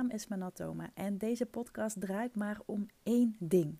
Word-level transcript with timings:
naam 0.00 0.10
is 0.10 0.26
Manatoma 0.26 0.90
en 0.94 1.18
deze 1.18 1.46
podcast 1.46 2.00
draait 2.00 2.36
maar 2.36 2.60
om 2.66 2.86
één 3.02 3.36
ding. 3.38 3.78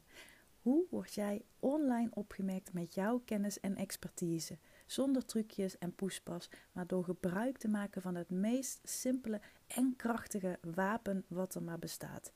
Hoe 0.63 0.87
word 0.91 1.15
jij 1.15 1.45
online 1.59 2.09
opgemerkt 2.11 2.73
met 2.73 2.95
jouw 2.95 3.23
kennis 3.25 3.61
en 3.61 3.77
expertise? 3.77 4.59
Zonder 4.87 5.25
trucjes 5.25 5.79
en 5.79 5.95
poespas, 5.95 6.51
maar 6.73 6.87
door 6.87 7.05
gebruik 7.05 7.59
te 7.59 7.69
maken 7.69 8.03
van 8.03 8.15
het 8.15 8.31
meest 8.31 8.81
simpele 8.83 9.41
en 9.67 9.95
krachtige 9.97 10.59
wapen 10.75 11.25
wat 11.29 11.55
er 11.55 11.63
maar 11.63 11.79
bestaat: 11.79 12.33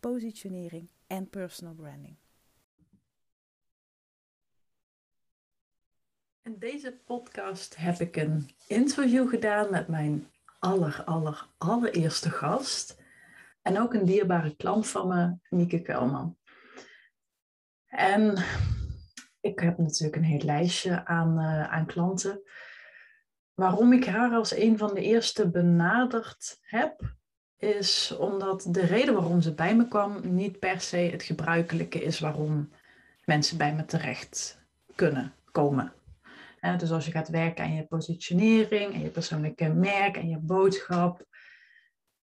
positionering 0.00 0.90
en 1.06 1.28
personal 1.30 1.74
branding. 1.74 2.16
In 6.42 6.58
deze 6.58 6.92
podcast 7.04 7.76
heb 7.76 8.00
ik 8.00 8.16
een 8.16 8.50
interview 8.66 9.28
gedaan 9.28 9.70
met 9.70 9.88
mijn 9.88 10.26
aller, 10.58 11.02
aller, 11.04 11.46
allereerste 11.58 12.30
gast. 12.30 13.06
En 13.62 13.80
ook 13.80 13.94
een 13.94 14.04
dierbare 14.04 14.56
klant 14.56 14.88
van 14.88 15.08
me, 15.08 15.56
Mieke 15.56 15.82
Kuilman. 15.82 16.36
En 17.86 18.44
ik 19.40 19.58
heb 19.58 19.78
natuurlijk 19.78 20.16
een 20.16 20.28
heel 20.28 20.44
lijstje 20.44 21.04
aan, 21.06 21.38
uh, 21.38 21.72
aan 21.72 21.86
klanten. 21.86 22.42
Waarom 23.54 23.92
ik 23.92 24.06
haar 24.06 24.32
als 24.32 24.56
een 24.56 24.78
van 24.78 24.94
de 24.94 25.00
eerste 25.00 25.50
benaderd 25.50 26.58
heb, 26.60 27.16
is 27.56 28.16
omdat 28.16 28.66
de 28.70 28.86
reden 28.86 29.14
waarom 29.14 29.40
ze 29.40 29.54
bij 29.54 29.76
me 29.76 29.88
kwam 29.88 30.34
niet 30.34 30.58
per 30.58 30.80
se 30.80 30.96
het 30.96 31.22
gebruikelijke 31.22 32.02
is 32.02 32.18
waarom 32.18 32.70
mensen 33.24 33.58
bij 33.58 33.74
me 33.74 33.84
terecht 33.84 34.66
kunnen 34.94 35.32
komen 35.52 35.92
dus 36.60 36.90
als 36.90 37.04
je 37.04 37.10
gaat 37.10 37.28
werken 37.28 37.64
aan 37.64 37.74
je 37.74 37.86
positionering 37.86 38.94
en 38.94 39.00
je 39.00 39.08
persoonlijke 39.08 39.68
merk 39.68 40.16
en 40.16 40.28
je 40.28 40.38
boodschap, 40.38 41.26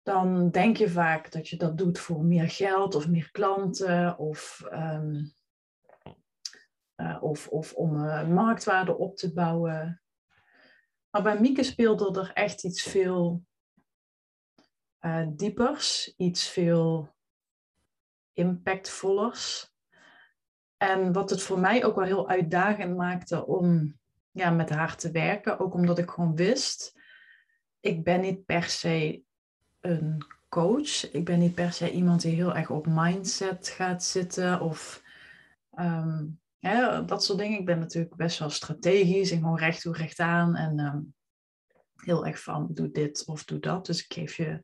dan 0.08 0.50
denk 0.50 0.78
je 0.78 0.90
vaak 0.90 1.32
dat 1.32 1.48
je 1.50 1.58
dat 1.58 1.78
doet 1.78 2.00
voor 2.00 2.24
meer 2.24 2.50
geld 2.50 2.96
of 2.96 3.08
meer 3.08 3.32
klanten 3.32 4.18
of, 4.18 4.62
ehm, 4.70 5.26
eh, 6.96 7.18
of, 7.24 7.48
of 7.48 7.74
om 7.74 7.96
uh, 7.96 8.28
marktwaarde 8.28 8.98
op 8.98 9.16
te 9.16 9.34
bouwen. 9.34 10.02
Maar 11.10 11.22
bij 11.24 11.40
Mieke 11.40 11.64
speelde 11.64 12.20
er 12.20 12.34
echt 12.34 12.64
iets 12.64 12.82
veel 12.82 13.46
uh, 15.02 15.28
diepers, 15.30 16.14
iets 16.18 16.50
veel 16.50 17.16
impactvollers. 18.34 19.74
En 20.78 21.14
wat 21.14 21.30
het 21.30 21.42
voor 21.42 21.60
mij 21.60 21.86
ook 21.86 21.96
wel 21.96 22.06
heel 22.06 22.30
uitdagend 22.30 22.96
maakte 22.96 23.46
om 23.46 24.00
ja, 24.32 24.50
met 24.50 24.70
haar 24.70 24.96
te 24.98 25.12
werken. 25.12 25.60
Ook 25.60 25.74
omdat 25.74 25.98
ik 25.98 26.10
gewoon 26.10 26.36
wist, 26.36 27.00
ik 27.80 28.04
ben 28.04 28.22
niet 28.22 28.46
per 28.46 28.64
se 28.64 29.26
een 29.82 30.26
coach. 30.50 31.12
Ik 31.12 31.26
ben 31.26 31.40
niet 31.40 31.54
per 31.54 31.72
se 31.72 31.92
iemand 31.92 32.22
die 32.22 32.36
heel 32.36 32.56
erg 32.56 32.70
op 32.70 32.88
mindset 32.90 33.68
gaat 33.68 34.04
zitten 34.04 34.62
of 34.62 35.04
um, 35.80 36.40
dat 37.06 37.24
soort 37.24 37.40
dingen. 37.40 37.60
Ik 37.60 37.66
ben 37.66 37.80
natuurlijk 37.80 38.16
best 38.16 38.40
wel 38.40 38.50
strategisch 38.50 39.32
en 39.32 39.38
gewoon 39.38 39.58
recht 39.58 39.82
toe, 39.82 39.94
recht 39.94 40.20
aan. 40.20 40.56
En 40.56 40.80
ehm, 40.80 41.00
heel 41.96 42.26
erg 42.26 42.42
van 42.42 42.68
doe 42.74 42.92
dit 42.92 43.26
of 43.26 43.44
doe 43.44 43.60
dat. 43.60 43.86
Dus 43.86 44.04
ik 44.04 44.14
geef 44.14 44.36
je 44.36 44.64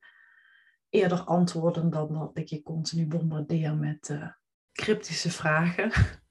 eerder 0.89 1.19
antwoorden 1.19 1.89
dan 1.89 2.13
dat 2.13 2.37
ik 2.37 2.47
je 2.47 2.61
continu 2.61 3.07
bombardeer 3.07 3.75
met 3.75 4.09
uh, 4.09 4.29
cryptische 4.71 5.31
vragen. 5.31 5.91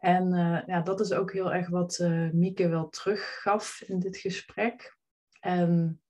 En 0.00 0.32
uh, 0.32 0.66
ja, 0.66 0.80
dat 0.80 1.00
is 1.00 1.12
ook 1.12 1.32
heel 1.32 1.52
erg 1.52 1.68
wat 1.68 1.98
uh, 1.98 2.30
Mieke 2.30 2.68
wel 2.68 2.88
teruggaf 2.88 3.82
in 3.86 3.98
dit 3.98 4.16
gesprek. 4.16 4.96
En 5.40 6.00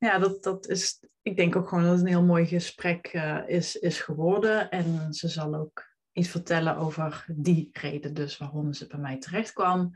ja, 0.00 0.18
dat, 0.18 0.42
dat 0.42 0.68
is, 0.68 1.04
ik 1.22 1.36
denk 1.36 1.56
ook 1.56 1.68
gewoon 1.68 1.84
dat 1.84 1.92
het 1.92 2.00
een 2.00 2.06
heel 2.06 2.22
mooi 2.22 2.46
gesprek 2.46 3.12
uh, 3.12 3.40
is, 3.46 3.76
is 3.76 4.00
geworden. 4.00 4.70
En 4.70 5.12
ze 5.14 5.28
zal 5.28 5.54
ook 5.54 5.88
iets 6.12 6.28
vertellen 6.28 6.76
over 6.76 7.24
die 7.36 7.68
reden 7.72 8.14
dus 8.14 8.38
waarom 8.38 8.72
ze 8.72 8.86
bij 8.86 8.98
mij 8.98 9.18
terecht 9.18 9.52
kwam. 9.52 9.90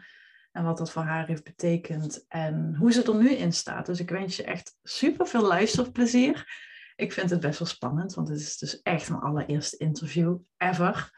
En 0.53 0.65
wat 0.65 0.79
dat 0.79 0.91
voor 0.91 1.03
haar 1.03 1.27
heeft 1.27 1.45
betekend 1.45 2.25
en 2.29 2.77
hoe 2.79 2.93
ze 2.93 3.03
er 3.03 3.17
nu 3.17 3.31
in 3.31 3.53
staat. 3.53 3.87
Dus 3.87 4.01
ik 4.01 4.11
wens 4.11 4.37
je 4.37 4.45
echt 4.45 4.77
super 4.83 5.27
veel 5.27 5.47
luisterplezier. 5.47 6.63
Ik 6.97 7.13
vind 7.13 7.31
het 7.31 7.41
best 7.41 7.59
wel 7.59 7.69
spannend, 7.69 8.15
want 8.15 8.29
het 8.29 8.41
is 8.41 8.59
dus 8.59 8.83
echt 8.83 9.09
mijn 9.09 9.23
allereerste 9.23 9.77
interview 9.77 10.39
ever. 10.57 11.11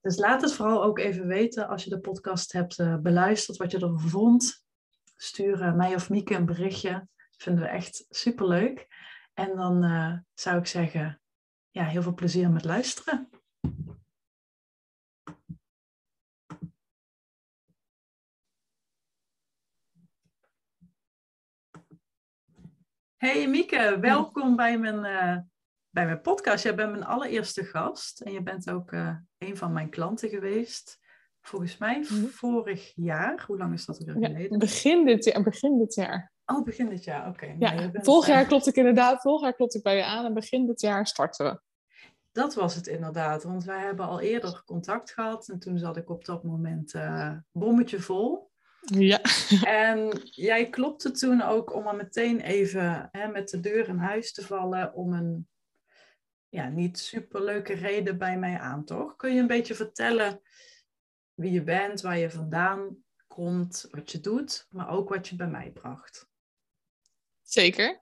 Dus 0.00 0.16
laat 0.16 0.42
het 0.42 0.52
vooral 0.52 0.84
ook 0.84 0.98
even 0.98 1.26
weten 1.26 1.68
als 1.68 1.84
je 1.84 1.90
de 1.90 2.00
podcast 2.00 2.52
hebt 2.52 2.78
uh, 2.78 2.96
beluisterd, 2.96 3.56
wat 3.56 3.70
je 3.70 3.78
ervan 3.78 4.00
vond. 4.00 4.64
Stuur 5.16 5.60
uh, 5.60 5.74
mij 5.74 5.94
of 5.94 6.10
Mieke 6.10 6.34
een 6.34 6.46
berichtje. 6.46 7.08
Vinden 7.42 7.62
we 7.62 7.68
echt 7.68 8.06
super 8.08 8.48
leuk. 8.48 8.86
En 9.34 9.56
dan 9.56 9.84
uh, 9.84 10.18
zou 10.34 10.58
ik 10.58 10.66
zeggen, 10.66 11.20
ja, 11.70 11.84
heel 11.84 12.02
veel 12.02 12.14
plezier 12.14 12.50
met 12.50 12.64
luisteren. 12.64 13.28
Hey 23.16 23.48
Mieke, 23.48 23.98
welkom 24.00 24.56
bij 24.56 24.78
mijn 24.78 25.00
bij 25.90 26.04
mijn 26.04 26.20
podcast. 26.20 26.64
Jij 26.64 26.74
bent 26.74 26.90
mijn 26.90 27.04
allereerste 27.04 27.64
gast 27.64 28.20
en 28.20 28.32
je 28.32 28.42
bent 28.42 28.70
ook 28.70 28.92
uh, 28.92 29.16
een 29.38 29.56
van 29.56 29.72
mijn 29.72 29.90
klanten 29.90 30.28
geweest. 30.28 30.98
Volgens 31.40 31.78
mij 31.78 31.98
mhm. 31.98 32.26
vorig 32.26 32.92
jaar. 32.94 33.44
Hoe 33.46 33.58
lang 33.58 33.74
is 33.74 33.84
dat 33.84 34.00
er 34.00 34.12
geleden? 34.12 34.58
begin, 34.58 35.04
dit 35.04 35.24
jaar, 35.24 35.42
begin 35.42 35.78
dit 35.78 35.94
jaar. 35.94 36.31
Oh, 36.52 36.64
begin 36.64 36.88
dit 36.88 37.04
jaar, 37.04 37.28
oké. 37.28 37.54
Ja, 37.58 37.90
vorig 37.92 38.26
jaar 38.26 38.46
klopt 38.46 38.66
ik 38.66 38.76
inderdaad. 38.76 39.20
Vorig 39.20 39.42
jaar 39.42 39.54
klopt 39.54 39.74
ik 39.74 39.82
bij 39.82 39.96
je 39.96 40.04
aan 40.04 40.24
en 40.24 40.34
begin 40.34 40.66
dit 40.66 40.80
jaar 40.80 41.06
starten 41.06 41.46
we. 41.46 41.60
Dat 42.32 42.54
was 42.54 42.74
het 42.74 42.86
inderdaad, 42.86 43.42
want 43.42 43.64
wij 43.64 43.80
hebben 43.80 44.06
al 44.06 44.20
eerder 44.20 44.62
contact 44.64 45.12
gehad 45.12 45.48
en 45.48 45.58
toen 45.58 45.78
zat 45.78 45.96
ik 45.96 46.10
op 46.10 46.24
dat 46.24 46.44
moment 46.44 46.94
uh, 46.94 47.36
bommetje 47.52 48.00
vol. 48.00 48.50
Ja. 48.80 49.20
En 49.62 50.20
jij 50.22 50.68
klopte 50.68 51.10
toen 51.10 51.42
ook 51.42 51.74
om 51.74 51.86
er 51.86 51.96
meteen 51.96 52.40
even 52.40 53.08
hè, 53.10 53.28
met 53.28 53.48
de 53.48 53.60
deur 53.60 53.88
in 53.88 53.98
huis 53.98 54.32
te 54.32 54.46
vallen 54.46 54.94
om 54.94 55.12
een 55.12 55.48
ja, 56.48 56.68
niet 56.68 56.98
superleuke 56.98 57.72
reden 57.72 58.18
bij 58.18 58.38
mij 58.38 58.58
aan, 58.58 58.84
toch? 58.84 59.16
Kun 59.16 59.34
je 59.34 59.40
een 59.40 59.46
beetje 59.46 59.74
vertellen 59.74 60.40
wie 61.34 61.52
je 61.52 61.62
bent, 61.62 62.00
waar 62.00 62.18
je 62.18 62.30
vandaan 62.30 62.96
komt, 63.26 63.88
wat 63.90 64.12
je 64.12 64.20
doet, 64.20 64.66
maar 64.70 64.88
ook 64.88 65.08
wat 65.08 65.28
je 65.28 65.36
bij 65.36 65.48
mij 65.48 65.70
bracht? 65.70 66.30
Zeker. 67.52 68.00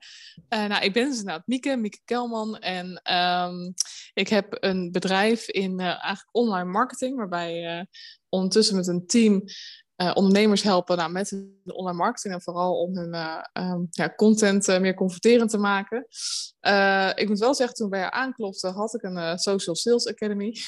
Uh, 0.49 0.67
nou, 0.67 0.85
ik 0.85 0.93
ben 0.93 1.09
dus 1.09 1.19
inderdaad 1.19 1.47
Mieke, 1.47 1.77
Mieke 1.77 2.01
Kelman. 2.05 2.59
En 2.59 3.15
um, 3.15 3.75
ik 4.13 4.29
heb 4.29 4.57
een 4.61 4.93
bedrijf 4.93 5.49
in 5.49 5.81
uh, 5.81 5.87
eigenlijk 5.87 6.29
online 6.33 6.71
marketing, 6.71 7.17
waarbij 7.17 7.79
uh, 7.79 7.85
ondertussen 8.29 8.77
met 8.77 8.87
een 8.87 9.07
team 9.07 9.45
ondernemers 10.15 10.63
helpen 10.63 10.97
nou, 10.97 11.11
met 11.11 11.29
de 11.63 11.75
online 11.75 11.97
marketing 11.97 12.35
en 12.35 12.43
vooral 12.43 12.81
om 12.81 12.97
hun 12.97 13.15
um, 13.53 13.87
ja, 13.91 14.15
content 14.17 14.67
meer 14.67 14.95
converterend 14.95 15.51
te 15.51 15.59
maken. 15.59 16.07
ik 17.15 17.29
moet 17.29 17.39
wel 17.39 17.55
zeggen, 17.55 17.77
toen 17.77 17.91
bij 17.91 18.01
haar 18.01 18.11
aanklopte, 18.11 18.69
had 18.69 18.95
ik 18.95 19.03
een 19.03 19.39
Social 19.39 19.77
Sales 19.77 20.07
Academy. 20.07 20.53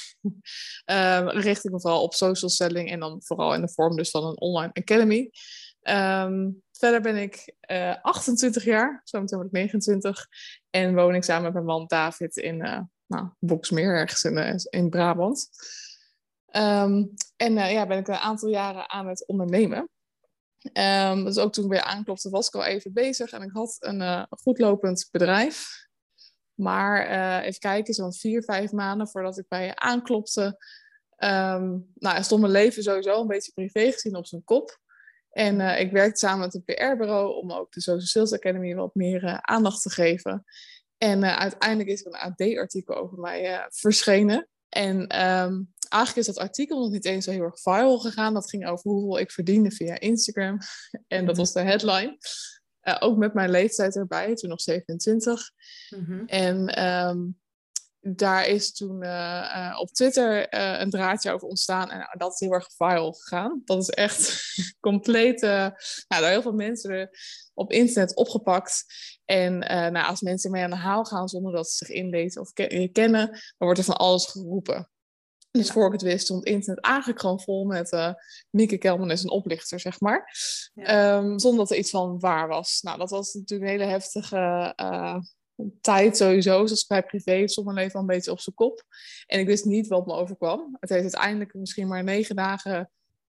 Ehm, 0.84 1.28
richt 1.28 1.64
ik 1.64 1.70
me 1.70 1.80
vooral 1.80 2.02
op 2.02 2.14
social 2.14 2.50
selling 2.50 2.90
en 2.90 3.00
dan 3.00 3.22
vooral 3.22 3.54
in 3.54 3.60
de 3.60 3.72
vorm 3.72 3.96
dus 3.96 4.10
van 4.10 4.24
een 4.24 4.40
online 4.40 4.72
academy. 4.72 5.30
Um, 5.82 6.62
verder 6.72 7.00
ben 7.00 7.16
ik 7.16 7.54
28 8.02 8.64
jaar, 8.64 9.00
zometeen 9.04 9.38
word 9.38 9.50
ik 9.50 9.56
29. 9.56 10.26
En 10.70 10.94
woon 10.94 11.14
ik 11.14 11.24
samen 11.24 11.42
met 11.42 11.52
mijn 11.52 11.64
man 11.64 11.86
David 11.86 12.36
in 12.36 12.56
nou, 13.06 13.28
Boksmeer, 13.38 13.94
ergens 13.96 14.24
in, 14.24 14.60
in 14.70 14.90
Brabant. 14.90 15.48
Um, 16.56 17.14
en 17.36 17.52
uh, 17.52 17.72
ja, 17.72 17.86
ben 17.86 17.98
ik 17.98 18.08
een 18.08 18.14
aantal 18.14 18.48
jaren 18.48 18.90
aan 18.90 19.08
het 19.08 19.26
ondernemen. 19.26 19.88
Um, 20.72 21.24
dus 21.24 21.38
ook 21.38 21.52
toen 21.52 21.64
ik 21.64 21.70
weer 21.70 21.82
aanklopte, 21.82 22.30
was 22.30 22.46
ik 22.46 22.54
al 22.54 22.64
even 22.64 22.92
bezig. 22.92 23.32
En 23.32 23.42
ik 23.42 23.50
had 23.52 23.76
een 23.78 24.00
uh, 24.00 24.24
goedlopend 24.28 25.08
bedrijf. 25.10 25.86
Maar 26.54 27.10
uh, 27.10 27.46
even 27.46 27.60
kijken, 27.60 27.94
zo'n 27.94 28.12
vier, 28.12 28.42
vijf 28.42 28.72
maanden 28.72 29.08
voordat 29.08 29.38
ik 29.38 29.48
bij 29.48 29.66
je 29.66 29.76
aanklopte. 29.76 30.64
Um, 31.16 31.92
stond 32.20 32.40
mijn 32.40 32.52
leven 32.52 32.82
sowieso 32.82 33.20
een 33.20 33.26
beetje 33.26 33.52
privé 33.52 33.92
gezien 33.92 34.16
op 34.16 34.26
zijn 34.26 34.44
kop. 34.44 34.80
En 35.32 35.60
ik 35.60 35.92
werkte 35.92 36.18
samen 36.18 36.38
met 36.38 36.54
een 36.54 36.64
PR-bureau 36.64 37.34
om 37.34 37.52
ook 37.52 37.72
de 37.72 37.80
Social 37.80 38.06
Sales 38.06 38.32
Academy 38.32 38.74
wat 38.74 38.94
meer 38.94 39.40
aandacht 39.40 39.82
te 39.82 39.90
geven. 39.90 40.44
En 40.98 41.38
uiteindelijk 41.38 41.88
is 41.88 42.04
er 42.04 42.06
een 42.06 42.18
AD-artikel 42.18 42.94
over 42.94 43.18
mij 43.18 43.66
verschenen. 43.68 44.48
En 44.68 44.96
um, 45.00 45.72
eigenlijk 45.88 46.16
is 46.16 46.34
dat 46.34 46.44
artikel 46.44 46.80
nog 46.80 46.90
niet 46.90 47.04
eens 47.04 47.24
zo 47.24 47.30
heel 47.30 47.42
erg 47.42 47.60
viral 47.60 47.98
gegaan. 47.98 48.34
Dat 48.34 48.48
ging 48.48 48.66
over 48.66 48.90
hoeveel 48.90 49.18
ik 49.18 49.30
verdiende 49.30 49.70
via 49.70 50.00
Instagram. 50.00 50.58
En 51.08 51.26
dat 51.26 51.34
mhm. 51.34 51.44
was 51.44 51.52
de 51.52 51.60
headline. 51.60 52.18
Ook 52.98 53.16
met 53.16 53.34
mijn 53.34 53.50
leeftijd 53.50 53.96
erbij, 53.96 54.34
toen 54.34 54.50
nog 54.50 54.60
27. 54.60 55.50
Mm 55.90 56.04
-hmm. 56.04 56.26
En 56.26 56.86
um, 57.08 57.40
daar 58.04 58.46
is 58.46 58.72
toen 58.72 59.02
eh, 59.02 59.68
eh, 59.68 59.78
op 59.78 59.88
Twitter 59.88 60.54
uh, 60.54 60.80
een 60.80 60.90
draadje 60.90 61.30
over 61.32 61.48
ontstaan. 61.48 61.90
En 61.90 62.08
dat 62.18 62.32
is 62.32 62.40
heel 62.40 62.52
erg 62.52 62.72
viral 62.76 63.12
gegaan. 63.12 63.62
Dat 63.64 63.80
is 63.80 63.88
echt 63.88 64.44
compleet. 64.80 65.40
nou, 65.40 65.72
daar 66.08 66.30
heel 66.30 66.42
veel 66.42 66.52
mensen 66.52 67.10
op 67.54 67.72
internet 67.72 68.16
opgepakt. 68.16 68.84
En 69.24 69.58
nou, 69.58 70.06
als 70.06 70.20
mensen 70.20 70.50
mee 70.50 70.62
aan 70.62 70.70
de 70.70 70.76
haal 70.76 71.04
gaan 71.04 71.28
zonder 71.28 71.52
dat 71.52 71.70
ze 71.70 71.84
zich 71.84 71.96
inlezen 71.96 72.40
of 72.40 72.52
kennen, 72.92 73.26
dan 73.30 73.38
wordt 73.58 73.78
er 73.78 73.84
van 73.84 73.96
alles 73.96 74.26
geroepen. 74.26 74.90
Dus 75.50 75.70
voor 75.70 75.86
ik 75.86 75.92
het 75.92 76.02
wist, 76.02 76.24
stond 76.24 76.44
internet 76.44 76.84
eigenlijk 76.84 77.20
gewoon 77.20 77.40
vol 77.40 77.64
met 77.64 77.92
uh, 77.92 78.12
Mieke 78.50 78.78
Kelman 78.78 79.10
is 79.10 79.22
een 79.22 79.30
oplichter, 79.30 79.80
zeg 79.80 80.00
maar. 80.00 80.36
Ehm, 80.74 81.38
zonder 81.38 81.58
dat 81.58 81.70
er 81.70 81.76
iets 81.76 81.90
van 81.90 82.20
waar 82.20 82.48
was. 82.48 82.78
Nou, 82.82 82.98
dat 82.98 83.10
was 83.10 83.32
natuurlijk 83.32 83.70
een 83.70 83.78
hele 83.78 83.90
heftige 83.90 84.74
tijd 85.80 86.16
sowieso, 86.16 86.66
zoals 86.66 86.86
bij 86.86 87.02
privé, 87.02 87.48
stond 87.48 87.66
mijn 87.66 87.78
leven 87.78 87.94
al 87.94 88.00
een 88.00 88.06
beetje 88.06 88.30
op 88.30 88.40
zijn 88.40 88.54
kop. 88.54 88.82
En 89.26 89.40
ik 89.40 89.46
wist 89.46 89.64
niet 89.64 89.88
wat 89.88 90.06
me 90.06 90.12
overkwam. 90.12 90.76
Het 90.80 90.90
heeft 90.90 91.02
uiteindelijk 91.02 91.54
misschien 91.54 91.88
maar 91.88 92.04
negen 92.04 92.36
dagen 92.36 92.90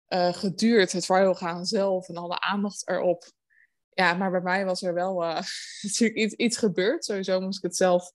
uh, 0.09 0.33
geduurd, 0.33 0.93
het 0.93 1.07
viral 1.07 1.35
gaan 1.35 1.67
zelf 1.67 2.09
en 2.09 2.17
alle 2.17 2.41
aandacht 2.41 2.89
erop. 2.89 3.25
Ja, 3.91 4.15
maar 4.15 4.31
bij 4.31 4.41
mij 4.41 4.65
was 4.65 4.83
er 4.83 4.95
wel 4.95 5.23
uh, 5.23 5.41
natuurlijk 5.83 6.19
iets, 6.19 6.35
iets 6.35 6.57
gebeurd. 6.57 7.05
Sowieso 7.05 7.41
moest 7.41 7.59
ik 7.59 7.65
het 7.65 7.77
zelf 7.77 8.13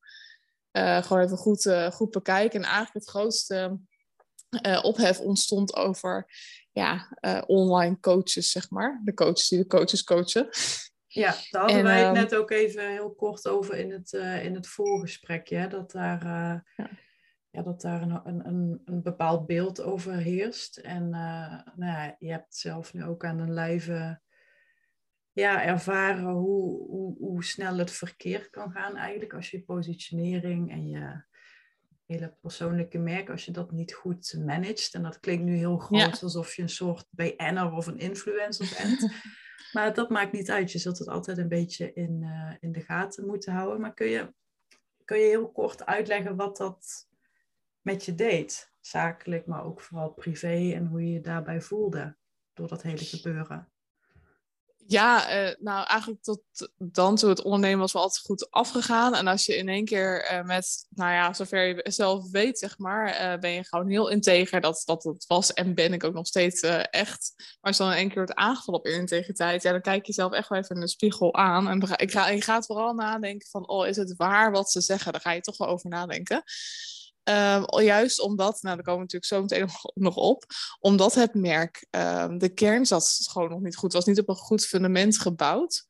uh, 0.71 1.03
gewoon 1.03 1.23
even 1.23 1.37
goed, 1.37 1.71
goed 1.91 2.11
bekijken. 2.11 2.59
En 2.59 2.67
eigenlijk 2.67 2.93
het 2.93 3.09
grootste 3.09 3.79
ophef 4.81 5.19
ontstond 5.19 5.75
over 5.75 6.25
ja, 6.71 7.17
online 7.45 7.99
coaches, 7.99 8.51
zeg 8.51 8.69
maar. 8.69 9.01
De 9.03 9.13
coaches 9.13 9.47
die 9.47 9.59
de 9.59 9.67
coaches 9.67 10.03
coachen. 10.03 10.49
Ja, 11.11 11.35
daar 11.49 11.61
hadden 11.61 11.83
wij 11.83 11.97
het 11.97 12.05
ehm, 12.05 12.13
net 12.13 12.35
ook 12.35 12.51
even 12.51 12.91
heel 12.91 13.13
kort 13.13 13.47
over 13.47 13.75
in 13.75 13.91
het, 13.91 14.13
uh, 14.13 14.45
in 14.45 14.53
het 14.53 14.67
voorgesprekje. 14.67 15.67
Dat 15.67 15.91
daar, 15.91 16.23
uh, 16.23 16.59
ja. 16.75 16.89
ja. 17.49 17.61
dat 17.61 17.81
daar 17.81 18.01
een, 18.01 18.47
een, 18.47 18.81
een 18.85 19.01
bepaald 19.01 19.45
beeld 19.45 19.81
over 19.81 20.13
heerst. 20.13 20.77
En 20.77 21.03
uh, 21.03 21.59
nou 21.75 21.91
ja, 21.91 22.15
je 22.19 22.31
hebt 22.31 22.55
zelf 22.55 22.93
nu 22.93 23.03
ook 23.03 23.25
aan 23.25 23.39
een 23.39 23.53
lijve 23.53 24.21
ja, 25.31 25.63
ervaren 25.63 26.29
hoe, 26.29 26.87
hoe, 26.87 27.17
hoe 27.17 27.43
snel 27.43 27.77
het 27.77 27.91
verkeer 27.91 28.49
kan 28.49 28.71
gaan 28.71 28.95
eigenlijk. 28.95 29.33
Als 29.33 29.51
je 29.51 29.63
positionering 29.63 30.71
en 30.71 30.87
je 30.89 31.23
hele 32.05 32.37
persoonlijke 32.41 32.97
merk, 32.97 33.29
als 33.29 33.45
je 33.45 33.51
dat 33.51 33.71
niet 33.71 33.93
goed 33.93 34.35
managt. 34.45 34.93
En 34.93 35.03
dat 35.03 35.19
klinkt 35.19 35.43
nu 35.43 35.55
heel 35.55 35.77
groot, 35.77 36.23
alsof 36.23 36.55
je 36.55 36.61
een 36.61 36.69
soort 36.69 37.05
BN'er 37.09 37.71
of 37.71 37.87
een 37.87 37.99
influencer 37.99 38.75
bent. 38.77 39.11
Maar 39.71 39.93
dat 39.93 40.09
maakt 40.09 40.31
niet 40.31 40.51
uit. 40.51 40.71
Je 40.71 40.77
zult 40.77 40.97
het 40.97 41.07
altijd 41.07 41.37
een 41.37 41.47
beetje 41.47 41.93
in, 41.93 42.21
uh, 42.21 42.53
in 42.59 42.71
de 42.71 42.81
gaten 42.81 43.25
moeten 43.25 43.53
houden. 43.53 43.81
Maar 43.81 43.93
kun 43.93 44.07
je, 44.07 44.33
kun 45.05 45.17
je 45.17 45.25
heel 45.25 45.51
kort 45.51 45.85
uitleggen 45.85 46.35
wat 46.35 46.57
dat 46.57 47.07
met 47.81 48.05
je 48.05 48.15
deed? 48.15 48.71
Zakelijk, 48.79 49.45
maar 49.45 49.63
ook 49.63 49.81
vooral 49.81 50.09
privé 50.09 50.71
en 50.73 50.85
hoe 50.85 51.01
je 51.01 51.11
je 51.11 51.21
daarbij 51.21 51.61
voelde 51.61 52.15
door 52.53 52.67
dat 52.67 52.81
hele 52.81 53.05
gebeuren. 53.05 53.71
Ja, 54.89 55.43
uh, 55.47 55.55
nou 55.59 55.85
eigenlijk 55.85 56.23
tot 56.23 56.41
dan 56.77 57.15
toe 57.15 57.29
het 57.29 57.41
ondernemen 57.41 57.79
was 57.79 57.91
wel 57.91 58.01
altijd 58.01 58.25
goed 58.25 58.51
afgegaan. 58.51 59.15
En 59.15 59.27
als 59.27 59.45
je 59.45 59.57
in 59.57 59.69
één 59.69 59.85
keer 59.85 60.31
uh, 60.31 60.43
met, 60.43 60.85
nou 60.89 61.11
ja, 61.11 61.33
zover 61.33 61.65
je 61.65 61.91
zelf 61.91 62.31
weet, 62.31 62.59
zeg 62.59 62.77
maar, 62.77 63.21
uh, 63.21 63.39
ben 63.39 63.51
je 63.51 63.63
gewoon 63.63 63.89
heel 63.89 64.09
integer. 64.09 64.61
Dat, 64.61 64.81
dat 64.85 65.03
het 65.03 65.25
was 65.27 65.53
en 65.53 65.75
ben 65.75 65.93
ik 65.93 66.03
ook 66.03 66.13
nog 66.13 66.27
steeds 66.27 66.61
echt. 66.89 67.33
Maar 67.37 67.57
als 67.61 67.77
je 67.77 67.83
dan 67.83 67.91
in 67.91 67.97
één 67.97 68.07
keer 68.07 68.17
wordt 68.17 68.33
aangevallen 68.33 68.79
op 68.79 68.87
je 68.87 68.93
integriteit, 68.93 69.63
ja, 69.63 69.71
dan 69.71 69.81
kijk 69.81 70.05
je 70.05 70.13
zelf 70.13 70.31
echt 70.33 70.49
wel 70.49 70.59
even 70.59 70.75
in 70.75 70.81
de 70.81 70.87
spiegel 70.87 71.35
aan. 71.35 71.67
En 71.67 71.81
ik 71.95 72.11
ga, 72.11 72.27
je 72.27 72.41
gaat 72.41 72.65
vooral 72.65 72.93
nadenken 72.93 73.49
van, 73.49 73.67
oh, 73.67 73.87
is 73.87 73.97
het 73.97 74.13
waar 74.17 74.51
wat 74.51 74.71
ze 74.71 74.81
zeggen? 74.81 75.11
Daar 75.11 75.21
ga 75.21 75.31
je 75.31 75.41
toch 75.41 75.57
wel 75.57 75.67
over 75.67 75.89
nadenken. 75.89 76.43
Um, 77.29 77.81
juist 77.81 78.21
omdat, 78.21 78.61
nou 78.61 78.75
daar 78.75 78.85
komen 78.85 79.07
we 79.07 79.15
natuurlijk 79.17 79.25
zo 79.25 79.41
meteen 79.41 79.69
nog 80.05 80.15
op, 80.15 80.45
omdat 80.79 81.13
het 81.13 81.33
merk, 81.33 81.87
um, 81.91 82.37
de 82.37 82.53
kern 82.53 82.85
zat 82.85 83.17
gewoon 83.31 83.49
nog 83.49 83.59
niet 83.59 83.75
goed, 83.75 83.93
was 83.93 84.05
niet 84.05 84.19
op 84.19 84.29
een 84.29 84.35
goed 84.35 84.65
fundament 84.65 85.19
gebouwd. 85.19 85.85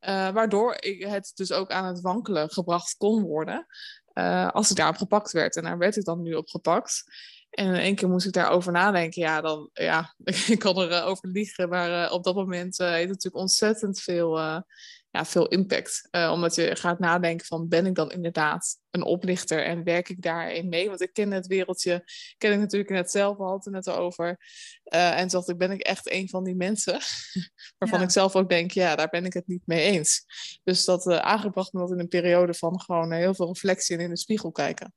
Uh, 0.00 0.30
waardoor 0.30 0.76
het 0.98 1.32
dus 1.34 1.52
ook 1.52 1.70
aan 1.70 1.84
het 1.84 2.00
wankelen 2.00 2.50
gebracht 2.50 2.96
kon 2.96 3.22
worden 3.22 3.66
uh, 4.14 4.48
als 4.48 4.70
ik 4.70 4.76
daarop 4.76 4.96
gepakt 4.96 5.32
werd. 5.32 5.56
En 5.56 5.62
daar 5.62 5.78
werd 5.78 5.96
ik 5.96 6.04
dan 6.04 6.22
nu 6.22 6.34
op 6.34 6.48
gepakt. 6.48 7.04
En 7.50 7.66
in 7.66 7.74
één 7.74 7.94
keer 7.94 8.08
moest 8.08 8.26
ik 8.26 8.32
daarover 8.32 8.72
nadenken. 8.72 9.22
Ja, 9.22 9.40
dan, 9.40 9.70
ja 9.72 10.14
ik 10.46 10.58
kan 10.58 10.78
erover 10.78 11.28
uh, 11.28 11.32
liegen. 11.32 11.68
Maar 11.68 12.10
op 12.10 12.24
dat 12.24 12.34
moment 12.34 12.78
heeft 12.78 12.98
het 12.98 13.08
natuurlijk 13.08 13.42
ontzettend 13.42 14.00
veel 14.00 14.62
ja, 15.10 15.24
veel 15.24 15.48
impact. 15.48 16.08
Uh, 16.10 16.30
omdat 16.32 16.54
je 16.54 16.76
gaat 16.76 16.98
nadenken 16.98 17.46
van 17.46 17.68
ben 17.68 17.86
ik 17.86 17.94
dan 17.94 18.10
inderdaad 18.10 18.78
een 18.90 19.02
oplichter 19.02 19.64
en 19.64 19.84
werk 19.84 20.08
ik 20.08 20.22
daarin 20.22 20.68
mee? 20.68 20.88
Want 20.88 21.00
ik 21.00 21.12
ken 21.12 21.30
het 21.30 21.46
wereldje, 21.46 22.04
ken 22.38 22.52
ik 22.52 22.58
natuurlijk 22.58 22.90
net 22.90 23.10
zelf 23.10 23.38
al 23.38 23.52
het 23.52 23.64
net 23.64 23.90
over. 23.90 24.38
Uh, 24.84 25.18
en 25.18 25.28
dacht 25.28 25.48
ik, 25.48 25.58
ben 25.58 25.70
ik 25.70 25.80
echt 25.80 26.10
een 26.10 26.28
van 26.28 26.44
die 26.44 26.56
mensen 26.56 27.00
waarvan 27.78 28.02
ik 28.02 28.10
zelf 28.10 28.36
ook 28.36 28.48
denk, 28.48 28.70
ja, 28.70 28.96
daar 28.96 29.08
ben 29.08 29.24
ik 29.24 29.32
het 29.32 29.46
niet 29.46 29.66
mee 29.66 29.82
eens. 29.82 30.24
Dus 30.64 30.84
dat 30.84 31.06
uh, 31.06 31.16
aangebracht 31.16 31.72
me 31.72 31.80
dat 31.80 31.90
in 31.90 32.00
een 32.00 32.08
periode 32.08 32.54
van 32.54 32.80
gewoon 32.80 33.12
heel 33.12 33.34
veel 33.34 33.46
reflectie 33.46 33.96
en 33.96 34.02
in 34.02 34.10
de 34.10 34.18
spiegel 34.18 34.52
kijken. 34.52 34.94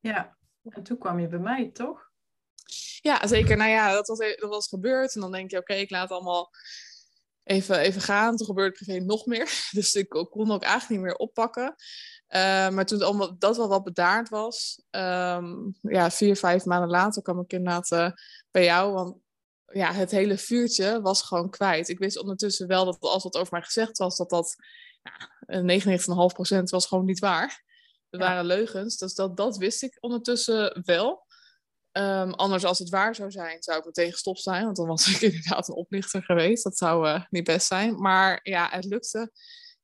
Ja, 0.00 0.36
en 0.62 0.82
toen 0.82 0.98
kwam 0.98 1.18
je 1.18 1.28
bij 1.28 1.38
mij, 1.38 1.70
toch? 1.72 2.10
Ja, 3.00 3.26
zeker. 3.26 3.56
Nou 3.56 3.70
ja, 3.70 3.92
dat 3.92 4.06
was, 4.06 4.18
dat 4.18 4.50
was 4.50 4.68
gebeurd. 4.68 5.14
En 5.14 5.20
dan 5.20 5.32
denk 5.32 5.50
je, 5.50 5.58
oké, 5.58 5.74
ik 5.74 5.90
laat 5.90 6.10
allemaal 6.10 6.50
even, 7.44 7.78
even 7.78 8.00
gaan. 8.00 8.36
Toen 8.36 8.46
gebeurde 8.46 8.72
privé 8.72 9.04
nog 9.04 9.26
meer. 9.26 9.50
Dus 9.70 9.94
ik 9.94 10.08
kon 10.08 10.50
ook 10.50 10.62
eigenlijk 10.62 10.88
niet 10.88 11.00
meer 11.00 11.16
oppakken. 11.16 11.74
Uh, 12.28 12.68
maar 12.68 12.86
toen 12.86 13.02
allemaal, 13.02 13.38
dat 13.38 13.56
wel 13.56 13.68
wat 13.68 13.84
bedaard 13.84 14.28
was, 14.28 14.82
um, 14.90 15.74
ja, 15.80 16.10
vier, 16.10 16.36
vijf 16.36 16.64
maanden 16.64 16.90
later 16.90 17.22
kwam 17.22 17.40
ik 17.40 17.52
inderdaad 17.52 17.90
uh, 17.90 18.10
bij 18.50 18.64
jou. 18.64 18.92
Want 18.92 19.16
ja, 19.66 19.92
het 19.92 20.10
hele 20.10 20.38
vuurtje 20.38 21.00
was 21.00 21.22
gewoon 21.22 21.50
kwijt. 21.50 21.88
Ik 21.88 21.98
wist 21.98 22.18
ondertussen 22.18 22.66
wel 22.66 22.84
dat 22.84 23.00
als 23.00 23.22
wat 23.22 23.36
over 23.36 23.52
mij 23.52 23.62
gezegd 23.62 23.98
was, 23.98 24.16
dat 24.16 24.30
dat 24.30 24.56
ja, 25.02 25.72
99,5% 26.58 26.62
was 26.62 26.86
gewoon 26.86 27.04
niet 27.04 27.18
waar. 27.18 27.64
Er 28.10 28.18
waren 28.18 28.44
leugens, 28.44 28.96
dus 28.96 29.14
dat, 29.14 29.36
dat 29.36 29.56
wist 29.56 29.82
ik 29.82 29.96
ondertussen 30.00 30.82
wel. 30.84 31.26
Um, 31.92 32.32
anders, 32.32 32.64
als 32.64 32.78
het 32.78 32.88
waar 32.88 33.14
zou 33.14 33.30
zijn, 33.30 33.62
zou 33.62 33.78
ik 33.78 33.84
meteen 33.84 34.12
gestopt 34.12 34.40
zijn. 34.40 34.64
Want 34.64 34.76
dan 34.76 34.86
was 34.86 35.06
ik 35.14 35.20
inderdaad 35.20 35.68
een 35.68 35.74
oplichter 35.74 36.22
geweest. 36.22 36.64
Dat 36.64 36.76
zou 36.76 37.08
uh, 37.08 37.24
niet 37.30 37.44
best 37.44 37.66
zijn. 37.66 38.00
Maar 38.00 38.40
ja, 38.42 38.68
het 38.70 38.84
lukte 38.84 39.30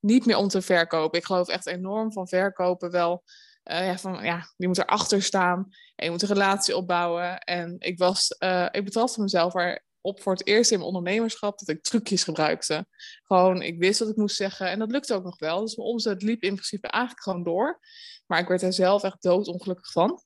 niet 0.01 0.27
meer 0.27 0.37
om 0.37 0.49
te 0.49 0.63
verkopen. 0.63 1.19
Ik 1.19 1.25
geloof 1.25 1.49
echt 1.49 1.67
enorm 1.67 2.13
van 2.13 2.29
verkopen 2.29 2.91
wel. 2.91 3.25
Uh, 3.65 3.87
ja, 3.87 3.99
van, 3.99 4.25
ja, 4.25 4.53
die 4.57 4.69
moet 4.69 4.79
erachter 4.79 5.23
staan. 5.23 5.69
En 5.97 6.05
je 6.05 6.11
moet 6.11 6.23
een 6.23 6.29
relatie 6.29 6.77
opbouwen. 6.77 7.39
En 7.39 7.77
ik, 7.79 7.99
was, 7.99 8.37
uh, 8.39 8.67
ik 8.71 8.85
betrapte 8.85 9.21
mezelf 9.21 9.55
erop 9.55 10.23
voor 10.23 10.33
het 10.33 10.47
eerst 10.47 10.71
in 10.71 10.79
mijn 10.79 10.91
ondernemerschap 10.91 11.59
dat 11.59 11.69
ik 11.69 11.83
trucjes 11.83 12.25
gebruikte. 12.25 12.87
Gewoon, 13.23 13.63
ik 13.63 13.79
wist 13.79 13.99
wat 13.99 14.09
ik 14.09 14.17
moest 14.17 14.37
zeggen. 14.37 14.71
En 14.71 14.79
dat 14.79 14.91
lukte 14.91 15.15
ook 15.15 15.25
nog 15.25 15.39
wel. 15.39 15.61
Dus 15.61 15.77
mijn 15.77 15.89
omzet 15.89 16.23
liep 16.23 16.43
in 16.43 16.55
principe 16.55 16.89
eigenlijk 16.89 17.23
gewoon 17.23 17.43
door. 17.43 17.81
Maar 18.27 18.41
ik 18.41 18.49
werd 18.49 18.63
er 18.63 18.73
zelf 18.73 19.03
echt 19.03 19.23
doodongelukkig 19.23 19.93
van. 19.93 20.23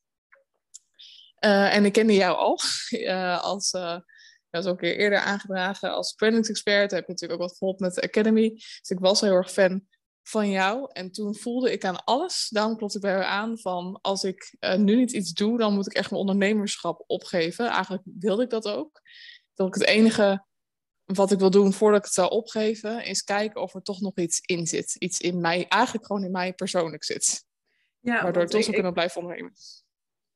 Uh, 1.45 1.75
en 1.75 1.85
ik 1.85 1.93
kende 1.93 2.15
jou 2.15 2.37
al 2.37 2.59
uh, 2.91 3.43
als, 3.51 3.71
dat 3.71 4.05
is 4.51 4.67
ook 4.67 4.67
een 4.67 4.77
keer 4.77 4.97
eerder 4.97 5.19
aangedragen 5.19 5.93
als 5.93 6.13
branding 6.13 6.47
expert. 6.47 6.91
Heb 6.91 7.07
je 7.07 7.13
natuurlijk 7.13 7.41
ook 7.41 7.49
wat 7.49 7.59
geholpen 7.59 7.87
met 7.87 7.95
de 7.95 8.03
Academy. 8.03 8.49
Dus 8.51 8.91
ik 8.91 8.99
was 8.99 9.21
heel 9.21 9.33
erg 9.33 9.53
fan 9.53 9.87
van 10.23 10.51
jou. 10.51 10.91
En 10.93 11.13
toen 11.13 11.37
voelde 11.37 11.73
ik 11.73 11.85
aan 11.85 12.05
alles, 12.05 12.49
daarom 12.49 12.77
klopte 12.77 12.97
ik 12.97 13.03
bij 13.03 13.13
jou 13.13 13.25
aan 13.25 13.59
van 13.59 13.99
als 14.01 14.25
ik 14.25 14.57
nu 14.77 14.97
niet 14.97 15.13
iets 15.13 15.33
doe, 15.33 15.59
dan 15.59 15.75
moet 15.75 15.87
ik 15.87 15.93
echt 15.93 16.11
mijn 16.11 16.21
ondernemerschap 16.21 17.05
opgeven. 17.07 17.69
Eigenlijk 17.69 18.03
wilde 18.05 18.43
ik 18.43 18.51
dat 18.51 18.69
ook. 18.69 19.01
Dat 19.55 19.67
ik 19.67 19.75
het 19.75 19.85
enige 19.85 20.45
wat 21.05 21.31
ik 21.31 21.39
wil 21.39 21.51
doen 21.51 21.73
voordat 21.73 21.99
ik 21.99 22.05
het 22.05 22.15
zou 22.15 22.31
opgeven, 22.31 23.05
is 23.05 23.23
kijken 23.23 23.63
of 23.63 23.75
er 23.75 23.83
toch 23.83 24.01
nog 24.01 24.17
iets 24.17 24.41
in 24.41 24.67
zit. 24.67 24.95
Iets 24.95 25.21
in 25.21 25.41
mij, 25.41 25.69
eigenlijk 25.69 26.07
gewoon 26.07 26.25
in 26.25 26.31
mij 26.31 26.53
persoonlijk 26.53 27.05
zit. 27.05 27.45
Ja, 28.01 28.23
waardoor 28.23 28.43
ik 28.43 28.49
toch 28.49 28.63
zou 28.63 28.75
kunnen 28.75 28.93
blijven 28.93 29.21
ondernemen. 29.21 29.53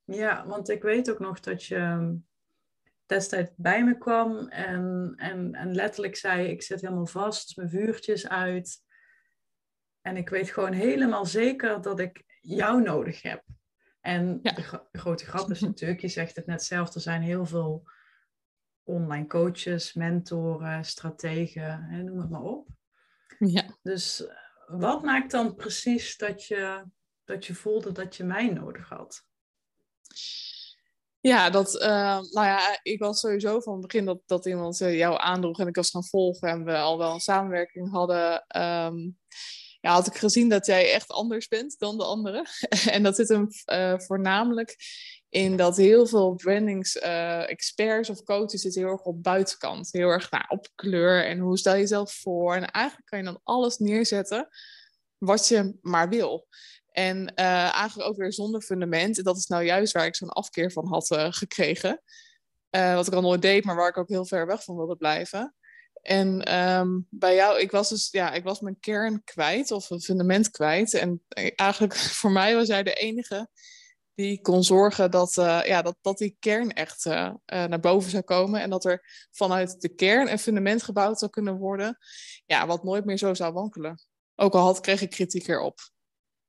Ja, 0.06 0.46
want 0.46 0.68
ik 0.68 0.82
weet 0.82 1.10
ook 1.10 1.18
nog 1.18 1.40
dat 1.40 1.64
je 1.64 1.76
ehm, 1.76 2.14
destijds 3.06 3.50
bij 3.56 3.84
me 3.84 3.98
kwam 3.98 4.48
en, 4.48 5.12
en, 5.16 5.54
en 5.54 5.74
letterlijk 5.74 6.16
zei: 6.16 6.48
Ik 6.48 6.62
zit 6.62 6.80
helemaal 6.80 7.06
vast, 7.06 7.56
mijn 7.56 7.68
vuurtjes 7.68 8.28
uit. 8.28 8.84
En 10.00 10.16
ik 10.16 10.28
weet 10.28 10.50
gewoon 10.50 10.72
helemaal 10.72 11.26
zeker 11.26 11.82
dat 11.82 11.98
ik 12.00 12.24
jou 12.40 12.82
nodig 12.82 13.22
heb. 13.22 13.42
En 14.00 14.42
de, 14.42 14.80
grote 14.92 15.24
grap 15.24 15.50
is 15.50 15.60
natuurlijk, 15.70 16.00
je 16.00 16.08
zegt 16.08 16.36
het 16.36 16.46
net 16.46 16.62
zelf, 16.62 16.94
er 16.94 17.00
zijn 17.00 17.22
heel 17.22 17.46
veel 17.46 17.88
online 18.82 19.26
coaches, 19.26 19.94
mentoren, 19.94 20.84
strategen, 20.84 21.82
hè, 21.82 22.02
noem 22.02 22.18
het 22.18 22.30
maar 22.30 22.42
op. 22.42 22.68
Ja. 23.38 23.76
Dus 23.82 24.26
wat 24.66 25.02
maakt 25.02 25.30
dan 25.30 25.54
precies 25.54 26.16
dat 26.16 26.44
je, 26.44 26.84
dat 27.24 27.46
je 27.46 27.54
voelde 27.54 27.92
dat 27.92 28.16
je 28.16 28.24
mij 28.24 28.48
nodig 28.48 28.88
had? 28.88 29.26
Ja, 31.20 31.50
dat, 31.50 31.74
uh, 31.74 32.20
nou 32.30 32.46
ja, 32.46 32.78
ik 32.82 32.98
was 32.98 33.20
sowieso 33.20 33.60
van 33.60 33.72
het 33.72 33.82
begin 33.82 34.04
dat, 34.04 34.20
dat 34.26 34.46
iemand 34.46 34.80
uh, 34.80 34.96
jou 34.96 35.20
aandroeg 35.20 35.58
en 35.58 35.66
ik 35.66 35.76
was 35.76 35.90
gaan 35.90 36.04
volgen 36.04 36.48
en 36.48 36.64
we 36.64 36.76
al 36.76 36.98
wel 36.98 37.12
een 37.12 37.20
samenwerking 37.20 37.90
hadden. 37.90 38.44
Um, 38.56 39.18
ja, 39.80 39.92
had 39.92 40.06
ik 40.06 40.16
gezien 40.16 40.48
dat 40.48 40.66
jij 40.66 40.92
echt 40.92 41.10
anders 41.10 41.48
bent 41.48 41.78
dan 41.78 41.96
de 41.96 42.04
anderen. 42.04 42.46
en 42.94 43.02
dat 43.02 43.16
zit 43.16 43.28
hem 43.28 43.48
uh, 43.72 43.98
voornamelijk 43.98 44.76
in 45.28 45.56
dat 45.56 45.76
heel 45.76 46.06
veel 46.06 46.34
brandings 46.34 46.96
uh, 46.96 47.50
experts 47.50 48.10
of 48.10 48.22
coaches 48.22 48.60
zitten 48.60 48.82
heel 48.82 48.90
erg 48.90 49.02
op 49.02 49.22
buitenkant. 49.22 49.92
Heel 49.92 50.08
erg 50.08 50.30
nou, 50.30 50.44
op 50.48 50.68
kleur 50.74 51.24
en 51.24 51.38
hoe 51.38 51.58
stel 51.58 51.74
je 51.74 51.80
jezelf 51.80 52.12
voor. 52.12 52.54
En 52.54 52.70
eigenlijk 52.70 53.06
kan 53.06 53.18
je 53.18 53.24
dan 53.24 53.40
alles 53.42 53.78
neerzetten 53.78 54.48
wat 55.18 55.48
je 55.48 55.78
maar 55.80 56.08
wil. 56.08 56.46
En 56.96 57.18
uh, 57.18 57.74
eigenlijk 57.74 58.08
ook 58.08 58.16
weer 58.16 58.32
zonder 58.32 58.60
fundament. 58.60 59.18
En 59.18 59.24
dat 59.24 59.36
is 59.36 59.46
nou 59.46 59.64
juist 59.64 59.92
waar 59.92 60.06
ik 60.06 60.16
zo'n 60.16 60.28
afkeer 60.28 60.72
van 60.72 60.86
had 60.86 61.10
uh, 61.10 61.26
gekregen. 61.30 62.02
Uh, 62.70 62.94
wat 62.94 63.06
ik 63.06 63.12
al 63.12 63.20
nooit 63.20 63.42
deed, 63.42 63.64
maar 63.64 63.76
waar 63.76 63.88
ik 63.88 63.96
ook 63.96 64.08
heel 64.08 64.24
ver 64.24 64.46
weg 64.46 64.64
van 64.64 64.76
wilde 64.76 64.96
blijven. 64.96 65.54
En 66.02 66.54
um, 66.54 67.06
bij 67.10 67.34
jou, 67.34 67.60
ik 67.60 67.70
was 67.70 67.88
dus, 67.88 68.08
ja, 68.10 68.32
ik 68.32 68.44
was 68.44 68.60
mijn 68.60 68.80
kern 68.80 69.24
kwijt 69.24 69.70
of 69.70 69.90
een 69.90 70.00
fundament 70.00 70.50
kwijt. 70.50 70.94
En 70.94 71.22
eigenlijk 71.54 71.96
voor 72.20 72.30
mij 72.30 72.54
was 72.54 72.66
jij 72.66 72.82
de 72.82 72.94
enige 72.94 73.48
die 74.14 74.40
kon 74.40 74.64
zorgen 74.64 75.10
dat, 75.10 75.32
ja, 75.64 75.82
dat, 75.82 75.96
dat 76.00 76.18
die 76.18 76.36
kern 76.38 76.72
echt 76.72 77.04
naar 77.44 77.80
boven 77.80 78.10
zou 78.10 78.22
komen. 78.22 78.60
En 78.60 78.70
dat 78.70 78.84
er 78.84 79.28
vanuit 79.30 79.80
de 79.80 79.88
kern 79.88 80.30
een 80.30 80.38
fundament 80.38 80.82
gebouwd 80.82 81.18
zou 81.18 81.30
kunnen 81.30 81.56
worden. 81.56 81.98
Ja, 82.46 82.66
wat 82.66 82.84
nooit 82.84 83.04
meer 83.04 83.18
zo 83.18 83.34
zou 83.34 83.52
wankelen. 83.52 84.00
Ook 84.34 84.54
al 84.54 84.64
had, 84.64 84.80
kreeg 84.80 85.00
ik 85.00 85.10
kritiek 85.10 85.48
erop. 85.48 85.78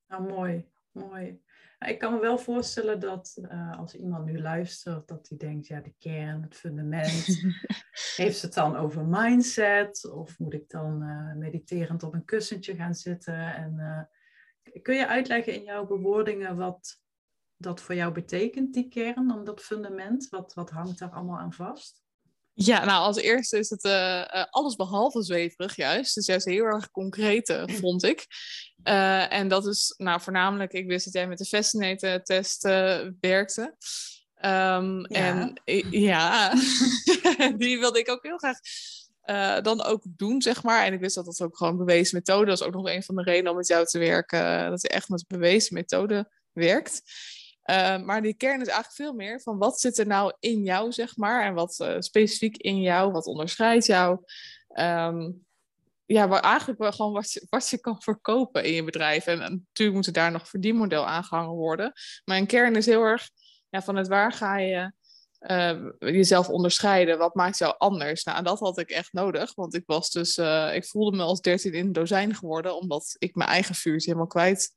Nou, 0.07 0.23
mooi, 0.23 0.69
mooi. 0.91 1.41
Ik 1.85 1.99
kan 1.99 2.13
me 2.13 2.19
wel 2.19 2.37
voorstellen 2.37 2.99
dat 2.99 3.37
uh, 3.41 3.79
als 3.79 3.95
iemand 3.95 4.25
nu 4.25 4.41
luistert, 4.41 5.07
dat 5.07 5.27
hij 5.29 5.37
denkt, 5.37 5.67
ja, 5.67 5.81
de 5.81 5.93
kern, 5.97 6.41
het 6.41 6.55
fundament. 6.55 7.41
heeft 8.15 8.41
het 8.41 8.53
dan 8.53 8.75
over 8.75 9.05
mindset? 9.05 10.09
Of 10.11 10.39
moet 10.39 10.53
ik 10.53 10.69
dan 10.69 11.03
uh, 11.03 11.33
mediterend 11.33 12.03
op 12.03 12.13
een 12.13 12.25
kussentje 12.25 12.75
gaan 12.75 12.95
zitten? 12.95 13.55
En 13.55 13.73
uh, 13.77 14.81
kun 14.81 14.95
je 14.95 15.07
uitleggen 15.07 15.53
in 15.53 15.63
jouw 15.63 15.85
bewoordingen 15.85 16.55
wat 16.55 17.01
dat 17.57 17.81
voor 17.81 17.95
jou 17.95 18.13
betekent, 18.13 18.73
die 18.73 18.87
kern, 18.87 19.27
dan 19.27 19.43
dat 19.43 19.61
fundament? 19.61 20.29
Wat, 20.29 20.53
wat 20.53 20.69
hangt 20.69 20.99
daar 20.99 21.11
allemaal 21.11 21.39
aan 21.39 21.53
vast? 21.53 22.06
Ja, 22.59 22.85
nou 22.85 23.03
als 23.03 23.17
eerste 23.17 23.57
is 23.57 23.69
het 23.69 23.83
uh, 23.83 23.91
uh, 23.91 24.45
alles 24.49 24.75
behalve 24.75 25.23
zweverig 25.23 25.75
juist. 25.75 26.15
Dus 26.15 26.25
juist 26.25 26.45
heel 26.45 26.63
erg 26.63 26.91
concreet, 26.91 27.63
vond 27.65 28.03
ik. 28.03 28.25
Uh, 28.83 29.33
en 29.33 29.47
dat 29.47 29.65
is 29.65 29.93
nou 29.97 30.21
voornamelijk, 30.21 30.73
ik 30.73 30.87
wist 30.87 31.05
dat 31.05 31.13
jij 31.13 31.27
met 31.27 31.37
de 31.37 31.45
Fascinator 31.45 32.23
test 32.23 32.61
werkte. 33.19 33.75
Um, 34.41 35.05
ja. 35.07 35.07
En 35.07 35.61
ja, 35.89 36.53
die 37.57 37.79
wilde 37.79 37.99
ik 37.99 38.09
ook 38.09 38.23
heel 38.23 38.37
graag 38.37 38.59
dan 39.61 39.83
ook 39.83 40.03
doen, 40.03 40.41
zeg 40.41 40.63
maar. 40.63 40.85
En 40.85 40.93
ik 40.93 40.99
wist 40.99 41.15
dat 41.15 41.25
dat 41.25 41.41
ook 41.41 41.57
gewoon 41.57 41.77
bewezen 41.77 42.17
methode. 42.17 42.51
Is 42.51 42.63
ook 42.63 42.73
nog 42.73 42.89
een 42.89 43.03
van 43.03 43.15
de 43.15 43.23
redenen 43.23 43.51
om 43.51 43.57
met 43.57 43.67
jou 43.67 43.85
te 43.85 43.99
werken. 43.99 44.69
dat 44.69 44.81
je 44.81 44.89
echt 44.89 45.09
met 45.09 45.27
bewezen 45.27 45.73
methode 45.73 46.31
werkt. 46.53 47.01
Uh, 47.69 48.01
maar 48.01 48.21
die 48.21 48.33
kern 48.33 48.61
is 48.61 48.67
eigenlijk 48.67 48.95
veel 48.95 49.13
meer 49.13 49.41
van 49.41 49.57
wat 49.57 49.79
zit 49.79 49.97
er 49.97 50.07
nou 50.07 50.33
in 50.39 50.63
jou, 50.63 50.91
zeg 50.91 51.17
maar. 51.17 51.45
En 51.45 51.53
wat 51.53 51.79
uh, 51.81 51.95
specifiek 51.99 52.57
in 52.57 52.81
jou, 52.81 53.11
wat 53.11 53.25
onderscheidt 53.25 53.85
jou. 53.85 54.19
Um, 54.79 55.45
ja, 56.05 56.27
waar 56.27 56.41
eigenlijk 56.41 56.79
wel 56.79 56.91
gewoon 56.91 57.13
wat 57.13 57.31
je, 57.31 57.45
wat 57.49 57.77
kan 57.81 58.01
verkopen 58.01 58.63
in 58.63 58.73
je 58.73 58.83
bedrijf. 58.83 59.25
En, 59.25 59.39
natuurlijk 59.39 59.97
moet 59.97 60.13
daar 60.13 60.31
nog 60.31 60.47
verdienmodel 60.47 61.05
aangehangen 61.05 61.55
worden. 61.55 61.93
Maar 62.25 62.37
een 62.37 62.45
kern 62.45 62.75
is 62.75 62.85
heel 62.85 63.03
erg 63.03 63.29
ja, 63.69 63.81
van 63.81 63.95
het 63.95 64.07
waar 64.07 64.31
ga 64.31 64.57
je 64.57 64.91
uh, 65.39 65.89
jezelf 65.99 66.49
onderscheiden. 66.49 67.17
Wat 67.17 67.35
maakt 67.35 67.57
jou 67.57 67.75
anders? 67.77 68.23
Nou, 68.23 68.43
dat 68.43 68.59
had 68.59 68.77
ik 68.77 68.89
echt 68.89 69.13
nodig. 69.13 69.55
Want 69.55 69.75
ik 69.75 69.83
was 69.85 70.11
dus, 70.11 70.37
ik 70.73 70.85
voelde 70.85 71.17
me 71.17 71.23
als 71.23 71.41
dertien 71.41 71.73
in 71.73 71.85
een 71.85 71.93
dozijn 71.93 72.35
geworden. 72.35 72.75
Omdat 72.75 73.15
ik 73.17 73.35
mijn 73.35 73.49
eigen 73.49 73.75
vuurtje 73.75 74.07
helemaal 74.07 74.27
kwijt 74.27 74.75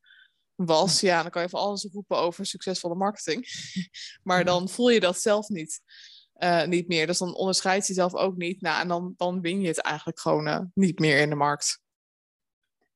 was, 0.67 1.01
ja, 1.01 1.23
dan 1.23 1.31
kan 1.31 1.43
je 1.43 1.49
van 1.49 1.61
alles 1.61 1.89
roepen 1.93 2.17
over 2.17 2.47
succesvolle 2.47 2.95
marketing. 2.95 3.47
maar 4.23 4.45
dan 4.45 4.69
voel 4.69 4.91
je 4.91 5.01
dat 5.01 5.21
zelf 5.21 5.49
niet, 5.49 5.81
uh, 6.39 6.65
niet 6.65 6.89
meer. 6.89 7.07
Dus 7.07 7.19
dan 7.19 7.35
onderscheid 7.35 7.87
je 7.87 7.93
jezelf 7.93 8.15
ook 8.15 8.37
niet. 8.37 8.61
Nou, 8.61 8.81
en 8.81 8.89
dan, 8.89 9.15
dan 9.17 9.41
win 9.41 9.61
je 9.61 9.69
het 9.69 9.81
eigenlijk 9.81 10.21
gewoon 10.21 10.49
uh, 10.49 10.61
niet 10.75 10.99
meer 10.99 11.19
in 11.19 11.29
de 11.29 11.35
markt. 11.35 11.83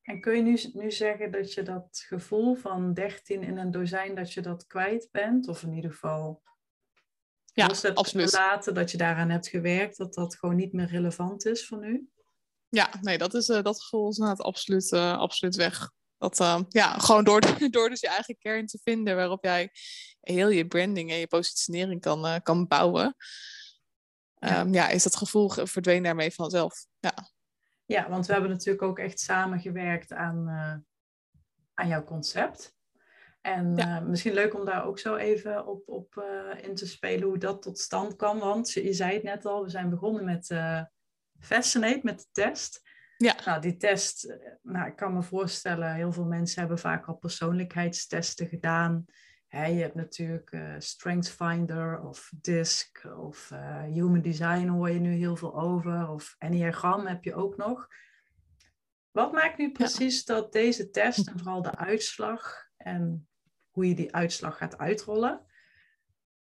En 0.01 0.21
kun 0.21 0.35
je 0.35 0.41
nu, 0.41 0.59
nu 0.73 0.91
zeggen 0.91 1.31
dat 1.31 1.53
je 1.53 1.63
dat 1.63 2.03
gevoel 2.07 2.55
van 2.55 2.93
13 2.93 3.43
in 3.43 3.57
een 3.57 3.71
dozijn, 3.71 4.15
dat 4.15 4.33
je 4.33 4.41
dat 4.41 4.67
kwijt 4.67 5.07
bent? 5.11 5.47
Of 5.47 5.63
in 5.63 5.73
ieder 5.73 5.91
geval 5.91 6.43
ja, 7.53 7.65
absoluut. 7.93 8.31
laten 8.31 8.73
dat 8.73 8.91
je 8.91 8.97
daaraan 8.97 9.29
hebt 9.29 9.47
gewerkt, 9.47 9.97
dat 9.97 10.13
dat 10.13 10.35
gewoon 10.35 10.55
niet 10.55 10.73
meer 10.73 10.87
relevant 10.87 11.45
is 11.45 11.67
voor 11.67 11.79
nu? 11.79 12.09
Ja, 12.69 12.89
nee, 13.01 13.17
dat, 13.17 13.33
is, 13.33 13.49
uh, 13.49 13.61
dat 13.61 13.81
gevoel 13.81 14.09
is 14.09 14.17
inderdaad 14.17 14.45
absoluut, 14.45 14.93
absoluut 14.93 15.55
weg. 15.55 15.93
Dat, 16.29 16.39
uh, 16.39 16.59
ja, 16.69 16.97
gewoon 16.97 17.23
door, 17.23 17.41
door 17.69 17.89
dus 17.89 17.99
je 17.99 18.07
eigen 18.07 18.37
kern 18.37 18.65
te 18.65 18.79
vinden 18.83 19.15
waarop 19.15 19.43
jij 19.43 19.69
heel 20.21 20.49
je 20.49 20.67
branding 20.67 21.11
en 21.11 21.17
je 21.17 21.27
positionering 21.27 22.01
kan, 22.01 22.25
uh, 22.25 22.35
kan 22.43 22.67
bouwen. 22.67 23.15
Ja. 24.35 24.59
Um, 24.59 24.73
ja. 24.73 24.87
is 24.89 25.03
dat 25.03 25.15
gevoel 25.15 25.49
verdween 25.49 26.03
daarmee 26.03 26.31
vanzelf. 26.31 26.85
Ja. 26.99 27.13
ja, 27.85 28.09
want 28.09 28.25
we 28.25 28.33
hebben 28.33 28.51
natuurlijk 28.51 28.83
ook 28.83 28.99
echt 28.99 29.19
samengewerkt 29.19 30.13
aan, 30.13 30.47
uh, 30.47 30.75
aan 31.73 31.87
jouw 31.87 32.03
concept. 32.03 32.73
En 33.41 33.75
ja. 33.75 33.99
misschien 33.99 34.33
leuk 34.33 34.53
om 34.53 34.65
daar 34.65 34.85
ook 34.85 34.99
zo 34.99 35.15
even 35.15 35.67
op, 35.67 35.89
op 35.89 36.23
in 36.61 36.75
te 36.75 36.87
spelen 36.87 37.27
hoe 37.27 37.37
dat 37.37 37.61
tot 37.61 37.79
stand 37.79 38.15
kwam. 38.15 38.39
Want 38.39 38.71
je, 38.71 38.83
je 38.83 38.93
zei 38.93 39.13
het 39.13 39.23
net 39.23 39.45
al, 39.45 39.63
we 39.63 39.69
zijn 39.69 39.89
begonnen 39.89 40.25
met 40.25 40.55
Fascinate, 41.39 41.99
met 42.03 42.19
de 42.19 42.27
test. 42.31 42.81
Ja. 43.17 43.35
Nou, 43.45 43.61
die 43.61 43.77
test, 43.77 44.23
eh, 44.23 44.37
nou, 44.61 44.87
ik 44.87 44.95
kan 44.95 45.13
me 45.13 45.23
voorstellen, 45.23 45.93
heel 45.93 46.11
veel 46.11 46.25
mensen 46.25 46.59
hebben 46.59 46.79
vaak 46.79 47.05
al 47.05 47.15
persoonlijkheidstesten 47.15 48.47
gedaan. 48.47 49.05
je 49.49 49.57
hebt 49.57 49.95
natuurlijk 49.95 50.51
uh, 50.51 50.75
Strength 50.77 51.29
Finder 51.29 52.01
of 52.01 52.31
DISC 52.41 53.05
of 53.17 53.49
uh, 53.53 53.83
Human 53.83 54.21
Design 54.21 54.67
hoor 54.67 54.89
je 54.89 54.99
nu 54.99 55.13
heel 55.13 55.35
veel 55.35 55.59
over. 55.59 56.09
Of 56.09 56.35
Enneagram 56.37 57.05
heb 57.05 57.23
je 57.23 57.35
ook 57.35 57.57
nog. 57.57 57.87
Wat 59.11 59.31
maakt 59.31 59.57
nu 59.57 59.71
precies 59.71 60.25
dat 60.25 60.51
deze 60.51 60.89
test 60.89 61.27
en 61.27 61.39
vooral 61.39 61.61
de 61.61 61.75
uitslag 61.75 62.67
en 62.77 63.27
hoe 63.69 63.87
je 63.87 63.95
die 63.95 64.15
uitslag 64.15 64.57
gaat 64.57 64.77
uitrollen, 64.77 65.45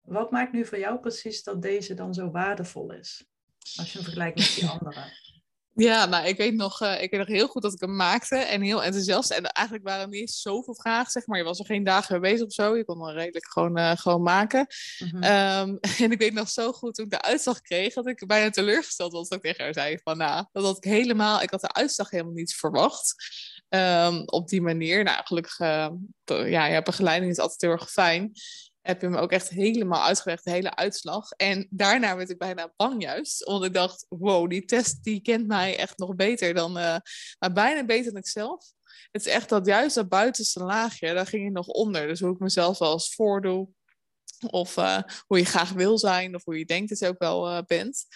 wat 0.00 0.30
maakt 0.30 0.52
nu 0.52 0.64
voor 0.64 0.78
jou 0.78 1.00
precies 1.00 1.42
dat 1.42 1.62
deze 1.62 1.94
dan 1.94 2.14
zo 2.14 2.30
waardevol 2.30 2.92
is? 2.92 3.28
Als 3.76 3.92
je 3.92 3.92
hem 3.92 4.02
vergelijkt 4.02 4.38
met 4.38 4.54
die 4.54 4.68
andere. 4.78 5.04
Ja, 5.78 6.06
nou, 6.06 6.26
ik 6.26 6.36
weet 6.36 6.54
nog, 6.54 6.82
uh, 6.82 7.02
ik 7.02 7.10
weet 7.10 7.20
nog 7.20 7.28
heel 7.28 7.48
goed 7.48 7.62
dat 7.62 7.72
ik 7.72 7.80
hem 7.80 7.96
maakte 7.96 8.36
en 8.36 8.60
heel 8.60 8.82
enthousiast. 8.82 9.30
En 9.30 9.42
eigenlijk 9.42 9.86
waren 9.86 10.02
er 10.02 10.08
niet 10.08 10.30
zoveel 10.30 10.74
vragen, 10.74 11.10
zeg 11.10 11.26
maar. 11.26 11.38
Je 11.38 11.44
was 11.44 11.58
er 11.58 11.66
geen 11.66 11.84
dagen 11.84 12.20
mee 12.20 12.30
bezig 12.30 12.46
of 12.46 12.52
zo. 12.52 12.76
Je 12.76 12.84
kon 12.84 13.06
hem 13.06 13.16
redelijk 13.16 13.50
gewoon, 13.50 13.78
uh, 13.78 13.92
gewoon 13.96 14.22
maken. 14.22 14.66
Mm-hmm. 14.98 15.22
Um, 15.70 15.78
en 16.04 16.12
ik 16.12 16.18
weet 16.18 16.32
nog 16.32 16.48
zo 16.48 16.72
goed 16.72 16.94
toen 16.94 17.04
ik 17.04 17.10
de 17.10 17.22
uitslag 17.22 17.60
kreeg, 17.60 17.94
dat 17.94 18.06
ik 18.06 18.26
bijna 18.26 18.50
teleurgesteld 18.50 19.12
was. 19.12 19.28
Dat 19.28 19.38
ik 19.38 19.44
tegen 19.44 19.64
haar 19.64 19.74
zei 19.74 19.98
van, 20.04 20.16
nou, 20.16 20.44
dat 20.52 20.64
had 20.64 20.76
ik 20.76 20.84
helemaal, 20.84 21.42
ik 21.42 21.50
had 21.50 21.60
de 21.60 21.72
uitslag 21.72 22.10
helemaal 22.10 22.32
niet 22.32 22.54
verwacht. 22.54 23.14
Um, 23.68 24.22
op 24.28 24.48
die 24.48 24.62
manier. 24.62 25.04
Nou, 25.04 25.24
gelukkig, 25.24 25.58
uh, 25.58 25.88
ja, 26.24 26.66
ja, 26.66 26.82
begeleiding 26.82 27.30
is 27.30 27.38
altijd 27.38 27.60
heel 27.60 27.70
erg 27.70 27.90
fijn 27.90 28.32
heb 28.86 29.00
je 29.00 29.08
me 29.08 29.18
ook 29.18 29.32
echt 29.32 29.48
helemaal 29.48 30.02
uitgelegd, 30.02 30.44
de 30.44 30.50
hele 30.50 30.76
uitslag. 30.76 31.30
En 31.30 31.66
daarna 31.70 32.16
werd 32.16 32.30
ik 32.30 32.38
bijna 32.38 32.72
bang 32.76 33.02
juist, 33.02 33.44
want 33.44 33.64
ik 33.64 33.74
dacht, 33.74 34.06
wow, 34.08 34.50
die 34.50 34.64
test 34.64 35.04
die 35.04 35.20
kent 35.20 35.46
mij 35.46 35.78
echt 35.78 35.98
nog 35.98 36.14
beter 36.14 36.54
dan, 36.54 36.78
uh, 36.78 36.96
maar 37.38 37.52
bijna 37.52 37.84
beter 37.84 38.12
dan 38.12 38.20
ik 38.20 38.28
zelf. 38.28 38.64
Het 39.10 39.26
is 39.26 39.32
echt 39.32 39.48
dat 39.48 39.66
juist 39.66 39.94
dat 39.94 40.08
buitenste 40.08 40.62
laagje, 40.62 41.14
daar 41.14 41.26
ging 41.26 41.44
je 41.44 41.50
nog 41.50 41.66
onder. 41.66 42.06
Dus 42.06 42.20
hoe 42.20 42.32
ik 42.32 42.38
mezelf 42.38 42.78
wel 42.78 42.92
eens 42.92 43.14
voordoe, 43.14 43.68
of 44.50 44.76
uh, 44.76 45.02
hoe 45.26 45.38
je 45.38 45.44
graag 45.44 45.70
wil 45.70 45.98
zijn, 45.98 46.34
of 46.34 46.44
hoe 46.44 46.58
je 46.58 46.64
denkt 46.64 46.88
dat 46.88 46.98
je 46.98 47.08
ook 47.08 47.18
wel 47.18 47.50
uh, 47.50 47.62
bent. 47.66 48.06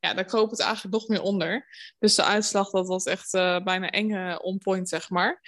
Ja, 0.00 0.14
daar 0.14 0.24
kroop 0.24 0.50
het 0.50 0.60
eigenlijk 0.60 0.94
nog 0.94 1.08
meer 1.08 1.22
onder. 1.22 1.66
Dus 1.98 2.14
de 2.14 2.24
uitslag, 2.24 2.70
dat 2.70 2.86
was 2.86 3.04
echt 3.04 3.32
bijna 3.64 3.90
enge 3.90 4.42
on 4.42 4.58
point, 4.58 4.88
zeg 4.88 5.10
maar. 5.10 5.40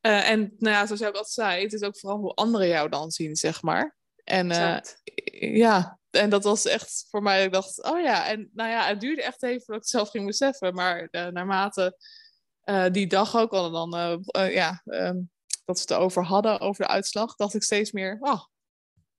en 0.00 0.40
nou 0.58 0.74
ja, 0.74 0.86
zoals 0.86 1.00
ik 1.00 1.06
altijd 1.06 1.28
zei, 1.28 1.62
het 1.62 1.72
is 1.72 1.82
ook 1.82 1.98
vooral 1.98 2.18
hoe 2.18 2.34
anderen 2.34 2.68
jou 2.68 2.88
dan 2.88 3.10
zien, 3.10 3.36
zeg 3.36 3.62
maar. 3.62 3.96
En 4.24 4.50
uh, 4.50 4.78
ja, 5.56 5.98
en 6.10 6.30
dat 6.30 6.44
was 6.44 6.64
echt 6.64 7.06
voor 7.10 7.22
mij, 7.22 7.44
ik 7.44 7.52
dacht, 7.52 7.84
oh 7.84 8.00
ja, 8.00 8.26
en 8.26 8.50
nou 8.52 8.70
ja, 8.70 8.86
het 8.86 9.00
duurde 9.00 9.22
echt 9.22 9.42
even 9.42 9.62
voordat 9.62 9.74
ik 9.76 9.80
het 9.80 9.88
zelf 9.88 10.10
ging 10.10 10.26
beseffen. 10.26 10.74
Maar 10.74 11.08
uh, 11.10 11.26
naarmate 11.26 11.98
uh, 12.64 12.86
die 12.90 13.06
dag 13.06 13.36
ook 13.36 13.52
al 13.52 13.70
dan, 13.70 14.22
ja, 14.50 14.82
um, 14.84 15.30
dat 15.64 15.76
we 15.76 15.82
het 15.82 15.90
erover 15.90 16.24
hadden, 16.24 16.60
over 16.60 16.84
de 16.84 16.90
uitslag, 16.90 17.36
dacht 17.36 17.54
ik 17.54 17.62
steeds 17.62 17.92
meer, 17.92 18.16
oh, 18.20 18.40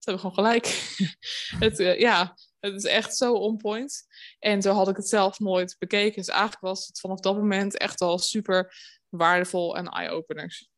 ze 0.06 0.12
hebben 0.12 0.20
gewoon 0.20 0.46
gelijk. 0.46 0.96
het, 1.66 1.78
ja, 2.00 2.36
het 2.60 2.74
is 2.74 2.84
echt 2.84 3.18
zo 3.18 3.34
on 3.34 3.58
point. 3.58 4.06
En 4.40 4.62
zo 4.62 4.74
had 4.74 4.88
ik 4.88 4.96
het 4.96 5.08
zelf 5.08 5.40
nooit 5.40 5.76
bekeken. 5.80 6.16
Dus 6.16 6.28
eigenlijk 6.28 6.62
was 6.62 6.88
het 6.88 7.00
vanaf 7.00 7.20
dat 7.20 7.36
moment 7.36 7.78
echt 7.78 8.02
al 8.02 8.18
super 8.18 8.74
waardevol 9.10 9.78
en 9.78 9.88
eye-openers. 9.88 10.70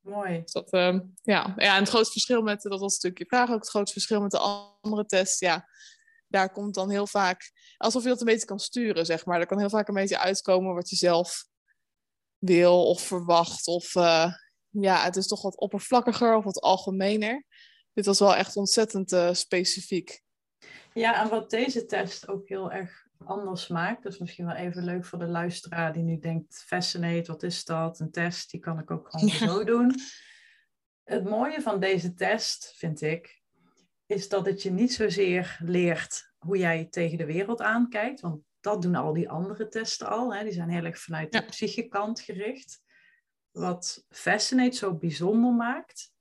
Mooi. 0.00 0.42
Dus 0.42 0.52
dat, 0.52 0.72
uh, 0.72 0.98
ja. 1.22 1.52
ja, 1.56 1.74
en 1.74 1.80
het 1.80 1.88
grootste 1.88 2.12
verschil 2.12 2.42
met, 2.42 2.62
dat 2.62 2.80
was 2.80 2.92
natuurlijk 2.92 3.18
je 3.18 3.36
vraag 3.36 3.50
ook, 3.50 3.60
het 3.60 3.68
grootste 3.68 3.92
verschil 3.92 4.20
met 4.20 4.30
de 4.30 4.38
andere 4.80 5.06
test, 5.06 5.40
ja, 5.40 5.68
daar 6.26 6.52
komt 6.52 6.74
dan 6.74 6.90
heel 6.90 7.06
vaak, 7.06 7.52
alsof 7.76 8.02
je 8.02 8.08
dat 8.08 8.20
een 8.20 8.26
beetje 8.26 8.46
kan 8.46 8.58
sturen, 8.58 9.06
zeg 9.06 9.24
maar. 9.24 9.40
Er 9.40 9.46
kan 9.46 9.58
heel 9.58 9.70
vaak 9.70 9.88
een 9.88 9.94
beetje 9.94 10.18
uitkomen 10.18 10.74
wat 10.74 10.90
je 10.90 10.96
zelf 10.96 11.48
wil 12.38 12.86
of 12.86 13.00
verwacht. 13.00 13.66
Of 13.66 13.94
uh, 13.94 14.32
ja, 14.68 15.02
het 15.02 15.16
is 15.16 15.26
toch 15.26 15.42
wat 15.42 15.58
oppervlakkiger 15.58 16.36
of 16.36 16.44
wat 16.44 16.60
algemener. 16.60 17.44
Dit 17.92 18.06
was 18.06 18.18
wel 18.18 18.36
echt 18.36 18.56
ontzettend 18.56 19.12
uh, 19.12 19.32
specifiek. 19.32 20.22
Ja, 20.94 21.22
en 21.22 21.28
wat 21.28 21.50
deze 21.50 21.86
test 21.86 22.28
ook 22.28 22.48
heel 22.48 22.72
erg 22.72 23.06
anders 23.24 23.68
maakt, 23.68 24.02
dat 24.02 24.12
is 24.12 24.18
misschien 24.18 24.46
wel 24.46 24.54
even 24.54 24.84
leuk 24.84 25.04
voor 25.04 25.18
de 25.18 25.26
luisteraar 25.26 25.92
die 25.92 26.02
nu 26.02 26.18
denkt, 26.18 26.64
fascinate, 26.66 27.32
wat 27.32 27.42
is 27.42 27.64
dat? 27.64 28.00
Een 28.00 28.10
test, 28.10 28.50
die 28.50 28.60
kan 28.60 28.78
ik 28.78 28.90
ook 28.90 29.10
gewoon 29.10 29.28
zo 29.28 29.64
doen. 29.64 29.94
Het 31.04 31.24
mooie 31.24 31.62
van 31.62 31.80
deze 31.80 32.14
test, 32.14 32.74
vind 32.76 33.00
ik, 33.00 33.42
is 34.06 34.28
dat 34.28 34.46
het 34.46 34.62
je 34.62 34.70
niet 34.70 34.92
zozeer 34.92 35.58
leert 35.62 36.32
hoe 36.38 36.58
jij 36.58 36.84
tegen 36.84 37.18
de 37.18 37.24
wereld 37.24 37.60
aankijkt, 37.60 38.20
want 38.20 38.42
dat 38.60 38.82
doen 38.82 38.94
al 38.94 39.12
die 39.12 39.30
andere 39.30 39.68
testen 39.68 40.08
al. 40.08 40.34
Hè. 40.34 40.42
Die 40.42 40.52
zijn 40.52 40.68
heel 40.68 40.84
erg 40.84 40.98
vanuit 40.98 41.32
de 41.32 41.44
psychikant 41.44 42.20
gericht. 42.20 42.82
Wat 43.50 44.06
Fascinate 44.08 44.76
zo 44.76 44.94
bijzonder 44.94 45.52
maakt, 45.52 46.12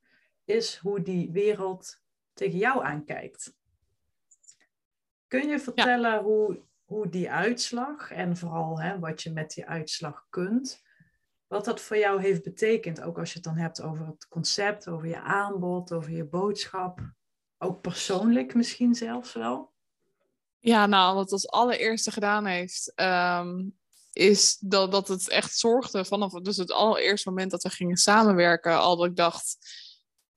is 0.45 0.75
hoe 0.75 1.01
die 1.01 1.31
wereld 1.31 2.01
tegen 2.33 2.57
jou 2.57 2.83
aankijkt. 2.83 3.53
Kun 5.27 5.47
je 5.47 5.59
vertellen 5.59 6.23
hoe, 6.23 6.63
hoe 6.89 7.09
die 7.09 7.31
uitslag 7.31 8.11
en 8.11 8.37
vooral 8.37 8.81
hè, 8.81 8.99
wat 8.99 9.21
je 9.21 9.31
met 9.31 9.53
die 9.53 9.65
uitslag 9.65 10.25
kunt, 10.29 10.81
wat 11.47 11.65
dat 11.65 11.81
voor 11.81 11.97
jou 11.97 12.21
heeft 12.21 12.43
betekend? 12.43 13.01
Ook 13.01 13.17
als 13.17 13.29
je 13.29 13.35
het 13.35 13.43
dan 13.43 13.57
hebt 13.57 13.81
over 13.81 14.05
het 14.05 14.27
concept, 14.27 14.87
over 14.87 15.07
je 15.07 15.21
aanbod, 15.21 15.91
over 15.91 16.11
je 16.11 16.25
boodschap. 16.25 16.99
Ook 17.57 17.81
persoonlijk 17.81 18.53
misschien 18.53 18.95
zelfs 18.95 19.33
wel. 19.33 19.73
Ja, 20.59 20.85
nou, 20.85 21.15
wat 21.15 21.31
als 21.31 21.49
allereerste 21.49 22.11
gedaan 22.11 22.45
heeft, 22.45 22.91
ehm, 22.95 23.69
is 24.11 24.57
dat, 24.59 24.91
dat 24.91 25.07
het 25.07 25.29
echt 25.29 25.57
zorgde 25.57 26.05
vanaf 26.05 26.31
dus 26.31 26.57
het 26.57 26.71
allereerste 26.71 27.29
moment 27.29 27.51
dat 27.51 27.63
we 27.63 27.69
gingen 27.69 27.97
samenwerken, 27.97 28.79
al 28.79 28.97
dat 28.97 29.07
ik 29.07 29.15
dacht, 29.15 29.57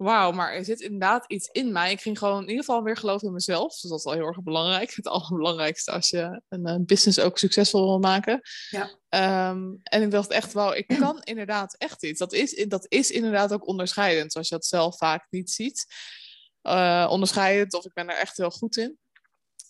wauw, 0.03 0.31
maar 0.31 0.53
er 0.53 0.65
zit 0.65 0.81
inderdaad 0.81 1.25
iets 1.27 1.49
in 1.49 1.73
mij. 1.73 1.91
Ik 1.91 2.01
ging 2.01 2.19
gewoon 2.19 2.43
in 2.43 2.49
ieder 2.49 2.65
geval 2.65 2.83
weer 2.83 2.97
geloven 2.97 3.27
in 3.27 3.33
mezelf. 3.33 3.81
Dus 3.81 3.91
dat 3.91 3.99
is 3.99 4.05
wel 4.05 4.15
heel 4.15 4.27
erg 4.27 4.43
belangrijk. 4.43 4.95
Het 4.97 5.07
allerbelangrijkste 5.07 5.91
als 5.91 6.11
je 6.11 6.43
een, 6.49 6.69
een 6.69 6.85
business 6.87 7.21
ook 7.21 7.39
succesvol 7.39 7.85
wil 7.85 7.99
maken. 7.99 8.41
Ja. 8.71 8.91
Ehm, 9.09 9.63
en 9.83 10.03
ik 10.03 10.11
dacht 10.11 10.31
echt, 10.31 10.53
wauw, 10.53 10.73
ik 10.73 10.87
kan 10.87 11.23
inderdaad 11.33 11.75
echt 11.79 12.05
iets. 12.05 12.19
Dat 12.19 12.33
is, 12.33 12.65
dat 12.69 12.87
is 12.89 13.11
inderdaad 13.11 13.53
ook 13.53 13.67
onderscheidend, 13.67 14.33
zoals 14.33 14.49
je 14.49 14.55
dat 14.55 14.67
zelf 14.67 14.97
vaak 14.97 15.27
niet 15.31 15.51
ziet. 15.51 15.87
Uh, 16.63 17.09
onderscheidend, 17.11 17.75
of 17.75 17.85
ik 17.85 17.93
ben 17.93 18.09
er 18.09 18.17
echt 18.17 18.37
heel 18.37 18.51
goed 18.51 18.77
in. 18.77 18.99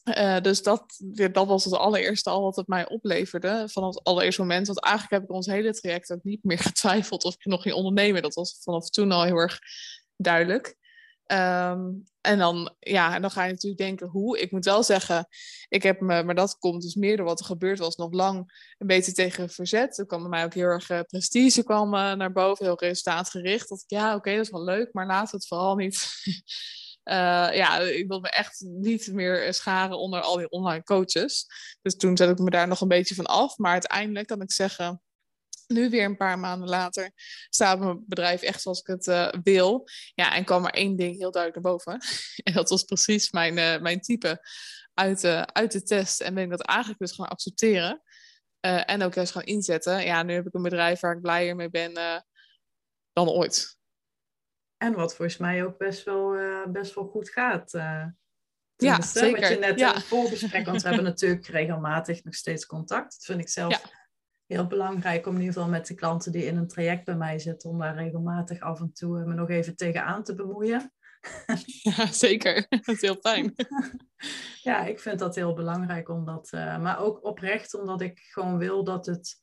Uh, 0.04 0.40
dus 0.40 0.62
dat, 0.62 0.84
dat 1.32 1.46
was 1.46 1.64
het 1.64 1.74
allereerste 1.74 2.30
al 2.30 2.42
wat 2.42 2.56
het 2.56 2.66
mij 2.66 2.88
opleverde. 2.88 3.68
Vanaf 3.68 3.94
het 3.94 4.04
allereerste 4.04 4.40
moment. 4.40 4.66
Want 4.66 4.80
eigenlijk 4.80 5.14
heb 5.14 5.22
ik 5.22 5.36
ons 5.36 5.46
hele 5.46 5.72
traject 5.72 6.12
ook 6.12 6.22
niet 6.22 6.44
meer 6.44 6.58
getwijfeld 6.68 7.24
of 7.24 7.34
ik 7.34 7.44
nog 7.44 7.62
ging 7.62 7.74
ondernemen. 7.74 8.22
Dat 8.22 8.34
was 8.34 8.58
vanaf 8.60 8.88
toen 8.88 9.12
al 9.12 9.24
heel 9.24 9.36
erg 9.36 9.58
duidelijk. 10.22 10.76
Um, 11.26 12.04
en 12.20 12.38
dan, 12.38 12.74
ja, 12.78 13.14
en 13.14 13.20
dan 13.20 13.30
ga 13.30 13.44
je 13.44 13.52
natuurlijk 13.52 13.82
denken 13.82 14.06
hoe. 14.06 14.38
Ik 14.38 14.50
moet 14.50 14.64
wel 14.64 14.82
zeggen, 14.82 15.26
ik 15.68 15.82
heb 15.82 16.00
me, 16.00 16.22
maar 16.22 16.34
dat 16.34 16.58
komt 16.58 16.82
dus 16.82 16.94
meer 16.94 17.16
door 17.16 17.26
wat 17.26 17.40
er 17.40 17.46
gebeurd 17.46 17.78
was, 17.78 17.96
nog 17.96 18.12
lang 18.12 18.38
een 18.78 18.86
beetje 18.86 19.12
tegen 19.12 19.50
verzet. 19.50 19.98
Er 19.98 20.06
kwam 20.06 20.20
bij 20.20 20.28
mij 20.28 20.44
ook 20.44 20.54
heel 20.54 20.66
erg 20.66 20.90
uh, 20.90 21.00
prestige 21.00 21.64
kwam, 21.64 21.94
uh, 21.94 22.12
naar 22.12 22.32
boven, 22.32 22.64
heel 22.64 22.78
resultaatgericht. 22.78 23.68
Dat 23.68 23.82
ik, 23.82 23.90
ja, 23.90 24.14
oké, 24.14 24.30
dat 24.36 24.44
is 24.44 24.50
wel 24.50 24.64
leuk, 24.64 24.92
maar 24.92 25.06
laat 25.06 25.30
het 25.30 25.46
vooral 25.46 25.74
niet. 25.74 26.08
Uh, 27.04 27.14
ja, 27.62 27.78
ik 27.78 28.08
wil 28.08 28.20
me 28.20 28.30
echt 28.30 28.60
niet 28.60 29.12
meer 29.12 29.54
scharen 29.54 29.98
onder 29.98 30.20
al 30.20 30.36
die 30.36 30.50
online 30.50 30.82
coaches. 30.82 31.46
Dus 31.82 31.96
toen 31.96 32.16
zet 32.16 32.30
ik 32.30 32.38
me 32.38 32.50
daar 32.50 32.68
nog 32.68 32.80
een 32.80 32.88
beetje 32.88 33.14
van 33.14 33.26
af. 33.26 33.58
Maar 33.58 33.72
uiteindelijk 33.72 34.26
kan 34.26 34.42
ik 34.42 34.52
zeggen, 34.52 35.02
nu 35.72 35.90
weer 35.90 36.04
een 36.04 36.16
paar 36.16 36.38
maanden 36.38 36.68
later 36.68 37.12
staat 37.48 37.78
mijn 37.78 38.04
bedrijf 38.06 38.42
echt 38.42 38.62
zoals 38.62 38.80
ik 38.80 38.86
het 38.86 39.06
uh, 39.06 39.28
wil. 39.42 39.88
Ja, 40.14 40.34
en 40.34 40.44
kwam 40.44 40.64
er 40.64 40.72
één 40.72 40.96
ding 40.96 41.16
heel 41.16 41.30
duidelijk 41.30 41.62
naar 41.62 41.72
boven. 41.72 42.00
en 42.44 42.52
dat 42.52 42.68
was 42.68 42.82
precies 42.82 43.30
mijn, 43.30 43.56
uh, 43.56 43.80
mijn 43.80 44.00
type 44.00 44.48
uit 44.94 45.20
de, 45.20 45.46
uit 45.52 45.72
de 45.72 45.82
test. 45.82 46.20
En 46.20 46.34
ben 46.34 46.44
ik 46.44 46.50
dat 46.50 46.62
eigenlijk 46.62 46.98
dus 46.98 47.12
gaan 47.12 47.28
accepteren. 47.28 48.02
Uh, 48.66 48.90
en 48.90 49.02
ook 49.02 49.14
juist 49.14 49.32
gaan 49.32 49.42
inzetten. 49.42 50.04
Ja, 50.04 50.22
nu 50.22 50.32
heb 50.32 50.46
ik 50.46 50.54
een 50.54 50.62
bedrijf 50.62 51.00
waar 51.00 51.16
ik 51.16 51.22
blijer 51.22 51.56
mee 51.56 51.70
ben 51.70 51.92
dan 53.12 53.28
ooit. 53.28 53.78
En 54.76 54.94
wat 54.94 55.14
volgens 55.14 55.38
mij 55.38 55.64
ook 55.64 55.78
best 55.78 56.04
wel, 56.04 56.36
best 56.68 56.94
wel 56.94 57.04
goed 57.04 57.30
gaat. 57.30 57.70
ja, 58.76 59.00
zeker. 59.00 59.40
Wat 59.40 59.50
je 59.50 59.58
net 59.58 59.78
ja. 59.78 59.88
in 59.88 59.94
het 59.94 60.04
voorgesprek, 60.04 60.66
want 60.66 60.82
we 60.82 60.88
hebben 60.88 61.06
natuurlijk 61.06 61.46
regelmatig 61.46 62.24
nog 62.24 62.34
steeds 62.34 62.66
contact. 62.66 63.12
Dat 63.12 63.24
vind 63.24 63.40
ik 63.40 63.48
zelf... 63.48 63.72
Ja 63.72 64.01
heel 64.52 64.66
belangrijk 64.66 65.26
om 65.26 65.34
in 65.34 65.40
ieder 65.40 65.54
geval 65.54 65.70
met 65.70 65.86
de 65.86 65.94
klanten 65.94 66.32
die 66.32 66.44
in 66.44 66.56
een 66.56 66.68
traject 66.68 67.04
bij 67.04 67.16
mij 67.16 67.38
zitten, 67.38 67.70
om 67.70 67.78
daar 67.78 67.94
regelmatig 67.94 68.60
af 68.60 68.80
en 68.80 68.92
toe 68.92 69.24
me 69.24 69.34
nog 69.34 69.48
even 69.48 69.76
tegenaan 69.76 70.22
te 70.22 70.34
bemoeien. 70.34 70.92
Ja, 71.82 72.06
zeker. 72.06 72.66
Dat 72.68 72.88
is 72.88 73.00
heel 73.00 73.20
fijn. 73.20 73.54
Ja, 74.62 74.84
ik 74.84 75.00
vind 75.00 75.18
dat 75.18 75.34
heel 75.34 75.54
belangrijk, 75.54 76.08
omdat, 76.08 76.50
uh, 76.54 76.82
maar 76.82 76.98
ook 76.98 77.24
oprecht 77.24 77.74
omdat 77.74 78.00
ik 78.00 78.18
gewoon 78.18 78.58
wil 78.58 78.84
dat 78.84 79.06
het 79.06 79.40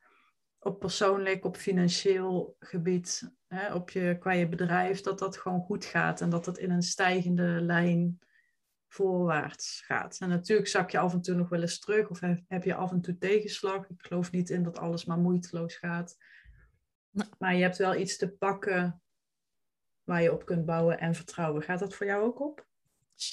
op 0.59 0.79
persoonlijk, 0.79 1.45
op 1.45 1.57
financieel 1.57 2.55
gebied, 2.59 3.31
hè, 3.47 3.73
op 3.73 3.89
je, 3.89 4.17
qua 4.19 4.31
je 4.31 4.49
bedrijf, 4.49 5.01
dat 5.01 5.19
dat 5.19 5.37
gewoon 5.37 5.61
goed 5.61 5.85
gaat 5.85 6.21
en 6.21 6.29
dat 6.29 6.45
het 6.45 6.57
in 6.57 6.71
een 6.71 6.81
stijgende 6.81 7.61
lijn 7.61 8.19
voorwaarts 8.89 9.83
gaat. 9.85 10.17
En 10.19 10.29
natuurlijk 10.29 10.67
zak 10.67 10.89
je 10.89 10.99
af 10.99 11.13
en 11.13 11.21
toe 11.21 11.35
nog 11.35 11.49
wel 11.49 11.61
eens 11.61 11.79
terug 11.79 12.09
of 12.09 12.19
heb 12.47 12.63
je 12.63 12.75
af 12.75 12.91
en 12.91 13.01
toe 13.01 13.17
tegenslag. 13.17 13.89
Ik 13.89 14.05
geloof 14.05 14.31
niet 14.31 14.49
in 14.49 14.63
dat 14.63 14.79
alles 14.79 15.05
maar 15.05 15.17
moeiteloos 15.17 15.75
gaat. 15.75 16.17
Maar 17.37 17.55
je 17.55 17.61
hebt 17.61 17.77
wel 17.77 17.95
iets 17.95 18.17
te 18.17 18.29
pakken 18.29 19.01
waar 20.03 20.21
je 20.21 20.33
op 20.33 20.45
kunt 20.45 20.65
bouwen 20.65 20.99
en 20.99 21.15
vertrouwen. 21.15 21.61
Gaat 21.61 21.79
dat 21.79 21.93
voor 21.93 22.05
jou 22.05 22.23
ook 22.23 22.41
op? 22.41 22.67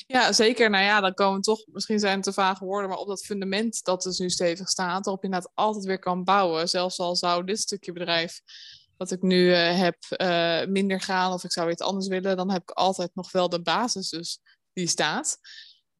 Ja, 0.06 0.32
zeker. 0.32 0.70
Nou 0.70 0.84
ja, 0.84 1.00
dan 1.00 1.14
komen 1.14 1.40
toch, 1.40 1.66
misschien 1.66 1.98
zijn 1.98 2.14
het 2.14 2.22
te 2.22 2.32
vage 2.32 2.64
woorden, 2.64 2.88
maar 2.88 2.98
op 2.98 3.08
dat 3.08 3.24
fundament 3.24 3.84
dat 3.84 4.02
dus 4.02 4.18
nu 4.18 4.30
stevig 4.30 4.68
staat, 4.68 5.04
waarop 5.04 5.22
je 5.22 5.28
inderdaad 5.28 5.52
altijd 5.54 5.84
weer 5.84 5.98
kan 5.98 6.24
bouwen. 6.24 6.68
Zelfs 6.68 6.98
al 6.98 7.16
zou 7.16 7.44
dit 7.44 7.58
stukje 7.58 7.92
bedrijf 7.92 8.40
wat 8.96 9.10
ik 9.10 9.22
nu 9.22 9.46
uh, 9.46 9.78
heb 9.78 9.96
uh, 10.16 10.66
minder 10.66 11.00
gaan 11.00 11.32
of 11.32 11.44
ik 11.44 11.52
zou 11.52 11.70
iets 11.70 11.82
anders 11.82 12.06
willen, 12.06 12.36
dan 12.36 12.50
heb 12.50 12.62
ik 12.62 12.70
altijd 12.70 13.10
nog 13.14 13.32
wel 13.32 13.48
de 13.48 13.62
basis 13.62 14.08
dus 14.08 14.40
die 14.76 14.88
staat. 14.88 15.38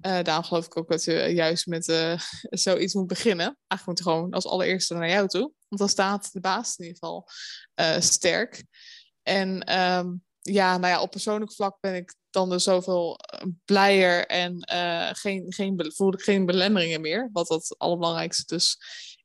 Uh, 0.07 0.23
daarom 0.23 0.45
geloof 0.45 0.67
ik 0.67 0.77
ook 0.77 0.89
dat 0.89 1.05
je 1.05 1.13
juist 1.13 1.67
met 1.67 1.89
uh, 1.89 2.21
zoiets 2.67 2.95
moet 2.95 3.07
beginnen. 3.07 3.47
Eigenlijk 3.47 3.87
moet 3.87 3.99
je 3.99 4.05
gewoon 4.05 4.33
als 4.33 4.47
allereerste 4.47 4.95
naar 4.95 5.09
jou 5.09 5.29
toe. 5.29 5.53
Want 5.69 5.81
dan 5.81 5.89
staat 5.89 6.33
de 6.33 6.41
baas 6.41 6.77
in 6.77 6.85
ieder 6.85 6.99
geval 6.99 7.29
uh, 7.81 8.01
sterk. 8.01 8.65
En 9.23 9.79
um, 9.81 10.25
ja, 10.41 10.77
nou 10.77 10.93
ja, 10.93 11.01
op 11.01 11.11
persoonlijk 11.11 11.53
vlak 11.53 11.77
ben 11.81 11.95
ik 11.95 12.15
dan 12.31 12.51
dus 12.51 12.65
zoveel 12.65 13.19
blijer 13.65 14.27
en 14.27 14.69
geen, 15.17 15.53
geen, 15.53 15.93
voel 15.95 16.13
geen 16.17 16.47
belemmeringen 16.47 17.01
meer. 17.01 17.29
Wat 17.33 17.49
het 17.49 17.75
allerbelangrijkste 17.79 18.45
dus 18.55 18.79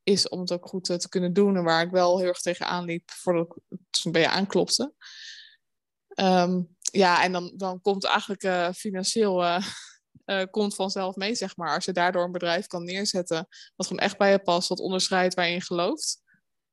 is 0.03 0.29
om 0.29 0.39
het 0.39 0.51
ook 0.51 0.67
goed 0.67 0.83
te 0.83 1.09
kunnen 1.09 1.33
doen. 1.33 1.57
En 1.57 1.63
waar 1.63 1.85
ik 1.85 1.91
wel 1.91 2.17
heel 2.17 2.27
erg 2.27 2.39
tegen 2.39 2.65
aanliep 2.65 3.11
voordat 3.11 3.55
ik 3.69 3.77
toen 3.89 4.11
bij 4.11 4.21
je 4.21 4.29
aanklopte. 4.29 4.93
Um, 6.15 6.75
ja, 6.91 7.23
en 7.23 7.31
dan, 7.31 7.53
dan 7.55 7.81
komt 7.81 8.05
eigenlijk 8.05 8.43
uh, 8.43 8.69
financieel 8.69 9.43
uh, 9.43 9.65
uh, 10.25 10.43
komt 10.51 10.75
vanzelf 10.75 11.15
mee, 11.15 11.35
zeg 11.35 11.57
maar. 11.57 11.73
Als 11.73 11.85
je 11.85 11.91
daardoor 11.91 12.23
een 12.23 12.31
bedrijf 12.31 12.67
kan 12.67 12.83
neerzetten 12.83 13.47
wat 13.75 13.87
gewoon 13.87 14.03
echt 14.03 14.17
bij 14.17 14.31
je 14.31 14.39
past, 14.39 14.69
wat 14.69 14.79
onderscheidt 14.79 15.33
waar 15.33 15.47
je 15.47 15.53
in 15.53 15.61
gelooft, 15.61 16.21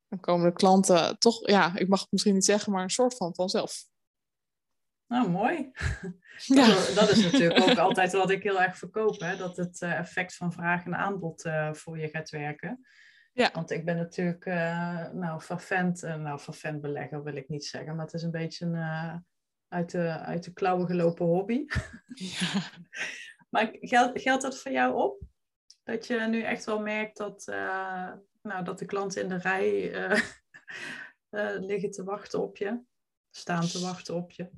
dan 0.08 0.20
komen 0.20 0.46
de 0.46 0.56
klanten 0.56 1.18
toch, 1.18 1.48
ja, 1.48 1.76
ik 1.76 1.88
mag 1.88 2.00
het 2.00 2.12
misschien 2.12 2.34
niet 2.34 2.44
zeggen, 2.44 2.72
maar 2.72 2.82
een 2.82 2.90
soort 2.90 3.16
van 3.16 3.34
vanzelf. 3.34 3.84
Nou, 5.06 5.30
mooi. 5.30 5.70
Ja. 6.46 6.66
Dat, 6.66 6.94
dat 6.94 7.10
is 7.10 7.22
natuurlijk 7.22 7.70
ook 7.70 7.78
altijd 7.78 8.12
wat 8.12 8.30
ik 8.30 8.42
heel 8.42 8.60
erg 8.60 8.78
verkoop, 8.78 9.20
hè? 9.20 9.36
dat 9.36 9.56
het 9.56 9.82
effect 9.82 10.34
van 10.34 10.52
vraag 10.52 10.84
en 10.84 10.96
aanbod 10.96 11.48
voor 11.72 11.98
je 11.98 12.08
gaat 12.08 12.30
werken. 12.30 12.86
Ja. 13.32 13.50
Want 13.52 13.70
ik 13.70 13.84
ben 13.84 13.96
natuurlijk, 13.96 14.44
nou, 15.14 15.42
vervent, 15.42 16.02
nou, 16.02 16.40
vervent 16.40 16.80
belegger 16.80 17.22
wil 17.22 17.36
ik 17.36 17.48
niet 17.48 17.64
zeggen, 17.64 17.96
maar 17.96 18.04
het 18.04 18.14
is 18.14 18.22
een 18.22 18.30
beetje 18.30 18.66
een 18.66 19.24
uit 19.68 19.90
de, 19.90 20.18
uit 20.18 20.44
de 20.44 20.52
klauwen 20.52 20.86
gelopen 20.86 21.26
hobby. 21.26 21.64
Ja. 22.14 22.70
maar 23.50 23.76
geldt, 23.80 24.20
geldt 24.20 24.42
dat 24.42 24.58
voor 24.58 24.72
jou 24.72 24.94
op? 24.94 25.22
Dat 25.82 26.06
je 26.06 26.20
nu 26.20 26.42
echt 26.42 26.64
wel 26.64 26.80
merkt 26.80 27.16
dat, 27.16 27.46
uh, 27.50 28.12
nou, 28.42 28.64
dat 28.64 28.78
de 28.78 28.84
klanten 28.84 29.22
in 29.22 29.28
de 29.28 29.36
rij 29.36 29.92
uh, 29.92 30.20
uh, 31.30 31.60
liggen 31.70 31.90
te 31.90 32.04
wachten 32.04 32.42
op 32.42 32.56
je, 32.56 32.80
staan 33.30 33.66
te 33.66 33.80
wachten 33.80 34.14
op 34.14 34.30
je? 34.30 34.50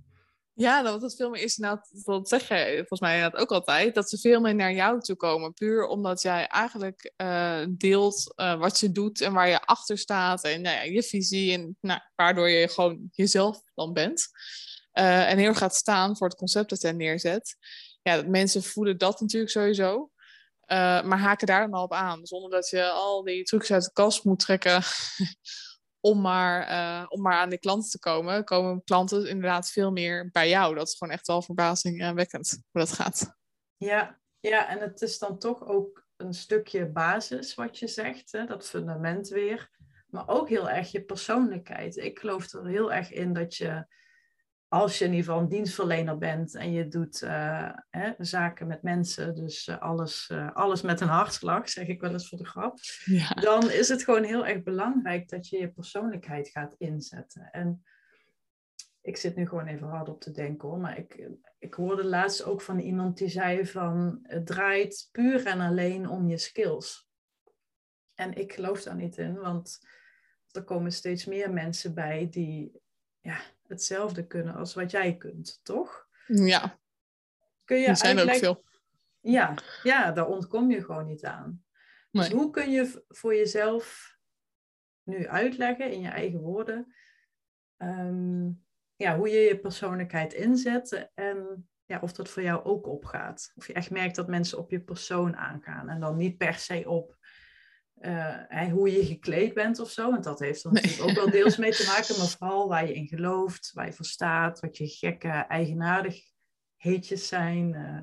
Ja, 0.52 0.82
dat 0.82 1.02
het 1.02 1.16
veel 1.16 1.30
meer 1.30 1.42
is 1.42 1.58
inderdaad, 1.58 2.04
dat 2.04 2.28
zeg 2.28 2.48
je 2.48 2.74
volgens 2.76 3.00
mij 3.00 3.14
inderdaad 3.14 3.40
ook 3.40 3.50
altijd, 3.50 3.94
dat 3.94 4.10
ze 4.10 4.18
veel 4.18 4.40
meer 4.40 4.54
naar 4.54 4.72
jou 4.72 5.00
toe 5.00 5.16
komen. 5.16 5.52
Puur 5.52 5.86
omdat 5.86 6.22
jij 6.22 6.46
eigenlijk 6.46 7.12
deelt 7.68 8.34
wat 8.34 8.80
je 8.80 8.92
doet 8.92 9.20
en 9.20 9.32
waar 9.32 9.48
je 9.48 9.64
achter 9.64 9.98
staat 9.98 10.44
en 10.44 10.62
nou 10.62 10.76
ja, 10.76 10.82
je 10.82 11.02
visie 11.02 11.52
en 11.52 11.76
nou, 11.80 12.00
waardoor 12.14 12.48
je 12.48 12.68
gewoon 12.68 13.08
jezelf 13.10 13.62
dan 13.74 13.92
bent. 13.92 14.28
Uh, 14.94 15.30
en 15.30 15.38
heel 15.38 15.54
gaat 15.54 15.74
staan 15.74 16.16
voor 16.16 16.28
het 16.28 16.36
concept 16.36 16.70
dat 16.70 16.82
hij 16.82 16.92
neerzet. 16.92 17.56
Ja, 18.02 18.22
mensen 18.26 18.62
voelen 18.62 18.98
dat 18.98 19.20
natuurlijk 19.20 19.52
sowieso. 19.52 20.10
Uh, 20.66 21.02
maar 21.02 21.18
haken 21.18 21.46
daar 21.46 21.60
dan 21.60 21.72
al 21.72 21.84
op 21.84 21.92
aan. 21.92 22.26
Zonder 22.26 22.50
dat 22.50 22.68
je 22.68 22.90
al 22.90 23.22
die 23.22 23.44
trucs 23.44 23.72
uit 23.72 23.84
de 23.84 23.92
kast 23.92 24.24
moet 24.24 24.38
trekken 24.38 24.82
om 26.10 26.20
maar, 26.20 26.70
uh, 26.70 27.06
om 27.08 27.22
maar 27.22 27.34
aan 27.34 27.48
die 27.48 27.58
klanten 27.58 27.90
te 27.90 27.98
komen, 27.98 28.44
komen 28.44 28.84
klanten 28.84 29.28
inderdaad 29.28 29.70
veel 29.70 29.90
meer 29.90 30.28
bij 30.32 30.48
jou. 30.48 30.74
Dat 30.74 30.88
is 30.88 30.96
gewoon 30.96 31.14
echt 31.14 31.26
wel 31.26 31.42
verbazingwekkend 31.42 32.50
hoe 32.70 32.80
dat 32.80 32.92
gaat. 32.92 33.36
Ja, 33.76 34.18
ja, 34.40 34.68
en 34.68 34.78
het 34.78 35.02
is 35.02 35.18
dan 35.18 35.38
toch 35.38 35.66
ook 35.66 36.06
een 36.16 36.34
stukje 36.34 36.86
basis 36.86 37.54
wat 37.54 37.78
je 37.78 37.86
zegt, 37.86 38.32
hè? 38.32 38.44
dat 38.44 38.68
fundament 38.68 39.28
weer. 39.28 39.70
Maar 40.06 40.28
ook 40.28 40.48
heel 40.48 40.70
erg 40.70 40.90
je 40.90 41.04
persoonlijkheid. 41.04 41.96
Ik 41.96 42.18
geloof 42.18 42.52
er 42.52 42.66
heel 42.66 42.92
erg 42.92 43.10
in 43.10 43.32
dat 43.32 43.56
je 43.56 43.86
als 44.72 44.98
je 44.98 45.04
in 45.04 45.10
ieder 45.10 45.24
geval 45.24 45.40
een 45.40 45.48
dienstverlener 45.48 46.18
bent 46.18 46.54
en 46.54 46.72
je 46.72 46.88
doet 46.88 47.22
uh, 47.22 47.70
hè, 47.90 48.12
zaken 48.18 48.66
met 48.66 48.82
mensen, 48.82 49.34
dus 49.34 49.66
uh, 49.66 49.78
alles, 49.78 50.28
uh, 50.32 50.52
alles 50.52 50.82
met 50.82 51.00
een 51.00 51.08
hartslag, 51.08 51.68
zeg 51.68 51.86
ik 51.86 52.00
wel 52.00 52.12
eens 52.12 52.28
voor 52.28 52.38
de 52.38 52.46
grap, 52.46 52.78
ja. 53.04 53.28
dan 53.28 53.70
is 53.70 53.88
het 53.88 54.04
gewoon 54.04 54.22
heel 54.22 54.46
erg 54.46 54.62
belangrijk 54.62 55.28
dat 55.28 55.48
je 55.48 55.58
je 55.58 55.72
persoonlijkheid 55.72 56.48
gaat 56.48 56.74
inzetten. 56.78 57.48
En 57.50 57.84
ik 59.00 59.16
zit 59.16 59.36
nu 59.36 59.48
gewoon 59.48 59.66
even 59.66 59.86
hard 59.88 60.08
op 60.08 60.20
te 60.20 60.30
denken 60.30 60.68
hoor, 60.68 60.78
maar 60.78 60.98
ik, 60.98 61.28
ik 61.58 61.74
hoorde 61.74 62.04
laatst 62.04 62.44
ook 62.44 62.60
van 62.60 62.78
iemand 62.78 63.18
die 63.18 63.28
zei 63.28 63.66
van 63.66 64.18
het 64.22 64.46
draait 64.46 65.08
puur 65.12 65.46
en 65.46 65.60
alleen 65.60 66.08
om 66.08 66.28
je 66.28 66.38
skills. 66.38 67.08
En 68.14 68.34
ik 68.34 68.52
geloof 68.52 68.82
daar 68.82 68.96
niet 68.96 69.16
in, 69.16 69.34
want 69.34 69.78
er 70.50 70.64
komen 70.64 70.92
steeds 70.92 71.24
meer 71.24 71.52
mensen 71.52 71.94
bij 71.94 72.28
die 72.28 72.80
ja, 73.20 73.40
hetzelfde 73.70 74.26
kunnen 74.26 74.54
als 74.54 74.74
wat 74.74 74.90
jij 74.90 75.16
kunt, 75.16 75.60
toch? 75.62 76.08
Ja. 76.26 76.78
Kun 77.64 77.78
je 77.78 77.86
er 77.86 77.96
zijn 77.96 78.18
er 78.18 78.28
ook 78.28 78.34
veel. 78.34 78.64
Ja, 79.20 79.54
ja, 79.82 80.12
daar 80.12 80.26
ontkom 80.26 80.70
je 80.70 80.84
gewoon 80.84 81.06
niet 81.06 81.24
aan. 81.24 81.64
Dus 82.10 82.28
hoe 82.28 82.50
kun 82.50 82.70
je 82.70 83.04
voor 83.08 83.34
jezelf 83.34 84.16
nu 85.02 85.28
uitleggen 85.28 85.92
in 85.92 86.00
je 86.00 86.08
eigen 86.08 86.40
woorden 86.40 86.94
ehm, 87.76 88.48
ja, 88.96 89.16
hoe 89.16 89.28
je 89.28 89.38
je 89.38 89.58
persoonlijkheid 89.58 90.32
inzet 90.32 91.10
en 91.14 91.68
ja, 91.84 91.98
of 92.00 92.12
dat 92.12 92.28
voor 92.28 92.42
jou 92.42 92.64
ook 92.64 92.86
opgaat? 92.86 93.52
Of 93.54 93.66
je 93.66 93.72
echt 93.72 93.90
merkt 93.90 94.16
dat 94.16 94.28
mensen 94.28 94.58
op 94.58 94.70
je 94.70 94.80
persoon 94.80 95.36
aangaan 95.36 95.88
en 95.88 96.00
dan 96.00 96.16
niet 96.16 96.36
per 96.36 96.54
se 96.54 96.88
op 96.88 97.16
uh, 98.00 98.72
hoe 98.72 98.92
je 98.92 99.06
gekleed 99.06 99.54
bent 99.54 99.78
of 99.78 99.90
zo. 99.90 100.10
Want 100.10 100.24
dat 100.24 100.38
heeft 100.38 100.64
er 100.64 100.72
natuurlijk 100.72 101.08
ook 101.08 101.16
wel 101.16 101.30
deels 101.30 101.56
mee 101.56 101.72
te 101.72 101.84
maken. 101.86 102.18
Maar 102.18 102.28
vooral 102.38 102.68
waar 102.68 102.86
je 102.86 102.94
in 102.94 103.08
gelooft, 103.08 103.70
waar 103.74 103.86
je 103.86 103.92
voor 103.92 104.04
staat, 104.04 104.60
wat 104.60 104.76
je 104.76 104.88
gekke 104.88 105.28
eigenaardigheidjes 105.28 107.28
zijn. 107.28 107.74
Uh, 107.74 107.98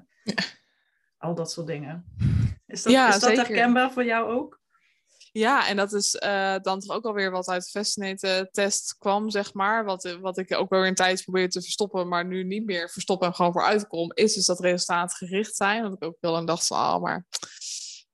Al 1.17 1.35
dat 1.35 1.51
soort 1.51 1.67
dingen. 1.67 2.05
Is 2.65 2.83
dat, 2.83 2.93
ja, 2.93 3.07
is 3.07 3.19
dat 3.19 3.35
herkenbaar 3.35 3.91
voor 3.91 4.05
jou 4.05 4.31
ook? 4.31 4.61
Ja, 5.31 5.67
en 5.67 5.77
dat 5.77 5.93
is 5.93 6.15
uh, 6.15 6.55
dan 6.61 6.79
toch 6.79 6.95
ook 6.95 7.05
alweer 7.05 7.31
wat 7.31 7.47
uit 7.47 7.63
de 7.63 7.69
Fascinator-test 7.69 8.95
kwam, 8.97 9.29
zeg 9.29 9.53
maar. 9.53 9.85
Wat, 9.85 10.17
wat 10.21 10.37
ik 10.37 10.55
ook 10.55 10.69
wel 10.69 10.79
weer 10.79 10.89
een 10.89 10.95
tijd 10.95 11.23
probeerde 11.23 11.49
te 11.49 11.61
verstoppen, 11.61 12.07
maar 12.07 12.25
nu 12.25 12.43
niet 12.43 12.65
meer 12.65 12.89
verstoppen 12.89 13.27
en 13.27 13.33
gewoon 13.33 13.51
vooruit 13.51 13.87
kom, 13.87 14.11
is 14.13 14.33
dus 14.33 14.45
dat 14.45 14.59
resultaatgericht 14.59 15.55
zijn. 15.55 15.83
Dat 15.83 15.93
ik 15.93 16.03
ook 16.03 16.17
heel 16.19 16.31
lang 16.31 16.47
dacht 16.47 16.67
van, 16.67 16.77
ah, 16.77 17.01
maar 17.01 17.25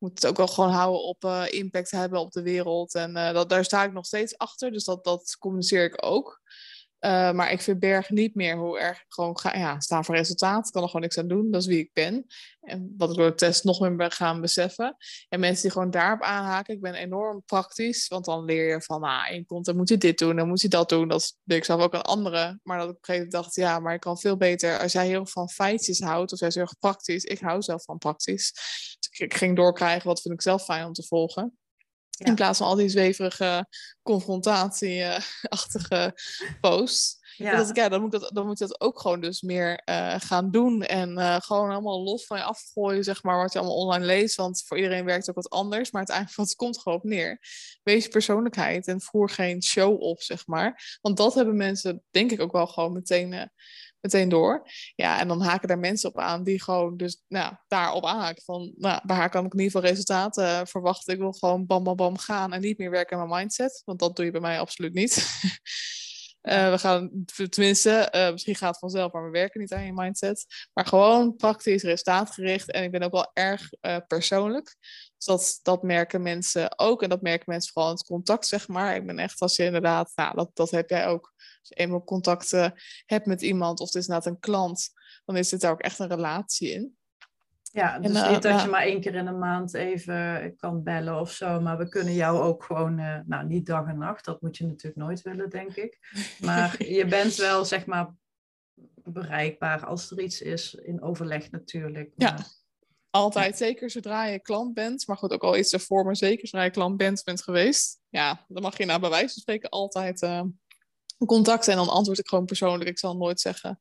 moet 0.04 0.16
het 0.16 0.26
ook 0.26 0.38
wel 0.38 0.48
gewoon 0.48 0.72
houden 0.72 1.04
op 1.04 1.24
uh, 1.24 1.44
impact 1.50 1.92
hebben 1.92 2.20
op 2.20 2.32
de 2.32 2.42
wereld. 2.42 2.96
En 2.96 3.18
uh, 3.18 3.32
dat, 3.32 3.50
daar 3.50 3.66
sta 3.66 3.84
ik 3.84 3.94
nog 3.94 4.06
steeds 4.06 4.38
achter. 4.38 4.72
Dus 4.72 4.84
dat, 4.84 5.04
dat 5.04 5.36
communiceer 5.40 5.84
ik 5.84 6.06
ook. 6.06 6.42
Uh, 7.00 7.32
maar 7.32 7.52
ik 7.52 7.62
verberg 7.62 8.10
niet 8.10 8.36
meer 8.36 8.58
hoe 8.58 8.80
erg 8.80 8.98
ik 8.98 9.06
gewoon 9.08 9.40
ga 9.40 9.58
ja, 9.58 9.80
staan 9.80 10.06
voor 10.06 10.16
resultaat. 10.16 10.68
Ik 10.68 10.72
kan 10.72 10.82
er 10.82 10.88
gewoon 10.88 11.02
niks 11.02 11.18
aan 11.18 11.28
doen. 11.28 11.52
Dat 11.52 11.62
is 11.62 11.68
wie 11.68 11.80
ik 11.80 11.90
ben. 11.94 12.26
En 12.62 12.94
wat 12.98 13.10
ik 13.10 13.18
door 13.18 13.30
de 13.30 13.36
test 13.36 13.64
nog 13.64 13.80
meer 13.80 13.96
ben 13.96 14.12
gaan 14.12 14.42
beseffen. 14.42 14.96
En 15.30 15.40
mensen 15.40 15.62
die 15.62 15.72
gewoon 15.72 15.92
daarop 15.92 16.22
aanhaken. 16.22 16.74
Ik 16.74 16.82
ben 16.82 16.94
enorm 16.94 17.44
praktisch. 17.46 18.08
Want 18.08 18.26
dan 18.26 18.46
leer 18.46 18.70
je 18.70 18.82
van, 18.82 19.04
ah, 19.04 19.32
in 19.32 19.46
content 19.46 19.78
moet 19.78 19.90
je 19.90 19.98
dit 19.98 20.18
doen. 20.18 20.36
Dan 20.36 20.48
moet 20.48 20.62
je 20.62 20.68
dat 20.68 20.90
doen. 20.90 21.08
Dat 21.08 21.38
deed 21.44 21.58
ik 21.58 21.64
zelf 21.64 21.82
ook 21.82 21.94
aan 21.94 22.02
anderen. 22.02 22.60
Maar 22.64 22.78
dat 22.78 22.90
ik 22.90 22.96
op 22.96 23.00
een 23.00 23.06
gegeven 23.06 23.30
moment 23.30 23.44
dacht, 23.44 23.56
ja, 23.56 23.80
maar 23.80 23.94
ik 23.94 24.00
kan 24.00 24.18
veel 24.18 24.38
beter. 24.38 24.80
Als 24.80 24.92
jij 24.92 25.08
heel 25.08 25.26
van 25.26 25.50
feitjes 25.50 26.00
houdt. 26.00 26.34
Of 26.34 26.40
jij 26.40 26.48
is 26.48 26.56
heel 26.56 26.64
erg 26.64 26.80
praktisch. 26.80 27.24
Ik 27.24 27.40
hou 27.40 27.62
zelf 27.62 27.84
van 27.84 27.98
praktisch. 27.98 28.54
Ik 29.18 29.34
ging 29.34 29.56
doorkrijgen, 29.56 30.08
wat 30.08 30.22
vind 30.22 30.34
ik 30.34 30.42
zelf 30.42 30.64
fijn 30.64 30.86
om 30.86 30.94
te 30.94 31.04
volgen. 31.04 31.58
In 32.18 32.36
plaats 32.36 32.58
van 32.58 32.68
al 32.68 32.76
die 32.76 32.90
zweverige 32.90 33.68
confrontatieachtige 34.02 36.18
posts. 36.62 37.22
Ja. 37.38 37.56
Dat 37.56 37.70
ik, 37.70 37.76
ja, 37.76 37.90
dan 37.90 38.02
moet, 38.02 38.12
dat, 38.12 38.30
dan 38.34 38.46
moet 38.46 38.60
je 38.60 38.68
dat 38.68 38.82
ook 38.82 39.00
gewoon 39.00 39.22
dus 39.22 39.42
meer 39.42 39.82
uh, 39.90 40.16
gaan 40.18 40.52
doen. 40.52 40.84
En 40.84 41.18
uh, 41.18 41.36
gewoon 41.40 41.70
helemaal 41.70 42.04
los 42.04 42.26
van 42.26 42.38
je 42.38 42.44
afgooien, 42.44 43.04
zeg 43.04 43.24
maar, 43.24 43.38
wat 43.38 43.54
je 43.54 43.60
allemaal 43.60 43.78
online 43.78 44.06
leest. 44.06 44.36
Want 44.36 44.64
voor 44.66 44.78
iedereen 44.78 45.06
werkt 45.06 45.30
ook 45.30 45.36
wat 45.36 45.50
anders. 45.50 45.92
Maar 45.92 46.08
uiteindelijk, 46.08 46.38
het 46.38 46.56
komt 46.56 46.80
gewoon 46.80 46.98
op 46.98 47.04
neer. 47.04 47.40
Wees 47.84 48.04
je 48.04 48.10
persoonlijkheid 48.10 48.88
en 48.88 49.02
voer 49.02 49.30
geen 49.30 49.64
show 49.64 50.02
op, 50.02 50.22
zeg 50.22 50.48
maar. 50.48 50.98
Want 51.02 51.18
dat 51.18 51.34
hebben 51.34 51.56
mensen, 51.56 52.04
denk 52.12 52.32
ik, 52.32 52.42
ook 52.42 52.52
wel 52.52 52.68
gewoon 52.68 52.94
meteen 52.94 53.32
uh, 53.32 53.44
meteen 54.04 54.30
door. 54.30 54.70
Ja, 54.96 55.20
en 55.20 55.28
dan 55.28 55.42
haken 55.42 55.68
daar 55.68 55.80
mensen 55.80 56.10
op 56.10 56.20
aan 56.20 56.44
die 56.44 56.62
gewoon 56.62 56.98
dus 56.98 57.24
nou, 57.28 57.54
daarop 57.68 58.06
aanhaken. 58.06 58.44
Van, 58.44 58.74
nou, 58.76 59.02
bij 59.04 59.16
haar 59.16 59.30
kan 59.30 59.46
ik 59.46 59.54
in 59.54 59.60
ieder 59.60 59.74
geval 59.74 59.90
resultaten 59.90 60.44
uh, 60.44 60.62
verwachten. 60.64 61.14
Ik 61.14 61.20
wil 61.20 61.32
gewoon 61.32 61.66
bam, 61.66 61.84
bam, 61.84 61.96
bam 61.96 62.18
gaan 62.18 62.54
en 62.54 62.62
niet 62.62 62.78
meer 62.78 62.90
werken 62.90 63.18
aan 63.18 63.28
mijn 63.28 63.40
mindset. 63.40 63.82
Want 63.86 64.00
dat 64.00 64.16
doe 64.16 64.26
je 64.26 64.32
bij 64.32 64.42
mij 64.42 64.60
absoluut 64.60 64.94
niet. 64.94 65.18
uh, 66.42 66.70
we 66.74 66.78
gaan, 66.78 67.26
tenminste, 67.50 68.14
uh, 68.16 68.32
misschien 68.32 68.56
gaat 68.56 68.70
het 68.70 68.80
vanzelf, 68.80 69.12
maar 69.12 69.24
we 69.24 69.30
werken 69.32 69.60
niet 69.60 69.74
aan 69.74 69.86
je 69.86 69.94
mindset. 69.94 70.46
Maar 70.74 70.86
gewoon 70.86 71.36
praktisch, 71.36 71.84
resultaatgericht. 71.84 72.72
En 72.72 72.84
ik 72.84 72.92
ben 72.92 73.04
ook 73.04 73.12
wel 73.12 73.32
erg 73.34 73.70
persoonlijk. 74.08 74.76
Dus 75.18 75.26
dat, 75.26 75.60
dat 75.62 75.84
merken 75.84 76.22
mensen 76.22 76.80
ook. 76.80 77.04
En 77.04 77.10
dat 77.10 77.22
merken 77.22 77.46
mensen 77.48 77.72
vooral 77.74 77.92
in 77.92 77.98
het 77.98 78.08
contact, 78.08 78.48
zeg 78.48 78.68
maar. 78.68 78.96
Ik 78.96 79.06
ben 79.06 79.20
echt, 79.20 79.42
als 79.42 79.56
je 79.56 79.64
inderdaad, 79.64 80.12
nou, 80.16 80.36
dat, 80.36 80.50
dat 80.54 80.72
heb 80.72 80.90
jij 80.90 81.08
ook 81.08 81.33
als 81.64 81.78
je 81.78 81.84
eenmaal 81.84 82.04
contacten 82.04 82.74
hebt 83.06 83.26
met 83.26 83.42
iemand 83.42 83.80
of 83.80 83.86
het 83.86 83.96
is 83.96 84.08
inderdaad 84.08 84.34
een 84.34 84.40
klant, 84.40 84.90
dan 85.26 85.38
is 85.38 85.52
het 85.52 85.62
daar 85.62 85.72
ook 85.72 85.82
echt 85.82 86.00
een 86.00 86.08
relatie 86.08 86.72
in. 86.72 86.98
Ja, 87.72 88.00
dus 88.00 88.16
en, 88.16 88.24
uh, 88.24 88.32
niet 88.32 88.42
dat 88.42 88.62
je 88.62 88.68
maar 88.68 88.82
één 88.82 89.02
keer 89.02 89.16
in 89.16 89.26
de 89.26 89.32
maand 89.32 89.74
even 89.74 90.54
kan 90.58 90.84
bellen 90.84 91.20
of 91.20 91.32
zo, 91.32 91.62
maar 91.62 91.78
we 91.78 91.90
kunnen 91.90 92.14
jou 92.14 92.42
ook 92.42 92.64
gewoon, 92.64 93.00
uh, 93.00 93.20
nou 93.26 93.46
niet 93.46 93.66
dag 93.66 93.88
en 93.88 93.98
nacht, 93.98 94.26
dat 94.26 94.42
moet 94.42 94.58
je 94.58 94.66
natuurlijk 94.66 94.96
nooit 94.96 95.22
willen, 95.22 95.50
denk 95.50 95.76
ik. 95.76 96.00
Maar 96.46 96.84
je 96.84 97.06
bent 97.06 97.36
wel, 97.36 97.66
zeg 97.66 97.86
maar, 97.86 98.14
bereikbaar 99.04 99.86
als 99.86 100.12
er 100.12 100.20
iets 100.20 100.42
is, 100.42 100.74
in 100.74 101.02
overleg 101.02 101.52
natuurlijk. 101.52 102.12
Maar... 102.16 102.28
Ja, 102.28 102.46
altijd, 103.10 103.58
zeker 103.58 103.90
zodra 103.90 104.26
je 104.26 104.40
klant 104.40 104.74
bent, 104.74 105.08
maar 105.08 105.18
goed, 105.18 105.32
ook 105.32 105.44
al 105.44 105.58
iets 105.58 105.74
ervoor, 105.74 106.06
maar 106.06 106.16
zeker 106.16 106.48
zodra 106.48 106.64
je 106.66 106.72
klant 106.72 106.98
bent, 106.98 107.24
bent 107.24 107.44
geweest, 107.44 108.02
ja, 108.10 108.46
dan 108.48 108.62
mag 108.62 108.78
je 108.78 108.86
nou 108.86 109.00
bij 109.00 109.10
wijze 109.10 109.34
van 109.34 109.42
spreken 109.42 109.70
altijd 109.70 110.22
uh, 110.22 110.42
contact 111.26 111.68
en 111.68 111.76
dan 111.76 111.90
antwoord 111.90 112.20
ik 112.20 112.28
gewoon 112.28 112.46
persoonlijk. 112.46 112.90
Ik 112.90 113.00
zal 113.00 113.18
nooit 113.18 113.40
zeggen, 113.40 113.80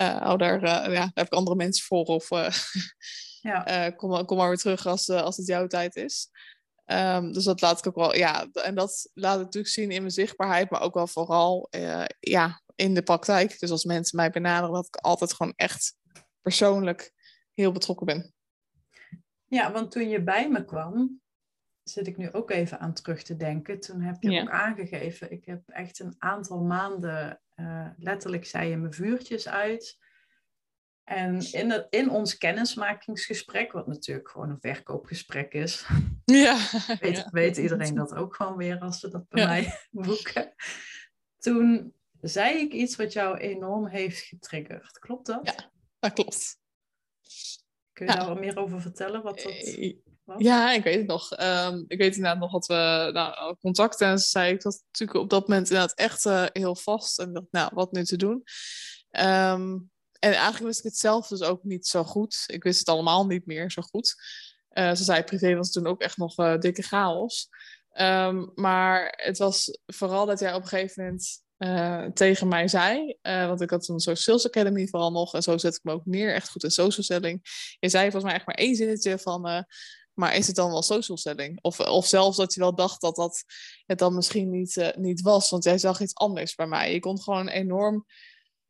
uh, 0.00 0.20
oh, 0.24 0.36
daar, 0.36 0.62
uh, 0.62 0.70
ja, 0.70 0.88
daar 0.88 1.10
heb 1.14 1.26
ik 1.26 1.32
andere 1.32 1.56
mensen 1.56 1.84
voor. 1.84 2.04
Of 2.04 2.30
uh, 2.30 2.48
ja. 3.40 3.90
kom, 3.96 4.24
kom 4.24 4.36
maar 4.36 4.48
weer 4.48 4.56
terug 4.56 4.86
als, 4.86 5.10
als 5.10 5.36
het 5.36 5.46
jouw 5.46 5.66
tijd 5.66 5.96
is. 5.96 6.30
Um, 6.92 7.32
dus 7.32 7.44
dat 7.44 7.60
laat 7.60 7.78
ik 7.78 7.86
ook 7.86 7.94
wel, 7.94 8.16
ja, 8.16 8.48
en 8.52 8.74
dat 8.74 9.10
laat 9.14 9.38
ik 9.38 9.44
natuurlijk 9.44 9.72
zien 9.72 9.90
in 9.90 10.00
mijn 10.00 10.12
zichtbaarheid, 10.12 10.70
maar 10.70 10.80
ook 10.80 10.94
wel 10.94 11.06
vooral 11.06 11.68
ja, 12.20 12.62
in 12.74 12.94
de 12.94 13.02
praktijk. 13.02 13.58
Dus 13.58 13.70
als 13.70 13.84
mensen 13.84 14.16
mij 14.16 14.30
benaderen, 14.30 14.74
dat 14.74 14.86
ik 14.86 14.96
altijd 14.96 15.34
gewoon 15.34 15.52
echt 15.56 15.94
persoonlijk 16.40 17.12
heel 17.54 17.72
betrokken 17.72 18.06
ben. 18.06 18.34
Ja, 19.48 19.72
want 19.72 19.90
toen 19.90 20.08
je 20.08 20.22
bij 20.22 20.48
me 20.48 20.64
kwam, 20.64 21.20
zit 21.88 22.06
ik 22.06 22.16
nu 22.16 22.32
ook 22.32 22.50
even 22.50 22.78
aan 22.78 22.92
terug 22.92 23.22
te 23.22 23.36
denken. 23.36 23.80
Toen 23.80 24.00
heb 24.00 24.16
je 24.20 24.40
ook 24.40 24.50
aangegeven, 24.50 25.32
ik 25.32 25.44
heb 25.44 25.68
echt 25.68 25.98
een 25.98 26.14
aantal 26.18 26.60
maanden, 26.60 27.40
uh, 27.56 27.88
letterlijk 27.96 28.46
zei 28.46 28.70
je 28.70 28.76
mijn 28.76 28.92
vuurtjes 28.92 29.48
uit. 29.48 29.98
En 31.04 31.52
in, 31.52 31.70
het, 31.70 31.86
in 31.90 32.10
ons 32.10 32.38
kennismakingsgesprek, 32.38 33.72
wat 33.72 33.86
natuurlijk 33.86 34.28
gewoon 34.28 34.50
een 34.50 34.60
verkoopgesprek 34.60 35.52
is, 35.52 35.86
ja. 36.24 36.56
weet, 37.00 37.16
ja. 37.16 37.28
weet 37.30 37.56
iedereen 37.56 37.94
dat 37.94 38.14
ook 38.14 38.34
gewoon 38.34 38.56
weer 38.56 38.78
als 38.78 39.00
ze 39.00 39.10
dat 39.10 39.28
bij 39.28 39.46
mij 39.46 39.78
boeken. 40.06 40.54
Toen 41.38 41.94
zei 42.20 42.58
ik 42.58 42.72
iets 42.72 42.96
wat 42.96 43.12
jou 43.12 43.36
enorm 43.36 43.86
heeft 43.86 44.18
getriggerd. 44.18 44.98
Klopt 44.98 45.26
dat? 45.26 45.40
Ja, 45.42 45.70
dat 45.98 46.12
klopt. 46.12 46.58
Kun 47.92 48.06
je 48.06 48.12
daar 48.12 48.26
wat 48.26 48.40
meer 48.40 48.56
over 48.56 48.80
vertellen? 48.80 49.22
Wat 49.22 49.40
dat... 49.40 50.04
Eh, 50.26 50.34
ja, 50.38 50.72
ik 50.72 50.82
weet 50.82 50.98
het 50.98 51.06
nog. 51.06 51.32
Ehm, 51.32 51.84
ik 51.88 51.98
weet 51.98 52.16
inderdaad 52.16 52.38
nog 52.38 52.52
dat 52.52 52.66
we 52.66 53.10
nou, 53.12 53.56
contact 53.60 54.00
en 54.00 54.18
zei 54.18 54.52
ik 54.52 54.62
dat 54.62 54.82
natuurlijk 54.86 55.18
op 55.18 55.30
dat 55.30 55.48
moment 55.48 55.70
inderdaad 55.70 55.98
echt 55.98 56.24
uh, 56.24 56.44
heel 56.52 56.76
vast. 56.76 57.18
En 57.18 57.32
dacht, 57.32 57.46
nou, 57.50 57.70
wat 57.74 57.92
nu 57.92 58.04
te 58.04 58.16
doen? 58.16 58.42
Um, 59.10 59.90
en 60.18 60.32
eigenlijk 60.32 60.64
wist 60.64 60.78
ik 60.78 60.84
het 60.84 60.96
zelf 60.96 61.26
dus 61.26 61.42
ook 61.42 61.64
niet 61.64 61.86
zo 61.86 62.04
goed. 62.04 62.44
Ik 62.46 62.62
wist 62.62 62.78
het 62.78 62.88
allemaal 62.88 63.26
niet 63.26 63.46
meer 63.46 63.70
zo 63.70 63.82
goed. 63.82 64.14
Uh, 64.72 64.94
ze 64.94 65.04
zei, 65.04 65.22
privé 65.22 65.54
was 65.54 65.70
toen 65.70 65.86
ook 65.86 66.00
echt 66.00 66.16
nog 66.16 66.38
uh, 66.38 66.58
dikke 66.58 66.82
chaos. 66.82 67.48
Um, 68.00 68.52
maar 68.54 69.12
het 69.16 69.38
was 69.38 69.78
vooral 69.86 70.26
dat 70.26 70.40
jij 70.40 70.54
op 70.54 70.62
een 70.62 70.68
gegeven 70.68 71.04
moment 71.04 71.44
tegen 72.16 72.48
mij 72.48 72.68
zei. 72.68 73.18
Want 73.22 73.60
ik 73.60 73.70
had 73.70 73.88
een 73.88 74.00
soort 74.00 74.18
Sales 74.18 74.46
Academy 74.46 74.86
vooral 74.86 75.10
nog. 75.10 75.34
En 75.34 75.42
zo 75.42 75.58
zet 75.58 75.74
ik 75.74 75.84
me 75.84 75.92
ook 75.92 76.06
neer. 76.06 76.34
Echt 76.34 76.50
goed 76.50 76.64
in 76.64 76.70
social 76.70 77.04
selling. 77.04 77.40
Je 77.78 77.88
zei 77.88 78.02
volgens 78.02 78.24
mij 78.24 78.34
echt 78.34 78.46
maar 78.46 78.54
één 78.54 78.74
zinnetje 78.74 79.18
van... 79.18 79.66
Maar 80.16 80.34
is 80.34 80.46
het 80.46 80.56
dan 80.56 80.70
wel 80.70 80.82
social 80.82 81.16
selling? 81.16 81.58
Of, 81.62 81.80
of 81.80 82.06
zelfs 82.06 82.36
dat 82.36 82.54
je 82.54 82.60
wel 82.60 82.74
dacht 82.74 83.00
dat 83.00 83.16
dat 83.16 83.44
het 83.86 83.98
dan 83.98 84.14
misschien 84.14 84.50
niet, 84.50 84.76
uh, 84.76 84.88
niet 84.94 85.20
was. 85.20 85.50
Want 85.50 85.64
jij 85.64 85.78
zag 85.78 86.00
iets 86.00 86.14
anders 86.14 86.54
bij 86.54 86.66
mij. 86.66 86.92
Je 86.92 87.00
kon 87.00 87.20
gewoon 87.20 87.48
enorm 87.48 88.06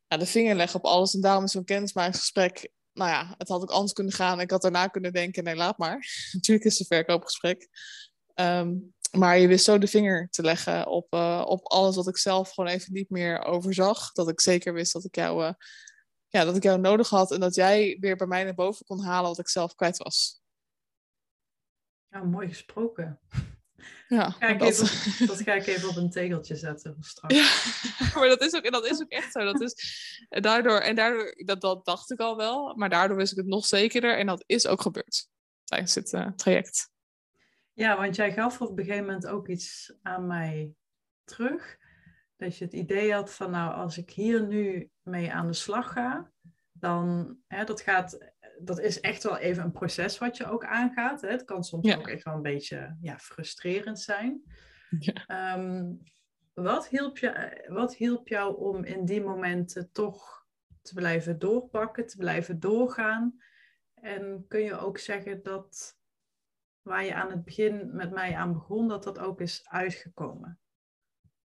ja, 0.07 0.17
de 0.17 0.25
vinger 0.25 0.55
leggen 0.55 0.79
op 0.79 0.85
alles. 0.85 1.13
En 1.13 1.21
daarom 1.21 1.43
is 1.43 1.51
zo'n 1.51 1.63
kennismakingsgesprek... 1.63 2.69
Nou 2.93 3.09
ja, 3.09 3.35
het 3.37 3.47
had 3.47 3.61
ook 3.61 3.71
anders 3.71 3.93
kunnen 3.93 4.13
gaan. 4.13 4.39
Ik 4.39 4.51
had 4.51 4.61
daarna 4.61 4.87
kunnen 4.87 5.13
denken, 5.13 5.43
nee, 5.43 5.55
laat 5.55 5.77
maar. 5.77 6.07
Natuurlijk 6.31 6.65
is 6.65 6.79
het 6.79 6.91
een 6.91 6.97
verkoopgesprek. 6.97 7.67
Um, 8.35 8.93
maar 9.11 9.37
je 9.39 9.47
wist 9.47 9.65
zo 9.65 9.77
de 9.77 9.87
vinger 9.87 10.29
te 10.29 10.41
leggen 10.41 10.87
op, 10.87 11.13
uh, 11.13 11.43
op 11.47 11.65
alles 11.65 11.95
wat 11.95 12.07
ik 12.07 12.17
zelf 12.17 12.51
gewoon 12.51 12.69
even 12.69 12.93
niet 12.93 13.09
meer 13.09 13.43
overzag. 13.43 14.11
Dat 14.11 14.29
ik 14.29 14.41
zeker 14.41 14.73
wist 14.73 14.93
dat 14.93 15.03
ik 15.03 15.15
jou, 15.15 15.53
ja, 16.27 16.45
dat 16.45 16.55
ik 16.55 16.63
jou 16.63 16.79
nodig 16.79 17.09
had. 17.09 17.31
En 17.31 17.39
dat 17.39 17.55
jij 17.55 17.97
weer 17.99 18.15
bij 18.15 18.27
mij 18.27 18.43
naar 18.43 18.53
boven 18.53 18.85
kon 18.85 19.03
halen 19.03 19.29
wat 19.29 19.39
ik 19.39 19.49
zelf 19.49 19.75
kwijt 19.75 19.97
was. 19.97 20.41
Ja, 22.17 22.23
mooi 22.23 22.47
gesproken. 22.47 23.19
Ja, 24.07 24.29
ga 24.29 24.47
ik 24.47 24.59
dat... 24.59 24.69
Even, 24.69 25.27
dat 25.27 25.41
ga 25.41 25.53
ik 25.53 25.65
even 25.65 25.89
op 25.89 25.95
een 25.95 26.09
tegeltje 26.09 26.55
zetten 26.55 26.97
straks. 26.99 27.35
Ja, 27.35 27.49
maar 28.19 28.29
dat 28.29 28.41
is 28.41 28.53
ook, 28.53 28.71
dat 28.71 28.85
is 28.85 29.01
ook 29.01 29.09
echt 29.09 29.31
zo. 29.31 29.43
Dat 29.43 29.61
is, 29.61 29.73
daardoor, 30.29 30.79
en 30.79 30.95
daardoor, 30.95 31.33
dat, 31.45 31.61
dat 31.61 31.85
dacht 31.85 32.11
ik 32.11 32.19
al 32.19 32.37
wel, 32.37 32.75
maar 32.75 32.89
daardoor 32.89 33.17
wist 33.17 33.31
ik 33.31 33.37
het 33.37 33.47
nog 33.47 33.65
zekerder. 33.65 34.17
En 34.17 34.25
dat 34.25 34.43
is 34.45 34.67
ook 34.67 34.81
gebeurd 34.81 35.29
tijdens 35.63 35.93
dit 35.93 36.13
uh, 36.13 36.27
traject. 36.35 36.91
Ja, 37.73 37.97
want 37.97 38.15
jij 38.15 38.33
gaf 38.33 38.61
op 38.61 38.77
een 38.77 38.85
gegeven 38.85 39.05
moment 39.05 39.27
ook 39.27 39.47
iets 39.47 39.93
aan 40.01 40.27
mij 40.27 40.73
terug. 41.23 41.77
Dat 42.37 42.57
je 42.57 42.63
het 42.63 42.73
idee 42.73 43.13
had 43.13 43.33
van, 43.33 43.51
nou, 43.51 43.73
als 43.73 43.97
ik 43.97 44.09
hier 44.09 44.47
nu 44.47 44.89
mee 45.01 45.33
aan 45.33 45.47
de 45.47 45.53
slag 45.53 45.91
ga, 45.91 46.31
dan, 46.71 47.37
hè, 47.47 47.63
dat 47.63 47.81
gaat, 47.81 48.33
dat 48.59 48.79
is 48.79 48.99
echt 48.99 49.23
wel 49.23 49.37
even 49.37 49.63
een 49.63 49.71
proces 49.71 50.17
wat 50.17 50.37
je 50.37 50.45
ook 50.45 50.65
aangaat. 50.65 51.21
Hè. 51.21 51.29
Het 51.29 51.43
kan 51.43 51.63
soms 51.63 51.95
ook 51.95 52.07
echt 52.07 52.23
wel 52.23 52.33
een 52.33 52.41
beetje 52.41 52.97
ja, 53.01 53.17
frustrerend 53.17 53.99
zijn. 53.99 54.41
Ja. 54.99 55.57
Um, 55.57 56.01
wat, 56.53 56.87
hielp 56.87 57.17
je, 57.17 57.63
wat 57.67 57.95
hielp 57.95 58.27
jou 58.27 58.57
om 58.57 58.83
in 58.83 59.05
die 59.05 59.21
momenten 59.21 59.91
toch 59.91 60.45
te 60.81 60.93
blijven 60.93 61.39
doorpakken, 61.39 62.07
te 62.07 62.17
blijven 62.17 62.59
doorgaan? 62.59 63.41
En 63.93 64.45
kun 64.47 64.61
je 64.61 64.79
ook 64.79 64.97
zeggen 64.97 65.43
dat 65.43 65.97
waar 66.81 67.05
je 67.05 67.13
aan 67.13 67.31
het 67.31 67.43
begin 67.43 67.95
met 67.95 68.11
mij 68.11 68.35
aan 68.35 68.53
begon, 68.53 68.87
dat 68.87 69.03
dat 69.03 69.19
ook 69.19 69.41
is 69.41 69.61
uitgekomen. 69.63 70.59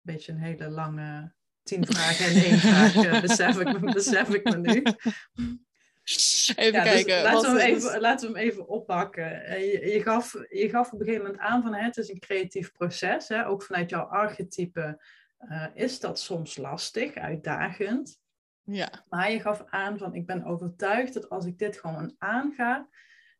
Beetje 0.00 0.32
een 0.32 0.38
hele 0.38 0.68
lange 0.68 1.34
tien 1.62 1.86
vragen 1.86 2.26
en 2.26 2.42
één 2.42 2.58
vraag, 2.58 2.94
uh, 2.94 3.20
besef, 3.20 3.60
ik, 3.60 3.80
besef 3.80 4.34
ik 4.34 4.44
me 4.44 4.56
nu. 4.56 4.82
Even 6.04 6.72
ja, 6.72 6.84
dus 6.84 6.92
kijken. 6.92 7.22
laten, 7.22 7.54
we 7.54 7.62
hem 7.62 7.74
even, 7.74 8.00
laten 8.00 8.32
we 8.32 8.38
hem 8.38 8.48
even 8.48 8.68
oppakken. 8.68 9.44
Eh, 9.44 9.72
je, 9.72 9.92
je, 9.92 10.02
gaf, 10.02 10.32
je 10.48 10.68
gaf 10.68 10.92
op 10.92 11.00
een 11.00 11.06
gegeven 11.06 11.26
moment 11.26 11.42
aan 11.42 11.62
van 11.62 11.74
het 11.74 11.96
is 11.96 12.08
een 12.08 12.18
creatief 12.18 12.72
proces. 12.72 13.28
Hè? 13.28 13.46
Ook 13.46 13.62
vanuit 13.62 13.90
jouw 13.90 14.04
archetype 14.04 15.00
uh, 15.40 15.66
is 15.74 16.00
dat 16.00 16.20
soms 16.20 16.56
lastig, 16.56 17.14
uitdagend. 17.14 18.18
Ja. 18.62 19.04
Maar 19.08 19.30
je 19.30 19.40
gaf 19.40 19.64
aan 19.66 19.98
van 19.98 20.14
ik 20.14 20.26
ben 20.26 20.44
overtuigd 20.44 21.14
dat 21.14 21.28
als 21.28 21.46
ik 21.46 21.58
dit 21.58 21.78
gewoon 21.78 22.14
aanga, 22.18 22.88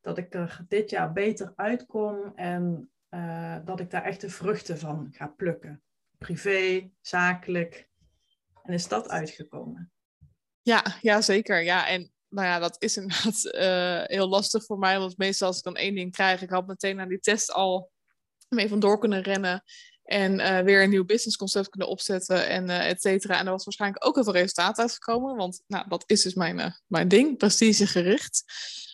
dat 0.01 0.18
ik 0.18 0.35
er 0.35 0.64
dit 0.68 0.90
jaar 0.90 1.12
beter 1.12 1.53
uitkom 1.57 2.33
en 2.35 2.90
uh, 3.11 3.57
dat 3.64 3.81
ik 3.81 3.90
daar 3.90 4.05
echt 4.05 4.20
de 4.20 4.31
vruchten 4.31 4.79
van 4.79 5.09
ga 5.11 5.27
plukken. 5.27 5.83
Privé, 6.18 6.90
zakelijk. 7.01 7.88
En 8.62 8.73
is 8.73 8.88
dat 8.88 9.09
uitgekomen? 9.09 9.92
Ja, 10.62 10.85
ja 11.01 11.20
zeker. 11.20 11.62
Ja, 11.62 11.88
en 11.88 12.12
nou 12.31 12.47
ja, 12.47 12.59
dat 12.59 12.83
is 12.83 12.97
inderdaad 12.97 13.45
uh, 13.45 14.03
heel 14.16 14.29
lastig 14.29 14.64
voor 14.64 14.79
mij. 14.79 14.99
Want 14.99 15.19
meestal 15.19 15.49
als 15.49 15.59
ik 15.59 15.64
dan 15.64 15.77
één 15.77 15.95
ding 15.95 16.12
krijg, 16.12 16.43
ik 16.43 16.51
had 16.51 16.66
meteen 16.66 17.01
aan 17.01 17.09
die 17.09 17.21
test 17.21 17.53
al 17.53 17.90
mee 18.49 18.69
vandoor 18.69 18.99
kunnen 18.99 19.23
rennen. 19.23 19.62
En 20.11 20.38
uh, 20.38 20.59
weer 20.59 20.83
een 20.83 20.90
nieuw 20.90 21.05
businessconcept 21.05 21.68
kunnen 21.68 21.88
opzetten 21.88 22.49
en 22.49 22.68
uh, 22.68 22.88
et 22.88 23.01
cetera. 23.01 23.38
En 23.38 23.44
er 23.44 23.53
was 23.53 23.64
waarschijnlijk 23.64 24.07
ook 24.07 24.14
heel 24.14 24.25
veel 24.25 24.33
resultaat 24.33 24.79
uitgekomen. 24.79 25.37
Want 25.37 25.62
nou, 25.66 25.88
dat 25.88 26.05
is 26.07 26.23
dus 26.23 26.35
mijn, 26.35 26.59
uh, 26.59 26.70
mijn 26.87 27.09
ding, 27.09 27.37
prestigegericht. 27.38 28.44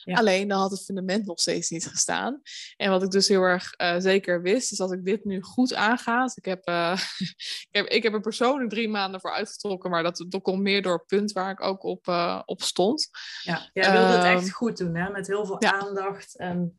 Ja. 0.05 0.15
Alleen 0.15 0.49
dan 0.49 0.61
had 0.61 0.71
het 0.71 0.85
fundament 0.85 1.27
nog 1.27 1.41
steeds 1.41 1.71
niet 1.71 1.87
gestaan. 1.87 2.41
En 2.77 2.91
wat 2.91 3.03
ik 3.03 3.11
dus 3.11 3.29
heel 3.29 3.43
erg 3.43 3.75
zeker 3.99 4.43
wist, 4.43 4.73
is 4.73 4.79
dat 4.79 4.93
ik 4.93 5.05
dit 5.05 5.25
nu 5.25 5.43
goed 5.43 5.75
aanga. 5.75 6.23
Dus 6.23 6.37
ik, 6.37 6.45
heb, 6.45 6.61
ik, 7.69 7.69
heb, 7.71 7.87
ik 7.87 8.03
heb 8.03 8.13
er 8.13 8.21
persoonlijk 8.21 8.71
drie 8.71 8.89
maanden 8.89 9.21
voor 9.21 9.33
uitgetrokken. 9.33 9.91
Maar 9.91 10.03
dat, 10.03 10.25
dat 10.29 10.43
komt 10.43 10.63
meer 10.63 10.83
door 10.83 10.97
het 10.97 11.07
punt 11.07 11.33
waar 11.33 11.51
ik 11.51 11.63
ook 11.63 11.83
op, 11.83 12.07
op 12.45 12.63
stond. 12.63 13.09
Ja, 13.43 13.71
jij 13.73 13.93
wilde 13.93 14.13
het 14.13 14.25
echt 14.25 14.43
ehm, 14.43 14.51
goed 14.51 14.77
doen, 14.77 14.97
hè? 14.97 15.11
met 15.11 15.27
heel 15.27 15.47
veel 15.47 15.57
ja. 15.59 15.81
aandacht 15.81 16.37
en 16.37 16.77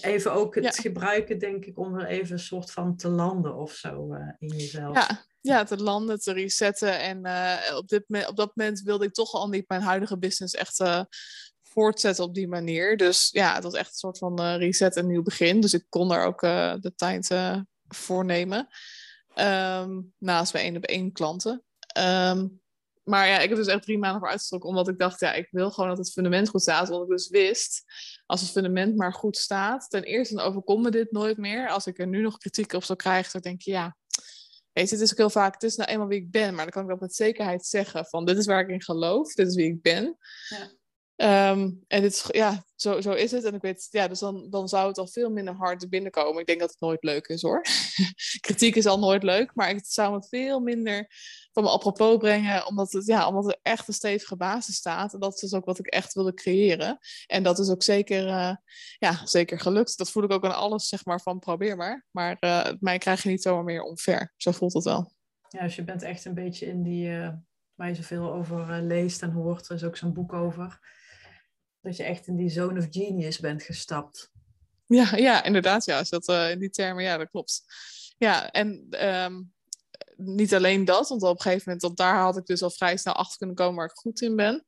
Even 0.00 0.32
ook 0.32 0.54
het 0.54 0.78
gebruiken, 0.78 1.38
denk 1.38 1.64
ik, 1.64 1.78
om 1.78 1.98
er 1.98 2.06
even 2.06 2.32
een 2.32 2.38
soort 2.38 2.70
van 2.70 2.96
te 2.96 3.08
landen 3.08 3.56
of 3.56 3.72
zo 3.72 4.14
uh, 4.14 4.32
in 4.38 4.48
jezelf. 4.48 4.94
Ja, 4.94 5.24
ja, 5.40 5.64
te 5.64 5.76
landen, 5.76 6.20
te 6.20 6.32
resetten. 6.32 7.00
En 7.00 7.26
uh, 7.26 7.76
op, 7.76 7.88
dit, 7.88 8.04
op 8.28 8.36
dat 8.36 8.56
moment 8.56 8.80
wilde 8.80 9.04
ik 9.04 9.12
toch 9.12 9.32
al 9.32 9.48
niet 9.48 9.68
mijn 9.68 9.82
huidige 9.82 10.18
business 10.18 10.54
echt 10.54 10.80
uh, 10.80 11.02
voortzetten 11.62 12.24
op 12.24 12.34
die 12.34 12.48
manier. 12.48 12.96
Dus 12.96 13.28
ja, 13.30 13.54
het 13.54 13.62
was 13.62 13.74
echt 13.74 13.88
een 13.88 13.94
soort 13.94 14.18
van 14.18 14.40
reset 14.40 14.96
en 14.96 15.06
nieuw 15.06 15.22
begin. 15.22 15.60
Dus 15.60 15.74
ik 15.74 15.84
kon 15.88 16.12
er 16.12 16.24
ook 16.24 16.40
de 16.80 16.92
tijd 16.96 17.34
voor 17.88 18.24
nemen. 18.24 18.68
Um, 19.36 20.12
naast 20.18 20.52
mijn 20.52 20.64
één 20.64 20.76
op 20.76 20.84
één 20.84 21.12
klanten. 21.12 21.64
Um, 21.98 22.62
maar 23.04 23.28
ja, 23.28 23.38
ik 23.38 23.48
heb 23.48 23.58
dus 23.58 23.66
echt 23.66 23.82
drie 23.82 23.98
maanden 23.98 24.20
voor 24.20 24.30
uitgetrokken, 24.30 24.68
omdat 24.68 24.88
ik 24.88 24.98
dacht, 24.98 25.20
ja, 25.20 25.32
ik 25.32 25.48
wil 25.50 25.70
gewoon 25.70 25.88
dat 25.88 25.98
het 25.98 26.12
fundament 26.12 26.48
goed 26.48 26.62
staat. 26.62 26.88
Want 26.88 27.02
ik 27.02 27.08
dus 27.08 27.28
wist, 27.28 27.84
als 28.26 28.40
het 28.40 28.50
fundament 28.50 28.96
maar 28.96 29.12
goed 29.12 29.36
staat, 29.36 29.90
ten 29.90 30.02
eerste 30.02 30.34
dan 30.34 30.44
overkomt 30.44 30.82
me 30.82 30.90
dit 30.90 31.12
nooit 31.12 31.36
meer. 31.36 31.68
Als 31.68 31.86
ik 31.86 31.98
er 31.98 32.06
nu 32.06 32.22
nog 32.22 32.38
kritiek 32.38 32.72
op 32.72 32.84
zou 32.84 32.98
krijgen, 32.98 33.32
dan 33.32 33.40
denk 33.40 33.60
je, 33.60 33.70
ja, 33.70 33.96
weet 34.72 34.88
je, 34.88 34.94
het 34.94 35.04
is 35.04 35.10
ook 35.10 35.18
heel 35.18 35.30
vaak, 35.30 35.54
het 35.54 35.62
is 35.62 35.76
nou 35.76 35.90
eenmaal 35.90 36.06
wie 36.06 36.20
ik 36.20 36.30
ben. 36.30 36.54
Maar 36.54 36.64
dan 36.64 36.72
kan 36.72 36.84
ik 36.84 36.90
ook 36.90 37.00
met 37.00 37.14
zekerheid 37.14 37.66
zeggen 37.66 38.06
van, 38.06 38.24
dit 38.24 38.36
is 38.36 38.46
waar 38.46 38.60
ik 38.60 38.68
in 38.68 38.82
geloof, 38.82 39.34
dit 39.34 39.46
is 39.46 39.54
wie 39.54 39.72
ik 39.72 39.82
ben. 39.82 40.16
Ja. 40.48 40.70
Um, 41.16 41.84
en 41.86 42.00
dit 42.00 42.24
ja, 42.28 42.64
zo, 42.76 43.00
zo 43.00 43.12
is 43.12 43.30
het. 43.30 43.44
En 43.44 43.54
ik 43.54 43.62
weet, 43.62 43.88
ja, 43.90 44.08
dus 44.08 44.18
dan, 44.18 44.50
dan 44.50 44.68
zou 44.68 44.88
het 44.88 44.98
al 44.98 45.08
veel 45.08 45.30
minder 45.30 45.54
hard 45.54 45.88
binnenkomen. 45.88 46.40
Ik 46.40 46.46
denk 46.46 46.60
dat 46.60 46.70
het 46.70 46.80
nooit 46.80 47.02
leuk 47.02 47.26
is 47.26 47.42
hoor. 47.42 47.60
Kritiek 48.40 48.76
is 48.76 48.86
al 48.86 48.98
nooit 48.98 49.22
leuk, 49.22 49.54
maar 49.54 49.68
het 49.68 49.86
zou 49.86 50.12
me 50.12 50.26
veel 50.28 50.60
minder 50.60 51.10
van 51.54 51.62
me 51.62 51.70
apropos 51.70 52.16
brengen, 52.16 52.66
omdat, 52.66 52.92
het, 52.92 53.06
ja, 53.06 53.28
omdat 53.28 53.46
er 53.46 53.58
echt 53.62 53.88
een 53.88 53.94
stevige 53.94 54.36
basis 54.36 54.74
staat. 54.74 55.14
En 55.14 55.20
dat 55.20 55.34
is 55.34 55.40
dus 55.40 55.54
ook 55.54 55.64
wat 55.64 55.78
ik 55.78 55.86
echt 55.86 56.14
wilde 56.14 56.34
creëren. 56.34 56.98
En 57.26 57.42
dat 57.42 57.58
is 57.58 57.70
ook 57.70 57.82
zeker, 57.82 58.26
uh, 58.26 58.56
ja, 58.98 59.26
zeker 59.26 59.60
gelukt. 59.60 59.98
Dat 59.98 60.10
voel 60.10 60.22
ik 60.22 60.32
ook 60.32 60.44
aan 60.44 60.56
alles, 60.56 60.88
zeg 60.88 61.04
maar, 61.04 61.20
van 61.20 61.38
probeer 61.38 61.76
maar. 61.76 62.06
Maar 62.10 62.36
uh, 62.40 62.70
mij 62.80 62.98
krijg 62.98 63.22
je 63.22 63.28
niet 63.28 63.42
zomaar 63.42 63.64
meer 63.64 63.82
omver. 63.82 64.32
Zo 64.36 64.50
voelt 64.50 64.72
het 64.72 64.84
wel. 64.84 65.12
Ja, 65.48 65.62
dus 65.62 65.76
je 65.76 65.84
bent 65.84 66.02
echt 66.02 66.24
een 66.24 66.34
beetje 66.34 66.66
in 66.66 66.82
die, 66.82 67.08
uh, 67.08 67.30
waar 67.74 67.88
je 67.88 67.94
zoveel 67.94 68.32
over 68.32 68.82
leest 68.82 69.22
en 69.22 69.30
hoort. 69.30 69.68
Er 69.68 69.74
is 69.74 69.84
ook 69.84 69.96
zo'n 69.96 70.12
boek 70.12 70.32
over 70.32 70.78
dat 71.80 71.96
je 71.96 72.02
echt 72.02 72.26
in 72.26 72.36
die 72.36 72.50
zone 72.50 72.78
of 72.78 72.86
genius 72.90 73.38
bent 73.38 73.62
gestapt. 73.62 74.32
Ja, 74.86 75.16
ja 75.16 75.44
inderdaad. 75.44 75.84
Ja, 75.84 75.98
is 75.98 76.08
dat, 76.08 76.28
in 76.28 76.58
die 76.58 76.70
termen, 76.70 77.04
ja, 77.04 77.16
dat 77.16 77.30
klopt. 77.30 77.62
Ja, 78.16 78.50
en 78.50 78.86
um, 79.06 79.53
niet 80.16 80.54
alleen 80.54 80.84
dat, 80.84 81.08
want 81.08 81.22
op 81.22 81.36
een 81.36 81.42
gegeven 81.42 81.72
moment, 81.72 81.96
daar 81.96 82.18
had 82.18 82.36
ik 82.36 82.46
dus 82.46 82.62
al 82.62 82.70
vrij 82.70 82.96
snel 82.96 83.14
achter 83.14 83.38
kunnen 83.38 83.56
komen 83.56 83.76
waar 83.76 83.88
ik 83.88 83.96
goed 83.96 84.20
in 84.20 84.36
ben. 84.36 84.64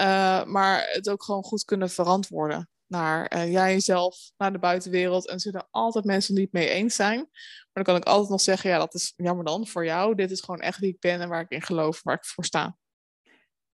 Uh, 0.00 0.44
maar 0.44 0.88
het 0.92 1.08
ook 1.08 1.22
gewoon 1.22 1.42
goed 1.42 1.64
kunnen 1.64 1.90
verantwoorden 1.90 2.68
naar 2.86 3.36
uh, 3.36 3.52
jij 3.52 3.72
jezelf, 3.72 4.30
naar 4.36 4.52
de 4.52 4.58
buitenwereld. 4.58 5.28
En 5.28 5.40
zullen 5.40 5.68
altijd 5.70 6.04
mensen 6.04 6.34
die 6.34 6.44
het 6.44 6.52
mee 6.52 6.68
eens 6.68 6.94
zijn. 6.94 7.18
Maar 7.18 7.68
dan 7.72 7.82
kan 7.82 7.96
ik 7.96 8.04
altijd 8.04 8.30
nog 8.30 8.40
zeggen, 8.40 8.70
ja, 8.70 8.78
dat 8.78 8.94
is 8.94 9.12
jammer 9.16 9.44
dan 9.44 9.66
voor 9.66 9.84
jou. 9.84 10.14
Dit 10.14 10.30
is 10.30 10.40
gewoon 10.40 10.60
echt 10.60 10.78
wie 10.78 10.92
ik 10.92 11.00
ben 11.00 11.20
en 11.20 11.28
waar 11.28 11.40
ik 11.40 11.50
in 11.50 11.62
geloof, 11.62 12.02
waar 12.02 12.16
ik 12.16 12.24
voor 12.24 12.44
sta. 12.44 12.76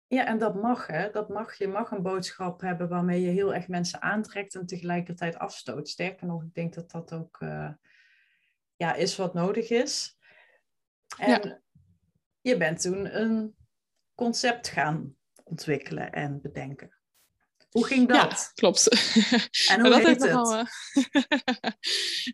Ja, 0.07 0.27
en 0.27 0.39
dat 0.39 0.55
mag, 0.55 0.87
hè. 0.87 1.11
Dat 1.11 1.29
mag. 1.29 1.55
Je 1.55 1.69
mag 1.69 1.91
een 1.91 2.03
boodschap 2.03 2.61
hebben 2.61 2.89
waarmee 2.89 3.21
je 3.21 3.31
heel 3.31 3.55
erg 3.55 3.69
mensen 3.69 4.03
aantrekt 4.03 4.55
en 4.55 4.67
tegelijkertijd 4.67 5.39
afstoot. 5.39 5.89
Sterker 5.89 6.27
nog, 6.27 6.43
ik 6.43 6.55
denk 6.55 6.75
dat 6.75 6.91
dat 6.91 7.13
ook 7.13 7.41
uh, 7.41 7.71
ja, 8.77 8.95
is 8.95 9.17
wat 9.17 9.35
nodig 9.35 9.71
is. 9.71 10.19
En 11.18 11.31
ja. 11.31 11.61
je 12.40 12.57
bent 12.57 12.81
toen 12.81 13.20
een 13.20 13.57
concept 14.14 14.68
gaan 14.68 15.16
ontwikkelen 15.44 16.12
en 16.12 16.40
bedenken. 16.40 17.01
Hoe 17.70 17.87
ging 17.87 18.09
dat? 18.09 18.31
Ja, 18.31 18.51
klopt. 18.55 18.88
En 19.68 19.81
hoe 19.81 19.90
dat 19.90 20.03
heet 20.03 20.23
het? 20.23 20.68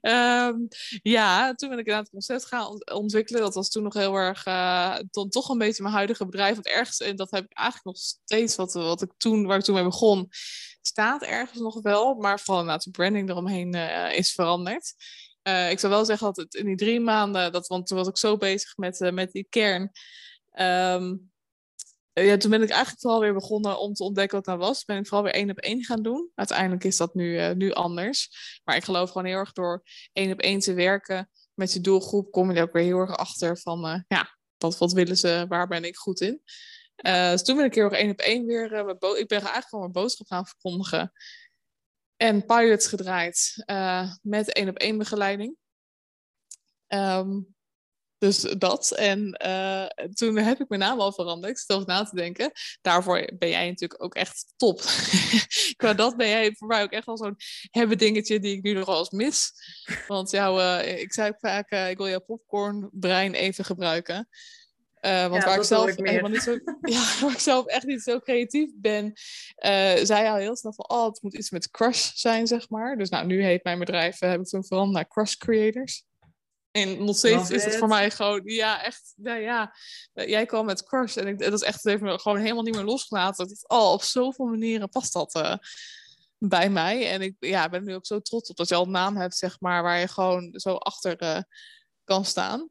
um, 0.02 0.68
ja, 1.16 1.54
toen 1.54 1.68
ben 1.68 1.78
ik 1.78 1.86
inderdaad 1.86 2.00
het 2.00 2.10
concept 2.10 2.46
gaan 2.46 2.92
ontwikkelen. 2.92 3.40
Dat 3.40 3.54
was 3.54 3.70
toen 3.70 3.82
nog 3.82 3.94
heel 3.94 4.14
erg, 4.14 4.46
uh, 4.46 4.96
toch 5.28 5.48
een 5.48 5.58
beetje 5.58 5.82
mijn 5.82 5.94
huidige 5.94 6.24
bedrijf. 6.24 6.54
Want 6.54 6.66
ergens, 6.66 6.98
en 6.98 7.16
dat 7.16 7.30
heb 7.30 7.44
ik 7.44 7.52
eigenlijk 7.52 7.86
nog 7.86 7.96
steeds, 7.96 8.56
wat, 8.56 8.72
wat 8.72 9.02
ik 9.02 9.12
toen, 9.16 9.46
waar 9.46 9.58
ik 9.58 9.64
toen 9.64 9.74
mee 9.74 9.84
begon, 9.84 10.28
staat 10.80 11.22
ergens 11.22 11.58
nog 11.58 11.82
wel. 11.82 12.14
Maar 12.14 12.40
vooral 12.40 12.60
inderdaad 12.60 12.84
de 12.84 12.90
branding 12.90 13.30
eromheen 13.30 13.74
uh, 13.74 14.16
is 14.16 14.32
veranderd. 14.32 14.94
Uh, 15.48 15.70
ik 15.70 15.78
zou 15.78 15.92
wel 15.92 16.04
zeggen 16.04 16.26
dat 16.26 16.36
het 16.36 16.54
in 16.54 16.66
die 16.66 16.76
drie 16.76 17.00
maanden, 17.00 17.52
dat, 17.52 17.66
want 17.66 17.86
toen 17.86 17.98
was 17.98 18.08
ik 18.08 18.16
zo 18.16 18.36
bezig 18.36 18.76
met, 18.76 19.10
met 19.12 19.32
die 19.32 19.46
kern. 19.48 19.90
Um, 20.60 21.30
ja, 22.12 22.36
toen 22.36 22.50
ben 22.50 22.62
ik 22.62 22.70
eigenlijk 22.70 23.00
vooral 23.00 23.20
weer 23.20 23.34
begonnen 23.34 23.78
om 23.78 23.94
te 23.94 24.04
ontdekken 24.04 24.36
wat 24.36 24.46
dat 24.46 24.58
was. 24.58 24.84
Ben 24.84 24.98
ik 24.98 25.06
vooral 25.06 25.24
weer 25.24 25.34
één 25.34 25.50
op 25.50 25.58
één 25.58 25.84
gaan 25.84 26.02
doen. 26.02 26.30
Uiteindelijk 26.34 26.84
is 26.84 26.96
dat 26.96 27.14
nu, 27.14 27.54
nu 27.54 27.72
anders. 27.72 28.30
Maar 28.64 28.76
ik 28.76 28.84
geloof 28.84 29.10
gewoon 29.10 29.26
heel 29.26 29.38
erg 29.38 29.52
door 29.52 29.82
één 30.12 30.32
op 30.32 30.40
één 30.40 30.58
te 30.58 30.74
werken 30.74 31.30
met 31.54 31.72
je 31.72 31.80
doelgroep, 31.80 32.30
kom 32.30 32.50
je 32.50 32.56
er 32.56 32.62
ook 32.62 32.72
weer 32.72 32.82
heel 32.82 32.98
erg 32.98 33.16
achter 33.16 33.58
van, 33.58 34.04
ja, 34.08 34.36
wat, 34.58 34.78
wat 34.78 34.92
willen 34.92 35.16
ze, 35.16 35.44
waar 35.48 35.68
ben 35.68 35.84
ik 35.84 35.96
goed 35.96 36.20
in? 36.20 36.42
Dus 36.96 37.42
toen 37.42 37.56
ben 37.56 37.64
ik 37.64 37.74
heel 37.74 37.84
erg 37.84 37.98
één 37.98 38.10
op 38.10 38.18
één 38.18 38.46
weer, 38.46 38.64
ik 39.18 39.28
ben 39.28 39.38
eigenlijk 39.38 39.68
gewoon 39.68 39.80
mijn 39.80 39.92
boodschap 39.92 40.26
gaan 40.26 40.46
verkondigen. 40.46 41.12
En 42.16 42.46
pilots 42.46 42.86
gedraaid 42.86 43.64
uh, 43.66 44.12
met 44.22 44.52
één 44.52 44.68
op 44.68 44.76
één 44.76 44.98
begeleiding. 44.98 45.56
Um, 46.88 47.54
dus 48.18 48.40
dat. 48.40 48.90
En 48.90 49.38
toen 50.14 50.36
heb 50.36 50.60
ik 50.60 50.68
mijn 50.68 50.80
naam 50.80 51.00
al 51.00 51.12
veranderd. 51.12 51.52
Ik 51.52 51.58
stel 51.58 51.80
na 51.80 52.04
te 52.04 52.16
denken. 52.16 52.52
Daarvoor 52.80 53.30
ben 53.38 53.48
jij 53.48 53.68
natuurlijk 53.68 54.02
ook 54.02 54.14
echt 54.14 54.52
top. 54.56 54.80
Qua 55.76 55.94
dat 55.94 56.16
ben 56.16 56.28
jij 56.28 56.54
voor 56.54 56.68
mij 56.68 56.82
ook 56.82 56.90
echt 56.90 57.06
wel 57.06 57.16
zo'n 57.16 57.36
hebben 57.70 57.98
dingetje 57.98 58.38
die 58.38 58.56
ik 58.56 58.62
nu 58.62 58.72
nog 58.72 58.86
wel 58.86 58.98
eens 58.98 59.10
mis. 59.10 59.52
Want 60.06 60.30
jou, 60.30 60.82
ik 60.82 61.12
zei 61.12 61.32
vaak, 61.38 61.70
ik 61.70 61.96
wil 61.96 62.08
jouw 62.08 62.24
popcorn 62.24 62.88
brein 62.92 63.34
even 63.34 63.64
gebruiken. 63.64 64.28
Uh, 65.00 65.28
want 65.28 65.44
waar, 65.44 65.56
ik 65.56 65.62
zelf 65.62 65.96
helemaal 65.96 66.30
niet 66.30 66.42
zo, 66.42 66.58
ja, 66.80 67.04
waar 67.20 67.32
ik 67.32 67.38
zelf 67.38 67.66
echt 67.66 67.86
niet 67.86 68.02
zo 68.02 68.20
creatief 68.20 68.70
ben, 68.74 69.04
uh, 69.06 69.94
zei 70.04 70.28
al 70.28 70.36
heel 70.36 70.56
snel 70.56 70.72
van, 70.72 70.88
oh, 70.88 71.06
het 71.06 71.22
moet 71.22 71.34
iets 71.34 71.50
met 71.50 71.70
crush 71.70 72.10
zijn, 72.14 72.46
zeg 72.46 72.68
maar. 72.68 72.96
Dus 72.96 73.08
nou, 73.08 73.26
nu 73.26 73.42
heet 73.42 73.64
mijn 73.64 73.78
bedrijf, 73.78 74.22
uh, 74.22 74.30
heb 74.30 74.40
ik 74.40 74.46
toen 74.46 74.64
veranderd 74.64 74.94
naar 74.94 75.08
Crush 75.08 75.34
Creators. 75.34 76.04
En 76.70 77.04
nog 77.04 77.16
steeds 77.16 77.50
is 77.50 77.64
het 77.64 77.76
voor 77.76 77.88
mij 77.88 78.10
gewoon, 78.10 78.40
ja, 78.44 78.82
echt, 78.82 79.12
nou 79.16 79.40
ja, 79.40 79.74
jij 80.12 80.46
kwam 80.46 80.66
met 80.66 80.84
Crush 80.84 81.16
en 81.16 81.26
ik, 81.26 81.38
dat 81.38 81.52
is 81.52 81.62
echt, 81.62 81.74
het 81.74 81.84
heeft 81.84 82.02
me 82.02 82.18
gewoon 82.18 82.38
helemaal 82.38 82.62
niet 82.62 82.74
meer 82.74 82.84
losgelaten. 82.84 83.48
Dat, 83.48 83.64
oh, 83.68 83.92
op 83.92 84.02
zoveel 84.02 84.46
manieren 84.46 84.88
past 84.88 85.12
dat 85.12 85.58
bij 86.38 86.70
mij. 86.70 87.10
En 87.10 87.22
ik 87.22 87.34
ja, 87.38 87.68
ben 87.68 87.84
nu 87.84 87.94
ook 87.94 88.06
zo 88.06 88.20
trots 88.20 88.50
op 88.50 88.56
dat 88.56 88.68
je 88.68 88.74
al 88.74 88.84
een 88.84 88.90
naam 88.90 89.16
hebt, 89.16 89.36
zeg 89.36 89.60
maar, 89.60 89.82
waar 89.82 89.98
je 89.98 90.08
gewoon 90.08 90.52
zo 90.52 90.74
achter 90.74 91.44
kan 92.04 92.24
staan. 92.24 92.68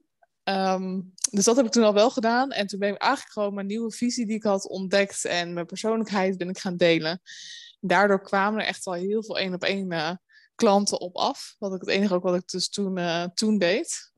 Um, 0.50 1.14
dus 1.32 1.46
dat 1.46 1.56
heb 1.56 1.66
ik 1.66 1.72
toen 1.72 1.84
al 1.84 1.94
wel 1.94 2.10
gedaan. 2.10 2.52
En 2.52 2.68
toen 2.68 2.80
ben 2.80 2.94
ik 2.94 3.02
eigenlijk 3.02 3.34
gewoon 3.34 3.54
mijn 3.54 3.68
nieuwe 3.68 3.92
visie 3.92 4.26
die 4.26 4.36
ik 4.36 4.44
had 4.44 4.68
ontdekt 4.68 5.26
en 5.26 5.54
mijn 5.54 5.66
persoonlijkheid 5.66 6.38
ben 6.38 6.50
ik 6.50 6.58
gaan 6.58 6.78
delen. 6.78 7.22
Daardoor 7.80 8.22
kwamen 8.22 8.62
er 8.62 8.68
echt 8.68 8.86
al 8.86 8.94
heel 8.94 9.24
veel 9.24 9.38
één 9.38 9.54
op 9.54 9.64
één 9.64 9.92
uh, 9.92 10.12
klanten 10.56 11.00
op 11.00 11.16
af. 11.16 11.56
Wat 11.60 11.74
ik 11.74 11.80
het 11.80 11.90
enige 11.90 12.14
ook 12.14 12.24
wat 12.24 12.36
ik 12.36 12.48
dus 12.48 12.70
toen, 12.70 12.98
uh, 12.98 13.24
toen 13.24 13.58
deed. 13.58 14.12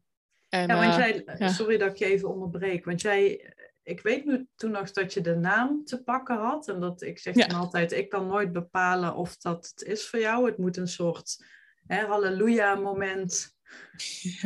En, 0.50 0.68
ja, 0.68 0.76
want 0.76 0.92
uh, 0.92 0.98
jij, 0.98 1.36
ja. 1.38 1.48
sorry 1.48 1.78
dat 1.78 1.90
ik 1.90 1.98
je 1.98 2.06
even 2.06 2.30
onderbreek. 2.30 2.86
Want 2.86 3.02
jij, 3.02 3.54
ik 3.84 4.02
weet 4.02 4.26
nu 4.26 4.48
toen 4.56 4.72
nog 4.72 4.92
dat 4.92 5.14
je 5.14 5.22
de 5.22 5.36
naam 5.36 5.86
te 5.86 6.04
pakken 6.04 6.38
had. 6.38 6.68
En 6.68 6.80
dat 6.80 7.02
ik 7.02 7.20
zeg 7.20 7.36
ja. 7.36 7.48
dan 7.48 7.60
altijd, 7.60 7.92
ik 7.92 8.10
kan 8.10 8.28
nooit 8.28 8.52
bepalen 8.52 9.16
of 9.16 9.38
dat 9.38 9.74
het 9.76 9.88
is 9.88 10.08
voor 10.08 10.20
jou. 10.20 10.46
Het 10.46 10.58
moet 10.58 10.78
een 10.78 10.88
soort 10.88 11.46
hè, 11.88 12.06
halleluja 12.06 12.76
moment 12.76 13.57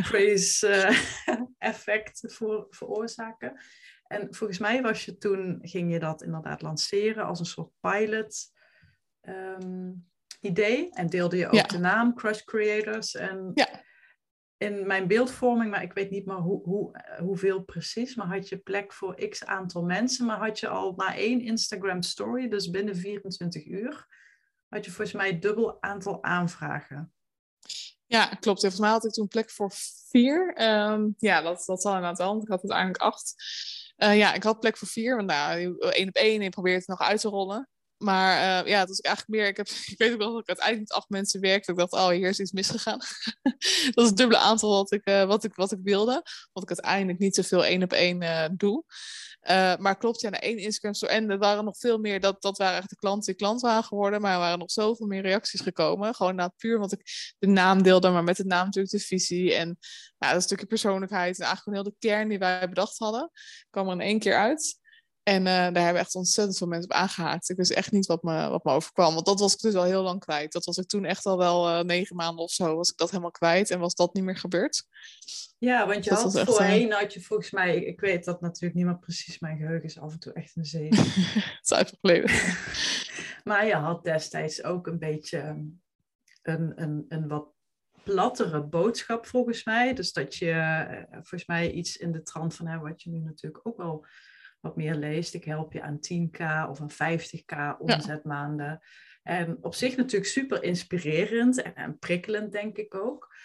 praise 0.10 0.68
uh, 0.68 1.42
effect 1.72 2.34
voor, 2.34 2.68
veroorzaken. 2.70 3.62
En 4.08 4.36
volgens 4.36 4.60
mij 4.60 4.82
was 4.82 5.06
je 5.06 5.18
toen, 5.18 5.60
ging 5.62 5.92
je 5.92 6.00
dat 6.00 6.22
inderdaad 6.22 6.62
lanceren 6.62 7.26
als 7.26 7.40
een 7.40 7.46
soort 7.46 7.72
pilot 7.80 8.52
um, 9.22 10.10
idee. 10.42 10.90
En 10.90 11.08
deelde 11.08 11.38
je 11.38 11.48
ook 11.48 11.54
ja. 11.54 11.64
de 11.64 11.78
naam 11.78 12.16
Crush 12.16 12.44
Creators. 12.44 13.16
En 13.16 13.52
ja. 13.54 13.68
in 14.58 14.88
mijn 14.88 15.08
beeldvorming, 15.08 15.72
maar 15.72 15.84
ik 15.84 15.94
weet 15.94 16.10
niet 16.10 16.26
meer 16.26 16.36
hoe, 16.36 16.64
hoe, 16.64 17.04
hoeveel 17.20 17.62
precies, 17.64 18.16
maar 18.16 18.28
had 18.28 18.50
je 18.50 18.58
plek 18.58 18.94
voor 18.94 19.28
x 19.28 19.46
aantal 19.46 19.84
mensen. 19.84 20.26
Maar 20.26 20.38
had 20.38 20.60
je 20.60 20.68
al 20.68 20.94
na 20.96 21.16
één 21.16 21.42
Instagram 21.42 22.02
story, 22.02 22.48
dus 22.48 22.70
binnen 22.70 22.96
24 22.96 23.66
uur, 23.66 24.08
had 24.68 24.86
je 24.86 24.92
volgens 24.92 25.18
mij 25.18 25.40
dubbel 25.40 25.82
aantal 25.82 26.24
aanvragen. 26.24 27.14
Ja, 28.12 28.26
klopt. 28.26 28.60
Volgens 28.60 28.82
mij 28.82 28.90
had 28.90 29.06
ik 29.06 29.12
toen 29.12 29.28
plek 29.28 29.50
voor 29.50 29.72
vier. 30.10 30.62
Um, 30.62 31.16
ja, 31.18 31.42
dat, 31.42 31.64
dat 31.66 31.82
zal 31.82 31.94
inderdaad 31.94 32.18
wel, 32.18 32.28
want 32.28 32.44
ik 32.44 32.50
had 32.50 32.60
uiteindelijk 32.60 33.02
acht. 33.04 33.36
Uh, 33.98 34.18
ja, 34.18 34.34
ik 34.34 34.44
had 34.44 34.60
plek 34.60 34.78
voor 34.78 34.88
vier, 34.88 35.16
want 35.16 35.28
nou, 35.28 35.78
één 35.92 36.08
op 36.08 36.16
één, 36.16 36.42
en 36.42 36.50
probeerde 36.50 36.80
het 36.80 36.88
nog 36.88 37.02
uit 37.02 37.22
te 37.22 37.30
rollen. 37.30 37.70
Maar 38.02 38.64
uh, 38.64 38.72
ja, 38.72 38.80
het 38.80 38.88
was 38.88 39.00
eigenlijk 39.00 39.38
meer, 39.38 39.48
ik, 39.48 39.58
heb, 39.58 39.68
ik 39.94 39.98
weet 39.98 40.12
ook 40.12 40.18
wel 40.18 40.32
dat 40.32 40.42
ik 40.42 40.48
uiteindelijk 40.48 40.90
met 40.90 40.98
acht 40.98 41.10
mensen 41.10 41.42
werkte. 41.42 41.72
Ik 41.72 41.78
dacht, 41.78 41.92
oh, 41.92 42.08
hier 42.08 42.30
is 42.30 42.40
iets 42.40 42.52
misgegaan. 42.52 43.00
dat 43.94 44.04
is 44.04 44.06
het 44.06 44.18
dubbele 44.18 44.40
aantal 44.40 44.70
wat 44.70 44.92
ik, 44.92 45.10
uh, 45.10 45.24
wat 45.24 45.44
ik, 45.44 45.56
wat 45.56 45.72
ik 45.72 45.80
wilde. 45.84 46.24
Want 46.54 46.70
ik 46.70 46.78
uiteindelijk 46.78 47.20
niet 47.20 47.36
zoveel 47.36 47.66
één 47.66 47.84
op 47.84 47.94
één 47.94 48.54
doe. 48.58 48.84
Uh, 49.50 49.76
maar 49.78 49.98
klopt, 49.98 50.22
ja, 50.22 50.30
naar 50.30 50.40
één 50.40 50.58
Instagram 50.58 50.94
store. 50.94 51.12
En 51.12 51.30
er 51.30 51.38
waren 51.38 51.66
nog 51.66 51.78
veel 51.78 51.98
meer, 51.98 52.20
dat, 52.20 52.42
dat 52.42 52.58
waren 52.58 52.78
echt 52.78 52.90
de 52.90 52.96
klanten 52.96 53.26
die 53.26 53.36
klant 53.36 53.62
waren 53.62 53.84
geworden. 53.84 54.22
Maar 54.22 54.34
er 54.34 54.40
waren 54.40 54.60
nog 54.60 54.72
zoveel 54.72 55.08
meer 55.08 55.22
reacties 55.22 55.62
gekomen. 55.62 56.16
Gewoon 56.16 56.36
nou, 56.36 56.52
puur 56.58 56.76
omdat 56.76 56.92
ik 56.92 57.34
de 57.40 57.48
naam 57.48 57.84
deelde, 57.84 58.10
maar 58.10 58.24
met 58.24 58.38
de 58.38 58.46
naam 58.46 58.66
natuurlijk 58.66 58.94
de 58.94 59.00
visie. 59.00 59.54
En 59.54 59.78
nou, 60.18 60.34
dat 60.34 60.44
stukje 60.44 60.66
persoonlijkheid. 60.66 61.40
En 61.40 61.46
eigenlijk 61.46 61.64
gewoon 61.64 61.80
heel 61.80 61.92
de 62.00 62.08
kern 62.08 62.30
die 62.30 62.40
wij 62.40 62.70
bedacht 62.70 62.98
hadden, 62.98 63.32
kwam 63.70 63.88
er 63.88 63.94
in 63.94 64.02
één 64.02 64.20
keer 64.20 64.36
uit. 64.36 64.80
En 65.24 65.40
uh, 65.40 65.46
daar 65.46 65.84
hebben 65.84 66.02
echt 66.02 66.16
ontzettend 66.16 66.58
veel 66.58 66.68
mensen 66.68 66.90
op 66.90 66.96
aangehaakt. 66.96 67.50
Ik 67.50 67.58
wist 67.58 67.72
echt 67.72 67.92
niet 67.92 68.06
wat 68.06 68.24
me, 68.24 68.50
wat 68.50 68.64
me 68.64 68.72
overkwam. 68.72 69.14
Want 69.14 69.26
dat 69.26 69.40
was 69.40 69.54
ik 69.54 69.60
dus 69.60 69.74
al 69.74 69.84
heel 69.84 70.04
lang 70.04 70.20
kwijt. 70.20 70.52
Dat 70.52 70.66
was 70.66 70.78
ik 70.78 70.88
toen 70.88 71.06
echt 71.06 71.26
al 71.26 71.38
wel 71.38 71.70
uh, 71.70 71.80
negen 71.84 72.16
maanden 72.16 72.44
of 72.44 72.52
zo. 72.52 72.76
Was 72.76 72.90
ik 72.90 72.98
dat 72.98 73.10
helemaal 73.10 73.32
kwijt 73.32 73.70
en 73.70 73.80
was 73.80 73.96
dat 73.96 74.14
niet 74.14 74.24
meer 74.24 74.38
gebeurd. 74.38 74.84
Ja, 75.58 75.88
want 75.88 76.04
je 76.04 76.10
dat 76.10 76.34
had 76.34 76.40
voorheen 76.40 76.88
uh... 76.88 76.98
had 76.98 77.14
je 77.14 77.22
volgens 77.22 77.52
mij... 77.52 77.76
Ik 77.84 78.00
weet 78.00 78.26
dat 78.26 78.42
natuurlijk 78.42 78.74
niet 78.74 78.86
meer 78.86 79.00
precies. 79.00 79.40
Mijn 79.40 79.58
geheugen 79.58 79.84
is 79.84 80.00
af 80.00 80.12
en 80.12 80.20
toe 80.20 80.34
echt 80.34 80.56
een 80.56 80.66
zee. 80.66 80.90
Het 81.62 81.98
is 82.02 82.42
maar 83.44 83.66
je 83.66 83.76
had 83.76 84.04
destijds 84.04 84.64
ook 84.64 84.88
een 84.88 85.00
beetje 85.00 85.40
een, 86.42 86.72
een, 86.76 87.06
een 87.08 87.28
wat 87.28 87.48
plattere 88.04 88.64
boodschap 88.64 89.26
volgens 89.26 89.64
mij. 89.64 89.94
Dus 89.94 90.14
dat 90.14 90.36
je 90.36 91.06
volgens 91.12 91.46
mij 91.46 91.72
iets 91.72 91.98
in 91.98 92.12
de 92.12 92.24
trant 92.24 92.56
van... 92.56 92.68
Hè, 92.68 92.80
wat 92.80 93.02
je 93.02 93.10
nu 93.10 93.20
natuurlijk 93.20 93.68
ook 93.68 93.78
wel 93.78 94.06
wat 94.62 94.76
meer 94.76 94.96
leest. 94.96 95.34
Ik 95.34 95.44
help 95.44 95.74
je 95.74 95.82
aan 95.82 96.00
10k 96.00 96.70
of 96.70 96.80
een 96.80 96.92
50k 96.92 97.78
omzetmaanden. 97.78 98.66
Ja. 98.66 98.82
En 99.24 99.58
op 99.62 99.76
zich 99.76 99.98
natuurlijk 99.98 100.32
super 100.32 100.64
inspirerend 100.64 101.62
en, 101.62 101.76
en, 101.76 101.98
prikkelend, 101.98 102.52
denk 102.52 102.78
ik 102.78 102.96
ook. 102.96 103.36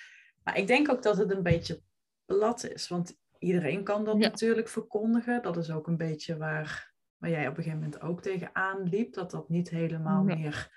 Maar 0.43 0.59
ik 0.59 0.67
denk 0.67 0.91
ook 0.91 1.03
dat 1.03 1.17
het 1.17 1.31
een 1.31 1.43
beetje 1.43 1.81
plat 2.25 2.65
is. 2.65 2.89
Want 2.89 3.19
iedereen 3.39 3.85
kan 3.85 4.05
dat 4.05 4.21
ja. 4.21 4.29
natuurlijk 4.29 4.69
verkondigen. 4.69 5.43
Dat 5.43 5.57
is 5.57 5.71
ook 5.71 5.87
een 5.87 5.97
beetje 5.97 6.37
waar, 6.37 6.95
waar 7.17 7.31
jij 7.31 7.49
op 7.49 7.57
een 7.57 7.63
gegeven 7.63 7.79
moment 7.79 8.01
ook 8.01 8.23
tegenaan 8.23 8.83
liep. 8.83 9.13
Dat 9.13 9.31
dat 9.31 9.49
niet 9.49 9.71
helemaal 9.71 10.29
ja. 10.29 10.35
meer 10.35 10.71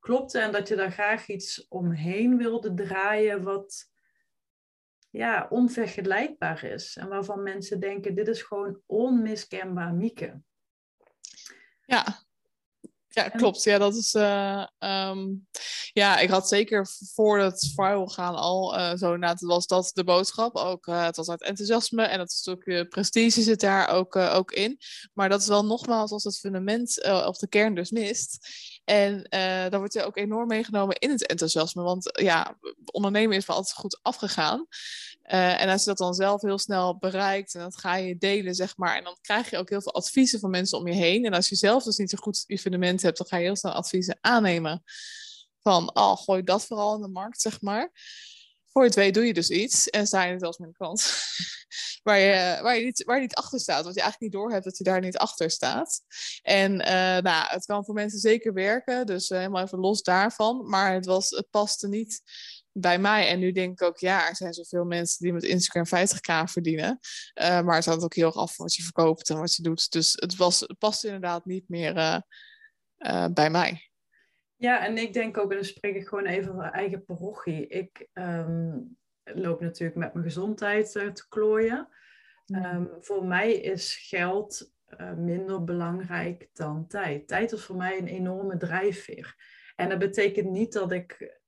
klopte. 0.00 0.38
En 0.38 0.52
dat 0.52 0.68
je 0.68 0.76
daar 0.76 0.92
graag 0.92 1.28
iets 1.28 1.68
omheen 1.68 2.36
wilde 2.36 2.74
draaien 2.74 3.42
wat 3.42 3.94
ja, 5.16 5.46
onvergelijkbaar 5.50 6.64
is. 6.64 6.96
En 6.96 7.08
waarvan 7.08 7.42
mensen 7.42 7.80
denken, 7.80 8.14
dit 8.14 8.28
is 8.28 8.42
gewoon 8.42 8.80
onmiskenbaar 8.86 9.94
Mieke. 9.94 10.40
Ja, 11.84 12.24
ja, 13.08 13.28
klopt. 13.28 13.62
Ja, 13.62 13.78
dat 13.78 13.94
is. 13.94 14.14
Uh, 14.14 14.66
um, 14.78 15.46
ja, 15.92 16.18
ik 16.18 16.30
had 16.30 16.48
zeker 16.48 16.86
voor 17.14 17.38
het 17.38 17.72
viral 17.74 18.06
gaan 18.06 18.34
al 18.34 18.78
uh, 18.78 18.94
zo 18.94 19.14
inderdaad 19.14 19.40
was 19.40 19.66
dat 19.66 19.90
de 19.94 20.04
boodschap. 20.04 20.56
Ook 20.56 20.86
uh, 20.86 21.04
het 21.04 21.16
was 21.16 21.28
uit 21.28 21.42
enthousiasme 21.42 22.02
en 22.02 22.18
het 22.18 22.32
stukje 22.32 22.86
prestige 22.86 23.42
zit 23.42 23.60
daar 23.60 23.88
ook, 23.88 24.16
ook 24.16 24.52
in. 24.52 24.78
Maar 25.12 25.28
dat 25.28 25.40
is 25.40 25.46
wel 25.46 25.64
nogmaals 25.64 26.10
als 26.10 26.24
het 26.24 26.38
fundament 26.38 27.04
of 27.04 27.38
de 27.38 27.48
kern 27.48 27.74
dus 27.74 27.90
mist. 27.90 28.48
En 28.86 29.26
dan 29.70 29.78
wordt 29.78 29.94
je 29.94 30.04
ook 30.04 30.16
enorm 30.16 30.48
meegenomen 30.48 30.96
in 30.96 31.10
het 31.10 31.26
enthousiasme. 31.26 31.82
Want 31.82 32.20
ja, 32.20 32.58
ondernemen 32.84 33.36
is 33.36 33.46
wel 33.46 33.56
altijd 33.56 33.76
goed 33.76 33.98
afgegaan. 34.02 34.66
Uh, 35.26 35.62
en 35.62 35.68
als 35.68 35.80
je 35.80 35.88
dat 35.88 35.98
dan 35.98 36.14
zelf 36.14 36.42
heel 36.42 36.58
snel 36.58 36.98
bereikt 36.98 37.54
en 37.54 37.60
dat 37.60 37.76
ga 37.76 37.96
je 37.96 38.16
delen, 38.18 38.54
zeg 38.54 38.76
maar. 38.76 38.96
En 38.96 39.04
dan 39.04 39.16
krijg 39.20 39.50
je 39.50 39.58
ook 39.58 39.68
heel 39.70 39.82
veel 39.82 39.94
adviezen 39.94 40.40
van 40.40 40.50
mensen 40.50 40.78
om 40.78 40.86
je 40.86 40.94
heen. 40.94 41.24
En 41.24 41.32
als 41.32 41.48
je 41.48 41.56
zelf 41.56 41.84
dus 41.84 41.96
niet 41.96 42.10
zo 42.10 42.18
goed 42.20 42.44
je 42.46 42.58
fundament 42.58 43.02
hebt, 43.02 43.18
dan 43.18 43.26
ga 43.26 43.36
je 43.36 43.44
heel 43.44 43.56
snel 43.56 43.72
adviezen 43.72 44.18
aannemen. 44.20 44.82
Van, 45.60 45.96
oh, 45.96 46.16
gooi 46.16 46.42
dat 46.42 46.64
vooral 46.64 46.94
in 46.94 47.00
de 47.02 47.08
markt, 47.08 47.40
zeg 47.40 47.60
maar. 47.60 47.90
Voor 48.76 48.84
je 48.84 48.90
het 48.90 49.00
weet 49.00 49.14
doe 49.14 49.26
je 49.26 49.34
dus 49.34 49.50
iets 49.50 49.88
en 49.88 50.06
sta 50.06 50.24
je 50.24 50.38
zelfs 50.38 50.58
met 50.58 50.68
een 50.68 50.74
kant. 50.74 51.00
waar, 52.02 52.18
je, 52.18 52.62
waar, 52.62 52.76
je 52.76 52.84
niet, 52.84 53.04
waar 53.04 53.16
je 53.16 53.22
niet 53.22 53.34
achter 53.34 53.60
staat. 53.60 53.84
Wat 53.84 53.94
je 53.94 54.00
eigenlijk 54.00 54.32
niet 54.32 54.42
doorhebt 54.42 54.64
dat 54.64 54.78
je 54.78 54.84
daar 54.84 55.00
niet 55.00 55.16
achter 55.16 55.50
staat. 55.50 56.00
En 56.42 56.72
uh, 56.72 56.86
nou, 57.18 57.46
het 57.48 57.64
kan 57.64 57.84
voor 57.84 57.94
mensen 57.94 58.18
zeker 58.18 58.52
werken. 58.52 59.06
Dus 59.06 59.30
uh, 59.30 59.38
helemaal 59.38 59.62
even 59.62 59.78
los 59.78 60.02
daarvan. 60.02 60.68
Maar 60.68 60.94
het, 60.94 61.06
was, 61.06 61.30
het 61.30 61.50
paste 61.50 61.88
niet 61.88 62.22
bij 62.72 62.98
mij. 62.98 63.28
En 63.28 63.38
nu 63.38 63.52
denk 63.52 63.80
ik 63.80 63.86
ook, 63.86 63.98
ja, 63.98 64.28
er 64.28 64.36
zijn 64.36 64.52
zoveel 64.52 64.84
mensen 64.84 65.24
die 65.24 65.32
met 65.32 65.44
Instagram 65.44 65.86
50k 65.86 66.50
verdienen. 66.50 66.98
Uh, 67.34 67.60
maar 67.60 67.76
het 67.76 67.84
hangt 67.84 68.04
ook 68.04 68.14
heel 68.14 68.26
erg 68.26 68.36
af 68.36 68.56
wat 68.56 68.74
je 68.74 68.82
verkoopt 68.82 69.30
en 69.30 69.38
wat 69.38 69.54
je 69.54 69.62
doet. 69.62 69.90
Dus 69.92 70.12
het, 70.12 70.36
was, 70.36 70.60
het 70.60 70.78
past 70.78 71.04
inderdaad 71.04 71.44
niet 71.44 71.68
meer 71.68 72.22
bij 73.32 73.50
mij. 73.50 73.85
Ja, 74.56 74.86
en 74.86 74.98
ik 74.98 75.12
denk 75.12 75.38
ook, 75.38 75.50
en 75.50 75.56
dan 75.56 75.64
spreek 75.64 75.94
ik 75.94 76.08
gewoon 76.08 76.26
even 76.26 76.54
van 76.54 76.62
eigen 76.62 77.04
parochie. 77.04 77.66
Ik 77.66 78.08
um, 78.12 78.96
loop 79.24 79.60
natuurlijk 79.60 79.98
met 79.98 80.12
mijn 80.12 80.24
gezondheid 80.24 80.92
te 80.92 81.24
klooien. 81.28 81.88
Um, 82.46 82.88
voor 83.00 83.24
mij 83.24 83.52
is 83.52 83.96
geld 83.96 84.74
eh, 84.86 85.12
minder 85.12 85.64
belangrijk 85.64 86.48
dan 86.52 86.86
tijd. 86.86 87.28
Tijd 87.28 87.52
is 87.52 87.64
voor 87.64 87.76
mij 87.76 87.98
een 87.98 88.06
enorme 88.06 88.56
drijfveer. 88.56 89.34
En 89.76 89.88
dat 89.88 89.98
betekent 89.98 90.50
niet 90.50 90.72
dat 90.72 90.92
ik 90.92 91.40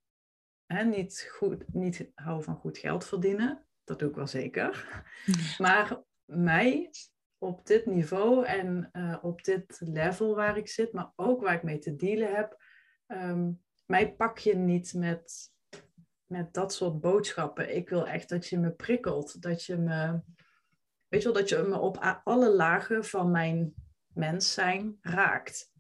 hè, 0.67 0.85
niet, 0.85 1.29
goed, 1.33 1.75
niet 1.75 2.11
hou 2.15 2.43
van 2.43 2.57
goed 2.57 2.79
geld 2.79 3.07
verdienen. 3.07 3.67
Dat 3.85 3.99
doe 3.99 4.09
ik 4.09 4.15
wel 4.15 4.27
zeker. 4.27 5.03
Maar 5.59 6.03
mij 6.25 6.91
op 7.39 7.67
dit 7.67 7.87
niveau 7.87 8.45
en 8.45 8.89
eh, 8.93 9.19
op 9.23 9.45
dit 9.45 9.81
level 9.81 10.35
waar 10.35 10.57
ik 10.57 10.69
zit, 10.69 10.93
maar 10.93 11.13
ook 11.17 11.41
waar 11.43 11.55
ik 11.55 11.63
mee 11.63 11.79
te 11.79 11.97
dealen 11.97 12.35
heb, 12.35 12.63
ehm, 13.09 13.51
mij 13.87 14.15
pak 14.15 14.39
je 14.39 14.57
niet 14.57 14.95
met, 14.95 15.53
met 16.27 16.55
dat 16.55 16.73
soort 16.73 17.01
boodschappen. 17.01 17.77
Ik 17.77 17.89
wil 17.89 18.07
echt 18.07 18.29
dat 18.29 18.47
je 18.47 18.59
me 18.59 18.71
prikkelt, 18.71 19.43
dat 19.43 19.65
je 19.65 19.77
me, 19.77 20.21
weet 21.09 21.23
je 21.23 21.33
wel, 21.33 21.41
dat 21.41 21.49
je 21.49 21.57
me 21.69 21.79
op 21.79 22.21
alle 22.25 22.55
lagen 22.55 23.05
van 23.05 23.31
mijn 23.31 23.75
mens 24.15 24.53
zijn 24.53 24.99
raakt. 25.01 25.73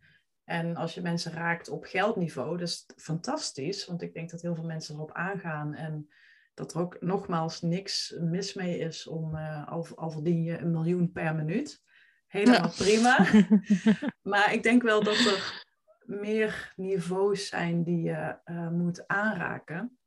En 0.45 0.77
als 0.77 0.95
je 0.95 1.01
mensen 1.01 1.33
raakt 1.33 1.69
op 1.69 1.85
geldniveau, 1.85 2.59
dat 2.59 2.69
is 2.69 2.87
fantastisch, 2.97 3.87
want 3.87 4.03
ik 4.03 4.15
denk 4.15 4.31
dat 4.31 4.43
heel 4.43 4.55
veel 4.55 4.65
mensen 4.65 4.95
erop 4.95 5.13
aangaan 5.13 5.75
en 5.75 6.09
dat 6.55 6.75
er 6.75 6.81
ook 6.81 7.01
nogmaals 7.01 7.61
niks 7.61 8.15
mis 8.21 8.55
mee 8.55 8.79
is 8.79 9.07
om, 9.07 9.35
uh, 9.35 9.69
al, 9.69 9.87
al, 9.95 10.11
verdien 10.11 10.43
je 10.43 10.59
een 10.59 10.71
miljoen 10.71 11.13
per 11.13 11.35
minuut. 11.35 11.83
Helemaal 12.27 12.71
prima. 12.71 13.27
maar 14.33 14.53
ik 14.53 14.63
denk 14.63 14.83
wel 14.83 15.03
dat 15.03 15.17
er 15.17 15.67
meer 16.09 16.73
niveaus 16.77 17.47
zijn 17.47 17.83
die 17.83 18.03
je 18.03 18.37
uh, 18.45 18.69
moet 18.69 19.07
aanraken. 19.07 19.99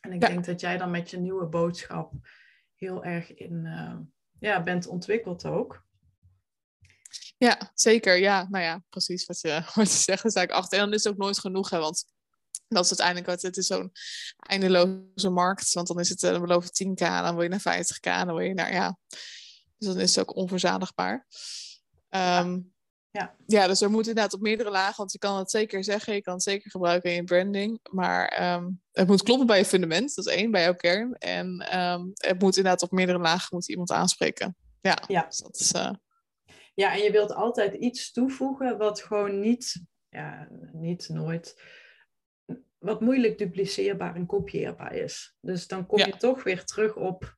En 0.00 0.12
ik 0.12 0.20
denk 0.20 0.44
dat 0.44 0.60
jij 0.60 0.78
dan 0.78 0.90
met 0.90 1.10
je 1.10 1.18
nieuwe 1.18 1.46
boodschap 1.46 2.12
heel 2.74 3.04
erg 3.04 3.34
in 3.34 3.64
uh, 3.64 3.96
ja, 4.38 4.62
bent 4.62 4.86
ontwikkeld 4.86 5.44
ook. 5.44 5.84
Ja, 7.36 7.70
zeker. 7.74 8.16
Ja, 8.16 8.46
nou 8.50 8.64
ja, 8.64 8.82
precies 8.88 9.26
wat 9.26 9.40
je, 9.40 9.62
wat 9.74 9.92
je 9.92 9.98
zegt. 9.98 10.24
is 10.24 10.34
eigenlijk 10.34 10.52
achter. 10.52 10.78
En 10.78 10.84
dan 10.84 10.94
is 10.94 11.04
het 11.04 11.12
ook 11.12 11.18
nooit 11.18 11.38
genoeg, 11.38 11.70
hè, 11.70 11.78
want 11.78 12.04
dat 12.68 12.84
is 12.84 13.00
uiteindelijk 13.00 13.26
wat 13.26 13.42
het 13.42 13.56
is 13.56 13.66
zo'n 13.66 13.92
eindeloze 14.36 15.30
markt. 15.30 15.72
Want 15.72 15.86
dan 15.86 16.00
is 16.00 16.08
het, 16.08 16.20
dan 16.20 16.40
beloof 16.40 16.66
10k, 16.66 16.94
dan 16.94 17.34
wil 17.34 17.42
je 17.42 17.48
naar 17.48 17.84
50k, 17.84 18.26
dan 18.26 18.26
wil 18.26 18.38
je 18.38 18.54
naar, 18.54 18.72
ja. 18.72 18.98
Dus 19.78 19.88
dan 19.88 20.00
is 20.00 20.14
het 20.14 20.28
ook 20.28 20.36
onverzadigbaar. 20.36 21.26
Um, 22.10 22.18
ja. 22.18 22.58
Ja, 23.46 23.66
dus 23.66 23.80
er 23.80 23.90
moet 23.90 24.06
inderdaad 24.06 24.32
op 24.32 24.40
meerdere 24.40 24.70
lagen, 24.70 24.96
want 24.96 25.12
je 25.12 25.18
kan 25.18 25.38
het 25.38 25.50
zeker 25.50 25.84
zeggen, 25.84 26.14
je 26.14 26.20
kan 26.20 26.34
het 26.34 26.42
zeker 26.42 26.70
gebruiken 26.70 27.10
in 27.10 27.16
je 27.16 27.24
branding, 27.24 27.78
maar 27.90 28.54
um, 28.54 28.82
het 28.92 29.08
moet 29.08 29.22
kloppen 29.22 29.46
bij 29.46 29.58
je 29.58 29.64
fundament, 29.64 30.14
dat 30.14 30.26
is 30.26 30.34
één, 30.34 30.50
bij 30.50 30.62
jouw 30.62 30.74
kern. 30.74 31.14
En 31.14 31.78
um, 31.78 32.12
het 32.14 32.40
moet 32.40 32.56
inderdaad 32.56 32.82
op 32.82 32.90
meerdere 32.90 33.18
lagen 33.18 33.48
moet 33.50 33.68
iemand 33.68 33.90
aanspreken. 33.90 34.56
Ja, 34.80 35.02
ja. 35.06 35.24
Dus 35.26 35.38
dat 35.38 35.56
is... 35.56 35.72
Uh... 35.72 35.90
Ja, 36.74 36.92
en 36.92 37.02
je 37.02 37.10
wilt 37.10 37.32
altijd 37.32 37.74
iets 37.74 38.12
toevoegen 38.12 38.78
wat 38.78 39.02
gewoon 39.02 39.40
niet, 39.40 39.82
ja, 40.08 40.48
niet 40.72 41.08
nooit 41.08 41.60
wat 42.78 43.00
moeilijk 43.00 43.38
dupliceerbaar 43.38 44.14
en 44.14 44.26
kopieerbaar 44.26 44.94
is. 44.94 45.36
Dus 45.40 45.66
dan 45.66 45.86
kom 45.86 45.98
je 45.98 46.16
toch 46.16 46.42
weer 46.42 46.64
terug 46.64 46.96
op 46.96 47.36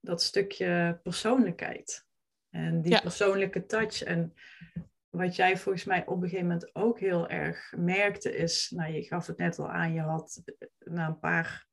dat 0.00 0.22
stukje 0.22 1.00
persoonlijkheid. 1.02 2.04
En 2.50 2.82
die 2.82 3.00
persoonlijke 3.00 3.66
touch. 3.66 4.02
En 4.02 4.34
wat 5.16 5.36
jij 5.36 5.56
volgens 5.56 5.84
mij 5.84 6.06
op 6.06 6.22
een 6.22 6.28
gegeven 6.28 6.46
moment 6.46 6.74
ook 6.74 7.00
heel 7.00 7.28
erg 7.28 7.72
merkte 7.76 8.36
is, 8.36 8.70
nou 8.74 8.92
je 8.92 9.02
gaf 9.02 9.26
het 9.26 9.38
net 9.38 9.58
al 9.58 9.70
aan, 9.70 9.92
je 9.92 10.00
had 10.00 10.42
na 10.78 11.06
een 11.06 11.18
paar 11.18 11.66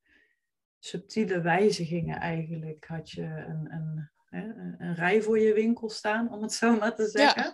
subtiele 0.80 1.42
wijzigingen 1.42 2.20
eigenlijk, 2.20 2.86
had 2.86 3.12
je 3.12 3.24
een, 3.24 3.72
een 3.72 4.12
een 4.34 4.96
rij 4.96 5.22
voor 5.22 5.40
je 5.40 5.54
winkel 5.54 5.90
staan, 5.90 6.32
om 6.32 6.42
het 6.42 6.54
zo 6.54 6.78
maar 6.78 6.96
te 6.96 7.08
zeggen. 7.08 7.54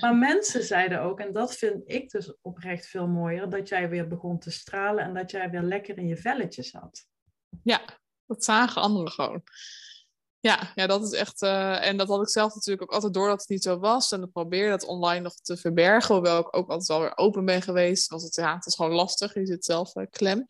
Maar 0.00 0.16
mensen 0.16 0.62
zeiden 0.62 1.00
ook, 1.00 1.20
en 1.20 1.32
dat 1.32 1.56
vind 1.56 1.82
ik 1.86 2.10
dus 2.10 2.34
oprecht 2.42 2.86
veel 2.86 3.08
mooier, 3.08 3.50
dat 3.50 3.68
jij 3.68 3.88
weer 3.88 4.08
begon 4.08 4.38
te 4.38 4.50
stralen 4.50 5.04
en 5.04 5.14
dat 5.14 5.30
jij 5.30 5.50
weer 5.50 5.62
lekker 5.62 5.98
in 5.98 6.06
je 6.06 6.16
velletje 6.16 6.62
zat. 6.62 7.06
Ja, 7.62 7.80
dat 8.26 8.44
zagen 8.44 8.82
anderen 8.82 9.12
gewoon. 9.12 9.42
Ja, 10.44 10.72
ja, 10.74 10.86
dat 10.86 11.02
is 11.02 11.10
echt. 11.10 11.42
Uh, 11.42 11.86
en 11.86 11.96
dat 11.96 12.08
had 12.08 12.22
ik 12.22 12.28
zelf 12.28 12.54
natuurlijk 12.54 12.82
ook 12.82 12.94
altijd 12.94 13.14
door 13.14 13.28
dat 13.28 13.40
het 13.40 13.48
niet 13.48 13.62
zo 13.62 13.78
was. 13.78 14.12
En 14.12 14.22
ik 14.22 14.32
probeerde 14.32 14.70
dat 14.70 14.84
online 14.84 15.20
nog 15.20 15.34
te 15.34 15.56
verbergen. 15.56 16.14
Hoewel 16.14 16.38
ik 16.38 16.56
ook 16.56 16.68
altijd 16.68 16.88
wel 16.88 17.00
weer 17.00 17.16
open 17.16 17.44
ben 17.44 17.62
geweest. 17.62 18.10
Was 18.10 18.22
het, 18.22 18.34
ja, 18.34 18.54
het 18.54 18.66
is 18.66 18.74
gewoon 18.74 18.92
lastig. 18.92 19.34
Je 19.34 19.46
zit 19.46 19.64
zelf 19.64 19.94
uh, 19.94 20.04
klem. 20.10 20.38
Uh, 20.38 20.46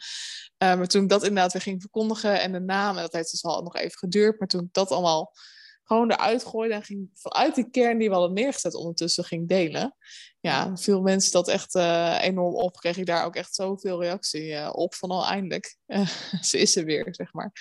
maar 0.59 0.87
toen 0.87 1.03
ik 1.03 1.09
dat 1.09 1.23
inderdaad 1.23 1.53
weer 1.53 1.63
ging 1.63 1.81
verkondigen 1.81 2.41
en 2.41 2.53
de 2.53 2.61
naam. 2.61 2.97
En 2.97 3.03
dat 3.03 3.13
heeft 3.13 3.31
dus 3.31 3.45
al 3.45 3.63
nog 3.63 3.77
even 3.77 3.99
geduurd. 3.99 4.39
Maar 4.39 4.49
toen 4.49 4.63
ik 4.63 4.73
dat 4.73 4.91
allemaal 4.91 5.33
gewoon 5.85 6.11
eruit 6.11 6.45
gooide 6.45 6.75
en 6.75 6.83
ging 6.83 7.11
vanuit 7.15 7.55
die 7.55 7.71
kern 7.71 7.99
die 7.99 8.09
we 8.09 8.15
hadden 8.15 8.33
neergezet 8.33 8.75
ondertussen 8.75 9.25
ging 9.25 9.49
delen. 9.49 9.97
Ja, 10.41 10.77
veel 10.77 11.01
mensen 11.01 11.33
dat 11.33 11.49
echt 11.49 11.75
enorm 12.21 12.55
op. 12.55 12.77
Kreeg 12.77 12.97
ik 12.97 13.07
daar 13.07 13.25
ook 13.25 13.37
echt 13.37 13.55
zoveel 13.55 14.01
reactie 14.01 14.73
op 14.73 14.95
van 14.95 15.11
al 15.11 15.27
eindelijk. 15.27 15.77
Ze 16.41 16.59
is 16.59 16.77
er 16.77 16.85
weer, 16.85 17.07
zeg 17.11 17.33
maar. 17.33 17.53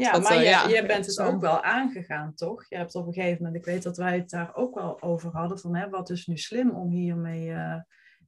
Ja, 0.00 0.12
dat, 0.12 0.22
maar 0.22 0.42
jij, 0.42 0.68
ja, 0.68 0.86
bent 0.86 1.06
het 1.06 1.20
ook 1.20 1.40
wel 1.40 1.62
aangegaan, 1.62 2.34
toch? 2.34 2.68
Je 2.68 2.76
hebt 2.76 2.94
op 2.94 3.06
een 3.06 3.12
gegeven 3.12 3.42
moment, 3.42 3.56
ik 3.56 3.72
weet 3.72 3.82
dat 3.82 3.96
wij 3.96 4.16
het 4.16 4.30
daar 4.30 4.54
ook 4.54 4.74
wel 4.74 5.02
over 5.02 5.30
hadden, 5.30 5.58
van 5.58 5.76
hè, 5.76 5.88
wat 5.88 6.10
is 6.10 6.26
nu 6.26 6.36
slim 6.36 6.70
om 6.70 6.90
hiermee, 6.90 7.50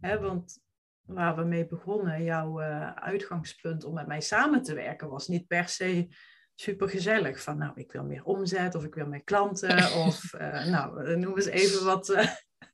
hè, 0.00 0.20
want 0.20 0.60
waar 1.02 1.36
we 1.36 1.44
mee 1.44 1.66
begonnen, 1.66 2.24
jouw 2.24 2.60
uitgangspunt 2.94 3.84
om 3.84 3.94
met 3.94 4.06
mij 4.06 4.20
samen 4.20 4.62
te 4.62 4.74
werken, 4.74 5.08
was 5.08 5.28
niet 5.28 5.46
per 5.46 5.68
se 5.68 6.08
super 6.54 6.88
gezellig. 6.88 7.42
Van 7.42 7.58
nou, 7.58 7.72
ik 7.74 7.92
wil 7.92 8.04
meer 8.04 8.24
omzet 8.24 8.74
of 8.74 8.84
ik 8.84 8.94
wil 8.94 9.06
meer 9.06 9.22
klanten. 9.22 9.92
of 10.06 10.34
uh, 10.34 10.66
nou, 10.66 11.16
noem 11.16 11.36
eens 11.36 11.46
even 11.46 11.84
wat 11.84 12.08
uh, 12.08 12.26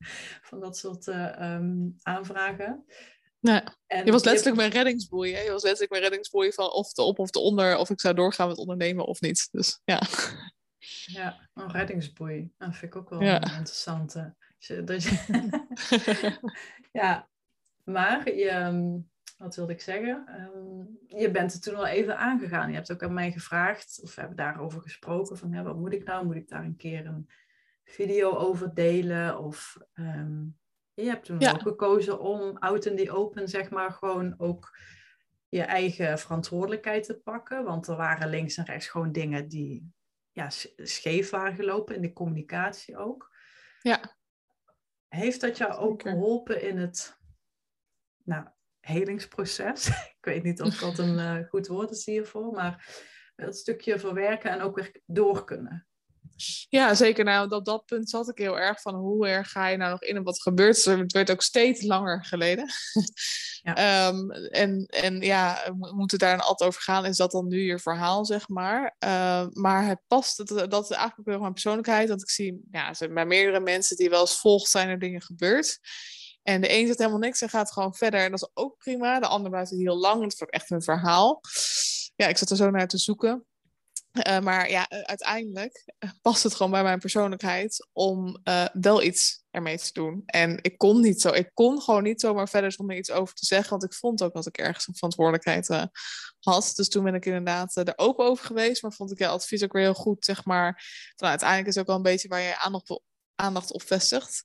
van 0.49 0.61
dat 0.61 0.77
soort 0.77 1.07
uh, 1.07 1.53
um, 1.55 1.95
aanvragen. 2.03 2.85
Nee. 3.41 3.61
En 3.87 4.05
je 4.05 4.13
was 4.13 4.25
letterlijk 4.25 4.57
mijn 4.57 4.71
reddingsboei. 4.71 5.35
Hè? 5.35 5.41
Je 5.41 5.51
was 5.51 5.63
letterlijk 5.63 5.91
mijn 5.91 6.03
reddingsboei 6.03 6.53
van 6.53 6.71
of 6.71 6.93
de 6.93 7.03
op 7.03 7.19
of 7.19 7.31
de 7.31 7.39
onder, 7.39 7.77
of 7.77 7.91
ik 7.91 8.01
zou 8.01 8.15
doorgaan 8.15 8.49
met 8.49 8.59
ondernemen 8.59 9.07
of 9.07 9.21
niet. 9.21 9.49
Dus 9.51 9.81
ja. 9.85 10.03
Ja, 11.05 11.49
een 11.55 11.71
reddingsboei. 11.71 12.51
Dat 12.59 12.77
vind 12.77 12.95
ik 12.95 12.97
ook 12.97 13.11
wel 13.11 13.23
ja. 13.23 13.43
een 13.43 13.57
interessante. 13.57 14.35
Ja, 16.93 17.29
maar 17.85 18.35
je, 18.35 18.49
ehm, 18.49 18.99
wat 19.37 19.57
wilde 19.57 19.73
ik 19.73 19.81
zeggen? 19.81 20.27
Ehm, 20.27 21.21
je 21.21 21.31
bent 21.31 21.53
er 21.53 21.61
toen 21.61 21.75
al 21.75 21.87
even 21.87 22.19
aangegaan. 22.19 22.69
Je 22.69 22.75
hebt 22.75 22.93
ook 22.93 23.03
aan 23.03 23.15
mij 23.15 23.33
gevraagd, 23.33 24.01
of 24.03 24.15
we 24.15 24.21
hebben 24.21 24.39
daarover 24.39 24.83
gesproken, 24.83 25.39
van 25.39 25.63
wat 25.63 25.77
moet 25.77 25.93
ik 25.93 26.05
nou? 26.05 26.27
Moet 26.27 26.37
ik 26.37 26.49
daar 26.49 26.65
een 26.65 26.77
keer 26.77 27.07
een 27.07 27.31
video 27.85 28.37
over 28.37 28.75
delen? 28.75 29.39
Of 29.39 29.77
ehm, 29.93 30.45
je 31.03 31.09
hebt 31.09 31.25
toen 31.25 31.47
ook 31.47 31.63
gekozen 31.63 32.21
om 32.21 32.57
out 32.57 32.87
in 32.87 32.97
the 32.97 33.13
open, 33.13 33.49
zeg 33.49 33.71
maar, 33.71 33.91
gewoon 33.91 34.35
ook 34.39 34.79
je 35.49 35.63
eigen 35.63 36.19
verantwoordelijkheid 36.19 37.05
te 37.05 37.19
pakken. 37.19 37.65
Want 37.65 37.87
er 37.87 37.97
waren 37.97 38.29
links 38.29 38.57
en 38.57 38.65
rechts 38.65 38.89
gewoon 38.89 39.13
dingen 39.13 39.49
die 39.49 39.93
ja, 40.33 40.51
scheef 40.77 41.31
waren 41.31 41.55
gelopen 41.55 41.95
in 41.95 42.03
de 42.03 42.13
communicatie 42.13 42.97
ook. 42.97 43.37
Ja. 43.83 44.17
Heeft 45.09 45.41
dat 45.41 45.57
jou 45.57 45.73
ook 45.73 46.03
geholpen 46.03 46.63
in 46.63 46.79
het 46.79 47.19
nou, 48.25 48.47
helingsproces. 48.81 49.89
ik 50.19 50.25
weet 50.25 50.43
niet 50.43 50.63
of 50.63 50.79
dat 50.79 50.99
een 50.99 51.19
uh, 51.19 51.49
goed 51.51 51.67
woord 51.67 51.91
is 51.91 52.07
hiervoor, 52.07 52.53
maar 52.53 53.05
dat 53.37 53.57
stukje 53.57 53.99
verwerken 53.99 54.51
en 54.51 54.61
ook 54.61 54.77
weer 54.77 55.01
door 55.07 55.45
kunnen. 55.45 55.88
Ja, 56.69 56.95
zeker. 56.95 57.25
Nou, 57.25 57.51
op 57.51 57.65
dat 57.65 57.85
punt 57.85 58.11
zat 58.11 58.29
ik 58.29 58.39
heel 58.39 58.59
erg 58.59 58.81
van 58.81 58.95
hoe 58.95 59.29
erg 59.29 59.51
ga 59.51 59.69
je 59.69 59.77
nou 59.77 59.91
nog 59.91 60.03
in 60.03 60.17
en 60.17 60.23
wat 60.23 60.43
gebeurt 60.43 60.85
er? 60.85 60.99
Het 60.99 61.13
werd 61.13 61.31
ook 61.31 61.43
steeds 61.43 61.83
langer 61.83 62.25
geleden. 62.25 62.67
Ja. 63.63 64.09
um, 64.09 64.31
en, 64.31 64.87
en 64.87 65.21
ja, 65.21 65.75
we 65.79 65.95
moeten 65.95 66.19
daar 66.19 66.41
altijd 66.41 66.69
over 66.71 66.83
gaan. 66.83 67.05
Is 67.05 67.17
dat 67.17 67.31
dan 67.31 67.49
nu 67.49 67.61
je 67.61 67.79
verhaal, 67.79 68.25
zeg 68.25 68.49
maar? 68.49 68.97
Uh, 69.05 69.47
maar 69.53 69.87
het 69.87 70.01
past, 70.07 70.37
dat, 70.37 70.71
dat 70.71 70.91
is 70.91 70.97
eigenlijk 70.97 71.29
ook 71.29 71.41
mijn 71.41 71.53
persoonlijkheid. 71.53 72.09
Dat 72.09 72.21
ik 72.23 72.31
zie, 72.31 72.61
ja, 72.71 72.95
bij 73.13 73.27
meerdere 73.27 73.61
mensen 73.61 73.97
die 73.97 74.11
wel 74.11 74.21
eens 74.21 74.41
volgt, 74.41 74.71
zijn 74.71 74.89
er 74.89 74.99
dingen 74.99 75.23
gebeurd. 75.23 75.79
En 76.43 76.61
de 76.61 76.73
een 76.73 76.87
zegt 76.87 76.99
helemaal 76.99 77.19
niks 77.19 77.41
en 77.41 77.49
gaat 77.49 77.73
gewoon 77.73 77.95
verder. 77.95 78.21
En 78.21 78.31
dat 78.31 78.43
is 78.43 78.51
ook 78.55 78.77
prima. 78.77 79.21
De 79.21 79.27
ander 79.27 79.51
blijft 79.51 79.71
heel 79.71 79.99
lang. 79.99 80.23
Het 80.23 80.39
wordt 80.39 80.55
echt 80.55 80.71
een 80.71 80.83
verhaal. 80.83 81.41
Ja, 82.17 82.27
ik 82.27 82.37
zat 82.37 82.51
er 82.51 82.57
zo 82.57 82.71
naar 82.71 82.89
te 82.89 82.99
zoeken. 82.99 83.47
Uh, 84.13 84.39
maar 84.39 84.71
ja, 84.71 84.89
uiteindelijk 84.89 85.85
past 86.23 86.43
het 86.43 86.55
gewoon 86.55 86.73
bij 86.73 86.83
mijn 86.83 86.99
persoonlijkheid 86.99 87.89
om 87.93 88.41
wel 88.73 89.03
iets 89.03 89.45
ermee 89.51 89.79
te 89.79 89.93
doen. 89.93 90.23
En 90.27 90.59
ik 90.63 90.79
kon 90.79 91.01
niet 91.01 91.21
zo, 91.21 91.29
ik 91.29 91.51
kon 91.55 91.81
gewoon 91.81 92.03
niet 92.03 92.21
zomaar 92.21 92.49
verder 92.49 92.73
zonder 92.73 92.97
iets 92.97 93.11
over 93.11 93.35
te 93.35 93.47
zeggen, 93.47 93.71
want 93.71 93.85
ik 93.85 93.95
vond 93.95 94.23
ook 94.23 94.35
dat 94.35 94.47
ik 94.47 94.59
ergens 94.59 94.87
een 94.87 94.95
verantwoordelijkheid 94.95 95.91
had. 96.41 96.73
Dus 96.75 96.89
toen 96.89 97.05
ben 97.05 97.15
ik 97.15 97.27
inderdaad 97.27 97.77
er 97.77 97.93
open 97.97 98.25
over 98.25 98.45
geweest, 98.45 98.83
maar 98.83 98.93
vond 98.93 99.11
ik 99.11 99.19
ja, 99.19 99.29
advies 99.29 99.63
ook 99.65 99.73
weer 99.73 99.83
heel 99.83 99.95
goed, 99.95 100.25
zeg 100.25 100.45
maar. 100.45 100.85
Van, 101.17 101.29
uiteindelijk 101.29 101.69
is 101.69 101.75
het 101.75 101.83
ook 101.83 101.89
wel 101.89 101.97
een 101.97 102.13
beetje 102.13 102.29
waar 102.29 102.41
je 102.41 102.59
aandacht, 102.59 103.01
aandacht 103.35 103.73
op 103.73 103.83
vestigt 103.83 104.45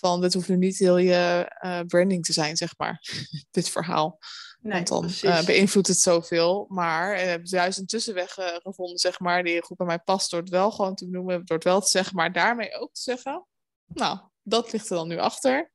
van 0.00 0.20
dit 0.20 0.34
hoeft 0.34 0.48
nu 0.48 0.56
niet 0.56 0.78
heel 0.78 0.98
je 0.98 1.84
branding 1.86 2.24
te 2.24 2.32
zijn, 2.32 2.56
zeg 2.56 2.74
maar, 2.76 3.02
dit 3.50 3.68
verhaal. 3.68 4.18
Nee, 4.62 4.82
Want 4.82 5.20
dan 5.22 5.30
uh, 5.30 5.44
beïnvloedt 5.44 5.86
het 5.86 5.98
zoveel. 5.98 6.66
Maar 6.68 7.14
we 7.14 7.20
hebben 7.20 7.48
juist 7.48 7.78
een 7.78 7.86
tussenweg 7.86 8.38
uh, 8.38 8.46
gevonden, 8.46 8.98
zeg 8.98 9.20
maar, 9.20 9.44
die 9.44 9.62
goed 9.62 9.76
bij 9.76 9.86
mij 9.86 9.98
past, 9.98 10.30
door 10.30 10.40
het 10.40 10.48
wel 10.48 10.70
gewoon 10.70 10.94
te 10.94 11.06
noemen, 11.06 11.44
door 11.44 11.56
het 11.56 11.64
wel 11.64 11.80
te 11.80 11.88
zeggen, 11.88 12.16
maar 12.16 12.32
daarmee 12.32 12.74
ook 12.74 12.92
te 12.92 13.00
zeggen. 13.00 13.46
Nou, 13.86 14.18
dat 14.42 14.72
ligt 14.72 14.90
er 14.90 14.96
dan 14.96 15.08
nu 15.08 15.18
achter. 15.18 15.72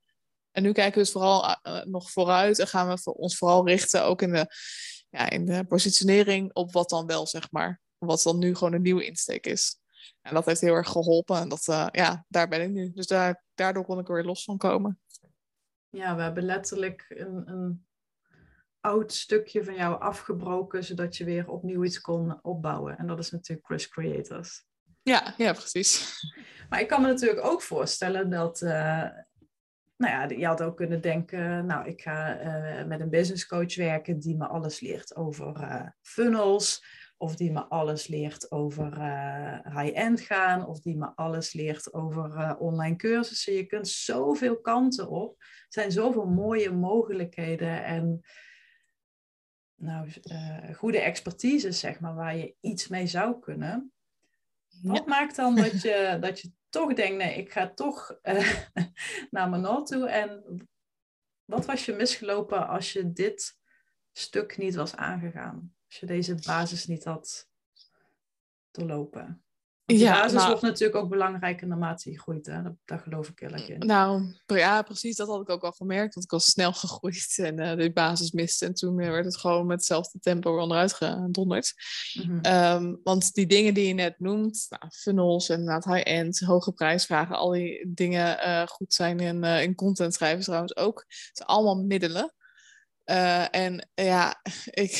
En 0.50 0.62
nu 0.62 0.72
kijken 0.72 0.94
we 0.94 0.98
dus 0.98 1.12
vooral 1.12 1.56
nog 1.84 2.10
vooruit 2.10 2.58
en 2.58 2.66
gaan 2.66 2.88
we 2.88 3.14
ons 3.14 3.36
vooral 3.36 3.66
richten 3.66 4.04
ook 4.04 4.22
in 4.22 4.32
de, 4.32 4.46
ja, 5.10 5.30
in 5.30 5.44
de 5.44 5.64
positionering 5.64 6.54
op 6.54 6.72
wat 6.72 6.88
dan 6.88 7.06
wel, 7.06 7.26
zeg 7.26 7.50
maar. 7.50 7.80
Wat 7.98 8.22
dan 8.22 8.38
nu 8.38 8.54
gewoon 8.54 8.72
een 8.72 8.82
nieuwe 8.82 9.04
insteek 9.04 9.46
is. 9.46 9.78
En 10.22 10.34
dat 10.34 10.46
heeft 10.46 10.60
heel 10.60 10.74
erg 10.74 10.88
geholpen. 10.88 11.36
En 11.36 11.48
dat, 11.48 11.66
uh, 11.66 11.86
ja, 11.90 12.24
daar 12.28 12.48
ben 12.48 12.62
ik 12.62 12.70
nu. 12.70 12.92
Dus 12.92 13.06
daar, 13.06 13.44
daardoor 13.54 13.84
kon 13.84 13.98
ik 13.98 14.08
er 14.08 14.14
weer 14.14 14.24
los 14.24 14.44
van 14.44 14.56
komen. 14.56 15.00
Ja, 15.90 16.16
we 16.16 16.22
hebben 16.22 16.44
letterlijk 16.44 17.04
een, 17.08 17.50
een 17.50 17.85
oud 18.86 19.12
stukje 19.12 19.64
van 19.64 19.74
jou 19.74 20.00
afgebroken, 20.00 20.84
zodat 20.84 21.16
je 21.16 21.24
weer 21.24 21.48
opnieuw 21.48 21.84
iets 21.84 22.00
kon 22.00 22.42
opbouwen. 22.42 22.98
En 22.98 23.06
dat 23.06 23.18
is 23.18 23.30
natuurlijk 23.30 23.66
Chris 23.66 23.88
Creators. 23.88 24.64
Ja, 25.02 25.34
ja, 25.36 25.52
precies. 25.52 26.20
Maar 26.68 26.80
ik 26.80 26.88
kan 26.88 27.02
me 27.02 27.06
natuurlijk 27.06 27.44
ook 27.46 27.62
voorstellen 27.62 28.30
dat, 28.30 28.60
uh, 28.60 28.70
nou 29.96 30.12
ja, 30.12 30.28
je 30.28 30.46
had 30.46 30.62
ook 30.62 30.76
kunnen 30.76 31.00
denken, 31.00 31.66
nou, 31.66 31.88
ik 31.88 32.00
ga 32.02 32.40
uh, 32.40 32.86
met 32.86 33.00
een 33.00 33.10
business 33.10 33.46
coach 33.46 33.76
werken 33.76 34.18
die 34.18 34.36
me 34.36 34.46
alles 34.46 34.80
leert 34.80 35.16
over 35.16 35.56
uh, 35.60 35.86
funnels, 36.02 36.84
of 37.18 37.36
die 37.36 37.52
me 37.52 37.64
alles 37.68 38.06
leert 38.06 38.50
over 38.50 38.92
high-end 39.78 40.20
gaan, 40.20 40.66
of 40.66 40.80
die 40.80 40.96
me 40.96 41.12
alles 41.14 41.52
leert 41.52 41.92
over 41.92 42.56
online 42.58 42.96
cursussen. 42.96 43.52
Je 43.52 43.66
kunt 43.66 43.88
zoveel 43.88 44.60
kanten 44.60 45.08
op. 45.08 45.34
Er 45.40 45.66
zijn 45.68 45.92
zoveel 45.92 46.26
mooie 46.26 46.72
mogelijkheden 46.72 47.84
en 47.84 48.20
nou, 49.76 50.12
goede 50.74 50.98
expertise, 50.98 51.72
zeg 51.72 52.00
maar, 52.00 52.14
waar 52.14 52.36
je 52.36 52.54
iets 52.60 52.88
mee 52.88 53.06
zou 53.06 53.40
kunnen. 53.40 53.92
Wat 54.82 55.06
maakt 55.06 55.36
dan 55.36 55.54
dat 55.56 55.82
je, 55.82 56.16
dat 56.20 56.40
je 56.40 56.52
toch 56.68 56.94
denkt, 56.94 57.16
nee, 57.16 57.36
ik 57.36 57.52
ga 57.52 57.68
toch 57.74 58.18
uh, 58.22 58.56
naar 59.30 59.48
mijn 59.48 59.84
toe. 59.84 60.08
En 60.08 60.42
wat 61.44 61.64
was 61.66 61.84
je 61.84 61.92
misgelopen 61.92 62.68
als 62.68 62.92
je 62.92 63.12
dit 63.12 63.58
stuk 64.12 64.56
niet 64.56 64.74
was 64.74 64.96
aangegaan? 64.96 65.74
Als 65.86 65.98
je 65.98 66.06
deze 66.06 66.34
basis 66.34 66.86
niet 66.86 67.04
had 67.04 67.48
doorlopen? 68.70 69.45
Die 69.86 69.98
ja, 69.98 70.12
basis 70.12 70.32
nou, 70.32 70.46
wordt 70.46 70.62
natuurlijk 70.62 70.98
ook 70.98 71.08
belangrijker 71.08 71.66
naarmate 71.66 72.10
je 72.10 72.18
groeit. 72.18 72.46
Hè? 72.46 72.62
Dat, 72.62 72.72
daar 72.84 72.98
geloof 72.98 73.28
ik 73.28 73.40
erg 73.40 73.68
in. 73.68 73.78
Nou, 73.78 74.34
ja, 74.46 74.82
precies. 74.82 75.16
Dat 75.16 75.28
had 75.28 75.40
ik 75.40 75.48
ook 75.48 75.62
al 75.62 75.72
gemerkt. 75.72 76.14
Want 76.14 76.26
ik 76.26 76.32
was 76.32 76.44
snel 76.44 76.72
gegroeid 76.84 77.34
en 77.36 77.60
uh, 77.60 77.76
de 77.76 77.92
basis 77.92 78.30
miste. 78.30 78.66
En 78.66 78.74
toen 78.74 78.96
werd 78.96 79.24
het 79.24 79.36
gewoon 79.36 79.66
met 79.66 79.76
hetzelfde 79.76 80.18
tempo 80.18 80.60
onderuit 80.60 80.92
gedonderd. 80.92 81.74
Mm 82.12 82.38
-hmm. 82.42 83.00
want 83.02 83.34
die 83.34 83.46
dingen 83.46 83.74
die 83.74 83.86
je 83.86 83.94
net 83.94 84.20
noemt, 84.20 84.66
nou, 84.68 84.90
funnels 84.90 85.48
en 85.48 85.72
high-end, 85.72 86.38
hoge 86.38 86.72
prijsvragen, 86.72 87.36
al 87.36 87.50
die 87.50 87.92
dingen 87.94 88.38
uh, 88.46 88.66
goed 88.66 88.94
zijn 88.94 89.20
in, 89.20 89.44
uh, 89.44 89.62
in 89.62 89.74
content 89.74 90.14
schrijven 90.14 90.44
trouwens 90.44 90.76
ook. 90.76 91.04
Het 91.08 91.30
zijn 91.32 91.48
allemaal 91.48 91.84
middelen. 91.84 92.34
Uh, 93.10 93.54
en 93.54 93.88
ja, 93.94 94.40
ik, 94.70 94.90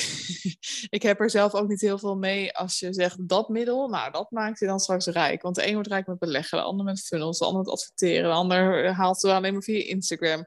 ik 0.88 1.02
heb 1.02 1.20
er 1.20 1.30
zelf 1.30 1.54
ook 1.54 1.68
niet 1.68 1.80
heel 1.80 1.98
veel 1.98 2.16
mee 2.16 2.56
als 2.56 2.78
je 2.78 2.92
zegt 2.92 3.28
dat 3.28 3.48
middel, 3.48 3.88
nou 3.88 4.12
dat 4.12 4.30
maakt 4.30 4.58
je 4.58 4.66
dan 4.66 4.78
straks 4.78 5.06
rijk. 5.06 5.42
Want 5.42 5.54
de 5.54 5.66
een 5.66 5.74
wordt 5.74 5.88
rijk 5.88 6.06
met 6.06 6.18
beleggen, 6.18 6.58
de 6.58 6.64
ander 6.64 6.84
met 6.84 7.06
funnels, 7.06 7.38
de 7.38 7.44
ander 7.44 7.62
met 7.62 7.72
adverteren, 7.72 8.30
de 8.30 8.36
ander 8.36 8.92
haalt 8.92 9.20
ze 9.20 9.32
alleen 9.32 9.52
maar 9.52 9.62
via 9.62 9.84
Instagram. 9.84 10.46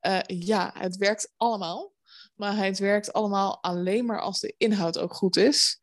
Uh, 0.00 0.18
ja, 0.26 0.70
het 0.78 0.96
werkt 0.96 1.32
allemaal, 1.36 1.92
maar 2.34 2.56
het 2.56 2.78
werkt 2.78 3.12
allemaal 3.12 3.62
alleen 3.62 4.04
maar 4.04 4.20
als 4.20 4.40
de 4.40 4.54
inhoud 4.56 4.98
ook 4.98 5.14
goed 5.14 5.36
is. 5.36 5.78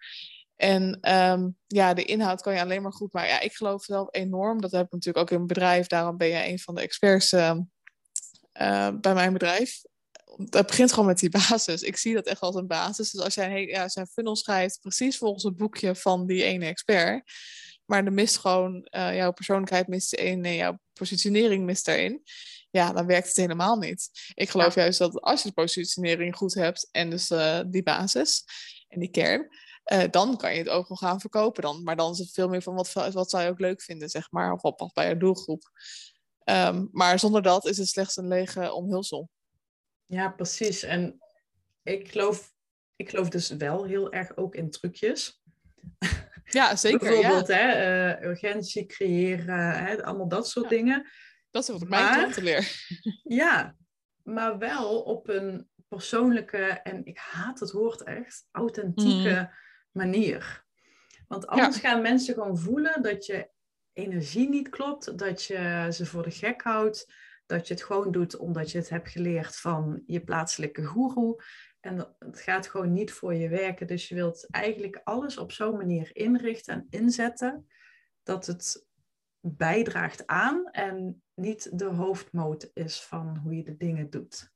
En 0.55 1.13
um, 1.13 1.57
ja, 1.67 1.93
de 1.93 2.03
inhoud 2.03 2.41
kan 2.41 2.53
je 2.53 2.61
alleen 2.61 2.81
maar 2.81 2.93
goed 2.93 3.13
maken. 3.13 3.29
Ja, 3.29 3.39
ik 3.39 3.53
geloof 3.53 3.83
zelf 3.83 4.07
enorm, 4.11 4.61
dat 4.61 4.71
heb 4.71 4.85
ik 4.85 4.91
natuurlijk 4.91 5.23
ook 5.25 5.31
in 5.31 5.35
mijn 5.35 5.47
bedrijf, 5.47 5.87
daarom 5.87 6.17
ben 6.17 6.27
je 6.27 6.47
een 6.47 6.59
van 6.59 6.75
de 6.75 6.81
experts 6.81 7.33
uh, 7.33 7.57
bij 9.01 9.13
mijn 9.13 9.33
bedrijf 9.33 9.81
het 10.49 10.67
begint 10.67 10.89
gewoon 10.89 11.05
met 11.05 11.19
die 11.19 11.29
basis. 11.49 11.81
Ik 11.81 11.97
zie 11.97 12.13
dat 12.13 12.25
echt 12.25 12.41
als 12.41 12.55
een 12.55 12.67
basis. 12.67 13.11
Dus 13.11 13.21
als 13.21 13.33
jij 13.33 13.65
ja, 13.65 13.89
zijn 13.89 14.07
funnel 14.07 14.35
schrijft, 14.35 14.79
precies 14.79 15.17
volgens 15.17 15.43
het 15.43 15.55
boekje 15.55 15.95
van 15.95 16.25
die 16.25 16.43
ene 16.43 16.65
expert. 16.65 17.31
Maar 17.85 18.05
er 18.05 18.13
mist 18.13 18.37
gewoon, 18.37 18.87
uh, 18.91 19.15
jouw 19.15 19.31
persoonlijkheid 19.31 19.87
mist 19.87 20.13
erin 20.13 20.45
en 20.45 20.55
jouw 20.55 20.79
positionering 20.93 21.65
mist 21.65 21.85
daarin. 21.85 22.21
Ja, 22.69 22.93
dan 22.93 23.05
werkt 23.05 23.27
het 23.27 23.35
helemaal 23.35 23.77
niet. 23.77 24.09
Ik 24.33 24.49
geloof 24.49 24.75
juist 24.75 24.99
dat 24.99 25.21
als 25.21 25.41
je 25.41 25.47
de 25.47 25.53
positionering 25.53 26.35
goed 26.35 26.53
hebt 26.53 26.87
en 26.91 27.09
dus 27.09 27.29
uh, 27.29 27.59
die 27.67 27.83
basis 27.83 28.43
en 28.87 28.99
die 28.99 29.09
kern, 29.09 29.47
uh, 29.93 30.03
dan 30.11 30.37
kan 30.37 30.53
je 30.53 30.59
het 30.59 30.69
ook 30.69 30.87
wel 30.87 30.97
gaan 30.97 31.19
verkopen 31.19 31.61
dan. 31.61 31.83
Maar 31.83 31.95
dan 31.95 32.11
is 32.11 32.17
het 32.17 32.31
veel 32.31 32.47
meer 32.47 32.61
van 32.61 32.75
wat, 32.75 32.93
wat 33.13 33.29
zou 33.29 33.43
je 33.43 33.49
ook 33.49 33.59
leuk 33.59 33.81
vinden, 33.81 34.09
zeg 34.09 34.31
maar. 34.31 34.53
Of 34.53 34.61
wat 34.61 34.75
past 34.75 34.93
bij 34.93 35.09
je 35.09 35.17
doelgroep. 35.17 35.71
Um, 36.43 36.89
maar 36.91 37.19
zonder 37.19 37.41
dat 37.41 37.65
is 37.65 37.77
het 37.77 37.87
slechts 37.87 38.17
een 38.17 38.27
lege 38.27 38.73
omhulsel. 38.73 39.29
Ja, 40.11 40.29
precies. 40.29 40.83
En 40.83 41.21
ik 41.83 42.11
geloof, 42.11 42.53
ik 42.95 43.09
geloof 43.09 43.29
dus 43.29 43.49
wel 43.49 43.85
heel 43.85 44.11
erg 44.11 44.37
ook 44.37 44.55
in 44.55 44.69
trucjes. 44.69 45.39
Ja, 46.43 46.75
zeker. 46.75 46.99
Bijvoorbeeld 46.99 47.47
Hè, 47.47 48.19
uh, 48.19 48.29
urgentie 48.29 48.85
creëren, 48.85 49.85
hè, 49.85 50.03
allemaal 50.03 50.27
dat 50.27 50.49
soort 50.49 50.69
dingen. 50.69 51.07
Dat 51.51 51.63
is 51.63 51.69
wat 51.69 51.81
ik 51.81 51.89
mijn 51.89 52.13
klanten 52.13 52.43
leer. 52.43 52.71
Ja, 53.23 53.75
maar 54.23 54.57
wel 54.57 55.01
op 55.01 55.29
een 55.29 55.69
persoonlijke, 55.87 56.65
en 56.65 57.05
ik 57.05 57.17
haat 57.17 57.59
het 57.59 57.71
woord 57.71 58.03
echt, 58.03 58.47
authentieke 58.51 59.29
mm. 59.39 59.49
manier. 59.91 60.65
Want 61.27 61.47
anders 61.47 61.77
gaan 61.77 62.01
mensen 62.01 62.33
gewoon 62.33 62.57
voelen 62.57 63.01
dat 63.01 63.25
je 63.25 63.49
energie 63.93 64.49
niet 64.49 64.69
klopt, 64.69 65.17
dat 65.17 65.43
je 65.43 65.87
ze 65.91 66.05
voor 66.05 66.23
de 66.23 66.31
gek 66.31 66.61
houdt, 66.61 67.13
dat 67.51 67.67
je 67.67 67.73
het 67.73 67.83
gewoon 67.83 68.11
doet 68.11 68.37
omdat 68.37 68.71
je 68.71 68.77
het 68.77 68.89
hebt 68.89 69.09
geleerd 69.09 69.55
van 69.55 70.03
je 70.05 70.23
plaatselijke 70.23 70.83
goeroe. 70.83 71.43
En 71.79 72.15
het 72.19 72.39
gaat 72.39 72.67
gewoon 72.67 72.93
niet 72.93 73.11
voor 73.11 73.33
je 73.33 73.49
werken. 73.49 73.87
Dus 73.87 74.07
je 74.07 74.15
wilt 74.15 74.47
eigenlijk 74.49 75.01
alles 75.03 75.37
op 75.37 75.51
zo'n 75.51 75.77
manier 75.77 76.09
inrichten 76.13 76.73
en 76.73 76.87
inzetten 76.89 77.67
dat 78.23 78.45
het 78.45 78.87
bijdraagt 79.39 80.27
aan 80.27 80.69
en 80.71 81.23
niet 81.33 81.79
de 81.79 81.85
hoofdmoot 81.85 82.69
is 82.73 83.01
van 83.01 83.37
hoe 83.37 83.55
je 83.55 83.63
de 83.63 83.77
dingen 83.77 84.09
doet. 84.09 84.51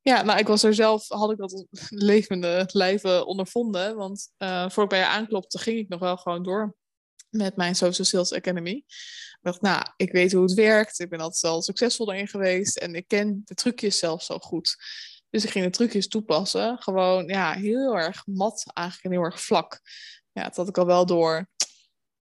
Ja, 0.00 0.22
nou, 0.22 0.38
ik 0.38 0.46
was 0.46 0.62
er 0.62 0.74
zelf, 0.74 1.08
had 1.08 1.30
ik 1.30 1.38
dat 1.38 1.66
levende 1.88 2.68
lijven 2.72 3.26
ondervonden. 3.26 3.96
Want 3.96 4.32
uh, 4.38 4.70
voor 4.70 4.82
ik 4.82 4.88
bij 4.88 4.98
je 4.98 5.06
aanklopte, 5.06 5.58
ging 5.58 5.78
ik 5.78 5.88
nog 5.88 6.00
wel 6.00 6.16
gewoon 6.16 6.42
door 6.42 6.76
met 7.34 7.56
mijn 7.56 7.74
Social 7.74 8.06
Sales 8.06 8.32
Academy 8.32 8.84
dacht, 9.44 9.60
nou, 9.60 9.86
ik 9.96 10.12
weet 10.12 10.32
hoe 10.32 10.42
het 10.42 10.54
werkt. 10.54 10.98
Ik 10.98 11.08
ben 11.08 11.20
altijd 11.20 11.52
al 11.52 11.62
succesvol 11.62 12.12
erin 12.12 12.28
geweest. 12.28 12.76
En 12.76 12.94
ik 12.94 13.08
ken 13.08 13.42
de 13.44 13.54
trucjes 13.54 13.98
zelf 13.98 14.22
zo 14.22 14.38
goed. 14.38 14.76
Dus 15.30 15.44
ik 15.44 15.50
ging 15.50 15.64
de 15.64 15.70
trucjes 15.70 16.08
toepassen. 16.08 16.82
Gewoon, 16.82 17.26
ja, 17.26 17.52
heel 17.52 17.98
erg 17.98 18.26
mat 18.26 18.64
eigenlijk 18.72 19.06
en 19.06 19.12
heel 19.20 19.30
erg 19.30 19.42
vlak. 19.42 19.80
Ja, 20.32 20.42
dat 20.42 20.56
had 20.56 20.68
ik 20.68 20.78
al 20.78 20.86
wel 20.86 21.06
door. 21.06 21.48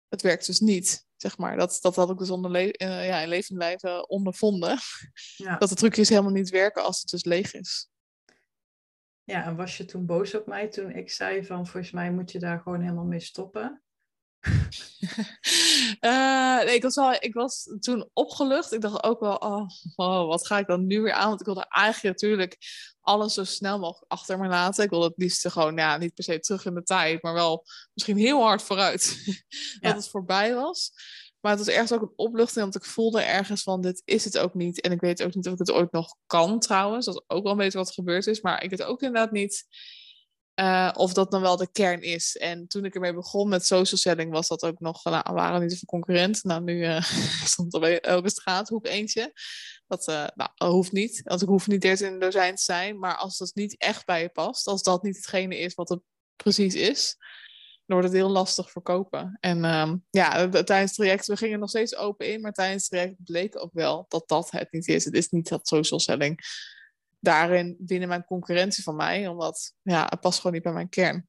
Het 0.08 0.22
werkt 0.22 0.46
dus 0.46 0.60
niet, 0.60 1.06
zeg 1.16 1.38
maar. 1.38 1.56
Dat, 1.56 1.78
dat 1.80 1.96
had 1.96 2.10
ik 2.10 2.18
dus 2.18 2.30
onder 2.30 2.50
le 2.50 2.64
uh, 2.64 3.06
ja, 3.06 3.20
in 3.20 3.28
levend 3.28 3.58
lijven 3.58 4.08
ondervonden. 4.08 4.78
Ja. 5.36 5.56
Dat 5.56 5.68
de 5.68 5.74
trucjes 5.74 6.08
helemaal 6.08 6.32
niet 6.32 6.50
werken 6.50 6.84
als 6.84 7.00
het 7.00 7.10
dus 7.10 7.24
leeg 7.24 7.54
is. 7.54 7.90
Ja, 9.24 9.44
en 9.44 9.56
was 9.56 9.76
je 9.76 9.84
toen 9.84 10.06
boos 10.06 10.34
op 10.34 10.46
mij 10.46 10.68
toen 10.68 10.90
ik 10.90 11.10
zei 11.10 11.44
van 11.44 11.66
volgens 11.66 11.92
mij 11.92 12.12
moet 12.12 12.32
je 12.32 12.38
daar 12.38 12.60
gewoon 12.60 12.80
helemaal 12.80 13.04
mee 13.04 13.20
stoppen? 13.20 13.81
Uh, 16.00 16.64
nee, 16.64 16.74
ik, 16.74 16.82
was 16.82 16.94
wel, 16.94 17.12
ik 17.12 17.34
was 17.34 17.76
toen 17.80 18.10
opgelucht. 18.12 18.72
Ik 18.72 18.80
dacht 18.80 19.02
ook 19.02 19.20
wel, 19.20 19.36
oh, 19.36 19.68
oh, 19.96 20.26
wat 20.26 20.46
ga 20.46 20.58
ik 20.58 20.66
dan 20.66 20.86
nu 20.86 21.00
weer 21.00 21.12
aan? 21.12 21.28
Want 21.28 21.40
ik 21.40 21.46
wilde 21.46 21.66
eigenlijk 21.68 22.20
natuurlijk 22.20 22.58
alles 23.00 23.34
zo 23.34 23.44
snel 23.44 23.78
mogelijk 23.78 24.12
achter 24.12 24.38
me 24.38 24.48
laten. 24.48 24.84
Ik 24.84 24.90
wilde 24.90 25.06
het 25.06 25.16
liefst 25.16 25.48
gewoon, 25.48 25.76
ja, 25.76 25.96
niet 25.96 26.14
per 26.14 26.24
se 26.24 26.38
terug 26.38 26.64
in 26.64 26.74
de 26.74 26.82
tijd, 26.82 27.22
maar 27.22 27.34
wel 27.34 27.64
misschien 27.94 28.16
heel 28.16 28.42
hard 28.42 28.62
vooruit. 28.62 29.24
dat 29.80 29.94
het 29.94 30.08
voorbij 30.08 30.54
was. 30.54 30.92
Maar 31.40 31.50
het 31.50 31.60
was 31.60 31.74
ergens 31.74 31.92
ook 31.92 32.02
een 32.02 32.12
opluchting, 32.16 32.62
want 32.62 32.76
ik 32.76 32.84
voelde 32.84 33.22
ergens 33.22 33.62
van, 33.62 33.80
dit 33.80 34.02
is 34.04 34.24
het 34.24 34.38
ook 34.38 34.54
niet. 34.54 34.80
En 34.80 34.92
ik 34.92 35.00
weet 35.00 35.22
ook 35.22 35.34
niet 35.34 35.46
of 35.46 35.52
ik 35.52 35.58
het 35.58 35.70
ooit 35.70 35.92
nog 35.92 36.14
kan 36.26 36.58
trouwens. 36.58 37.06
Dat 37.06 37.14
is 37.14 37.22
ook 37.26 37.42
wel 37.42 37.52
een 37.52 37.58
beetje 37.58 37.78
wat 37.78 37.88
er 37.88 37.94
gebeurd 37.94 38.26
is. 38.26 38.40
Maar 38.40 38.62
ik 38.62 38.70
weet 38.70 38.82
ook 38.82 39.02
inderdaad 39.02 39.32
niet 39.32 39.66
uh, 40.54 40.90
of 40.92 41.12
dat 41.12 41.30
dan 41.30 41.40
wel 41.40 41.56
de 41.56 41.70
kern 41.72 42.02
is. 42.02 42.36
En 42.36 42.66
toen 42.66 42.84
ik 42.84 42.94
ermee 42.94 43.14
begon 43.14 43.48
met 43.48 43.66
social 43.66 44.00
selling, 44.00 44.32
was 44.32 44.48
dat 44.48 44.64
ook 44.64 44.80
nog, 44.80 45.04
nou, 45.04 45.34
waren 45.34 45.60
niet 45.60 45.70
zoveel 45.70 45.86
concurrent. 45.86 46.44
Nou, 46.44 46.62
nu 46.62 46.86
uh, 46.86 47.02
stond 47.52 47.74
er 47.74 47.80
bij 47.80 48.00
elke 48.00 48.30
straathoek 48.30 48.86
eentje. 48.86 49.32
Dat 49.86 50.08
uh, 50.08 50.26
nou, 50.34 50.72
hoeft 50.72 50.92
niet, 50.92 51.20
want 51.24 51.42
ik 51.42 51.48
hoef 51.48 51.66
niet 51.66 51.84
eerst 51.84 52.02
in 52.02 52.12
een 52.12 52.18
dozijn 52.18 52.54
te 52.54 52.62
zijn. 52.62 52.98
Maar 52.98 53.16
als 53.16 53.38
dat 53.38 53.50
niet 53.54 53.76
echt 53.78 54.06
bij 54.06 54.22
je 54.22 54.28
past, 54.28 54.66
als 54.66 54.82
dat 54.82 55.02
niet 55.02 55.16
hetgene 55.16 55.58
is 55.58 55.74
wat 55.74 55.88
het 55.88 56.00
precies 56.36 56.74
is, 56.74 57.16
dan 57.86 58.00
wordt 58.00 58.06
het 58.06 58.22
heel 58.22 58.30
lastig 58.30 58.70
verkopen. 58.70 59.36
En 59.40 59.64
um, 59.64 60.04
ja, 60.10 60.48
tijdens 60.48 60.68
het 60.68 60.94
traject, 60.94 61.26
we 61.26 61.36
gingen 61.36 61.58
nog 61.58 61.68
steeds 61.68 61.96
open 61.96 62.32
in, 62.32 62.40
maar 62.40 62.52
tijdens 62.52 62.82
het 62.82 62.90
traject 62.90 63.24
bleek 63.24 63.62
ook 63.62 63.72
wel 63.72 64.04
dat 64.08 64.28
dat 64.28 64.50
het 64.50 64.72
niet 64.72 64.88
is. 64.88 65.04
Het 65.04 65.14
is 65.14 65.28
niet 65.28 65.48
dat 65.48 65.68
social 65.68 66.00
selling 66.00 66.40
daarin 67.22 67.76
winnen 67.86 68.08
mijn 68.08 68.24
concurrentie 68.24 68.82
van 68.82 68.96
mij, 68.96 69.26
omdat 69.26 69.74
ja, 69.82 70.06
het 70.08 70.20
past 70.20 70.36
gewoon 70.36 70.52
niet 70.52 70.62
bij 70.62 70.72
mijn 70.72 70.88
kern. 70.88 71.28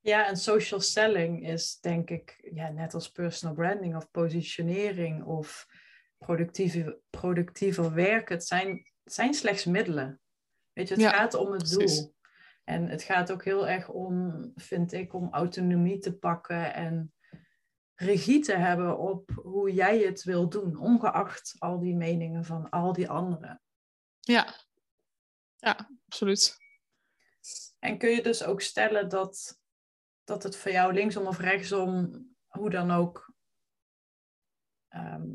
Ja, 0.00 0.26
en 0.26 0.36
social 0.36 0.80
selling 0.80 1.48
is 1.48 1.78
denk 1.80 2.10
ik 2.10 2.48
ja, 2.54 2.68
net 2.68 2.94
als 2.94 3.10
personal 3.10 3.54
branding 3.54 3.96
of 3.96 4.10
positionering 4.10 5.24
of 5.24 5.66
productiever, 6.18 6.98
productiever 7.10 7.94
werken. 7.94 8.34
Het 8.34 8.46
zijn, 8.46 8.68
het 9.04 9.14
zijn 9.14 9.34
slechts 9.34 9.64
middelen. 9.64 10.20
Weet 10.72 10.88
je, 10.88 10.94
het 10.94 11.14
gaat 11.14 11.34
om 11.34 11.52
het 11.52 11.70
doel. 11.70 12.14
En 12.64 12.88
het 12.88 13.02
gaat 13.02 13.32
ook 13.32 13.44
heel 13.44 13.68
erg 13.68 13.88
om, 13.88 14.52
vind 14.54 14.92
ik, 14.92 15.14
om 15.14 15.28
autonomie 15.30 15.98
te 15.98 16.18
pakken 16.18 16.74
en 16.74 17.12
regie 17.94 18.40
te 18.40 18.56
hebben 18.56 18.98
op 18.98 19.30
hoe 19.34 19.72
jij 19.72 19.98
het 19.98 20.24
wil 20.24 20.48
doen, 20.48 20.76
ongeacht 20.76 21.56
al 21.58 21.78
die 21.78 21.96
meningen 21.96 22.44
van 22.44 22.70
al 22.70 22.92
die 22.92 23.08
anderen. 23.08 23.62
Ja, 24.20 24.54
ja, 25.58 25.90
absoluut. 26.06 26.56
En 27.78 27.98
kun 27.98 28.10
je 28.10 28.22
dus 28.22 28.44
ook 28.44 28.60
stellen 28.60 29.08
dat, 29.08 29.60
dat 30.24 30.42
het 30.42 30.56
voor 30.56 30.70
jou 30.70 30.92
linksom 30.92 31.26
of 31.26 31.38
rechtsom, 31.38 32.26
hoe 32.46 32.70
dan 32.70 32.90
ook, 32.90 33.32
ehm, 34.88 35.26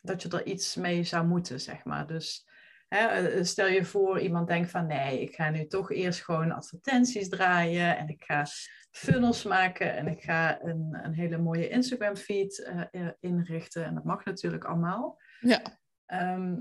dat 0.00 0.22
je 0.22 0.28
er 0.28 0.46
iets 0.46 0.74
mee 0.74 1.04
zou 1.04 1.26
moeten, 1.26 1.60
zeg 1.60 1.84
maar. 1.84 2.06
Dus 2.06 2.48
hè, 2.88 3.06
eh, 3.06 3.44
stel 3.44 3.66
je 3.66 3.84
voor, 3.84 4.20
iemand 4.20 4.48
denkt 4.48 4.70
van 4.70 4.86
nee, 4.86 5.20
ik 5.20 5.34
ga 5.34 5.50
nu 5.50 5.66
toch 5.66 5.92
eerst 5.92 6.24
gewoon 6.24 6.52
advertenties 6.52 7.28
draaien 7.28 7.96
en 7.96 8.08
ik 8.08 8.24
ga 8.24 8.46
funnels 8.90 9.42
maken 9.42 9.96
en 9.96 10.06
ik 10.06 10.22
ga 10.22 10.62
een, 10.62 10.98
een 11.02 11.14
hele 11.14 11.38
mooie 11.38 11.68
Instagram 11.68 12.16
feed 12.16 12.70
uh, 12.92 13.10
inrichten. 13.20 13.84
En 13.84 13.94
dat 13.94 14.04
mag 14.04 14.24
natuurlijk 14.24 14.64
allemaal. 14.64 15.20
Ja. 15.40 15.62
Ehm, 16.06 16.56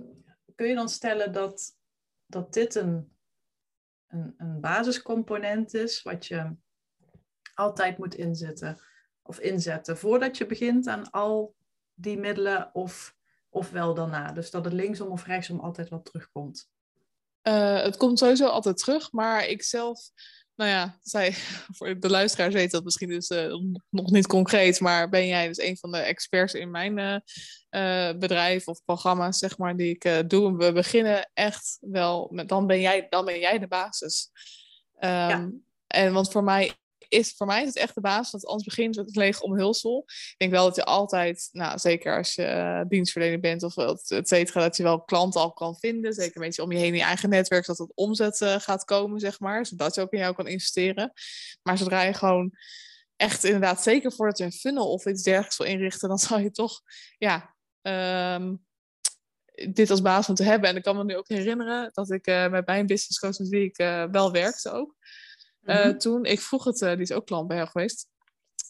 kun 0.56 0.68
je 0.68 0.76
dan 0.76 0.90
stellen 0.90 1.32
dat, 1.32 1.77
dat 2.28 2.54
dit 2.54 2.76
een, 2.76 3.18
een, 4.08 4.34
een 4.38 4.60
basiscomponent 4.60 5.74
is 5.74 6.04
wat 6.04 6.26
je 6.26 6.56
altijd 7.54 7.98
moet 7.98 8.16
inzetten 8.16 8.82
of 9.22 9.40
inzetten 9.40 9.98
voordat 9.98 10.38
je 10.38 10.46
begint 10.46 10.88
aan 10.88 11.12
al 11.12 11.56
die 11.94 12.18
middelen 12.18 12.70
of, 12.74 13.16
of 13.50 13.70
wel 13.70 13.94
daarna? 13.94 14.32
Dus 14.32 14.52
dat 14.52 14.66
het 14.66 14.74
linksom 14.74 15.08
of 15.08 15.26
rechtsom 15.26 15.60
altijd 15.60 15.90
wat 15.90 16.06
terugkomt. 16.06 16.70
Uh, 17.44 17.82
het 17.82 17.98
komt 17.98 18.20
sowieso 18.20 18.48
altijd 18.48 18.78
terug, 18.78 19.12
maar 19.12 19.46
ik 19.46 19.64
zelf 19.64 20.12
nou 20.58 20.70
ja, 20.70 20.98
zij, 21.02 21.34
voor 21.78 22.00
de 22.00 22.10
luisteraars 22.10 22.54
weet 22.54 22.72
dat 22.72 22.84
misschien 22.84 23.10
dus 23.10 23.30
uh, 23.30 23.54
nog 23.90 24.12
niet 24.12 24.28
concreet, 24.28 24.80
maar 24.80 25.10
ben 25.10 25.28
jij 25.28 25.48
dus 25.48 25.62
een 25.62 25.78
van 25.78 25.92
de 25.92 25.98
experts 25.98 26.54
in 26.54 26.72
mijn 26.72 26.98
uh, 26.98 27.18
uh, 27.70 28.18
bedrijf 28.18 28.68
of 28.68 28.84
programma's, 28.86 29.38
zeg 29.38 29.58
maar, 29.58 29.76
die 29.76 29.98
ik 30.00 30.30
doe. 30.30 30.58
We 30.58 30.72
beginnen 30.72 31.30
echt 31.34 31.78
wel 31.82 32.30
met, 32.32 32.50
dan 32.50 32.68
ben 32.68 32.82
jij, 32.82 33.08
dan 33.10 33.26
ben 33.26 33.40
jij 33.40 33.60
de 33.60 33.68
basis. 33.68 34.30
Um, 35.00 35.10
ja. 35.10 35.50
En 35.88 36.14
want 36.14 36.32
voor 36.32 36.44
mij 36.44 36.74
is 37.10 37.34
voor 37.36 37.48
mij 37.48 37.62
is 37.62 37.68
het 37.68 37.78
echt 37.78 37.96
de 37.96 38.02
basis, 38.02 38.32
want 38.32 38.46
anders 38.46 38.68
begint 38.68 38.96
het 38.96 39.16
lege 39.16 39.44
omhulsel. 39.44 40.04
Ik 40.08 40.36
denk 40.38 40.52
wel 40.52 40.66
dat 40.66 40.76
je 40.76 40.84
altijd, 40.84 41.50
nou, 41.52 41.80
zeker 41.80 42.18
als 42.18 42.36
je 42.36 42.44
uh, 42.44 42.82
dienstverlener 42.88 43.40
bent 43.40 43.64
of 43.64 43.78
et 43.78 44.28
cetera, 44.28 44.62
dat 44.62 44.78
je 44.78 44.84
wel 44.84 45.02
klanten 45.02 45.42
al 45.42 45.54
kan 45.54 45.76
vinden. 45.76 46.14
Zeker 46.14 46.36
een 46.36 46.42
beetje 46.42 46.64
om 46.64 46.72
je 46.72 46.78
heen 46.78 46.88
in 46.88 46.96
je 46.96 47.04
eigen 47.04 47.30
netwerk, 47.30 47.66
dat 47.66 47.78
het 47.78 47.92
omzet 47.96 48.42
uh, 48.42 48.56
gaat 48.60 48.84
komen, 48.84 49.20
zeg 49.20 49.40
maar. 49.40 49.66
Zodat 49.66 49.96
je 49.96 50.02
ook 50.02 50.12
in 50.12 50.20
jou 50.20 50.36
kan 50.36 50.48
investeren. 50.48 51.14
Maar 51.64 51.78
zodra 51.78 52.02
je 52.02 52.14
gewoon 52.14 52.52
echt 53.16 53.44
inderdaad, 53.44 53.84
zeker 53.84 54.12
voordat 54.12 54.38
je 54.38 54.44
een 54.44 54.52
funnel 54.52 54.92
of 54.92 55.06
iets 55.06 55.24
dergelijks 55.24 55.58
wil 55.58 55.68
inrichten, 55.68 56.10
dan 56.10 56.18
zal 56.28 56.40
je 56.40 56.52
toch, 56.52 56.82
ja, 57.18 57.56
um, 58.36 58.66
dit 59.74 59.90
als 59.90 60.02
basis 60.02 60.28
moeten 60.28 60.46
hebben. 60.46 60.70
En 60.70 60.76
ik 60.76 60.84
kan 60.84 60.98
me 60.98 61.04
nu 61.04 61.18
ook 61.18 61.28
herinneren 61.28 61.90
dat 61.94 62.12
ik 62.12 62.28
uh, 62.28 62.50
met 62.50 62.66
mijn 62.66 62.86
business 62.86 63.20
coach 63.20 63.38
met 63.38 63.50
wie 63.50 63.64
ik 63.64 63.76
wel 64.12 64.32
werkte 64.32 64.72
ook. 64.72 64.96
Mm 65.68 65.98
toen, 65.98 66.26
ik 66.26 66.40
vroeg 66.40 66.64
het, 66.64 66.82
uh, 66.82 66.92
die 66.92 67.02
is 67.02 67.12
ook 67.12 67.26
klant 67.26 67.48
bij 67.48 67.58
jou 67.58 67.70
geweest. 67.70 68.08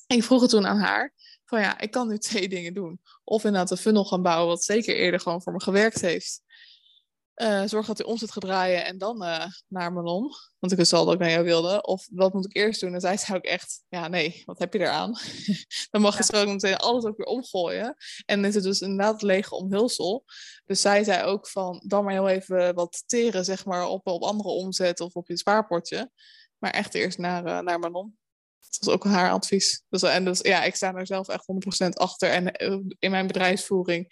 Ik 0.07 0.23
vroeg 0.23 0.41
het 0.41 0.49
toen 0.49 0.67
aan 0.67 0.79
haar. 0.79 1.13
Van 1.45 1.59
ja, 1.59 1.79
ik 1.79 1.91
kan 1.91 2.07
nu 2.07 2.17
twee 2.27 2.49
dingen 2.49 2.73
doen. 2.73 2.99
Of 3.23 3.43
inderdaad 3.43 3.71
een 3.71 3.77
funnel 3.77 4.05
gaan 4.05 4.21
bouwen, 4.21 4.47
wat 4.47 4.63
zeker 4.63 4.95
eerder 4.95 5.19
gewoon 5.19 5.41
voor 5.41 5.53
me 5.53 5.61
gewerkt 5.61 6.01
heeft. 6.01 6.41
Uh, 7.35 7.63
zorg 7.65 7.85
dat 7.85 7.97
hij 7.97 8.07
omzet 8.07 8.31
gaat 8.31 8.43
draaien 8.43 8.85
en 8.85 8.97
dan 8.97 9.17
naar 9.67 9.93
Manon. 9.93 10.31
Want 10.59 10.71
ik 10.71 10.77
wist 10.77 10.93
al 10.93 11.05
dat 11.05 11.13
ik 11.13 11.19
naar 11.19 11.29
jou 11.29 11.43
wilde. 11.43 11.81
Of 11.81 12.07
wat 12.11 12.33
moet 12.33 12.45
ik 12.45 12.55
eerst 12.55 12.81
doen? 12.81 12.93
En 12.93 12.99
zij 12.99 13.17
zei 13.17 13.37
ook 13.37 13.43
echt, 13.43 13.83
ja 13.89 14.07
nee, 14.07 14.41
wat 14.45 14.59
heb 14.59 14.73
je 14.73 14.79
eraan? 14.79 15.11
dan 15.91 16.01
mag 16.01 16.17
je 16.17 16.23
zo 16.23 16.45
meteen 16.45 16.75
alles 16.75 17.03
ook 17.03 17.17
weer 17.17 17.25
omgooien. 17.25 17.95
En 18.25 18.45
is 18.45 18.55
het 18.55 18.63
dus 18.63 18.81
inderdaad 18.81 19.21
lege 19.21 19.55
omhulsel. 19.55 20.25
Dus 20.65 20.81
zij 20.81 21.03
zei 21.03 21.23
ook 21.23 21.47
van, 21.47 21.83
dan 21.85 22.03
maar 22.03 22.13
heel 22.13 22.27
even 22.27 22.75
wat 22.75 23.03
teren 23.05 23.45
zeg 23.45 23.65
maar 23.65 23.87
op, 23.87 24.07
op 24.07 24.23
andere 24.23 24.49
omzet 24.49 24.99
of 24.99 25.13
op 25.13 25.27
je 25.27 25.37
spaarpotje. 25.37 26.11
Maar 26.57 26.71
echt 26.71 26.93
eerst 26.95 27.17
naar, 27.17 27.45
uh, 27.45 27.59
naar 27.59 27.79
Manon. 27.79 28.17
Dat 28.59 28.77
was 28.79 28.93
ook 28.93 29.03
haar 29.03 29.31
advies. 29.31 29.83
Dus, 29.89 30.03
en 30.03 30.25
dus 30.25 30.39
ja, 30.39 30.63
ik 30.63 30.75
sta 30.75 30.93
er 30.93 31.07
zelf 31.07 31.27
echt 31.27 31.45
100% 31.85 31.89
achter. 31.89 32.29
En 32.29 32.51
eh, 32.51 32.79
in 32.99 33.11
mijn 33.11 33.27
bedrijfsvoering 33.27 34.07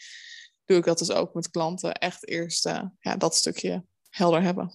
doe 0.66 0.78
ik 0.78 0.84
dat 0.84 0.98
dus 0.98 1.12
ook 1.12 1.34
met 1.34 1.50
klanten. 1.50 1.94
Echt 1.94 2.28
eerst 2.28 2.68
uh, 2.68 2.84
ja, 3.00 3.16
dat 3.16 3.36
stukje 3.36 3.86
helder 4.10 4.42
hebben. 4.42 4.72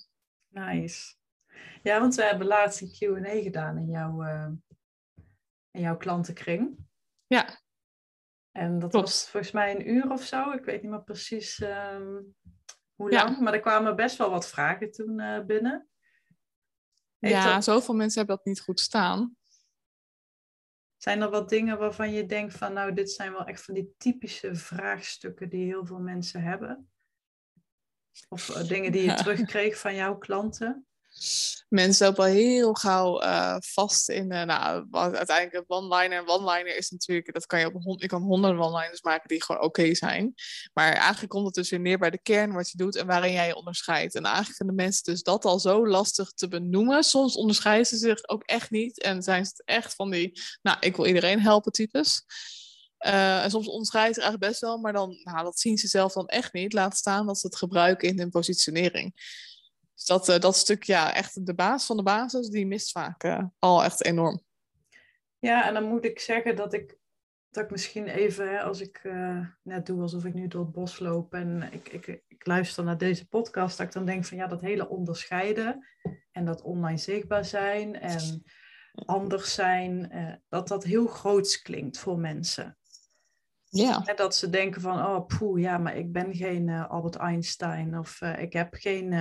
Nice. 0.49 1.14
Ja, 1.83 2.01
want 2.01 2.14
we 2.14 2.23
hebben 2.23 2.47
laatst 2.47 2.81
een 2.81 2.91
Q&A 2.91 3.43
gedaan 3.43 3.77
in 3.77 3.91
jouw, 3.91 4.23
in 5.71 5.81
jouw 5.81 5.97
klantenkring. 5.97 6.77
Ja. 7.27 7.61
En 8.53 8.79
dat 8.79 8.91
Klopt. 8.91 9.07
was 9.07 9.29
volgens 9.29 9.53
mij 9.53 9.75
een 9.75 9.91
uur 9.91 10.11
of 10.11 10.23
zo. 10.23 10.51
Ik 10.51 10.64
weet 10.64 10.83
niet 10.83 10.91
meer 10.91 11.03
precies 11.03 11.61
um, 11.61 12.35
hoe 12.95 13.11
lang. 13.11 13.37
Ja. 13.37 13.41
Maar 13.41 13.55
er 13.55 13.61
kwamen 13.61 13.97
best 13.97 14.16
wel 14.16 14.31
wat 14.31 14.49
vragen 14.49 14.91
toen 14.91 15.45
binnen. 15.47 15.89
Heeft 17.21 17.35
ja, 17.35 17.55
dat... 17.55 17.64
zoveel 17.64 17.95
mensen 17.95 18.18
hebben 18.18 18.37
dat 18.37 18.45
niet 18.45 18.61
goed 18.61 18.81
staan. 18.81 19.37
Zijn 20.97 21.21
er 21.21 21.31
wat 21.31 21.49
dingen 21.49 21.79
waarvan 21.79 22.12
je 22.12 22.27
denkt 22.27 22.55
van 22.55 22.73
nou, 22.73 22.93
dit 22.93 23.11
zijn 23.11 23.33
wel 23.33 23.45
echt 23.45 23.64
van 23.64 23.75
die 23.75 23.95
typische 23.97 24.55
vraagstukken 24.55 25.49
die 25.49 25.64
heel 25.64 25.87
veel 25.87 25.99
mensen 25.99 26.43
hebben? 26.43 26.91
Of 28.29 28.49
uh, 28.49 28.68
dingen 28.68 28.93
die 28.93 29.01
je 29.01 29.07
ja. 29.07 29.14
terugkreeg 29.14 29.79
van 29.79 29.95
jouw 29.95 30.18
klanten? 30.18 30.87
Mensen 31.69 32.07
lopen 32.07 32.25
al 32.25 32.31
heel 32.31 32.75
gauw 32.75 33.23
uh, 33.23 33.57
vast 33.59 34.09
in, 34.09 34.33
uh, 34.33 34.43
nou, 34.43 34.87
uiteindelijk 34.91 35.65
one-liner. 35.67 36.27
One-liner 36.27 36.77
is 36.77 36.91
natuurlijk, 36.91 37.33
dat 37.33 37.47
kan 37.47 37.61
je 37.61 37.67
op 37.67 37.83
hond, 37.83 38.07
kan 38.07 38.23
honderden 38.23 38.61
one-liners 38.61 39.03
maken 39.03 39.29
die 39.29 39.43
gewoon 39.43 39.63
oké 39.63 39.95
zijn. 39.95 40.35
Maar 40.73 40.93
eigenlijk 40.93 41.31
komt 41.31 41.47
het 41.47 41.55
dus 41.55 41.71
weer 41.71 41.81
neer 41.81 41.99
bij 41.99 42.11
de 42.11 42.23
kern 42.23 42.53
wat 42.53 42.71
je 42.71 42.77
doet 42.77 42.97
en 42.97 43.07
waarin 43.07 43.33
jij 43.33 43.47
je 43.47 43.57
onderscheidt. 43.57 44.15
En 44.15 44.25
eigenlijk 44.25 44.57
vinden 44.57 44.75
mensen 44.75 45.05
dus 45.05 45.23
dat 45.23 45.45
al 45.45 45.61
zo 45.61 45.87
lastig 45.87 46.31
te 46.31 46.49
benoemen. 46.49 47.03
Soms 47.03 47.37
onderscheiden 47.37 47.87
ze 47.87 47.97
zich 47.97 48.29
ook 48.29 48.43
echt 48.43 48.71
niet 48.71 49.03
en 49.03 49.23
zijn 49.23 49.45
ze 49.45 49.63
echt 49.65 49.95
van 49.95 50.11
die, 50.11 50.41
nou, 50.63 50.77
ik 50.81 50.97
wil 50.97 51.07
iedereen 51.07 51.41
helpen 51.41 51.73
types. 51.73 52.25
Uh, 53.07 53.45
en 53.45 53.51
soms 53.51 53.69
onderscheiden 53.69 54.15
ze 54.15 54.21
eigenlijk 54.21 54.51
best 54.51 54.63
wel, 54.63 54.79
maar 54.79 54.93
dan, 54.93 55.21
nou, 55.23 55.45
dat 55.45 55.59
zien 55.59 55.79
ze 55.79 55.89
zelf 55.89 56.13
dan 56.13 56.27
echt 56.27 56.53
niet. 56.53 56.73
Laat 56.73 56.97
staan 56.97 57.27
dat 57.27 57.39
ze 57.39 57.47
het 57.47 57.57
gebruiken 57.57 58.09
in 58.09 58.19
hun 58.19 58.31
positionering. 58.31 59.15
Dus 60.01 60.09
dat, 60.09 60.28
uh, 60.28 60.38
dat 60.38 60.57
stuk, 60.57 60.82
ja, 60.82 61.14
echt 61.14 61.46
de 61.46 61.55
basis 61.55 61.86
van 61.86 61.96
de 61.96 62.03
basis, 62.03 62.48
die 62.48 62.66
mist 62.66 62.90
vaak 62.90 63.24
uh, 63.24 63.44
al 63.59 63.84
echt 63.84 64.05
enorm. 64.05 64.42
Ja, 65.38 65.66
en 65.66 65.74
dan 65.74 65.84
moet 65.84 66.05
ik 66.05 66.18
zeggen 66.18 66.57
dat 66.57 66.72
ik, 66.72 66.98
dat 67.51 67.64
ik 67.64 67.70
misschien 67.70 68.07
even, 68.07 68.51
hè, 68.51 68.62
als 68.62 68.80
ik 68.80 69.01
uh, 69.03 69.46
net 69.62 69.86
doe 69.86 70.01
alsof 70.03 70.24
ik 70.24 70.34
nu 70.34 70.48
door 70.48 70.61
het 70.61 70.72
bos 70.72 70.98
loop 70.98 71.34
en 71.34 71.68
ik, 71.72 71.88
ik, 71.88 72.22
ik 72.28 72.46
luister 72.46 72.84
naar 72.84 72.98
deze 72.98 73.28
podcast, 73.28 73.76
dat 73.76 73.86
ik 73.86 73.92
dan 73.92 74.05
denk 74.05 74.24
van 74.24 74.36
ja, 74.36 74.46
dat 74.46 74.61
hele 74.61 74.88
onderscheiden 74.88 75.86
en 76.32 76.44
dat 76.44 76.62
online 76.62 76.98
zichtbaar 76.98 77.44
zijn 77.44 78.01
en 78.01 78.44
anders 79.07 79.55
zijn, 79.55 80.12
dat 80.48 80.68
dat 80.68 80.84
heel 80.84 81.07
groots 81.07 81.62
klinkt 81.62 81.98
voor 81.98 82.18
mensen. 82.18 82.78
Ja. 83.64 83.98
Dat 83.98 84.34
ze 84.34 84.51
denken 84.51 84.80
van, 84.80 85.07
oh 85.07 85.26
poeh, 85.26 85.61
ja, 85.61 85.78
maar 85.78 85.96
ik 85.96 86.12
ben 86.12 86.34
geen 86.34 86.68
Albert 86.68 87.16
Einstein 87.16 87.98
of 87.98 88.20
ik 88.20 88.53
heb 88.53 88.74
geen 88.74 89.12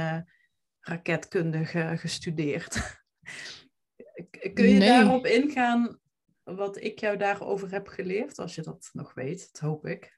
raketkundige 0.82 1.94
gestudeerd. 1.98 2.78
Kun 4.54 4.68
je 4.68 4.78
nee. 4.78 4.90
daarop 4.90 5.26
ingaan 5.26 6.00
wat 6.44 6.82
ik 6.82 7.00
jou 7.00 7.18
daarover 7.18 7.72
heb 7.72 7.88
geleerd, 7.88 8.40
als 8.40 8.56
je 8.56 8.62
dat 8.62 8.90
nog 8.94 9.14
weet? 9.14 9.50
Dat 9.52 9.62
hoop 9.62 9.86
ik. 9.86 10.16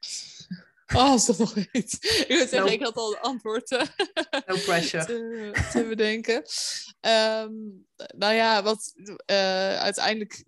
Oh, 0.93 1.09
als 1.09 1.25
dat 1.25 1.37
nog 1.37 1.53
weet. 1.53 1.93
Ik 2.01 2.25
wil 2.27 2.37
zeggen, 2.37 2.59
no. 2.59 2.65
ik 2.65 2.83
had 2.83 2.95
al 2.95 3.11
het 3.11 3.21
antwoord 3.21 3.69
no 4.45 4.55
pressure. 4.65 5.05
te, 5.11 5.51
te 5.71 5.83
bedenken. 5.83 6.35
Um, 7.01 7.87
nou 8.17 8.33
ja, 8.33 8.63
wat 8.63 8.93
uh, 8.95 9.77
uiteindelijk 9.77 10.43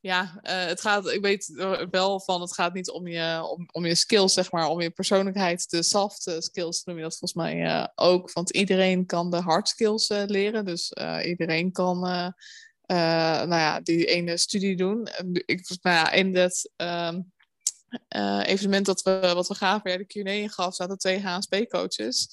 ja, 0.00 0.22
uh, 0.22 0.64
het 0.64 0.80
gaat, 0.80 1.08
ik 1.08 1.20
weet 1.20 1.52
wel 1.90 2.20
van, 2.20 2.40
het 2.40 2.54
gaat 2.54 2.74
niet 2.74 2.90
om 2.90 3.06
je, 3.06 3.46
om, 3.50 3.68
om 3.72 3.86
je 3.86 3.94
skills, 3.94 4.32
zeg 4.32 4.52
maar, 4.52 4.68
om 4.68 4.80
je 4.80 4.90
persoonlijkheid, 4.90 5.70
de 5.70 5.82
soft 5.82 6.36
skills 6.38 6.84
noem 6.84 6.96
je 6.96 7.02
dat 7.02 7.18
volgens 7.18 7.44
mij 7.44 7.56
uh, 7.56 7.86
ook. 7.94 8.32
Want 8.32 8.50
iedereen 8.50 9.06
kan 9.06 9.30
de 9.30 9.40
hard 9.40 9.68
skills 9.68 10.08
leren, 10.08 10.64
dus 10.64 10.92
iedereen 11.24 11.72
kan, 11.72 12.00
nou 12.86 13.48
ja, 13.48 13.80
die 13.80 14.04
ene 14.04 14.36
studie 14.36 14.76
doen. 14.76 15.08
Ik, 15.32 15.76
nou 15.82 16.14
in 16.14 16.32
dat 16.32 16.70
um, 16.76 17.32
evenement 18.42 18.86
dat 18.86 19.02
we, 19.02 19.32
wat 19.34 19.48
we 19.48 19.54
gaven, 19.54 19.90
ja, 19.90 19.96
de 19.96 20.06
Q&A 20.06 20.52
gaf, 20.52 20.74
zaten 20.74 20.98
twee 20.98 21.20
HSP-coaches. 21.20 22.28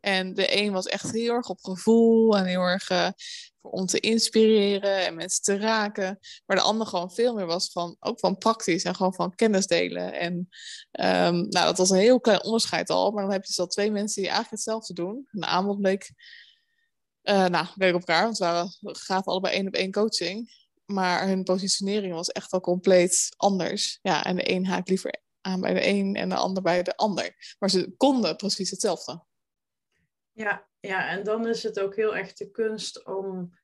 En 0.00 0.34
de 0.34 0.56
een 0.56 0.72
was 0.72 0.86
echt 0.86 1.12
heel 1.12 1.34
erg 1.34 1.48
op 1.48 1.58
gevoel 1.62 2.36
en 2.36 2.44
heel 2.44 2.62
erg 2.62 3.12
om 3.60 3.86
te 3.86 4.00
inspireren 4.00 5.06
en 5.06 5.14
mensen 5.14 5.42
te 5.42 5.58
raken. 5.58 6.18
Maar 6.46 6.56
de 6.56 6.62
ander 6.62 6.86
gewoon 6.86 7.10
veel 7.10 7.34
meer 7.34 7.46
was 7.46 7.72
van, 7.72 7.96
ook 8.00 8.18
van 8.18 8.38
praktisch 8.38 8.84
en 8.84 8.94
gewoon 8.94 9.14
van 9.14 9.34
kennis 9.34 9.66
delen. 9.66 10.12
En 10.12 10.32
um, 10.32 11.48
nou, 11.48 11.66
dat 11.66 11.78
was 11.78 11.90
een 11.90 11.98
heel 11.98 12.20
klein 12.20 12.44
onderscheid 12.44 12.90
al. 12.90 13.10
Maar 13.10 13.22
dan 13.22 13.32
heb 13.32 13.42
je 13.42 13.48
dus 13.48 13.60
al 13.60 13.66
twee 13.66 13.90
mensen 13.90 14.22
die 14.22 14.30
eigenlijk 14.30 14.62
hetzelfde 14.62 14.94
doen. 14.94 15.28
Een 15.30 15.44
aanbod 15.44 15.80
bleek, 15.80 16.12
uh, 17.22 17.46
nou, 17.46 17.66
bleek 17.74 17.94
op 17.94 18.00
elkaar. 18.00 18.24
Want 18.24 18.38
we 18.38 18.44
waren, 18.44 18.70
gaven 18.80 19.32
allebei 19.32 19.54
één 19.54 19.66
op 19.66 19.74
één 19.74 19.92
coaching. 19.92 20.58
Maar 20.84 21.26
hun 21.26 21.42
positionering 21.42 22.14
was 22.14 22.28
echt 22.28 22.52
al 22.52 22.60
compleet 22.60 23.28
anders. 23.36 23.98
Ja, 24.02 24.24
en 24.24 24.36
de 24.36 24.50
een 24.50 24.66
haakt 24.66 24.88
liever 24.88 25.22
aan 25.40 25.60
bij 25.60 25.74
de 25.74 25.86
een 25.86 26.16
en 26.16 26.28
de 26.28 26.34
ander 26.34 26.62
bij 26.62 26.82
de 26.82 26.96
ander. 26.96 27.56
Maar 27.58 27.70
ze 27.70 27.94
konden 27.96 28.36
precies 28.36 28.70
hetzelfde. 28.70 29.28
Ja, 30.40 30.68
ja, 30.80 31.08
en 31.08 31.24
dan 31.24 31.46
is 31.46 31.62
het 31.62 31.80
ook 31.80 31.96
heel 31.96 32.16
erg 32.16 32.32
de 32.32 32.50
kunst 32.50 33.04
om 33.04 33.58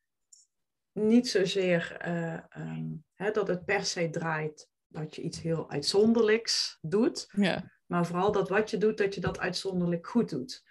niet 0.92 1.28
zozeer 1.28 2.06
uh, 2.06 2.38
um, 2.56 3.04
hè, 3.14 3.30
dat 3.30 3.48
het 3.48 3.64
per 3.64 3.84
se 3.84 4.10
draait 4.10 4.68
dat 4.86 5.14
je 5.14 5.22
iets 5.22 5.40
heel 5.40 5.70
uitzonderlijks 5.70 6.78
doet. 6.80 7.28
Ja. 7.32 7.72
Maar 7.86 8.06
vooral 8.06 8.32
dat 8.32 8.48
wat 8.48 8.70
je 8.70 8.78
doet, 8.78 8.98
dat 8.98 9.14
je 9.14 9.20
dat 9.20 9.38
uitzonderlijk 9.38 10.06
goed 10.06 10.30
doet. 10.30 10.64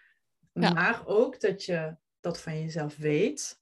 Ja. 0.53 0.73
Maar 0.73 1.07
ook 1.07 1.39
dat 1.39 1.63
je 1.63 1.97
dat 2.19 2.41
van 2.41 2.61
jezelf 2.61 2.97
weet. 2.97 3.61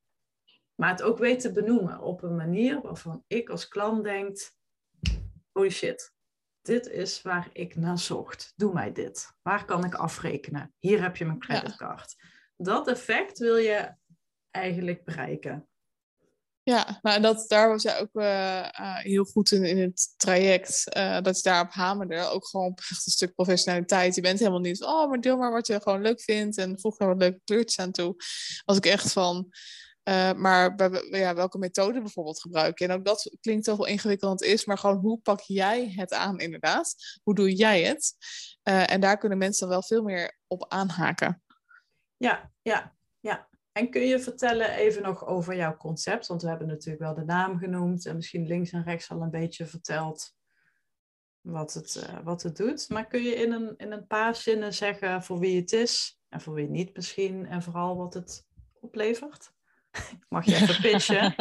Maar 0.75 0.89
het 0.89 1.01
ook 1.01 1.17
weet 1.17 1.39
te 1.39 1.51
benoemen 1.51 1.99
op 1.99 2.23
een 2.23 2.35
manier 2.35 2.81
waarvan 2.81 3.23
ik 3.27 3.49
als 3.49 3.67
klant 3.67 4.03
denk: 4.03 4.51
holy 5.51 5.69
shit, 5.69 6.13
dit 6.61 6.87
is 6.87 7.21
waar 7.21 7.49
ik 7.53 7.75
naar 7.75 7.99
zocht. 7.99 8.53
Doe 8.55 8.73
mij 8.73 8.91
dit. 8.91 9.35
Waar 9.41 9.65
kan 9.65 9.85
ik 9.85 9.93
afrekenen? 9.93 10.73
Hier 10.79 11.01
heb 11.01 11.15
je 11.15 11.25
mijn 11.25 11.39
creditcard. 11.39 12.15
Ja. 12.17 12.31
Dat 12.55 12.87
effect 12.87 13.37
wil 13.37 13.57
je 13.57 13.95
eigenlijk 14.51 15.03
bereiken. 15.03 15.67
Ja, 16.63 16.99
nou, 17.01 17.21
dat, 17.21 17.45
daar 17.47 17.69
was 17.69 17.83
jij 17.83 17.99
ook 17.99 18.09
uh, 18.13 18.67
uh, 18.79 18.97
heel 18.97 19.23
goed 19.23 19.51
in, 19.51 19.63
in 19.63 19.77
het 19.77 20.13
traject. 20.17 20.97
Uh, 20.97 21.21
dat 21.21 21.35
je 21.35 21.43
daarop 21.43 21.71
hamerde. 21.71 22.29
Ook 22.29 22.47
gewoon 22.47 22.73
echt 22.75 23.05
een 23.05 23.11
stuk 23.11 23.33
professionaliteit. 23.33 24.15
Je 24.15 24.21
bent 24.21 24.39
helemaal 24.39 24.59
niet 24.59 24.83
oh, 24.83 25.09
maar 25.09 25.21
deel 25.21 25.37
maar 25.37 25.51
wat 25.51 25.67
je 25.67 25.81
gewoon 25.81 26.01
leuk 26.01 26.21
vindt. 26.21 26.57
En 26.57 26.79
voeg 26.79 26.99
er 26.99 27.07
wat 27.07 27.17
leuke 27.17 27.41
kleurtjes 27.43 27.79
aan 27.79 27.91
toe. 27.91 28.15
Was 28.65 28.77
ik 28.77 28.85
echt 28.85 29.11
van, 29.11 29.49
maar 30.35 30.91
ja, 31.09 31.35
welke 31.35 31.57
methode 31.57 32.01
bijvoorbeeld 32.01 32.41
gebruiken. 32.41 32.89
En 32.89 32.95
ook 32.95 33.05
dat 33.05 33.37
klinkt 33.41 33.65
toch 33.65 33.77
wel 33.77 33.87
ingewikkeld 33.87 34.43
is. 34.43 34.65
Maar 34.65 34.77
gewoon 34.77 34.97
hoe 34.97 35.19
pak 35.19 35.41
jij 35.41 35.93
het 35.95 36.13
aan 36.13 36.39
inderdaad? 36.39 36.95
Hoe 37.23 37.35
doe 37.35 37.55
jij 37.55 37.83
het? 37.83 38.15
en 38.63 39.01
daar 39.01 39.17
kunnen 39.17 39.37
mensen 39.37 39.59
dan 39.59 39.69
wel 39.69 39.83
veel 39.83 40.03
meer 40.03 40.39
op 40.47 40.65
aanhaken. 40.67 41.42
Ja, 42.23 42.51
ja, 42.61 42.95
ja. 43.19 43.49
En 43.71 43.89
kun 43.89 44.01
je 44.01 44.19
vertellen 44.19 44.69
even 44.69 45.01
nog 45.01 45.25
over 45.25 45.55
jouw 45.55 45.77
concept? 45.77 46.27
Want 46.27 46.41
we 46.41 46.47
hebben 46.47 46.67
natuurlijk 46.67 47.03
wel 47.03 47.13
de 47.13 47.23
naam 47.23 47.57
genoemd 47.57 48.05
en 48.05 48.15
misschien 48.15 48.47
links 48.47 48.71
en 48.71 48.83
rechts 48.83 49.09
al 49.09 49.21
een 49.21 49.29
beetje 49.29 49.65
verteld 49.65 50.35
wat 51.41 51.73
het, 51.73 52.07
uh, 52.09 52.19
wat 52.23 52.43
het 52.43 52.57
doet. 52.57 52.89
Maar 52.89 53.07
kun 53.07 53.21
je 53.21 53.35
in 53.35 53.51
een, 53.51 53.73
in 53.77 53.91
een 53.91 54.07
paar 54.07 54.35
zinnen 54.35 54.73
zeggen 54.73 55.23
voor 55.23 55.39
wie 55.39 55.59
het 55.59 55.71
is 55.71 56.19
en 56.29 56.41
voor 56.41 56.53
wie 56.53 56.69
niet 56.69 56.95
misschien 56.95 57.45
en 57.45 57.61
vooral 57.61 57.97
wat 57.97 58.13
het 58.13 58.45
oplevert? 58.79 59.52
Mag 60.29 60.45
je 60.45 60.55
even 60.55 60.81
pitchen? 60.81 61.33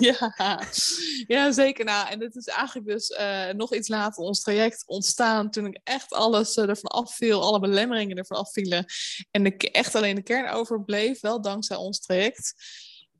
ja. 0.10 0.62
ja, 1.26 1.52
zeker. 1.52 1.84
Nou, 1.84 2.08
en 2.08 2.18
dit 2.18 2.36
is 2.36 2.46
eigenlijk 2.46 2.86
dus 2.86 3.10
uh, 3.10 3.48
nog 3.48 3.74
iets 3.74 3.88
later 3.88 4.24
ons 4.24 4.40
traject 4.40 4.86
ontstaan. 4.86 5.50
Toen 5.50 5.66
ik 5.66 5.80
echt 5.84 6.12
alles 6.12 6.56
uh, 6.56 6.68
ervan 6.68 6.90
afviel, 6.90 7.42
alle 7.42 7.60
belemmeringen 7.60 8.16
ervan 8.16 8.38
afvielen. 8.38 8.84
En 9.30 9.46
ik 9.46 9.62
echt 9.62 9.94
alleen 9.94 10.14
de 10.14 10.22
kern 10.22 10.50
overbleef, 10.50 11.20
wel 11.20 11.40
dankzij 11.40 11.76
ons 11.76 12.00
traject. 12.00 12.54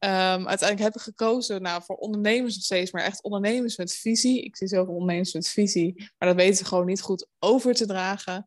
Um, 0.04 0.48
uiteindelijk 0.48 0.78
heb 0.78 0.94
ik 0.94 1.00
gekozen 1.00 1.62
nou, 1.62 1.82
voor 1.84 1.96
ondernemers 1.96 2.54
nog 2.54 2.64
steeds, 2.64 2.92
maar 2.92 3.02
echt 3.02 3.22
ondernemers 3.22 3.76
met 3.76 3.94
visie. 3.94 4.42
Ik 4.42 4.56
zie 4.56 4.68
zoveel 4.68 4.92
ondernemers 4.92 5.32
met 5.32 5.48
visie, 5.48 5.94
maar 6.18 6.28
dat 6.28 6.36
weten 6.36 6.56
ze 6.56 6.64
gewoon 6.64 6.86
niet 6.86 7.00
goed 7.00 7.26
over 7.38 7.74
te 7.74 7.86
dragen. 7.86 8.46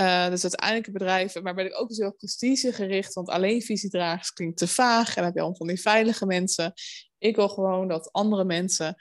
Uh, 0.00 0.28
dus 0.28 0.42
uiteindelijk 0.42 0.92
bedrijven, 0.92 1.42
maar 1.42 1.54
ben 1.54 1.66
ik 1.66 1.80
ook 1.80 1.88
dus 1.88 1.98
heel 1.98 2.12
prestigegericht, 2.12 3.14
want 3.14 3.28
alleen 3.28 3.62
visiedragers 3.62 4.32
klinkt 4.32 4.58
te 4.58 4.68
vaag. 4.68 5.08
En 5.08 5.14
dan 5.14 5.24
heb 5.24 5.34
je 5.34 5.40
allemaal 5.40 5.58
van 5.58 5.66
die 5.66 5.80
veilige 5.80 6.26
mensen. 6.26 6.72
Ik 7.18 7.36
wil 7.36 7.48
gewoon 7.48 7.88
dat 7.88 8.12
andere 8.12 8.44
mensen 8.44 8.94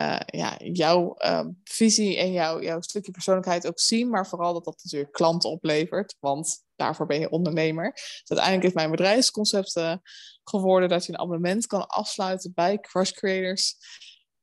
uh, 0.00 0.20
ja, 0.26 0.56
jouw 0.58 1.14
uh, 1.18 1.46
visie 1.64 2.18
en 2.18 2.32
jouw, 2.32 2.62
jouw 2.62 2.80
stukje 2.80 3.12
persoonlijkheid 3.12 3.66
ook 3.66 3.80
zien, 3.80 4.08
maar 4.10 4.26
vooral 4.26 4.52
dat 4.52 4.64
dat 4.64 4.80
natuurlijk 4.82 5.12
klanten 5.12 5.50
oplevert, 5.50 6.16
want 6.20 6.64
daarvoor 6.76 7.06
ben 7.06 7.20
je 7.20 7.30
ondernemer. 7.30 7.92
Dus 7.92 8.24
uiteindelijk 8.28 8.68
is 8.68 8.74
mijn 8.74 8.90
bedrijfsconcept 8.90 9.80
geworden 10.44 10.88
dat 10.88 11.06
je 11.06 11.12
een 11.12 11.18
abonnement 11.18 11.66
kan 11.66 11.86
afsluiten 11.86 12.52
bij 12.54 12.78
Crush 12.78 13.10
Creators. 13.10 13.76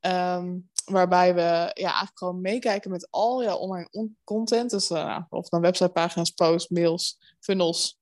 Um, 0.00 0.70
waarbij 0.92 1.34
we 1.34 1.40
ja, 1.40 1.70
eigenlijk 1.74 2.18
gewoon 2.18 2.40
meekijken 2.40 2.90
met 2.90 3.10
al 3.10 3.42
jouw 3.42 3.56
online 3.56 4.14
content. 4.24 4.70
Dus 4.70 4.90
uh, 4.90 5.18
of 5.28 5.48
dan 5.48 5.60
websitepagina's, 5.60 6.30
posts, 6.30 6.70
mails, 6.70 7.18
funnels. 7.40 8.00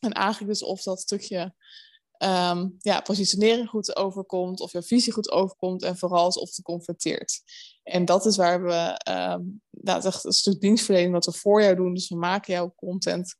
En 0.00 0.12
eigenlijk 0.12 0.52
dus 0.52 0.62
of 0.62 0.82
dat 0.82 1.00
stukje 1.00 1.54
um, 2.18 2.76
ja, 2.78 3.00
positionering 3.00 3.68
goed 3.68 3.96
overkomt, 3.96 4.60
of 4.60 4.72
jouw 4.72 4.82
visie 4.82 5.12
goed 5.12 5.30
overkomt 5.30 5.82
en 5.82 5.96
vooral 5.96 6.28
of 6.28 6.56
het 6.56 6.62
converteert. 6.62 7.42
En 7.82 8.04
dat 8.04 8.26
is 8.26 8.36
waar 8.36 8.62
we, 8.62 9.00
um, 9.10 9.62
nou, 9.70 10.02
echt 10.04 10.24
een 10.24 10.32
stuk 10.32 10.60
dienstverlening 10.60 11.12
wat 11.12 11.24
we 11.24 11.32
voor 11.32 11.62
jou 11.62 11.76
doen. 11.76 11.94
Dus 11.94 12.08
we 12.08 12.16
maken 12.16 12.52
jouw 12.54 12.72
content 12.76 13.34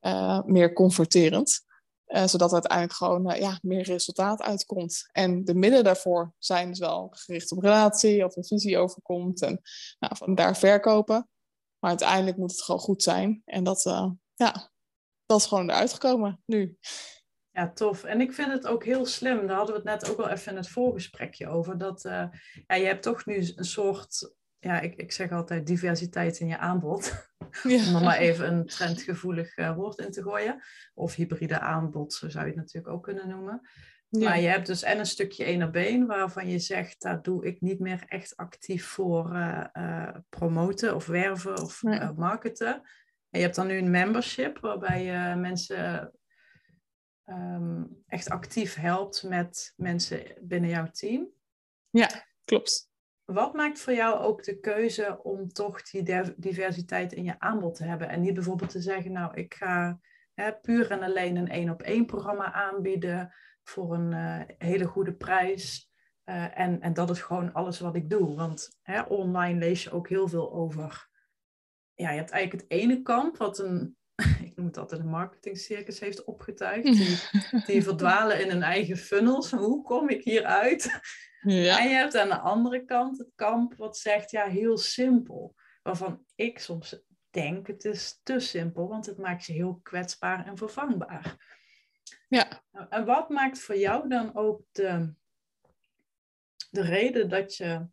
uh, 0.00 0.42
meer 0.44 0.72
converterend. 0.72 1.66
Uh, 2.08 2.26
zodat 2.26 2.52
uiteindelijk 2.52 2.92
gewoon 2.92 3.30
uh, 3.30 3.40
ja, 3.40 3.58
meer 3.62 3.82
resultaat 3.82 4.42
uitkomt. 4.42 5.08
En 5.12 5.44
de 5.44 5.54
middelen 5.54 5.84
daarvoor 5.84 6.32
zijn 6.38 6.68
dus 6.68 6.78
wel 6.78 7.08
gericht 7.10 7.52
op 7.52 7.62
relatie, 7.62 8.24
of 8.24 8.36
een 8.36 8.44
visie 8.44 8.78
overkomt. 8.78 9.42
En 9.42 9.60
nou, 9.98 10.16
van 10.16 10.34
daar 10.34 10.56
verkopen. 10.56 11.28
Maar 11.78 11.90
uiteindelijk 11.90 12.36
moet 12.36 12.50
het 12.50 12.62
gewoon 12.62 12.80
goed 12.80 13.02
zijn. 13.02 13.42
En 13.44 13.64
dat, 13.64 13.84
uh, 13.84 14.10
ja, 14.34 14.70
dat 15.26 15.40
is 15.40 15.46
gewoon 15.46 15.70
eruit 15.70 15.92
gekomen 15.92 16.42
nu. 16.46 16.78
Ja, 17.50 17.72
tof. 17.72 18.04
En 18.04 18.20
ik 18.20 18.32
vind 18.32 18.52
het 18.52 18.66
ook 18.66 18.84
heel 18.84 19.06
slim. 19.06 19.46
Daar 19.46 19.56
hadden 19.56 19.74
we 19.74 19.90
het 19.90 20.00
net 20.00 20.10
ook 20.10 20.16
wel 20.16 20.28
even 20.28 20.52
in 20.52 20.58
het 20.58 20.68
voorgesprekje 20.68 21.48
over. 21.48 21.78
Dat 21.78 22.02
ja, 22.02 22.74
je 22.74 22.84
hebt 22.84 23.02
toch 23.02 23.26
nu 23.26 23.52
een 23.54 23.64
soort 23.64 24.36
ja, 24.60 24.80
ik, 24.80 24.94
ik 24.94 25.12
zeg 25.12 25.30
altijd 25.30 25.66
diversiteit 25.66 26.38
in 26.38 26.46
je 26.46 26.58
aanbod. 26.58 27.12
Ja. 27.62 27.88
Om 27.88 27.94
er 27.94 28.02
maar 28.02 28.18
even 28.18 28.52
een 28.52 28.66
trendgevoelig 28.66 29.56
uh, 29.56 29.74
woord 29.76 29.98
in 29.98 30.10
te 30.10 30.22
gooien. 30.22 30.62
Of 30.94 31.14
hybride 31.14 31.58
aanbod, 31.58 32.12
zo 32.12 32.28
zou 32.28 32.44
je 32.44 32.50
het 32.50 32.60
natuurlijk 32.60 32.94
ook 32.94 33.02
kunnen 33.02 33.28
noemen. 33.28 33.68
Ja. 34.08 34.28
Maar 34.28 34.40
je 34.40 34.48
hebt 34.48 34.66
dus 34.66 34.82
en 34.82 34.98
een 34.98 35.06
stukje 35.06 35.44
één 35.44 35.62
op 35.62 35.74
één, 35.74 36.06
waarvan 36.06 36.48
je 36.48 36.58
zegt, 36.58 37.02
daar 37.02 37.22
doe 37.22 37.46
ik 37.46 37.60
niet 37.60 37.78
meer 37.78 38.04
echt 38.06 38.36
actief 38.36 38.86
voor 38.86 39.32
uh, 39.32 39.64
uh, 39.72 40.16
promoten 40.28 40.94
of 40.94 41.06
werven 41.06 41.62
of 41.62 41.82
nee. 41.82 42.12
marketen. 42.16 42.74
En 43.30 43.38
je 43.38 43.40
hebt 43.40 43.54
dan 43.54 43.66
nu 43.66 43.76
een 43.76 43.90
membership, 43.90 44.58
waarbij 44.58 45.04
je 45.04 45.34
mensen 45.36 46.12
um, 47.24 48.02
echt 48.06 48.30
actief 48.30 48.74
helpt 48.74 49.22
met 49.22 49.72
mensen 49.76 50.22
binnen 50.40 50.70
jouw 50.70 50.90
team. 50.90 51.28
Ja, 51.90 52.26
klopt. 52.44 52.87
Wat 53.32 53.54
maakt 53.54 53.80
voor 53.80 53.92
jou 53.92 54.18
ook 54.18 54.44
de 54.44 54.60
keuze 54.60 55.22
om 55.22 55.48
toch 55.48 55.82
die 55.82 56.34
diversiteit 56.36 57.12
in 57.12 57.24
je 57.24 57.40
aanbod 57.40 57.74
te 57.74 57.84
hebben? 57.84 58.08
En 58.08 58.20
niet 58.20 58.34
bijvoorbeeld 58.34 58.70
te 58.70 58.80
zeggen, 58.80 59.12
nou, 59.12 59.34
ik 59.34 59.54
ga 59.54 60.00
hè, 60.34 60.54
puur 60.54 60.90
en 60.90 61.02
alleen 61.02 61.36
een 61.36 61.48
één 61.48 61.70
op 61.70 61.82
één 61.82 62.06
programma 62.06 62.52
aanbieden 62.52 63.34
voor 63.62 63.94
een 63.94 64.12
uh, 64.12 64.40
hele 64.58 64.84
goede 64.84 65.14
prijs. 65.14 65.90
Uh, 66.24 66.58
en, 66.58 66.80
en 66.80 66.94
dat 66.94 67.10
is 67.10 67.22
gewoon 67.22 67.52
alles 67.52 67.80
wat 67.80 67.94
ik 67.94 68.10
doe. 68.10 68.34
Want 68.34 68.78
hè, 68.82 69.00
online 69.02 69.58
lees 69.58 69.82
je 69.82 69.90
ook 69.90 70.08
heel 70.08 70.28
veel 70.28 70.52
over. 70.52 71.08
Ja, 71.94 72.10
je 72.10 72.18
hebt 72.18 72.30
eigenlijk 72.30 72.62
het 72.62 72.80
ene 72.80 73.02
kamp, 73.02 73.36
wat 73.36 73.58
een, 73.58 73.96
ik 74.46 74.56
noem 74.56 74.66
het 74.66 74.76
altijd 74.76 75.00
een 75.00 75.08
marketingcircus 75.08 76.00
heeft 76.00 76.24
opgetuigd. 76.24 76.82
Die, 76.82 77.18
die 77.66 77.82
verdwalen 77.82 78.40
in 78.40 78.48
hun 78.48 78.62
eigen 78.62 78.96
funnels. 78.96 79.50
Hoe 79.50 79.82
kom 79.82 80.08
ik 80.08 80.24
hieruit? 80.24 81.00
Ja. 81.40 81.78
En 81.78 81.88
je 81.88 81.94
hebt 81.94 82.16
aan 82.16 82.28
de 82.28 82.38
andere 82.38 82.84
kant 82.84 83.18
het 83.18 83.32
kamp 83.34 83.74
wat 83.74 83.98
zegt, 83.98 84.30
ja, 84.30 84.46
heel 84.46 84.78
simpel. 84.78 85.54
Waarvan 85.82 86.24
ik 86.34 86.58
soms 86.58 87.02
denk, 87.30 87.66
het 87.66 87.84
is 87.84 88.20
te 88.22 88.40
simpel, 88.40 88.88
want 88.88 89.06
het 89.06 89.18
maakt 89.18 89.44
je 89.44 89.52
heel 89.52 89.80
kwetsbaar 89.82 90.46
en 90.46 90.56
vervangbaar. 90.56 91.56
Ja. 92.28 92.62
En 92.88 93.04
wat 93.04 93.28
maakt 93.28 93.60
voor 93.60 93.76
jou 93.76 94.08
dan 94.08 94.36
ook 94.36 94.62
de, 94.72 95.14
de 96.70 96.82
reden 96.82 97.28
dat 97.28 97.56
je 97.56 97.86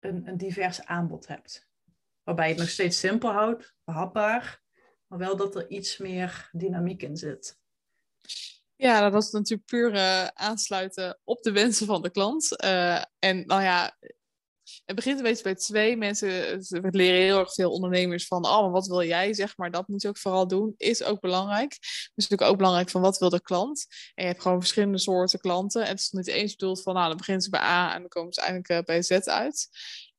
een, 0.00 0.28
een 0.28 0.36
divers 0.36 0.84
aanbod 0.84 1.26
hebt? 1.26 1.68
Waarbij 2.22 2.46
je 2.46 2.52
het 2.52 2.60
nog 2.62 2.70
steeds 2.70 2.98
simpel 2.98 3.30
houdt, 3.30 3.74
behapbaar, 3.84 4.62
maar 5.10 5.18
wel 5.18 5.36
dat 5.36 5.54
er 5.54 5.68
iets 5.68 5.98
meer 5.98 6.48
dynamiek 6.52 7.02
in 7.02 7.16
zit. 7.16 7.58
Ja, 8.76 9.10
dat 9.10 9.22
is 9.22 9.30
natuurlijk 9.30 9.68
puur 9.68 9.94
uh, 9.94 10.26
aansluiten 10.26 11.18
op 11.24 11.42
de 11.42 11.52
wensen 11.52 11.86
van 11.86 12.02
de 12.02 12.10
klant. 12.10 12.62
Uh, 12.64 13.02
en 13.18 13.46
nou 13.46 13.62
ja, 13.62 13.96
het 14.84 14.96
begint 14.96 15.18
een 15.18 15.24
beetje 15.24 15.42
bij 15.42 15.54
twee 15.54 15.96
mensen. 15.96 16.28
We 16.58 16.88
leren 16.90 17.20
heel 17.20 17.38
erg 17.38 17.54
veel 17.54 17.70
ondernemers 17.70 18.26
van, 18.26 18.46
oh, 18.46 18.72
wat 18.72 18.86
wil 18.86 19.02
jij, 19.02 19.34
zeg 19.34 19.56
maar. 19.56 19.70
Dat 19.70 19.88
moet 19.88 20.02
je 20.02 20.08
ook 20.08 20.18
vooral 20.18 20.46
doen. 20.46 20.74
Is 20.76 21.02
ook 21.02 21.20
belangrijk. 21.20 21.78
Dus 21.80 22.10
natuurlijk 22.14 22.50
ook 22.50 22.56
belangrijk 22.56 22.90
van, 22.90 23.00
wat 23.00 23.18
wil 23.18 23.28
de 23.28 23.42
klant? 23.42 23.86
En 24.14 24.24
je 24.24 24.30
hebt 24.30 24.42
gewoon 24.42 24.58
verschillende 24.58 24.98
soorten 24.98 25.40
klanten. 25.40 25.82
En 25.82 25.90
het 25.90 26.00
is 26.00 26.10
niet 26.10 26.26
eens 26.26 26.56
bedoeld 26.56 26.82
van, 26.82 26.94
nou, 26.94 27.08
dan 27.08 27.16
beginnen 27.16 27.42
ze 27.42 27.50
bij 27.50 27.60
A 27.60 27.94
en 27.94 28.00
dan 28.00 28.08
komen 28.08 28.32
ze 28.32 28.40
eindelijk 28.40 28.70
uh, 28.70 28.80
bij 28.82 29.02
Z 29.02 29.10
uit. 29.10 29.68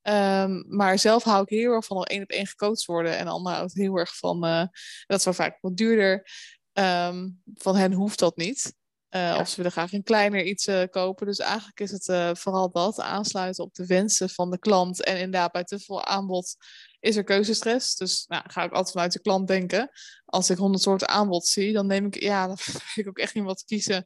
Um, 0.02 0.64
maar 0.68 0.98
zelf 0.98 1.22
hou 1.22 1.42
ik 1.42 1.48
heel 1.48 1.72
erg 1.72 1.84
van 1.84 1.96
al 1.96 2.06
één 2.06 2.22
op 2.22 2.30
één 2.30 2.46
gecoacht 2.46 2.84
worden. 2.84 3.18
En 3.18 3.26
ander 3.26 3.52
houdt 3.52 3.74
heel 3.74 3.96
erg 3.96 4.16
van, 4.16 4.46
uh, 4.46 4.64
dat 5.06 5.18
is 5.18 5.24
wel 5.24 5.34
vaak 5.34 5.58
wat 5.60 5.76
duurder. 5.76 6.28
Um, 6.72 7.42
van 7.54 7.76
hen 7.76 7.92
hoeft 7.92 8.18
dat 8.18 8.36
niet. 8.36 8.74
Uh, 9.10 9.36
Of 9.40 9.48
ze 9.48 9.56
willen 9.56 9.72
graag 9.72 9.92
een 9.92 10.02
kleiner 10.02 10.44
iets 10.44 10.66
uh, 10.66 10.82
kopen. 10.90 11.26
Dus 11.26 11.38
eigenlijk 11.38 11.80
is 11.80 11.90
het 11.90 12.38
vooral 12.38 12.70
dat, 12.70 13.00
aansluiten 13.00 13.64
op 13.64 13.74
de 13.74 13.86
wensen 13.86 14.30
van 14.30 14.50
de 14.50 14.58
klant. 14.58 15.04
En 15.04 15.14
inderdaad, 15.16 15.52
bij 15.52 15.64
te 15.64 15.78
veel 15.78 16.04
aanbod 16.04 16.56
is 17.00 17.16
er 17.16 17.24
keuzestress. 17.24 17.96
Dus 17.96 18.24
nou, 18.26 18.42
ga 18.46 18.62
ik 18.62 18.72
altijd 18.72 18.90
vanuit 18.90 19.12
de 19.12 19.20
klant 19.20 19.48
denken. 19.48 19.90
Als 20.24 20.50
ik 20.50 20.58
honderd 20.58 20.82
soorten 20.82 21.08
aanbod 21.08 21.46
zie, 21.46 21.72
dan 21.72 21.86
neem 21.86 22.06
ik, 22.06 22.20
ja, 22.20 22.46
dan 22.46 22.56
weet 22.56 22.92
ik 22.94 23.08
ook 23.08 23.18
echt 23.18 23.34
niet 23.34 23.44
wat 23.44 23.58
te 23.58 23.64
kiezen. 23.64 24.04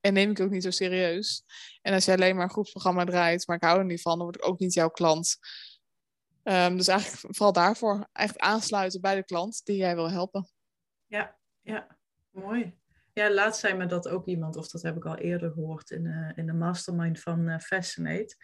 En 0.00 0.12
neem 0.12 0.30
ik 0.30 0.40
ook 0.40 0.50
niet 0.50 0.62
zo 0.62 0.70
serieus. 0.70 1.44
En 1.82 1.94
als 1.94 2.04
jij 2.04 2.14
alleen 2.14 2.34
maar 2.34 2.44
een 2.44 2.50
groepsprogramma 2.50 3.04
draait, 3.04 3.46
maar 3.46 3.56
ik 3.56 3.62
hou 3.62 3.78
er 3.78 3.84
niet 3.84 4.02
van, 4.02 4.16
dan 4.16 4.22
word 4.22 4.36
ik 4.36 4.48
ook 4.48 4.58
niet 4.58 4.74
jouw 4.74 4.90
klant. 4.90 5.38
Um, 6.42 6.76
dus 6.76 6.88
eigenlijk 6.88 7.34
vooral 7.36 7.52
daarvoor, 7.52 8.08
echt 8.12 8.38
aansluiten 8.38 9.00
bij 9.00 9.14
de 9.14 9.24
klant 9.24 9.60
die 9.64 9.76
jij 9.76 9.94
wil 9.94 10.10
helpen. 10.10 10.48
Ja, 11.06 11.38
ja, 11.60 11.98
mooi. 12.30 12.78
Ja, 13.12 13.30
laatst 13.32 13.60
zei 13.60 13.74
me 13.74 13.86
dat 13.86 14.08
ook 14.08 14.26
iemand, 14.26 14.56
of 14.56 14.68
dat 14.68 14.82
heb 14.82 14.96
ik 14.96 15.04
al 15.04 15.16
eerder 15.16 15.52
gehoord 15.52 15.90
in, 15.90 16.04
uh, 16.04 16.30
in 16.34 16.46
de 16.46 16.52
mastermind 16.52 17.20
van 17.20 17.48
uh, 17.48 17.58
Fascinate. 17.58 18.36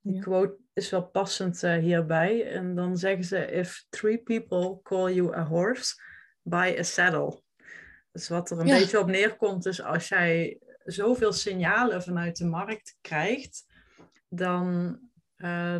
Die 0.00 0.14
ja. 0.14 0.20
quote 0.20 0.56
is 0.72 0.90
wel 0.90 1.06
passend 1.06 1.62
uh, 1.62 1.76
hierbij. 1.76 2.52
En 2.52 2.74
dan 2.74 2.96
zeggen 2.96 3.24
ze: 3.24 3.46
If 3.46 3.86
three 3.88 4.18
people 4.18 4.80
call 4.82 5.12
you 5.12 5.36
a 5.36 5.44
horse, 5.44 6.02
buy 6.42 6.76
a 6.78 6.82
saddle. 6.82 7.42
Dus 8.12 8.28
wat 8.28 8.50
er 8.50 8.58
een 8.58 8.66
ja. 8.66 8.78
beetje 8.78 8.98
op 8.98 9.06
neerkomt, 9.06 9.66
is 9.66 9.82
als 9.82 10.08
jij 10.08 10.58
zoveel 10.84 11.32
signalen 11.32 12.02
vanuit 12.02 12.36
de 12.36 12.44
markt 12.44 12.96
krijgt, 13.00 13.64
dan, 14.28 14.98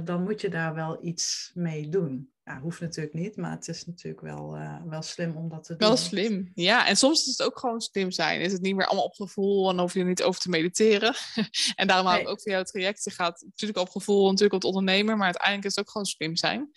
dan 0.05 0.23
moet 0.23 0.41
je 0.41 0.49
daar 0.49 0.75
wel 0.75 1.05
iets 1.05 1.51
mee 1.55 1.89
doen 1.89 2.35
ja, 2.45 2.61
hoeft 2.61 2.81
natuurlijk 2.81 3.15
niet, 3.15 3.37
maar 3.37 3.51
het 3.51 3.69
is 3.69 3.87
natuurlijk 3.87 4.23
wel, 4.23 4.57
uh, 4.57 4.83
wel 4.85 5.03
slim 5.03 5.37
om 5.37 5.49
dat 5.49 5.65
te 5.65 5.77
doen. 5.77 5.89
Wel 5.89 5.97
slim, 5.97 6.51
ja. 6.55 6.87
En 6.87 6.97
soms 6.97 7.21
is 7.21 7.39
het 7.39 7.47
ook 7.47 7.59
gewoon 7.59 7.81
slim 7.81 8.11
zijn. 8.11 8.41
Is 8.41 8.53
het 8.53 8.63
niet 8.63 8.77
meer 8.77 8.87
allemaal 8.87 9.05
op 9.05 9.15
gevoel 9.15 9.71
en 9.71 9.79
hoef 9.79 9.95
je 9.95 10.01
er 10.01 10.07
niet 10.07 10.23
over 10.23 10.41
te 10.41 10.49
mediteren. 10.49 11.15
en 11.75 11.87
daarom 11.87 12.07
hou 12.07 12.21
ik 12.21 12.29
ook 12.29 12.41
voor 12.41 12.53
jouw 12.53 12.63
traject. 12.63 13.05
Je 13.05 13.11
gaat 13.11 13.45
natuurlijk 13.47 13.79
op 13.79 13.89
gevoel, 13.89 14.25
natuurlijk 14.25 14.55
op 14.55 14.63
het 14.63 14.71
ondernemer, 14.71 15.17
maar 15.17 15.25
uiteindelijk 15.25 15.65
is 15.65 15.75
het 15.75 15.85
ook 15.85 15.91
gewoon 15.91 16.07
slim 16.07 16.37
zijn. 16.37 16.71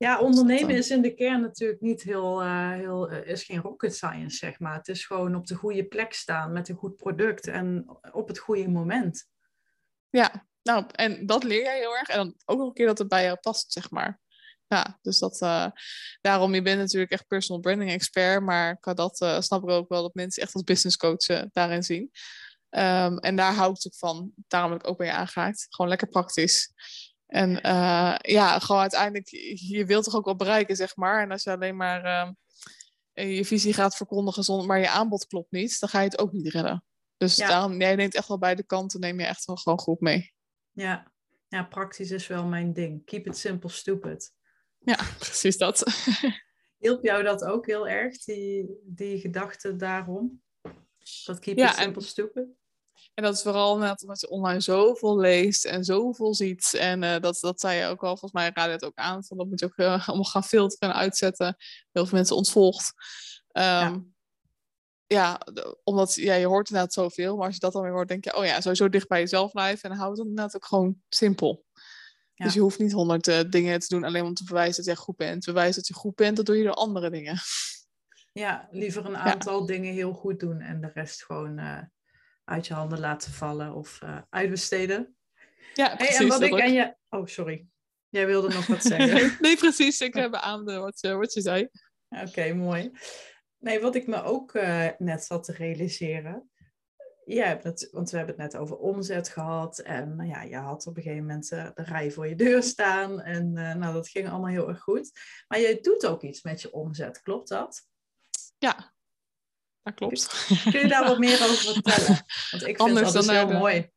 Ja, 0.00 0.20
ondernemen 0.20 0.76
is 0.76 0.90
in 0.90 1.02
de 1.02 1.14
kern 1.14 1.40
natuurlijk 1.40 1.80
niet 1.80 2.02
heel, 2.02 2.42
uh, 2.42 2.72
heel 2.72 3.12
uh, 3.12 3.26
is 3.26 3.44
geen 3.44 3.60
rocket 3.60 3.94
science, 3.94 4.36
zeg 4.36 4.58
maar. 4.58 4.74
Het 4.74 4.88
is 4.88 5.06
gewoon 5.06 5.34
op 5.34 5.46
de 5.46 5.54
goede 5.54 5.84
plek 5.84 6.12
staan 6.12 6.52
met 6.52 6.68
een 6.68 6.76
goed 6.76 6.96
product 6.96 7.46
en 7.46 7.98
op 8.12 8.28
het 8.28 8.38
goede 8.38 8.68
moment. 8.68 9.26
Ja, 10.10 10.46
nou, 10.62 10.84
en 10.92 11.26
dat 11.26 11.44
leer 11.44 11.62
jij 11.62 11.78
heel 11.78 11.96
erg. 11.96 12.08
En 12.08 12.16
dan 12.16 12.34
ook 12.44 12.58
nog 12.58 12.66
een 12.66 12.74
keer 12.74 12.86
dat 12.86 12.98
het 12.98 13.08
bij 13.08 13.24
jou 13.24 13.36
past, 13.40 13.72
zeg 13.72 13.90
maar. 13.90 14.20
Ja, 14.66 14.98
dus 15.02 15.18
dat, 15.18 15.40
uh, 15.42 15.66
daarom, 16.20 16.54
je 16.54 16.62
bent 16.62 16.78
natuurlijk 16.78 17.12
echt 17.12 17.26
personal 17.26 17.60
branding 17.60 17.90
expert, 17.90 18.42
maar 18.42 18.78
qua 18.78 18.94
dat 18.94 19.16
snap 19.38 19.62
ik 19.62 19.68
ook 19.68 19.88
wel 19.88 20.02
dat 20.02 20.14
mensen 20.14 20.42
echt 20.42 20.54
als 20.54 20.62
business 20.62 20.96
coach 20.96 21.48
daarin 21.52 21.82
zien. 21.82 22.10
Um, 22.70 23.18
en 23.18 23.36
daar 23.36 23.54
hou 23.54 23.76
ik 23.80 23.94
van, 23.94 24.32
daarom 24.34 24.70
heb 24.72 24.80
ik 24.80 24.88
ook 24.88 24.98
bij 24.98 25.06
je 25.06 25.12
aangehaakt. 25.12 25.66
Gewoon 25.68 25.90
lekker 25.90 26.08
praktisch. 26.08 26.72
En 27.30 27.50
ja, 28.22 28.58
gewoon 28.58 28.80
uiteindelijk, 28.80 29.28
je 29.54 29.84
wilt 29.86 30.04
toch 30.04 30.14
ook 30.14 30.24
wel 30.24 30.36
bereiken, 30.36 30.76
zeg 30.76 30.96
maar. 30.96 31.22
En 31.22 31.30
als 31.30 31.42
je 31.42 31.50
alleen 31.50 31.76
maar 31.76 32.04
ehm, 32.04 32.32
je 33.28 33.44
visie 33.44 33.72
gaat 33.72 33.96
verkondigen, 33.96 34.42
zonder, 34.42 34.66
maar 34.66 34.78
je 34.78 34.88
aanbod 34.88 35.26
klopt 35.26 35.50
niet, 35.50 35.80
dan 35.80 35.88
ga 35.88 35.98
je 35.98 36.04
het 36.04 36.18
ook 36.18 36.32
niet 36.32 36.48
redden. 36.48 36.84
Dus 37.16 37.36
ja. 37.36 37.48
daarom, 37.48 37.80
jij 37.80 37.94
neemt 37.94 38.14
echt 38.14 38.28
wel 38.28 38.38
bij 38.38 38.54
de 38.54 38.62
kanten, 38.62 39.00
neem 39.00 39.20
je 39.20 39.26
echt 39.26 39.44
wel 39.44 39.56
gewoon 39.56 39.78
goed 39.78 40.00
mee. 40.00 40.32
Ja. 40.70 41.12
ja, 41.48 41.64
praktisch 41.64 42.10
is 42.10 42.26
wel 42.26 42.44
mijn 42.44 42.72
ding. 42.72 43.04
Keep 43.04 43.26
it 43.26 43.36
simple, 43.36 43.70
stupid. 43.70 44.32
Ja, 44.78 44.96
precies 45.18 45.56
dat. 45.56 45.84
Hielp 46.78 47.02
jou 47.02 47.22
dat 47.22 47.44
ook 47.44 47.66
heel 47.66 47.88
erg, 47.88 48.24
die, 48.24 48.80
die 48.82 49.20
gedachte 49.20 49.76
daarom? 49.76 50.42
Dat 51.24 51.38
keep 51.38 51.56
ja, 51.56 51.70
it 51.70 51.76
simple, 51.76 52.02
en, 52.02 52.08
stupid? 52.08 52.46
En 53.14 53.24
dat 53.24 53.34
is 53.34 53.42
vooral 53.42 53.72
omdat 53.72 54.20
je 54.20 54.28
online 54.28 54.60
zoveel 54.60 55.18
leest 55.18 55.64
en 55.64 55.84
zoveel 55.84 56.34
ziet. 56.34 56.74
En 56.74 57.02
uh, 57.02 57.18
dat, 57.18 57.38
dat 57.40 57.60
zei 57.60 57.78
je 57.78 57.86
ook 57.86 58.02
al, 58.02 58.08
volgens 58.08 58.32
mij 58.32 58.50
raad 58.54 58.70
het 58.70 58.84
ook 58.84 58.96
aan. 58.96 59.24
Van 59.24 59.36
dat 59.36 59.46
moet 59.46 59.60
je 59.60 59.66
ook 59.66 59.76
uh, 59.76 60.08
allemaal 60.08 60.24
gaan 60.24 60.44
filteren 60.44 60.88
en 60.88 60.94
uitzetten. 60.94 61.56
Heel 61.92 62.06
veel 62.06 62.16
mensen 62.16 62.36
ontvolgt. 62.36 62.92
Um, 63.52 63.62
ja. 63.62 64.02
ja, 65.06 65.40
omdat 65.84 66.14
ja, 66.14 66.34
je 66.34 66.46
hoort 66.46 66.68
inderdaad 66.68 66.92
zoveel. 66.92 67.36
Maar 67.36 67.46
als 67.46 67.54
je 67.54 67.60
dat 67.60 67.72
dan 67.72 67.82
weer 67.82 67.92
hoort, 67.92 68.08
denk 68.08 68.24
je, 68.24 68.36
oh 68.36 68.44
ja, 68.44 68.60
sowieso 68.60 68.88
dicht 68.88 69.08
bij 69.08 69.20
jezelf 69.20 69.50
blijven. 69.50 69.90
En 69.90 69.96
hou 69.96 70.10
het 70.10 70.20
inderdaad 70.20 70.56
ook 70.56 70.66
gewoon 70.66 71.02
simpel. 71.08 71.64
Ja. 72.34 72.44
Dus 72.44 72.54
je 72.54 72.60
hoeft 72.60 72.78
niet 72.78 72.92
honderd 72.92 73.28
uh, 73.28 73.40
dingen 73.48 73.80
te 73.80 73.88
doen 73.88 74.04
alleen 74.04 74.24
om 74.24 74.34
te 74.34 74.44
bewijzen 74.44 74.84
dat 74.84 74.94
je 74.94 75.00
goed 75.00 75.16
bent. 75.16 75.44
Bewijzen 75.44 75.74
dat 75.74 75.86
je 75.86 75.94
goed 75.94 76.14
bent, 76.14 76.36
dat 76.36 76.46
doe 76.46 76.56
je 76.56 76.64
door 76.64 76.74
andere 76.74 77.10
dingen. 77.10 77.38
Ja, 78.32 78.68
liever 78.70 79.04
een 79.04 79.16
aantal 79.16 79.60
ja. 79.60 79.66
dingen 79.66 79.92
heel 79.92 80.12
goed 80.12 80.40
doen 80.40 80.60
en 80.60 80.80
de 80.80 80.90
rest 80.94 81.24
gewoon 81.24 81.58
uit 82.50 82.66
je 82.66 82.74
handen 82.74 83.00
laten 83.00 83.32
vallen 83.32 83.74
of 83.74 84.00
uh, 84.04 84.18
uitbesteden. 84.30 85.16
Ja, 85.74 85.96
precies. 85.96 86.16
Hey, 86.16 86.26
en 86.26 86.32
wat 86.32 86.42
ik 86.42 86.58
en 86.58 86.72
je... 86.72 86.96
Oh, 87.08 87.26
sorry. 87.26 87.66
Jij 88.08 88.26
wilde 88.26 88.48
nog 88.48 88.66
wat 88.66 88.82
zeggen. 88.82 89.36
nee, 89.40 89.56
precies. 89.56 90.00
Ik 90.00 90.14
heb 90.14 90.34
aan 90.34 90.64
wat, 90.64 91.00
je, 91.00 91.14
wat 91.14 91.32
je 91.32 91.40
zei. 91.40 91.68
Oké, 92.08 92.28
okay, 92.28 92.52
mooi. 92.52 92.90
Nee, 93.58 93.80
wat 93.80 93.94
ik 93.94 94.06
me 94.06 94.22
ook 94.22 94.52
net 94.98 95.24
zat 95.24 95.44
te 95.44 95.52
realiseren 95.52 96.50
je 97.24 97.42
hebt 97.42 97.64
het, 97.64 97.88
want 97.92 98.10
we 98.10 98.16
hebben 98.16 98.34
het 98.34 98.52
net 98.52 98.60
over 98.60 98.76
omzet 98.76 99.28
gehad. 99.28 99.78
En 99.78 100.16
nou 100.16 100.28
ja, 100.28 100.42
je 100.42 100.56
had 100.56 100.86
op 100.86 100.96
een 100.96 101.02
gegeven 101.02 101.26
moment 101.26 101.52
uh, 101.52 101.68
de 101.74 101.82
rij 101.82 102.10
voor 102.10 102.28
je 102.28 102.34
deur 102.34 102.62
staan. 102.62 103.20
En 103.20 103.52
nou, 103.52 103.92
dat 103.92 104.08
ging 104.08 104.28
allemaal 104.28 104.50
heel 104.50 104.68
erg 104.68 104.80
goed. 104.80 105.10
Maar 105.48 105.58
je 105.58 105.78
doet 105.80 106.06
ook 106.06 106.22
iets 106.22 106.42
met 106.42 106.62
je 106.62 106.72
omzet, 106.72 107.22
klopt 107.22 107.48
dat? 107.48 107.88
Ja, 108.58 108.94
dat 109.82 109.94
klopt. 109.94 110.46
Kun, 110.46 110.72
kun 110.72 110.80
je 110.80 110.88
daar 110.88 111.04
wat 111.04 111.18
meer 111.18 111.42
over 111.42 111.72
vertellen? 111.72 112.24
Want 112.50 112.62
ik 112.62 112.76
vind 112.76 112.80
Anders 112.80 113.12
dat 113.12 113.24
dus 113.24 113.32
heel 113.32 113.46
de... 113.46 113.54
mooi. 113.54 113.90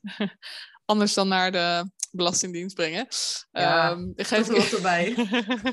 Anders 0.84 1.14
dan 1.14 1.28
naar 1.28 1.52
de 1.52 1.90
Belastingdienst 2.10 2.74
brengen. 2.74 3.06
Ja, 3.50 3.90
um, 3.90 4.12
geef 4.16 4.46
dat 4.46 4.56
ik, 4.56 4.72
erbij. 4.72 5.14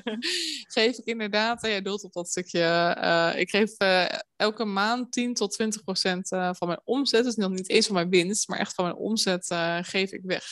geef 0.75 0.97
ik 0.97 1.05
inderdaad, 1.05 1.61
jij 1.61 1.81
doelt 1.81 2.03
op 2.03 2.13
dat 2.13 2.29
stukje. 2.29 2.95
Uh, 3.01 3.39
ik 3.39 3.49
geef 3.49 3.81
uh, 3.81 4.05
elke 4.35 4.65
maand 4.65 5.11
10 5.11 5.33
tot 5.33 5.51
20 5.51 5.83
procent 5.83 6.31
uh, 6.31 6.49
van 6.53 6.67
mijn 6.67 6.81
omzet. 6.83 7.23
Dus 7.23 7.35
nog 7.35 7.51
niet 7.51 7.69
eens 7.69 7.85
van 7.85 7.95
mijn 7.95 8.09
winst, 8.09 8.47
maar 8.47 8.59
echt 8.59 8.73
van 8.73 8.85
mijn 8.85 8.97
omzet 8.97 9.45
geef 9.81 10.11
ik 10.11 10.21
weg. 10.23 10.45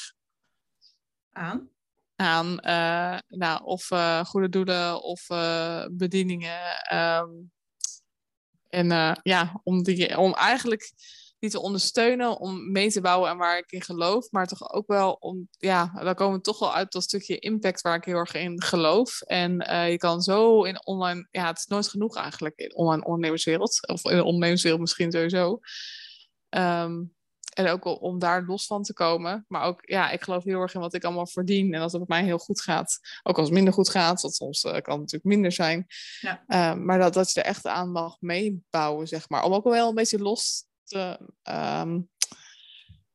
Aan? 1.31 1.69
Aan, 2.15 2.55
nou, 3.27 3.63
of 3.63 3.87
goede 4.27 4.49
doelen 4.49 5.03
of 5.03 5.27
bedieningen. 5.91 6.59
Um, 6.93 7.53
en 8.75 9.19
ja, 9.23 9.61
om, 9.63 9.83
die, 9.83 10.17
om 10.17 10.33
eigenlijk 10.33 10.93
die 11.39 11.49
te 11.49 11.61
ondersteunen, 11.61 12.39
om 12.39 12.71
mee 12.71 12.91
te 12.91 13.01
bouwen 13.01 13.29
en 13.29 13.37
waar 13.37 13.57
ik 13.57 13.71
in 13.71 13.81
geloof. 13.81 14.31
Maar 14.31 14.47
toch 14.47 14.73
ook 14.73 14.87
wel 14.87 15.11
om, 15.11 15.47
ja, 15.57 15.91
daar 16.03 16.15
komen 16.15 16.37
we 16.37 16.43
toch 16.43 16.59
wel 16.59 16.73
uit 16.73 16.91
dat 16.91 17.03
stukje 17.03 17.39
impact 17.39 17.81
waar 17.81 17.95
ik 17.95 18.05
heel 18.05 18.15
erg 18.15 18.33
in 18.33 18.61
geloof. 18.61 19.21
En 19.21 19.61
uh, 19.69 19.89
je 19.89 19.97
kan 19.97 20.21
zo 20.21 20.63
in 20.63 20.85
online, 20.85 21.27
ja, 21.31 21.47
het 21.47 21.57
is 21.57 21.65
nooit 21.65 21.87
genoeg 21.87 22.15
eigenlijk 22.15 22.57
in 22.57 22.75
online 22.75 23.03
ondernemerswereld. 23.03 23.87
Of 23.87 24.03
in 24.03 24.15
de 24.15 24.23
ondernemerswereld 24.23 24.81
misschien 24.81 25.11
sowieso. 25.11 25.59
Um, 26.49 27.14
en 27.55 27.67
ook 27.67 28.01
om 28.01 28.19
daar 28.19 28.43
los 28.45 28.65
van 28.65 28.83
te 28.83 28.93
komen. 28.93 29.45
Maar 29.47 29.63
ook, 29.63 29.81
ja, 29.81 30.09
ik 30.09 30.23
geloof 30.23 30.43
heel 30.43 30.61
erg 30.61 30.73
in 30.73 30.79
wat 30.79 30.93
ik 30.93 31.03
allemaal 31.03 31.27
verdien. 31.27 31.73
En 31.73 31.81
als 31.81 31.91
het 31.91 32.07
bij 32.07 32.17
mij 32.17 32.27
heel 32.27 32.37
goed 32.37 32.61
gaat, 32.61 32.99
ook 33.23 33.37
als 33.37 33.45
het 33.45 33.55
minder 33.55 33.73
goed 33.73 33.89
gaat, 33.89 34.21
want 34.21 34.35
soms 34.35 34.63
uh, 34.63 34.71
kan 34.71 34.79
het 34.79 34.85
natuurlijk 34.85 35.23
minder 35.23 35.51
zijn. 35.51 35.85
Ja. 36.21 36.43
Uh, 36.47 36.83
maar 36.83 36.99
dat, 36.99 37.13
dat 37.13 37.31
je 37.31 37.41
er 37.41 37.45
echt 37.45 37.65
aan 37.65 37.91
mag 37.91 38.17
meebouwen, 38.19 39.07
zeg 39.07 39.29
maar. 39.29 39.43
Om 39.43 39.53
ook 39.53 39.63
wel 39.63 39.89
een 39.89 39.95
beetje 39.95 40.19
los 40.19 40.65
te 40.83 41.19
um, 41.43 42.09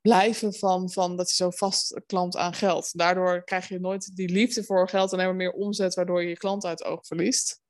blijven 0.01 0.55
van, 0.55 0.91
van 0.91 1.17
dat 1.17 1.29
je 1.29 1.35
zo 1.35 1.51
vast 1.51 2.01
klant 2.07 2.37
aan 2.37 2.55
geld. 2.55 2.99
Daardoor 2.99 3.45
krijg 3.45 3.69
je 3.69 3.81
nooit 3.81 4.17
die 4.17 4.29
liefde 4.29 4.65
voor 4.65 4.89
geld 4.89 5.13
en 5.13 5.19
helemaal 5.19 5.39
meer 5.39 5.53
omzet, 5.53 5.95
waardoor 5.95 6.23
je 6.23 6.29
je 6.29 6.37
klant 6.37 6.65
uit 6.65 6.79
het 6.79 6.89
oog 6.89 7.07
verliest. 7.07 7.61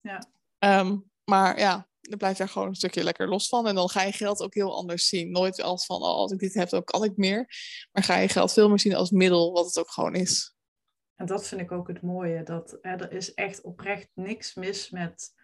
Ja. 0.00 0.22
Um, 0.80 1.10
maar 1.24 1.58
ja, 1.58 1.87
dan 2.00 2.18
blijf 2.18 2.36
je 2.36 2.42
er 2.42 2.48
gewoon 2.48 2.68
een 2.68 2.74
stukje 2.74 3.04
lekker 3.04 3.28
los 3.28 3.48
van. 3.48 3.66
En 3.66 3.74
dan 3.74 3.88
ga 3.88 4.02
je 4.02 4.12
geld 4.12 4.40
ook 4.40 4.54
heel 4.54 4.76
anders 4.76 5.08
zien. 5.08 5.30
Nooit 5.30 5.62
als 5.62 5.86
van, 5.86 5.96
oh, 5.96 6.08
als 6.08 6.32
ik 6.32 6.38
dit 6.38 6.54
heb, 6.54 6.68
dan 6.68 6.84
kan 6.84 7.04
ik 7.04 7.16
meer. 7.16 7.46
Maar 7.92 8.02
ga 8.02 8.16
je 8.16 8.28
geld 8.28 8.52
veel 8.52 8.68
meer 8.68 8.80
zien 8.80 8.94
als 8.94 9.10
middel, 9.10 9.52
wat 9.52 9.66
het 9.66 9.78
ook 9.78 9.90
gewoon 9.90 10.14
is. 10.14 10.56
En 11.14 11.26
dat 11.26 11.46
vind 11.46 11.60
ik 11.60 11.72
ook 11.72 11.88
het 11.88 12.02
mooie. 12.02 12.42
Dat 12.42 12.78
hè, 12.80 12.96
er 12.96 13.12
is 13.12 13.34
echt 13.34 13.60
oprecht 13.60 14.10
niks 14.14 14.54
mis 14.54 14.90
met 14.90 15.34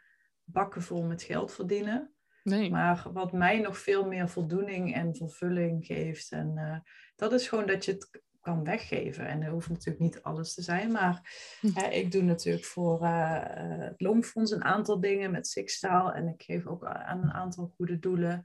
bakken 0.44 0.82
vol 0.82 1.02
met 1.02 1.22
geld 1.22 1.52
verdienen. 1.52 2.14
Nee. 2.42 2.70
Maar 2.70 3.06
wat 3.12 3.32
mij 3.32 3.58
nog 3.58 3.78
veel 3.78 4.06
meer 4.06 4.28
voldoening 4.28 4.94
en 4.94 5.16
vervulling 5.16 5.86
geeft. 5.86 6.32
En 6.32 6.52
uh, 6.56 6.78
dat 7.16 7.32
is 7.32 7.48
gewoon 7.48 7.66
dat 7.66 7.84
je 7.84 7.92
het 7.92 8.22
kan 8.44 8.64
weggeven. 8.64 9.26
En 9.26 9.40
dat 9.40 9.50
hoeft 9.50 9.68
natuurlijk 9.68 9.98
niet 9.98 10.22
alles 10.22 10.54
te 10.54 10.62
zijn, 10.62 10.92
maar 10.92 11.32
Hm. 11.60 11.78
ik 11.78 12.12
doe 12.12 12.22
natuurlijk 12.22 12.64
voor 12.64 13.02
eh, 13.02 13.36
eh, 13.36 13.78
het 13.78 14.00
Longfonds 14.00 14.50
een 14.50 14.64
aantal 14.64 15.00
dingen 15.00 15.30
met 15.30 15.46
Sixtaal 15.46 16.12
en 16.12 16.28
ik 16.28 16.42
geef 16.42 16.66
ook 16.66 16.84
aan 16.84 17.22
een 17.22 17.32
aantal 17.32 17.72
goede 17.76 17.98
doelen. 17.98 18.44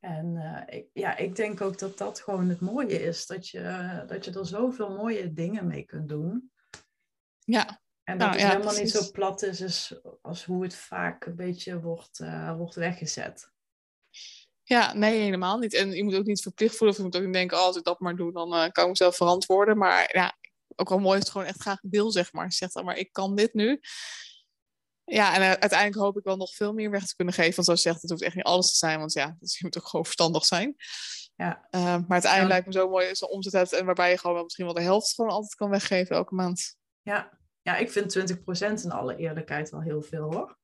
En 0.00 0.36
eh, 0.36 0.78
ik, 0.78 0.86
ja, 0.92 1.16
ik 1.16 1.36
denk 1.36 1.60
ook 1.60 1.78
dat 1.78 1.98
dat 1.98 2.20
gewoon 2.20 2.48
het 2.48 2.60
mooie 2.60 3.02
is, 3.02 3.26
dat 3.26 3.48
je, 3.48 4.04
dat 4.06 4.24
je 4.24 4.32
er 4.32 4.46
zoveel 4.46 4.96
mooie 4.96 5.32
dingen 5.32 5.66
mee 5.66 5.82
kunt 5.84 6.08
doen. 6.08 6.50
Ja, 7.38 7.80
En 8.04 8.18
dat 8.18 8.28
Nou, 8.28 8.30
het 8.30 8.40
ja, 8.40 8.48
helemaal 8.48 8.76
niet 8.76 8.90
zo 8.90 9.10
plat 9.12 9.42
is 9.42 9.62
als, 9.62 10.00
als 10.22 10.44
hoe 10.44 10.62
het 10.62 10.74
vaak 10.74 11.24
een 11.24 11.36
beetje 11.36 11.80
wordt, 11.80 12.24
wordt 12.56 12.74
weggezet. 12.74 13.51
Ja, 14.64 14.92
nee, 14.92 15.20
helemaal 15.20 15.58
niet. 15.58 15.74
En 15.74 15.90
je 15.90 16.04
moet 16.04 16.14
ook 16.14 16.24
niet 16.24 16.42
verplicht 16.42 16.76
voelen 16.76 16.90
of 16.90 16.96
je 16.96 17.02
moet 17.02 17.16
ook 17.16 17.24
niet 17.24 17.32
denken, 17.32 17.58
oh, 17.58 17.64
als 17.64 17.76
ik 17.76 17.84
dat 17.84 18.00
maar 18.00 18.16
doe, 18.16 18.32
dan 18.32 18.54
eh, 18.54 18.68
kan 18.70 18.82
ik 18.84 18.90
mezelf 18.90 19.16
verantwoorden. 19.16 19.78
Maar 19.78 20.10
ja, 20.12 20.36
ook 20.76 20.88
wel 20.88 20.98
mooi 20.98 21.14
is 21.14 21.22
het 21.22 21.32
gewoon 21.32 21.46
echt 21.46 21.60
graag 21.60 21.78
wil, 21.82 22.10
zeg 22.10 22.32
maar. 22.32 22.44
Je 22.44 22.52
zegt 22.52 22.74
dan, 22.74 22.84
maar 22.84 22.96
ik 22.96 23.12
kan 23.12 23.34
dit 23.34 23.54
nu. 23.54 23.80
Ja, 25.04 25.34
en 25.34 25.40
eh, 25.42 25.50
uiteindelijk 25.50 26.00
hoop 26.00 26.18
ik 26.18 26.24
wel 26.24 26.36
nog 26.36 26.54
veel 26.54 26.72
meer 26.72 26.90
weg 26.90 27.06
te 27.06 27.16
kunnen 27.16 27.34
geven. 27.34 27.54
Want 27.54 27.66
zoals 27.66 27.82
je 27.82 27.88
zegt, 27.88 28.02
het 28.02 28.10
hoeft 28.10 28.22
echt 28.22 28.34
niet 28.34 28.44
alles 28.44 28.70
te 28.70 28.76
zijn. 28.76 28.98
Want 28.98 29.12
ja, 29.12 29.36
dus 29.40 29.58
je 29.58 29.64
moet 29.64 29.78
ook 29.78 29.86
gewoon 29.86 30.04
verstandig 30.04 30.44
zijn. 30.44 30.76
Ja. 31.36 31.66
Eh, 31.70 31.82
maar 31.82 31.92
uiteindelijk 32.08 32.42
Ja. 32.42 32.46
lijkt 32.46 32.66
me 32.66 32.72
zo 32.72 32.88
mooi 32.88 33.08
een 33.08 33.28
omzet 33.28 33.52
hebt 33.52 33.72
en 33.72 33.84
waarbij 33.84 34.10
je 34.10 34.18
gewoon 34.18 34.34
wel 34.34 34.42
misschien 34.44 34.64
wel 34.64 34.74
de 34.74 34.82
helft 34.82 35.14
gewoon 35.14 35.30
altijd 35.30 35.54
kan 35.54 35.70
weggeven 35.70 36.16
elke 36.16 36.34
maand. 36.34 36.76
Ja, 37.02 37.38
ja 37.62 37.76
ik 37.76 37.90
vind 37.90 38.10
20% 38.10 38.84
in 38.84 38.90
alle 38.92 39.16
eerlijkheid 39.16 39.70
wel 39.70 39.80
heel 39.80 40.02
veel 40.02 40.32
hoor. 40.32 40.58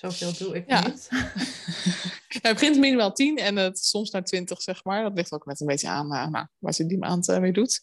Zoveel 0.00 0.32
doe 0.38 0.56
ik 0.56 0.64
Ja. 0.68 0.86
niet. 0.86 1.08
Het 2.42 2.42
begint 2.42 2.78
minimaal 2.78 3.12
10 3.12 3.36
en 3.36 3.56
het 3.56 3.78
soms 3.78 4.10
naar 4.10 4.24
20, 4.24 4.62
zeg 4.62 4.84
maar. 4.84 5.02
Dat 5.02 5.14
ligt 5.14 5.32
ook 5.32 5.46
met 5.46 5.60
een 5.60 5.66
beetje 5.66 5.88
aan 5.88 6.34
uh, 6.34 6.42
waar 6.58 6.72
ze 6.74 6.86
die 6.86 6.98
maand 6.98 7.28
uh, 7.28 7.38
mee 7.38 7.52
doet. 7.52 7.80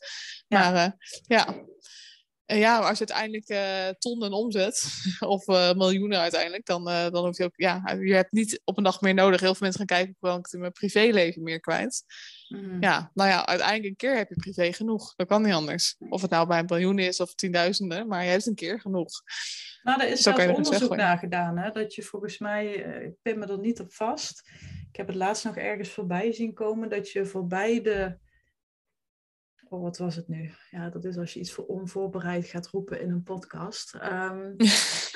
Ja. 0.48 0.60
Maar 0.60 0.86
uh, 0.86 0.92
ja. 1.28 1.56
En 2.48 2.58
ja, 2.58 2.78
als 2.78 3.00
je 3.00 3.08
uiteindelijk 3.08 3.50
uh, 3.50 3.90
tonnen 4.00 4.32
omzet, 4.32 4.86
of 5.20 5.48
uh, 5.48 5.74
miljoenen 5.74 6.20
uiteindelijk, 6.20 6.66
dan, 6.66 6.90
uh, 6.90 7.10
dan 7.10 7.26
hoef 7.26 7.38
je 7.38 7.44
ook, 7.44 7.56
ja, 7.56 7.98
je 8.00 8.14
hebt 8.14 8.32
niet 8.32 8.62
op 8.64 8.78
een 8.78 8.84
dag 8.84 9.02
meer 9.02 9.14
nodig. 9.14 9.40
Heel 9.40 9.56
veel 9.56 9.68
mensen 9.68 9.88
gaan 9.88 9.98
kijken, 9.98 10.16
hoe 10.20 10.30
kan 10.30 10.40
ik 10.40 10.60
mijn 10.60 10.72
privéleven 10.72 11.44
meer 11.44 11.60
kwijt? 11.60 12.04
Mm. 12.48 12.78
Ja, 12.82 13.12
nou 13.14 13.30
ja, 13.30 13.46
uiteindelijk 13.46 13.90
een 13.90 13.96
keer 13.96 14.18
heb 14.18 14.30
je 14.30 14.36
privé 14.36 14.74
genoeg. 14.74 15.16
Dat 15.16 15.28
kan 15.28 15.42
niet 15.42 15.54
anders. 15.54 15.96
Of 16.10 16.22
het 16.22 16.32
nou 16.32 16.48
bij 16.48 16.60
een 16.60 16.66
biljoen 16.66 17.00
is 17.00 17.20
of 17.20 17.36
tienduizenden, 17.36 18.08
maar 18.08 18.24
je 18.24 18.30
hebt 18.30 18.46
een 18.46 18.56
keer 18.56 18.80
genoeg. 18.80 19.10
Nou, 19.84 20.02
er 20.02 20.08
is 20.08 20.22
Zo 20.22 20.32
zelfs 20.32 20.40
eens 20.40 20.58
onderzoek 20.58 20.96
naar 20.96 21.18
gedaan, 21.18 21.58
hè, 21.58 21.72
dat 21.72 21.96
je 21.96 22.04
volgens 22.04 22.38
mij, 22.38 22.84
eh, 22.84 23.06
ik 23.06 23.14
pin 23.22 23.40
me 23.40 23.46
er 23.46 23.60
niet 23.60 23.80
op 23.80 23.94
vast, 23.94 24.50
ik 24.90 24.96
heb 24.96 25.08
het 25.08 25.16
laatst 25.16 25.44
nog 25.44 25.58
ergens 25.58 25.90
voorbij 25.90 26.34
zien 26.34 26.54
komen, 26.54 26.90
dat 26.90 27.12
je 27.12 27.26
voorbij 27.26 27.82
de, 27.82 28.18
oh 29.70 29.82
wat 29.82 29.98
was 29.98 30.16
het 30.16 30.28
nu? 30.28 30.52
Ja, 30.70 30.90
dat 30.90 31.06
is 31.06 31.18
als 31.18 31.34
je 31.34 31.40
iets 31.40 31.52
voor 31.52 31.66
onvoorbereid 31.66 32.46
gaat 32.46 32.68
roepen 32.68 33.02
in 33.02 33.12
een 33.12 33.24
podcast. 33.24 33.94
Ehm, 33.94 34.54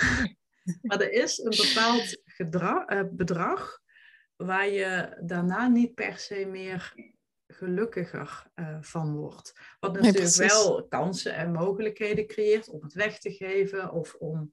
maar 0.88 1.02
er 1.02 1.12
is 1.12 1.38
een 1.38 1.68
bepaald 1.68 2.22
gedra- 2.26 2.86
eh, 2.86 3.04
bedrag 3.12 3.80
waar 4.36 4.70
je 4.70 5.18
daarna 5.24 5.68
niet 5.68 5.94
per 5.94 6.18
se 6.18 6.46
meer 6.46 6.94
gelukkiger 7.48 8.52
eh, 8.54 8.78
van 8.82 9.16
wordt. 9.16 9.54
Wat 9.80 10.02
natuurlijk 10.02 10.36
wel 10.36 10.88
kansen 10.88 11.36
en 11.36 11.52
mogelijkheden 11.52 12.28
creëert 12.28 12.70
om 12.70 12.84
het 12.84 12.94
weg 12.94 13.20
te 13.20 13.32
geven 13.32 13.92
of 13.92 14.14
om, 14.14 14.52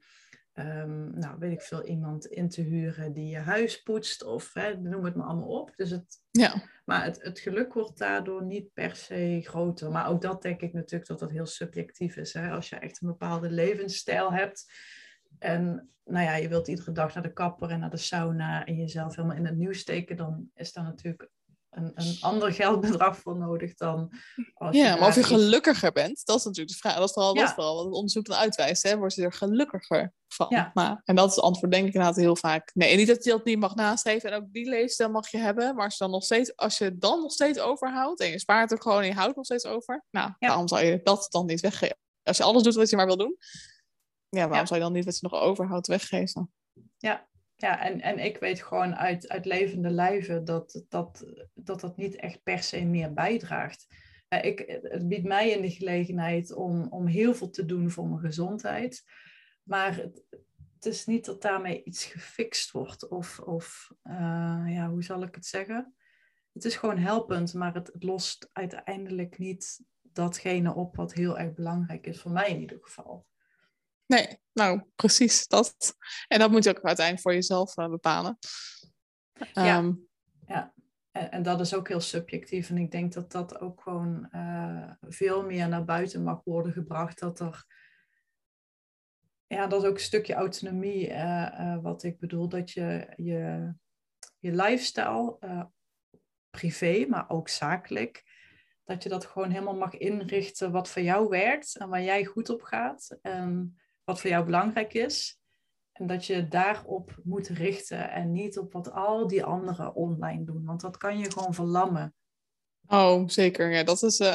ehm, 0.52 1.18
nou 1.18 1.38
weet 1.38 1.52
ik 1.52 1.62
veel, 1.62 1.84
iemand 1.84 2.26
in 2.26 2.48
te 2.48 2.62
huren 2.62 3.12
die 3.12 3.28
je 3.28 3.38
huis 3.38 3.82
poetst 3.82 4.24
of 4.24 4.52
hè, 4.52 4.76
noem 4.76 5.04
het 5.04 5.14
maar 5.14 5.26
allemaal 5.26 5.60
op. 5.60 5.72
Dus 5.76 5.90
het, 5.90 6.22
Ja, 6.30 6.62
maar 6.88 7.04
het, 7.04 7.22
het 7.22 7.38
geluk 7.38 7.72
wordt 7.72 7.98
daardoor 7.98 8.44
niet 8.44 8.72
per 8.72 8.96
se 8.96 9.40
groter. 9.44 9.90
Maar 9.90 10.08
ook 10.08 10.20
dat 10.20 10.42
denk 10.42 10.60
ik 10.60 10.72
natuurlijk 10.72 11.06
dat 11.08 11.18
dat 11.18 11.30
heel 11.30 11.46
subjectief 11.46 12.16
is. 12.16 12.32
Hè? 12.32 12.50
Als 12.50 12.68
je 12.68 12.76
echt 12.76 13.02
een 13.02 13.08
bepaalde 13.08 13.50
levensstijl 13.50 14.32
hebt. 14.32 14.72
En 15.38 15.90
nou 16.04 16.24
ja, 16.24 16.34
je 16.34 16.48
wilt 16.48 16.68
iedere 16.68 16.92
dag 16.92 17.14
naar 17.14 17.22
de 17.22 17.32
kapper 17.32 17.70
en 17.70 17.80
naar 17.80 17.90
de 17.90 17.96
sauna 17.96 18.64
en 18.64 18.76
jezelf 18.76 19.16
helemaal 19.16 19.36
in 19.36 19.46
het 19.46 19.56
nieuws 19.56 19.78
steken, 19.78 20.16
dan 20.16 20.50
is 20.54 20.72
daar 20.72 20.84
natuurlijk 20.84 21.30
een, 21.70 21.92
een 21.94 22.16
ander 22.20 22.52
geldbedrag 22.52 23.18
voor 23.18 23.36
nodig 23.36 23.74
dan 23.74 24.12
als 24.54 24.76
je 24.76 24.82
ja 24.82 24.96
maar 24.96 25.08
of 25.08 25.14
je 25.14 25.22
gelukkiger 25.22 25.92
bent, 25.92 26.20
dat 26.24 26.36
is 26.38 26.44
natuurlijk 26.44 26.72
de 26.74 26.78
vraag. 26.80 26.94
Dat 26.96 27.08
is 27.08 27.12
vooral, 27.12 27.34
dat 27.34 27.42
Ja. 27.42 27.48
is 27.48 27.54
vooral 27.54 27.74
wat 27.76 27.84
het 27.84 27.94
onderzoek 27.94 28.24
dan 28.26 28.36
uitwijst. 28.36 28.82
Hè? 28.82 28.96
Word 28.96 29.14
je 29.14 29.22
er 29.22 29.32
gelukkiger 29.32 30.12
van? 30.28 30.46
Ja. 30.50 30.70
Maar, 30.74 31.00
en 31.04 31.16
dat 31.16 31.28
is 31.28 31.34
het 31.34 31.44
antwoord 31.44 31.72
denk 31.72 31.86
ik 31.86 31.94
inderdaad 31.94 32.16
heel 32.16 32.36
vaak. 32.36 32.70
Nee, 32.74 32.96
niet 32.96 33.06
dat 33.06 33.24
je 33.24 33.30
dat 33.30 33.44
niet 33.44 33.58
mag 33.58 33.74
nastreven. 33.74 34.30
En 34.30 34.36
ook 34.42 34.52
die 34.52 34.68
leefstijl 34.68 35.10
mag 35.10 35.28
je 35.30 35.38
hebben. 35.38 35.74
Maar 35.74 35.84
als 35.84 35.96
je 35.96 36.04
dan 36.04 36.12
nog 36.12 36.22
steeds, 36.24 36.56
als 36.56 36.78
je 36.78 36.84
het 36.84 37.00
dan 37.00 37.20
nog 37.20 37.32
steeds 37.32 37.58
overhoudt. 37.58 38.20
En 38.20 38.30
je 38.30 38.38
spaart 38.38 38.72
ook 38.72 38.82
gewoon 38.82 39.00
en 39.00 39.06
je 39.06 39.14
houdt 39.14 39.36
nog 39.36 39.44
steeds 39.44 39.64
over. 39.64 40.04
Nou, 40.10 40.28
Ja. 40.38 40.48
waarom 40.48 40.68
zou 40.68 40.84
je 40.84 41.00
dat 41.02 41.26
dan 41.30 41.46
niet 41.46 41.60
weggeven? 41.60 41.96
Als 42.22 42.36
je 42.36 42.42
alles 42.42 42.62
doet 42.62 42.74
wat 42.74 42.90
je 42.90 42.96
maar 42.96 43.06
wil 43.06 43.16
doen. 43.16 43.36
Ja, 44.28 44.48
waarom 44.48 44.66
zou 44.66 44.78
je 44.80 44.84
dan 44.86 44.94
niet 44.94 45.04
wat 45.04 45.18
je 45.18 45.28
nog 45.30 45.40
overhoudt 45.40 45.86
weggeven? 45.86 46.52
Ja, 46.96 47.27
en, 47.58 48.00
en 48.00 48.18
ik 48.18 48.38
weet 48.38 48.62
gewoon 48.62 48.96
uit, 48.96 49.28
uit 49.28 49.44
levende 49.44 49.90
lijven 49.90 50.44
dat 50.44 50.84
dat, 50.88 51.26
dat 51.54 51.80
dat 51.80 51.96
niet 51.96 52.16
echt 52.16 52.42
per 52.42 52.62
se 52.62 52.84
meer 52.84 53.12
bijdraagt. 53.12 53.86
Eh, 54.28 54.44
ik, 54.44 54.80
het 54.82 55.08
biedt 55.08 55.26
mij 55.26 55.50
in 55.50 55.62
de 55.62 55.70
gelegenheid 55.70 56.52
om, 56.54 56.86
om 56.90 57.06
heel 57.06 57.34
veel 57.34 57.50
te 57.50 57.64
doen 57.66 57.90
voor 57.90 58.06
mijn 58.06 58.20
gezondheid. 58.20 59.04
Maar 59.62 59.96
het, 59.96 60.24
het 60.74 60.86
is 60.86 61.06
niet 61.06 61.24
dat 61.24 61.42
daarmee 61.42 61.82
iets 61.82 62.04
gefixt 62.04 62.70
wordt. 62.70 63.08
Of, 63.08 63.38
of 63.38 63.92
eh, 64.02 64.64
ja, 64.66 64.88
hoe 64.88 65.02
zal 65.02 65.22
ik 65.22 65.34
het 65.34 65.46
zeggen? 65.46 65.94
Het 66.52 66.64
is 66.64 66.76
gewoon 66.76 66.98
helpend, 66.98 67.54
maar 67.54 67.74
het, 67.74 67.92
het 67.92 68.02
lost 68.02 68.50
uiteindelijk 68.52 69.38
niet 69.38 69.84
datgene 70.02 70.74
op 70.74 70.96
wat 70.96 71.12
heel 71.12 71.38
erg 71.38 71.54
belangrijk 71.54 72.06
is, 72.06 72.20
voor 72.20 72.30
mij 72.30 72.50
in 72.50 72.60
ieder 72.60 72.78
geval. 72.80 73.26
Nee, 74.06 74.38
nou 74.58 74.82
precies 74.94 75.46
dat. 75.46 75.96
En 76.28 76.38
dat 76.38 76.50
moet 76.50 76.64
je 76.64 76.70
ook 76.70 76.84
uiteindelijk 76.84 77.20
voor 77.26 77.34
jezelf 77.34 77.76
eh, 77.76 77.88
bepalen. 77.88 78.38
Ja. 79.52 79.76
Ehm, 79.76 79.92
En, 81.10 81.30
en 81.30 81.42
dat 81.42 81.60
is 81.60 81.74
ook 81.74 81.88
heel 81.88 82.00
subjectief. 82.00 82.70
En 82.70 82.76
ik 82.76 82.90
denk 82.90 83.12
dat 83.12 83.32
dat 83.32 83.60
ook 83.60 83.80
gewoon 83.82 84.30
eh, 84.30 84.90
veel 85.00 85.44
meer 85.44 85.68
naar 85.68 85.84
buiten 85.84 86.22
mag 86.22 86.40
worden 86.44 86.72
gebracht. 86.72 87.18
Dat 87.18 87.40
er. 87.40 87.64
Ja, 89.46 89.66
dat 89.66 89.82
is 89.82 89.88
ook 89.88 89.94
een 89.94 90.00
stukje 90.00 90.34
autonomie, 90.34 91.08
eh, 91.08 91.78
wat 91.82 92.02
ik 92.02 92.18
bedoel. 92.18 92.48
Dat 92.48 92.70
je 92.70 93.12
je, 93.16 93.72
je 94.38 94.52
lifestyle, 94.52 95.38
privé, 96.50 97.06
maar 97.08 97.30
ook 97.30 97.48
zakelijk, 97.48 98.24
dat 98.84 99.02
je 99.02 99.08
dat 99.08 99.26
gewoon 99.26 99.50
helemaal 99.50 99.76
mag 99.76 99.94
inrichten 99.94 100.72
wat 100.72 100.88
voor 100.88 101.02
jou 101.02 101.28
werkt 101.28 101.76
en 101.76 101.88
waar 101.88 102.02
jij 102.02 102.24
goed 102.24 102.48
op 102.48 102.62
gaat. 102.62 103.18
En 103.22 103.78
wat 104.08 104.20
voor 104.20 104.30
jou 104.30 104.44
belangrijk 104.44 104.94
is. 104.94 105.38
En 105.92 106.06
dat 106.06 106.26
je 106.26 106.48
daarop 106.48 107.20
moet 107.22 107.48
richten 107.48 108.10
en 108.10 108.32
niet 108.32 108.58
op 108.58 108.72
wat 108.72 108.92
al 108.92 109.26
die 109.26 109.44
anderen 109.44 109.94
online 109.94 110.44
doen. 110.44 110.64
Want 110.64 110.80
dat 110.80 110.96
kan 110.96 111.18
je 111.18 111.30
gewoon 111.30 111.54
verlammen. 111.54 112.14
Oh, 112.86 113.28
zeker. 113.28 113.70
Ja, 113.70 113.82
dat 113.82 114.02
is, 114.02 114.18
eh, 114.18 114.32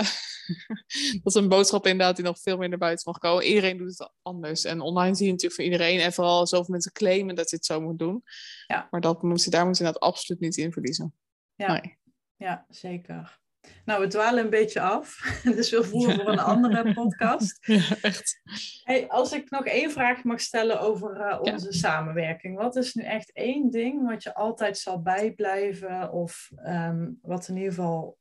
dat 1.21 1.33
is 1.33 1.33
een 1.33 1.49
boodschap 1.49 1.85
inderdaad 1.85 2.15
die 2.15 2.25
nog 2.25 2.39
veel 2.39 2.57
meer 2.57 2.69
naar 2.69 2.77
buiten 2.77 3.11
mag 3.11 3.17
komen. 3.17 3.45
Iedereen 3.45 3.77
doet 3.77 3.97
het 3.97 4.11
anders. 4.21 4.63
En 4.63 4.81
online 4.81 5.15
zie 5.15 5.25
je 5.25 5.31
natuurlijk 5.31 5.61
voor 5.61 5.71
iedereen. 5.71 5.99
En 5.99 6.13
vooral 6.13 6.47
zoveel 6.47 6.71
mensen 6.71 6.91
claimen 6.91 7.35
dat 7.35 7.49
je 7.49 7.55
het 7.55 7.65
zo 7.65 7.81
moet 7.81 7.99
doen. 7.99 8.23
Ja. 8.67 8.87
Maar 8.91 9.01
dat 9.01 9.23
moet, 9.23 9.51
daar 9.51 9.65
moet 9.65 9.77
je 9.77 9.83
inderdaad 9.83 10.09
absoluut 10.09 10.41
niet 10.41 10.57
in 10.57 10.71
verliezen. 10.71 11.13
Ja, 11.55 11.67
Nee. 11.67 11.97
ja 12.35 12.65
zeker. 12.69 13.41
Nou, 13.85 14.01
we 14.01 14.07
dwalen 14.07 14.43
een 14.43 14.49
beetje 14.49 14.81
af. 14.81 15.17
Dus 15.55 15.69
we 15.69 15.83
voeren 15.83 16.15
voor 16.15 16.31
een 16.31 16.39
andere 16.39 16.93
podcast. 16.93 17.57
Ja, 17.65 17.95
echt. 18.01 18.41
Hey, 18.83 19.07
als 19.07 19.33
ik 19.33 19.49
nog 19.49 19.65
één 19.65 19.91
vraag 19.91 20.23
mag 20.23 20.41
stellen 20.41 20.79
over 20.79 21.21
eh, 21.21 21.39
onze 21.41 21.71
samenwerking. 21.71 22.57
Wat 22.57 22.75
is 22.75 22.93
nu 22.93 23.03
echt 23.03 23.31
één 23.31 23.69
ding 23.69 24.07
wat 24.07 24.23
je 24.23 24.33
altijd 24.33 24.77
zal 24.77 25.01
bijblijven? 25.01 26.11
Of 26.11 26.51
ehm, 26.55 27.11
wat 27.21 27.47
in 27.47 27.55
ieder 27.55 27.73
geval 27.73 28.17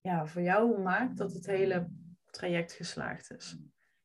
ja, 0.00 0.26
voor 0.26 0.42
jou 0.42 0.80
maakt 0.80 1.16
dat 1.16 1.32
het 1.32 1.46
hele 1.46 1.88
traject 2.30 2.72
geslaagd 2.72 3.30
is? 3.30 3.56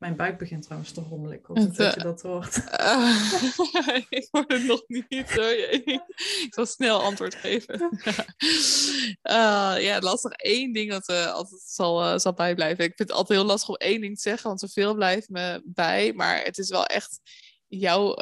Mijn 0.01 0.15
buik 0.15 0.37
begint 0.37 0.63
trouwens 0.63 0.91
te 0.91 1.01
rommelen. 1.09 1.37
Ik 1.37 1.45
hoop 1.45 1.75
dat 1.75 1.93
je 1.93 1.99
dat 1.99 2.21
hoort. 2.21 2.69
Ah, 2.69 3.33
ik 4.09 4.27
hoor 4.31 4.43
het 4.47 4.63
nog 4.63 4.83
niet 4.87 5.31
hoor. 5.31 5.51
Ik 6.45 6.47
zal 6.49 6.65
snel 6.65 7.01
antwoord 7.01 7.35
geven. 7.35 7.89
Ah, 9.21 9.75
ja, 9.81 9.99
lastig. 9.99 10.31
Eén 10.35 10.71
ding 10.73 10.91
dat 10.91 11.07
eh, 11.07 11.31
altijd 11.31 11.61
zal, 11.61 12.19
zal 12.19 12.33
bijblijven. 12.33 12.83
Ik 12.83 12.93
vind 12.95 13.09
het 13.09 13.17
altijd 13.17 13.39
heel 13.39 13.47
lastig 13.47 13.69
om 13.69 13.75
één 13.75 14.01
ding 14.01 14.15
te 14.15 14.21
zeggen, 14.21 14.47
want 14.47 14.59
zoveel 14.59 14.95
blijft 14.95 15.29
me 15.29 15.61
bij. 15.65 16.13
Maar 16.13 16.43
het 16.43 16.57
is 16.57 16.69
wel 16.69 16.85
echt 16.85 17.19
jouw 17.67 18.15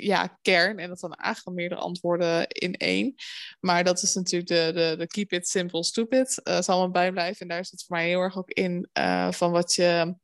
ja, 0.00 0.38
kern. 0.42 0.78
En 0.78 0.88
dat 0.88 1.00
dan 1.00 1.14
eigenlijk 1.14 1.46
al 1.46 1.62
meerdere 1.62 1.80
antwoorden 1.80 2.48
in 2.48 2.74
één. 2.74 3.14
Maar 3.60 3.84
dat 3.84 4.02
is 4.02 4.14
natuurlijk 4.14 4.50
de, 4.50 4.72
de, 4.74 4.96
de 4.98 5.06
keep 5.06 5.32
it 5.32 5.48
simple, 5.48 5.84
stupid. 5.84 6.40
zal 6.60 6.86
me 6.86 6.90
bijblijven. 6.90 7.40
En 7.40 7.48
daar 7.48 7.64
zit 7.64 7.84
voor 7.86 7.96
mij 7.96 8.08
heel 8.08 8.20
erg 8.20 8.38
ook 8.38 8.50
in 8.50 8.88
van 9.30 9.50
wat 9.50 9.74
je 9.74 10.16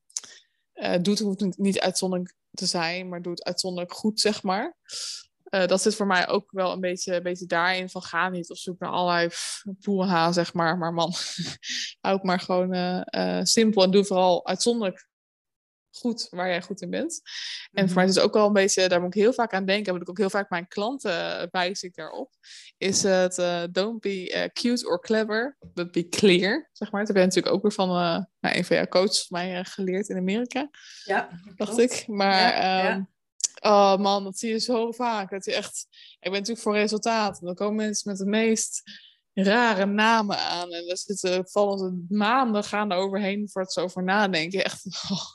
eh, 0.74 1.02
doet. 1.02 1.18
hoeft 1.18 1.56
niet- 1.58 1.80
uitzonderlijk 1.80 2.34
te 2.50 2.66
zijn, 2.66 3.08
maar 3.08 3.22
doe 3.22 3.32
het 3.32 3.44
uitzonderlijk 3.44 3.94
goed, 3.94 4.20
zeg 4.20 4.42
maar. 4.42 4.76
uh, 5.50 5.66
dat 5.66 5.82
zit 5.82 5.94
voor 5.94 6.06
mij 6.06 6.28
ook 6.28 6.50
wel 6.50 6.72
een 6.72 6.80
beetje, 6.80 7.20
daarin 7.46 7.88
van 7.88 8.02
ga 8.02 8.28
niet 8.28 8.50
op 8.50 8.56
zoek 8.56 8.78
naar 8.78 8.90
allerlei 8.90 9.28
poeha, 9.80 10.32
zeg 10.32 10.54
maar. 10.54 10.78
Maar 10.78 10.92
man, 10.92 11.12
hou 12.00 12.14
het 12.14 12.22
maar 12.22 12.40
gewoon 12.40 12.74
uh, 12.74 13.40
simpel 13.42 13.82
en 13.82 13.90
doe 13.90 14.04
vooral 14.04 14.46
uitzonderlijk 14.46 15.08
goed 15.94 16.26
waar 16.30 16.48
jij 16.48 16.62
goed 16.62 16.80
in 16.80 16.90
bent. 16.90 17.20
En 17.72 17.86
voor 17.86 17.96
mij 17.96 18.04
is 18.04 18.14
het 18.14 18.24
ook 18.24 18.34
wel 18.34 18.46
een 18.46 18.52
beetje, 18.52 18.88
daar 18.88 19.00
moet 19.00 19.14
ik 19.14 19.20
heel 19.20 19.32
vaak 19.32 19.52
aan 19.52 19.64
denken, 19.64 19.92
moet 19.92 20.02
ik 20.02 20.08
ook 20.08 20.18
heel 20.18 20.30
vaak 20.30 20.50
mijn 20.50 20.68
klanten 20.68 21.48
wijs 21.50 21.82
ik 21.82 21.94
daarop, 21.94 22.32
is 22.76 23.02
het 23.02 23.38
uh, 23.38 23.62
don't 23.70 24.00
be 24.00 24.50
cute 24.52 24.86
or 24.86 25.00
clever, 25.00 25.56
but 25.74 25.92
be 25.92 26.08
clear, 26.08 26.70
zeg 26.72 26.90
maar. 26.90 27.04
Dat 27.04 27.12
ben 27.12 27.20
je 27.20 27.28
natuurlijk 27.28 27.54
ook 27.54 27.62
weer 27.62 27.72
van 27.72 27.88
uh, 27.88 28.22
nou, 28.40 28.56
een 28.56 28.64
van 28.64 28.76
jouw 28.76 28.86
coaches 28.86 29.26
van 29.26 29.38
mij 29.38 29.64
geleerd 29.64 30.08
in 30.08 30.16
Amerika, 30.16 30.70
ja, 31.04 31.28
dacht 31.56 31.78
ik. 31.78 32.04
Maar 32.06 32.40
ja, 32.40 32.82
ja. 32.82 32.90
Ehm, 32.90 33.02
Oh 33.64 33.96
man, 33.96 34.24
dat 34.24 34.38
zie 34.38 34.50
je 34.50 34.58
zo 34.58 34.92
vaak. 34.92 35.30
Dat 35.30 35.44
je 35.44 35.54
echt, 35.54 35.86
ik 36.10 36.18
ben 36.20 36.32
natuurlijk 36.32 36.60
voor 36.60 36.74
resultaat. 36.74 37.40
dan 37.40 37.54
komen 37.54 37.74
mensen 37.74 38.10
met 38.10 38.18
de 38.18 38.26
meest 38.26 38.82
rare 39.32 39.86
namen 39.86 40.38
aan. 40.38 40.72
En 40.72 40.86
daar 40.86 40.96
zitten 40.96 41.48
vallen 41.48 41.78
ze 41.78 42.04
maanden 42.08 42.64
gaan 42.64 42.90
er 42.90 42.96
overheen 42.96 43.48
voor 43.50 43.62
het 43.62 43.72
zo 43.72 43.80
over 43.80 44.02
nadenken. 44.02 44.64
Echt, 44.64 44.84
oh. 45.10 45.26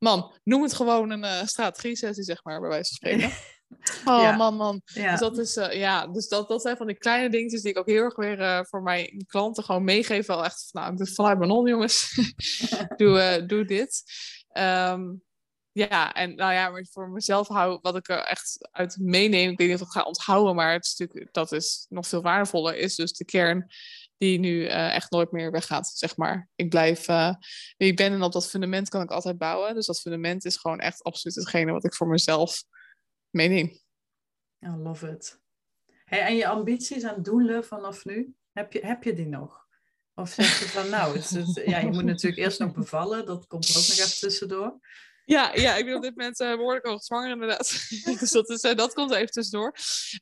Man, 0.00 0.32
noem 0.44 0.62
het 0.62 0.74
gewoon 0.74 1.10
een 1.10 1.24
uh, 1.24 1.44
strategie-sessie, 1.44 2.24
zeg 2.24 2.44
maar, 2.44 2.60
bij 2.60 2.68
wijze 2.68 2.88
van 2.88 2.96
spreken. 2.96 3.36
Oh 4.04 4.20
ja. 4.22 4.36
man, 4.36 4.56
man. 4.56 4.80
Ja. 4.84 5.10
Dus, 5.10 5.20
dat, 5.20 5.38
is, 5.38 5.56
uh, 5.56 5.72
ja, 5.72 6.06
dus 6.06 6.28
dat, 6.28 6.48
dat 6.48 6.62
zijn 6.62 6.76
van 6.76 6.86
die 6.86 6.98
kleine 6.98 7.30
dingetjes 7.30 7.62
die 7.62 7.70
ik 7.70 7.78
ook 7.78 7.86
heel 7.86 8.02
erg 8.02 8.16
weer 8.16 8.40
uh, 8.40 8.60
voor 8.62 8.82
mijn 8.82 9.24
klanten 9.26 9.64
gewoon 9.64 9.84
meegeef. 9.84 10.26
Wel 10.26 10.44
echt, 10.44 10.68
nou, 10.72 10.96
dit 10.96 11.14
vanuit 11.14 11.38
mijn 11.38 11.50
on, 11.50 11.68
jongens. 11.68 12.14
doe, 12.96 13.44
doe 13.46 13.64
dit. 13.64 14.02
Um, 14.52 15.22
ja, 15.72 16.12
en 16.12 16.34
nou 16.34 16.52
ja, 16.52 16.70
maar 16.70 16.86
voor 16.90 17.08
mezelf 17.08 17.48
hou, 17.48 17.78
wat 17.82 17.96
ik 17.96 18.08
er 18.08 18.18
echt 18.18 18.68
uit 18.70 18.96
meeneem, 19.00 19.50
ik 19.50 19.58
weet 19.58 19.68
niet 19.68 19.80
of 19.80 19.86
ik 19.86 19.92
ga 19.92 20.02
onthouden, 20.02 20.54
maar 20.54 20.72
het 20.72 20.94
natuurlijk, 20.98 21.32
dat 21.32 21.52
is 21.52 21.86
nog 21.88 22.06
veel 22.06 22.22
waardevoller, 22.22 22.76
is 22.76 22.94
dus 22.94 23.12
de 23.12 23.24
kern 23.24 23.66
die 24.20 24.38
nu 24.38 24.64
uh, 24.64 24.94
echt 24.94 25.10
nooit 25.10 25.32
meer 25.32 25.50
weggaat, 25.50 25.88
zeg 25.94 26.16
maar. 26.16 26.48
Ik 26.54 26.68
blijf, 26.68 27.06
wie 27.76 27.88
ik 27.88 27.96
ben 27.96 28.12
en 28.12 28.22
op 28.22 28.32
dat 28.32 28.48
fundament 28.48 28.88
kan 28.88 29.02
ik 29.02 29.10
altijd 29.10 29.38
bouwen. 29.38 29.74
Dus 29.74 29.86
dat 29.86 30.00
fundament 30.00 30.44
is 30.44 30.56
gewoon 30.56 30.80
echt 30.80 31.02
absoluut 31.02 31.36
hetgene 31.36 31.72
wat 31.72 31.84
ik 31.84 31.94
voor 31.94 32.08
mezelf 32.08 32.62
meeneem. 33.30 33.66
I 34.64 34.68
love 34.68 35.10
it. 35.10 35.40
Hey, 36.04 36.20
en 36.20 36.36
je 36.36 36.46
ambities 36.46 37.02
en 37.02 37.22
doelen 37.22 37.64
vanaf 37.64 38.04
nu, 38.04 38.34
heb 38.52 38.72
je, 38.72 38.86
heb 38.86 39.02
je 39.02 39.14
die 39.14 39.26
nog? 39.26 39.66
Of 40.14 40.30
zeg 40.30 40.58
je 40.58 40.68
van, 40.68 40.88
nou, 40.88 41.20
ja, 41.64 41.78
je 41.78 41.90
moet 41.90 42.04
natuurlijk 42.04 42.42
eerst 42.42 42.58
nog 42.58 42.72
bevallen, 42.72 43.26
dat 43.26 43.46
komt 43.46 43.68
er 43.68 43.76
ook 43.76 43.86
nog 43.88 43.96
even 43.98 44.18
tussendoor. 44.18 44.78
Ja, 45.30 45.54
ja, 45.54 45.76
ik 45.76 45.84
ben 45.84 45.94
op 45.94 46.02
dit 46.02 46.16
moment 46.16 46.40
uh, 46.40 46.56
behoorlijk 46.56 46.84
al 46.84 47.00
zwanger 47.00 47.30
inderdaad. 47.30 47.88
dus 48.20 48.30
dat, 48.30 48.64
uh, 48.64 48.74
dat 48.74 48.94
komt 48.94 49.10
even 49.10 49.30
tussendoor. 49.30 49.74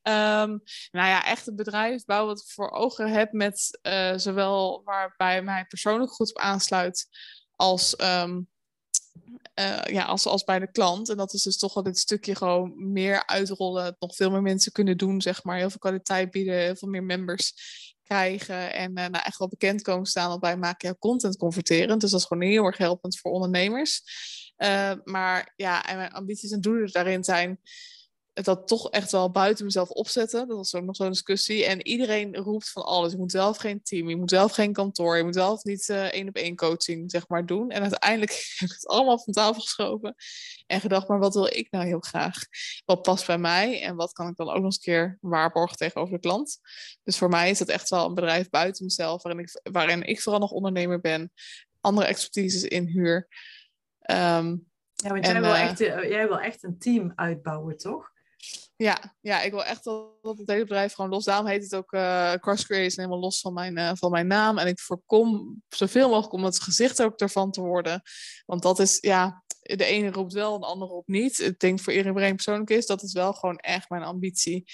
Um, 0.02 0.62
nou 0.90 1.08
ja, 1.08 1.24
echt 1.24 1.46
het 1.46 1.56
bedrijf 1.56 2.04
bouwen 2.04 2.34
wat 2.34 2.44
ik 2.44 2.50
voor 2.50 2.70
ogen 2.70 3.10
heb 3.10 3.32
met 3.32 3.78
uh, 3.82 4.12
zowel 4.16 4.82
waarbij 4.84 5.42
mij 5.42 5.64
persoonlijk 5.64 6.12
goed 6.12 6.30
op 6.30 6.38
aansluit 6.38 7.06
als, 7.56 8.00
um, 8.00 8.48
ja, 9.84 10.04
als, 10.04 10.26
als 10.26 10.44
bij 10.44 10.58
de 10.58 10.70
klant. 10.70 11.08
En 11.08 11.16
dat 11.16 11.32
is 11.32 11.42
dus 11.42 11.58
toch 11.58 11.74
wel 11.74 11.82
dit 11.82 11.98
stukje 11.98 12.34
gewoon 12.34 12.92
meer 12.92 13.26
uitrollen, 13.26 13.96
nog 13.98 14.14
veel 14.14 14.30
meer 14.30 14.42
mensen 14.42 14.72
kunnen 14.72 14.96
doen, 14.96 15.20
zeg 15.20 15.44
maar. 15.44 15.56
Heel 15.56 15.70
veel 15.70 15.78
kwaliteit 15.78 16.30
bieden, 16.30 16.54
heel 16.54 16.76
veel 16.76 16.88
meer 16.88 17.04
members 17.04 17.52
krijgen 18.02 18.74
en 18.74 18.92
nou, 18.92 19.16
echt 19.24 19.38
wel 19.38 19.48
bekend 19.48 19.82
komen 19.82 20.06
staan 20.06 20.32
op 20.32 20.40
bij 20.40 20.56
maken 20.56 20.88
ja, 20.88 20.94
content 20.98 21.36
converteren. 21.36 21.98
Dus 21.98 22.10
dat 22.10 22.20
is 22.20 22.26
gewoon 22.26 22.48
heel 22.48 22.64
erg 22.64 22.76
helpend 22.76 23.18
voor 23.18 23.30
ondernemers. 23.30 24.02
Uh, 24.58 24.92
maar 25.04 25.52
ja, 25.56 25.86
en 25.86 25.96
mijn 25.96 26.12
ambities 26.12 26.50
en 26.50 26.60
doelen 26.60 26.92
daarin 26.92 27.24
zijn 27.24 27.60
dat 28.44 28.68
toch 28.68 28.90
echt 28.90 29.12
wel 29.12 29.30
buiten 29.30 29.64
mezelf 29.64 29.90
opzetten. 29.90 30.48
Dat 30.48 30.56
was 30.56 30.74
ook 30.74 30.84
nog 30.84 30.96
zo'n 30.96 31.08
discussie. 31.08 31.64
En 31.64 31.86
iedereen 31.86 32.36
roept 32.36 32.70
van 32.70 32.84
alles. 32.84 33.12
Je 33.12 33.18
moet 33.18 33.30
zelf 33.30 33.56
geen 33.56 33.82
team, 33.82 34.08
je 34.08 34.16
moet 34.16 34.30
zelf 34.30 34.52
geen 34.52 34.72
kantoor, 34.72 35.16
je 35.16 35.24
moet 35.24 35.34
zelf 35.34 35.64
niet 35.64 35.88
uh, 35.88 36.04
één 36.04 36.28
op 36.28 36.34
één 36.34 36.56
coaching 36.56 37.10
zeg 37.10 37.28
maar 37.28 37.46
doen. 37.46 37.70
En 37.70 37.82
uiteindelijk 37.82 38.30
heb 38.58 38.68
ik 38.68 38.74
het 38.74 38.86
allemaal 38.86 39.18
van 39.18 39.32
tafel 39.32 39.60
geschoven 39.60 40.14
en 40.66 40.80
gedacht, 40.80 41.08
maar 41.08 41.18
wat 41.18 41.34
wil 41.34 41.46
ik 41.46 41.70
nou 41.70 41.86
heel 41.86 42.00
graag? 42.00 42.34
Wat 42.84 43.02
past 43.02 43.26
bij 43.26 43.38
mij 43.38 43.82
en 43.82 43.96
wat 43.96 44.12
kan 44.12 44.28
ik 44.28 44.36
dan 44.36 44.48
ook 44.48 44.54
nog 44.54 44.64
eens 44.64 44.74
een 44.74 44.82
keer 44.82 45.18
waarborgen 45.20 45.76
tegenover 45.76 46.14
de 46.14 46.20
klant? 46.20 46.58
Dus 47.02 47.18
voor 47.18 47.28
mij 47.28 47.50
is 47.50 47.58
het 47.58 47.68
echt 47.68 47.88
wel 47.88 48.06
een 48.06 48.14
bedrijf 48.14 48.48
buiten 48.48 48.84
mezelf, 48.84 49.22
waarin 49.22 49.42
ik, 49.42 49.60
waarin 49.72 50.02
ik 50.02 50.20
vooral 50.20 50.40
nog 50.40 50.50
ondernemer 50.50 51.00
ben, 51.00 51.32
andere 51.80 52.06
expertises 52.06 52.62
inhuur. 52.62 53.28
Um, 54.10 54.66
ja, 54.94 55.08
want 55.08 55.24
en, 55.24 55.32
jij, 55.32 55.40
wil 55.40 55.50
uh, 55.50 55.62
echt, 55.62 55.80
uh, 55.80 56.08
jij 56.08 56.28
wil 56.28 56.40
echt 56.40 56.62
een 56.62 56.78
team 56.78 57.12
uitbouwen, 57.14 57.76
toch? 57.76 58.10
Ja, 58.76 59.14
ja, 59.20 59.42
ik 59.42 59.50
wil 59.50 59.64
echt 59.64 59.84
dat 59.84 60.38
het 60.38 60.50
hele 60.50 60.62
bedrijf 60.62 60.92
gewoon 60.92 61.10
los. 61.10 61.24
Daarom 61.24 61.46
heet 61.46 61.62
het 61.62 61.74
ook 61.74 61.92
uh, 61.92 62.32
Cross 62.32 62.64
Creation 62.64 62.92
helemaal 62.96 63.18
los 63.18 63.40
van 63.40 63.52
mijn, 63.52 63.78
uh, 63.78 63.90
van 63.94 64.10
mijn 64.10 64.26
naam. 64.26 64.58
En 64.58 64.66
ik 64.66 64.80
voorkom 64.80 65.56
zoveel 65.68 66.08
mogelijk 66.08 66.32
om 66.32 66.44
het 66.44 66.60
gezicht 66.60 67.02
ook 67.02 67.18
ervan 67.18 67.50
te 67.50 67.60
worden. 67.60 68.02
Want 68.46 68.62
dat 68.62 68.78
is, 68.78 68.98
ja, 69.00 69.44
de 69.60 69.84
ene 69.84 70.10
roept 70.10 70.32
wel, 70.32 70.60
de 70.60 70.66
andere 70.66 70.90
roept 70.90 71.08
niet. 71.08 71.38
Ik 71.38 71.58
denk 71.58 71.80
voor 71.80 71.92
iedereen 71.92 72.34
persoonlijk 72.34 72.70
is, 72.70 72.86
dat 72.86 73.02
is 73.02 73.12
wel 73.12 73.32
gewoon 73.32 73.56
echt 73.56 73.88
mijn 73.90 74.02
ambitie. 74.02 74.64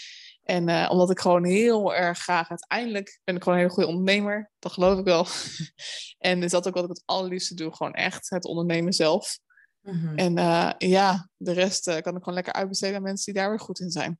En 0.44 0.68
uh, 0.68 0.88
omdat 0.90 1.10
ik 1.10 1.20
gewoon 1.20 1.44
heel 1.44 1.94
erg 1.94 2.18
graag 2.18 2.50
uiteindelijk 2.50 3.20
ben 3.24 3.36
ik 3.36 3.42
gewoon 3.42 3.58
een 3.58 3.64
hele 3.64 3.74
goede 3.74 3.88
ondernemer. 3.88 4.50
Dat 4.58 4.72
geloof 4.72 4.98
ik 4.98 5.04
wel. 5.04 5.26
en 6.30 6.42
is 6.42 6.50
dat 6.50 6.68
ook 6.68 6.74
wat 6.74 6.82
ik 6.82 6.88
het 6.88 7.02
allerliefste 7.04 7.54
doe. 7.54 7.74
Gewoon 7.74 7.92
echt 7.92 8.30
het 8.30 8.44
ondernemen 8.44 8.92
zelf. 8.92 9.38
Mm-hmm. 9.80 10.16
En 10.16 10.38
uh, 10.38 10.70
ja, 10.78 11.28
de 11.36 11.52
rest 11.52 11.88
uh, 11.88 11.98
kan 11.98 12.16
ik 12.16 12.18
gewoon 12.18 12.34
lekker 12.34 12.52
uitbesteden 12.52 12.96
aan 12.96 13.02
mensen 13.02 13.32
die 13.32 13.42
daar 13.42 13.50
weer 13.50 13.60
goed 13.60 13.80
in 13.80 13.90
zijn. 13.90 14.18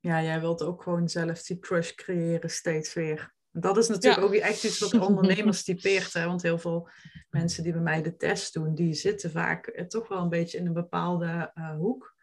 Ja, 0.00 0.22
jij 0.22 0.40
wilt 0.40 0.62
ook 0.62 0.82
gewoon 0.82 1.08
zelf 1.08 1.42
die 1.42 1.58
crush 1.58 1.92
creëren 1.92 2.50
steeds 2.50 2.94
weer. 2.94 3.32
Dat 3.50 3.76
is 3.76 3.88
natuurlijk 3.88 4.22
ja. 4.22 4.26
ook 4.26 4.34
echt 4.34 4.64
iets 4.64 4.78
wat 4.78 4.98
ondernemers 5.08 5.64
typeert. 5.64 6.12
Hè? 6.12 6.26
Want 6.26 6.42
heel 6.42 6.58
veel 6.58 6.88
mensen 7.30 7.62
die 7.62 7.72
bij 7.72 7.82
mij 7.82 8.02
de 8.02 8.16
test 8.16 8.52
doen, 8.52 8.74
die 8.74 8.94
zitten 8.94 9.30
vaak 9.30 9.84
toch 9.88 10.08
wel 10.08 10.18
een 10.18 10.28
beetje 10.28 10.58
in 10.58 10.66
een 10.66 10.72
bepaalde 10.72 11.52
hoek. 11.78 12.13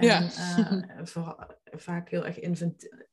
En, 0.00 0.06
ja. 0.06 0.22
Uh, 0.58 1.04
voor, 1.04 1.56
vaak 1.64 2.10
heel 2.10 2.26
erg 2.26 2.38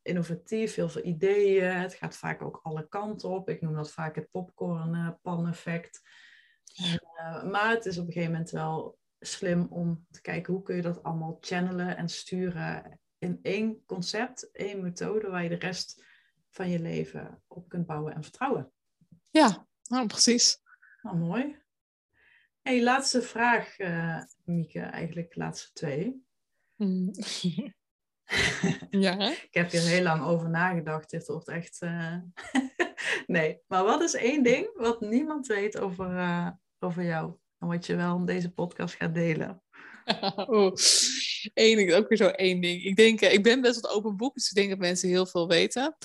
innovatief, 0.02 0.76
heel 0.76 0.90
veel 0.90 1.06
ideeën. 1.06 1.72
Het 1.72 1.94
gaat 1.94 2.18
vaak 2.18 2.42
ook 2.42 2.60
alle 2.64 2.88
kanten 2.88 3.30
op. 3.30 3.50
Ik 3.50 3.62
noem 3.62 3.74
dat 3.74 3.92
vaak 3.92 4.16
het 4.16 4.32
popcorn-pan-effect. 4.32 6.02
Uh, 6.80 7.44
maar 7.44 7.70
het 7.70 7.86
is 7.86 7.98
op 7.98 8.08
een 8.08 8.12
gegeven 8.12 8.32
moment 8.32 8.52
wel 8.52 8.98
slim 9.20 9.68
om 9.70 10.06
te 10.12 10.22
kijken 10.22 10.54
hoe 10.54 10.64
kun 10.64 10.76
je 10.76 10.82
dat 10.82 11.04
allemaal 11.04 11.38
channelen 11.40 11.98
en 11.98 12.10
sturen 12.10 13.00
in 13.18 13.40
één 13.42 13.86
concept, 13.86 14.52
één 14.52 14.82
methode 14.82 15.30
waar 15.30 15.44
je 15.44 15.50
de 15.50 15.56
rest 15.56 16.04
van 16.50 16.70
je 16.70 16.80
leven 16.80 17.44
op 17.48 17.70
kunt 17.70 17.86
bouwen 17.86 18.14
en 18.14 18.24
vertrouwen. 18.24 18.72
Ja, 19.30 19.68
nou, 19.84 20.08
precies. 20.08 20.62
Nou, 21.02 21.18
mooi. 21.18 21.58
Hey, 22.62 22.84
laatste 22.84 23.22
vraag, 23.22 23.80
uh, 23.80 24.24
Mieke, 24.44 24.80
eigenlijk 24.80 25.36
laatste 25.36 25.72
twee. 25.74 26.27
Mm. 26.78 27.12
ja. 29.06 29.30
ik 29.30 29.50
heb 29.52 29.72
hier 29.72 29.82
heel 29.82 30.04
lang 30.04 30.26
over 30.26 30.50
nagedacht. 30.50 31.10
Dit 31.10 31.28
wordt 31.28 31.48
echt. 31.48 31.82
Uh... 31.82 32.16
nee, 33.28 33.60
maar 33.68 33.84
wat 33.84 34.02
is 34.02 34.14
één 34.14 34.44
ding 34.44 34.70
wat 34.74 35.02
niemand 35.02 35.48
weet 35.48 35.80
over, 35.80 36.12
uh, 36.12 36.50
over 36.80 37.04
jou? 37.04 37.34
En 37.60 37.68
wat 37.68 37.86
je 37.86 37.96
wel 37.96 38.18
in 38.18 38.26
deze 38.26 38.52
podcast 38.52 38.96
gaat 38.96 39.14
delen? 39.14 39.64
oh, 40.36 40.74
Eén 41.54 41.76
ding, 41.76 41.94
ook 41.94 42.08
weer 42.08 42.18
zo 42.18 42.28
één 42.28 42.62
ding. 42.62 42.84
Ik 42.84 42.96
denk, 42.96 43.22
uh, 43.22 43.34
ik 43.34 43.44
ben 43.44 43.62
best 43.62 43.82
wat 43.82 43.92
open 43.92 44.18
boek, 44.18 44.34
dus 44.34 44.50
ik 44.50 44.56
denk 44.56 44.70
dat 44.70 44.80
mensen 44.80 45.10
heel 45.10 45.26
veel 45.26 45.48
weten. 45.48 45.96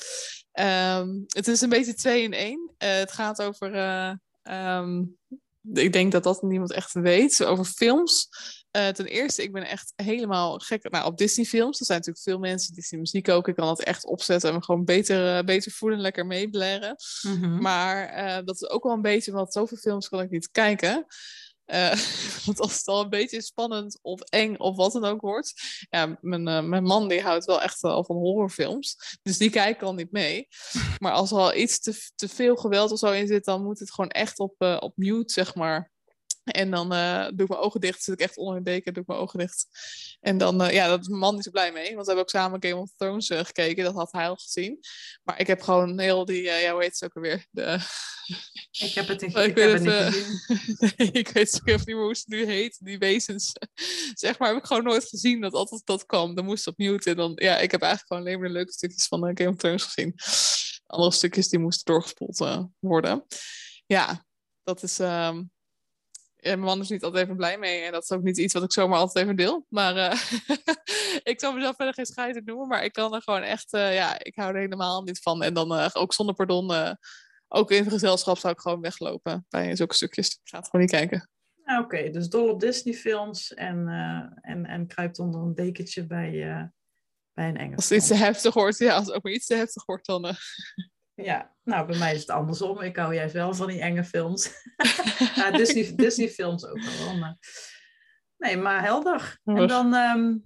Um, 0.61 1.25
het 1.27 1.49
is 1.49 1.61
een 1.61 1.68
beetje 1.68 1.95
twee 1.95 2.23
in 2.23 2.33
één. 2.33 2.75
het 2.79 3.12
gaat 3.12 3.43
over. 3.43 3.75
Um, 4.43 5.16
ik 5.73 5.92
denk 5.92 6.13
dat 6.13 6.22
dat 6.22 6.42
niemand 6.42 6.72
echt 6.72 6.92
weet. 6.92 7.45
Over 7.45 7.64
films. 7.64 8.29
Uh, 8.76 8.88
ten 8.88 9.07
eerste, 9.07 9.42
ik 9.42 9.53
ben 9.53 9.68
echt 9.68 9.92
helemaal 9.96 10.58
gek 10.58 10.90
nou, 10.90 11.07
op 11.07 11.18
Disney-films. 11.18 11.80
Er 11.80 11.86
zijn 11.86 11.99
natuurlijk 11.99 12.24
veel 12.24 12.38
mensen, 12.38 12.74
Disney-muziek 12.74 13.28
ook. 13.28 13.49
Ik 13.49 13.54
kan 13.54 13.66
dat 13.66 13.82
echt 13.82 14.04
opzetten 14.04 14.49
en 14.49 14.54
me 14.54 14.62
gewoon 14.62 14.84
beter, 14.84 15.38
uh, 15.38 15.44
beter 15.44 15.72
voelen 15.72 15.96
en 15.96 16.03
lekker 16.03 16.26
meeblaren. 16.26 16.96
Mm-hmm. 17.22 17.62
Maar 17.62 18.18
uh, 18.18 18.44
dat 18.44 18.54
is 18.54 18.68
ook 18.68 18.82
wel 18.82 18.92
een 18.92 19.03
beetje, 19.03 19.32
want 19.32 19.53
zoveel 19.53 19.76
films 19.76 20.08
kan 20.08 20.20
ik 20.20 20.30
niet 20.30 20.50
kijken. 20.50 21.07
want 22.46 22.61
als 22.61 22.76
het 22.76 22.86
al 22.86 23.03
een 23.03 23.08
beetje 23.08 23.42
spannend 23.42 23.99
of 24.03 24.20
eng 24.20 24.57
of 24.57 24.76
wat 24.76 24.92
dan 24.92 25.04
ook 25.04 25.20
wordt. 25.20 25.53
Ja, 25.90 26.18
mijn, 26.20 26.68
mijn 26.68 26.82
man 26.82 27.08
die 27.08 27.22
houdt 27.22 27.44
wel 27.44 27.62
echt 27.62 27.82
al 27.82 28.04
van 28.04 28.16
horrorfilms. 28.16 29.18
Dus 29.22 29.38
die 29.38 29.50
kijkt 29.50 29.82
al 29.82 29.94
niet 29.94 30.12
mee. 30.12 30.49
Maar 30.99 31.12
als 31.12 31.30
er 31.30 31.36
al 31.36 31.54
iets 31.54 31.80
te, 31.80 32.11
te 32.14 32.28
veel 32.28 32.57
geweld 32.57 32.90
of 32.90 32.99
zo 32.99 33.11
in 33.11 33.26
zit, 33.26 33.44
dan 33.44 33.62
moet 33.62 33.78
het 33.78 33.92
gewoon 33.92 34.11
echt 34.11 34.38
op, 34.38 34.54
op 34.58 34.92
mute, 34.96 35.32
zeg 35.32 35.54
maar 35.54 35.92
En 36.45 36.71
dan 36.71 36.93
uh, 36.93 37.25
doe 37.25 37.43
ik 37.43 37.49
mijn 37.49 37.61
ogen 37.61 37.81
dicht, 37.81 38.03
zit 38.03 38.14
ik 38.14 38.21
echt 38.21 38.37
onder 38.37 38.57
een 38.57 38.63
deken, 38.63 38.93
doe 38.93 39.03
ik 39.03 39.09
mijn 39.09 39.21
ogen 39.21 39.39
dicht. 39.39 39.67
En 40.21 40.39
dan, 40.39 40.63
uh, 40.63 40.73
ja, 40.73 40.89
dat 40.89 41.01
is 41.01 41.09
mijn 41.09 41.21
man 41.21 41.35
niet 41.35 41.45
zo 41.45 41.51
blij 41.51 41.73
mee, 41.73 41.95
want 41.95 41.99
we 41.99 42.05
hebben 42.05 42.23
ook 42.25 42.31
samen 42.31 42.63
Game 42.63 42.81
of 42.81 42.91
Thrones 42.97 43.31
uh, 43.31 43.39
gekeken, 43.39 43.85
dat 43.85 43.95
had 43.95 44.13
hij 44.13 44.29
al 44.29 44.37
gezien. 44.37 44.79
Maar 45.23 45.41
ik 45.41 45.47
heb 45.47 45.63
gewoon 45.63 45.99
heel 45.99 46.25
die, 46.25 46.43
ja, 46.43 46.73
hoe 46.73 46.83
heet 46.83 46.99
het 47.01 47.05
ook 47.05 47.17
alweer? 47.17 47.47
De... 47.51 47.79
Ik 48.71 48.93
heb 48.93 49.09
het 49.09 49.21
niet, 49.21 49.37
ik, 49.37 49.47
ik 49.47 49.57
heb 49.57 49.73
het, 49.73 49.85
het 49.85 50.14
niet 50.14 50.14
gezien. 50.14 50.93
nee, 50.97 51.11
ik 51.23 51.29
weet 51.29 51.61
niet 51.64 51.87
meer 51.87 51.97
hoe 51.97 52.09
het 52.09 52.25
nu 52.27 52.45
heet, 52.45 52.79
die 52.81 52.99
wezens. 52.99 53.53
zeg 54.14 54.39
maar, 54.39 54.49
heb 54.49 54.59
ik 54.59 54.67
gewoon 54.67 54.85
nooit 54.85 55.09
gezien 55.09 55.41
dat 55.41 55.53
altijd 55.53 55.83
dat 55.85 56.07
kwam. 56.07 56.35
Dan 56.35 56.45
moest 56.45 56.67
op 56.67 56.77
mute 56.77 57.11
en 57.11 57.17
dan, 57.17 57.33
ja, 57.35 57.59
ik 57.59 57.71
heb 57.71 57.83
eigenlijk 57.83 58.13
gewoon 58.13 58.23
alleen 58.23 58.39
maar 58.39 58.49
de 58.49 58.55
leuke 58.55 58.73
stukjes 58.73 59.07
van 59.07 59.31
Game 59.35 59.49
of 59.49 59.57
Thrones 59.57 59.83
gezien. 59.83 60.14
Andere 60.87 61.13
stukjes 61.13 61.49
die 61.49 61.59
moesten 61.59 61.93
doorgespoeld 61.93 62.69
worden. 62.79 63.27
Ja, 63.87 64.27
dat 64.63 64.83
is... 64.83 64.99
Um, 64.99 65.51
mijn 66.43 66.61
man 66.61 66.81
is 66.81 66.89
niet 66.89 67.03
altijd 67.03 67.25
even 67.25 67.37
blij 67.37 67.59
mee. 67.59 67.81
En 67.81 67.93
dat 67.93 68.03
is 68.03 68.13
ook 68.13 68.23
niet 68.23 68.39
iets 68.39 68.55
wat 68.55 68.63
ik 68.63 68.73
zomaar 68.73 68.99
altijd 68.99 69.25
even 69.25 69.37
deel. 69.37 69.67
Maar 69.69 69.97
uh, 69.97 70.21
ik 71.33 71.41
zal 71.41 71.53
mezelf 71.53 71.77
verder 71.77 71.95
geen 71.95 72.07
scheiter 72.07 72.43
noemen. 72.45 72.69
Maar 72.69 72.85
ik 72.85 72.93
kan 72.93 73.14
er 73.14 73.23
gewoon 73.23 73.43
echt, 73.43 73.75
uh, 73.75 73.95
ja, 73.95 74.19
ik 74.19 74.37
hou 74.37 74.55
er 74.55 74.61
helemaal 74.61 75.03
niet 75.03 75.19
van. 75.19 75.43
En 75.43 75.55
dan 75.55 75.73
uh, 75.73 75.89
ook 75.93 76.13
zonder 76.13 76.35
pardon, 76.35 76.97
ook 77.49 77.71
in 77.71 77.91
gezelschap 77.91 78.39
zou 78.39 78.53
ik 78.53 78.61
gewoon 78.61 78.81
weglopen 78.81 79.47
bij 79.49 79.77
zulke 79.77 79.95
stukjes. 79.95 80.29
Ik 80.29 80.41
ga 80.43 80.57
het 80.57 80.69
gewoon 80.69 80.87
niet 80.87 80.95
kijken. 80.95 81.29
Ah, 81.64 81.79
Oké, 81.79 81.97
okay, 81.97 82.11
dus 82.11 82.29
dol 82.29 82.49
op 82.49 82.61
Disney 82.61 82.95
films 82.95 83.55
en, 83.55 83.89
en, 84.41 84.67
en 84.67 84.87
kruipt 84.87 85.19
onder 85.19 85.41
een 85.41 85.55
dekentje 85.55 86.07
bij, 86.07 86.31
bij 87.33 87.49
een 87.49 87.57
Engels. 87.57 87.77
Als 87.77 87.89
het 87.89 87.99
iets 87.99 88.07
te 88.07 88.14
heftig 88.14 88.55
wordt, 88.55 88.79
ja, 88.79 88.95
als 88.95 89.07
het 89.07 89.14
ook 89.14 89.23
maar 89.23 89.33
iets 89.33 89.47
te 89.47 89.55
heftig 89.55 89.85
wordt, 89.85 90.07
dan... 90.07 90.35
Ja, 91.14 91.55
nou, 91.64 91.87
bij 91.87 91.99
mij 91.99 92.14
is 92.14 92.21
het 92.21 92.30
andersom. 92.30 92.80
Ik 92.80 92.97
hou 92.97 93.14
juist 93.14 93.34
wel 93.34 93.55
van 93.55 93.67
die 93.67 93.80
enge 93.80 94.05
films. 94.05 94.51
ja, 95.34 95.51
Disney, 95.51 95.95
Disney 95.95 96.29
films 96.29 96.67
ook 96.67 96.80
wel. 96.80 97.17
Maar... 97.17 97.37
Nee, 98.37 98.57
maar 98.57 98.83
helder. 98.83 99.41
En 99.45 99.67
dan, 99.67 99.95
um, 99.95 100.45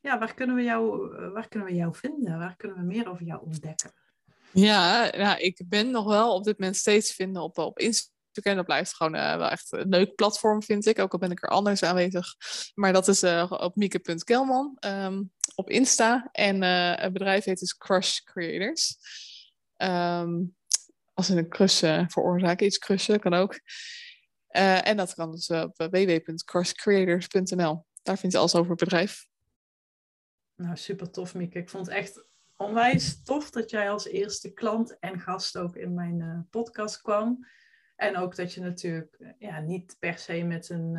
ja, 0.00 0.18
waar 0.18 0.34
kunnen, 0.34 0.56
we 0.56 0.62
jou, 0.62 1.08
waar 1.32 1.48
kunnen 1.48 1.68
we 1.68 1.74
jou 1.74 1.94
vinden? 1.94 2.38
Waar 2.38 2.56
kunnen 2.56 2.76
we 2.76 2.84
meer 2.84 3.10
over 3.10 3.24
jou 3.24 3.42
ontdekken? 3.44 3.92
Ja, 4.52 5.10
nou, 5.16 5.38
ik 5.38 5.62
ben 5.68 5.90
nog 5.90 6.04
wel 6.04 6.34
op 6.34 6.44
dit 6.44 6.58
moment 6.58 6.76
steeds 6.76 7.12
vinden 7.12 7.42
op, 7.42 7.58
op 7.58 7.78
Instagram. 7.78 8.56
Dat 8.56 8.64
blijft 8.64 8.94
gewoon 8.94 9.14
uh, 9.14 9.36
wel 9.36 9.48
echt 9.48 9.72
een 9.72 9.88
leuk 9.88 10.14
platform, 10.14 10.62
vind 10.62 10.86
ik. 10.86 10.98
Ook 10.98 11.12
al 11.12 11.18
ben 11.18 11.30
ik 11.30 11.42
er 11.42 11.48
anders 11.48 11.82
aanwezig. 11.82 12.34
Maar 12.74 12.92
dat 12.92 13.08
is 13.08 13.22
uh, 13.22 13.52
op 13.56 13.76
mieke.kelman 13.76 14.76
um, 14.80 15.32
op 15.54 15.70
Insta. 15.70 16.28
En 16.32 16.62
uh, 16.62 16.94
het 16.94 17.12
bedrijf 17.12 17.44
heet 17.44 17.58
dus 17.58 17.76
Crush 17.76 18.18
Creators. 18.18 18.96
Um, 19.82 20.56
als 21.14 21.30
in 21.30 21.36
een 21.36 21.48
crush 21.48 21.82
uh, 21.82 22.04
veroorzaken, 22.08 22.66
iets 22.66 22.78
crushen 22.78 23.20
kan 23.20 23.34
ook. 23.34 23.60
Uh, 24.56 24.88
en 24.88 24.96
dat 24.96 25.14
kan 25.14 25.30
dus 25.30 25.48
op 25.48 25.76
www.crushcreators.nl. 25.76 27.84
Daar 28.02 28.18
vind 28.18 28.32
je 28.32 28.38
alles 28.38 28.54
over 28.54 28.70
het 28.70 28.80
bedrijf. 28.80 29.26
Nou, 30.54 30.76
super 30.76 31.10
tof, 31.10 31.34
Mieke. 31.34 31.58
Ik 31.58 31.70
vond 31.70 31.86
het 31.86 31.94
echt 31.94 32.24
onwijs 32.56 33.22
tof 33.22 33.50
dat 33.50 33.70
jij 33.70 33.90
als 33.90 34.06
eerste 34.06 34.52
klant 34.52 34.98
en 34.98 35.20
gast 35.20 35.56
ook 35.56 35.76
in 35.76 35.94
mijn 35.94 36.20
uh, 36.20 36.38
podcast 36.50 37.00
kwam. 37.00 37.46
En 37.96 38.16
ook 38.16 38.36
dat 38.36 38.54
je 38.54 38.60
natuurlijk 38.60 39.34
ja, 39.38 39.60
niet 39.60 39.96
per 39.98 40.18
se 40.18 40.42
met 40.42 40.68
een 40.68 40.96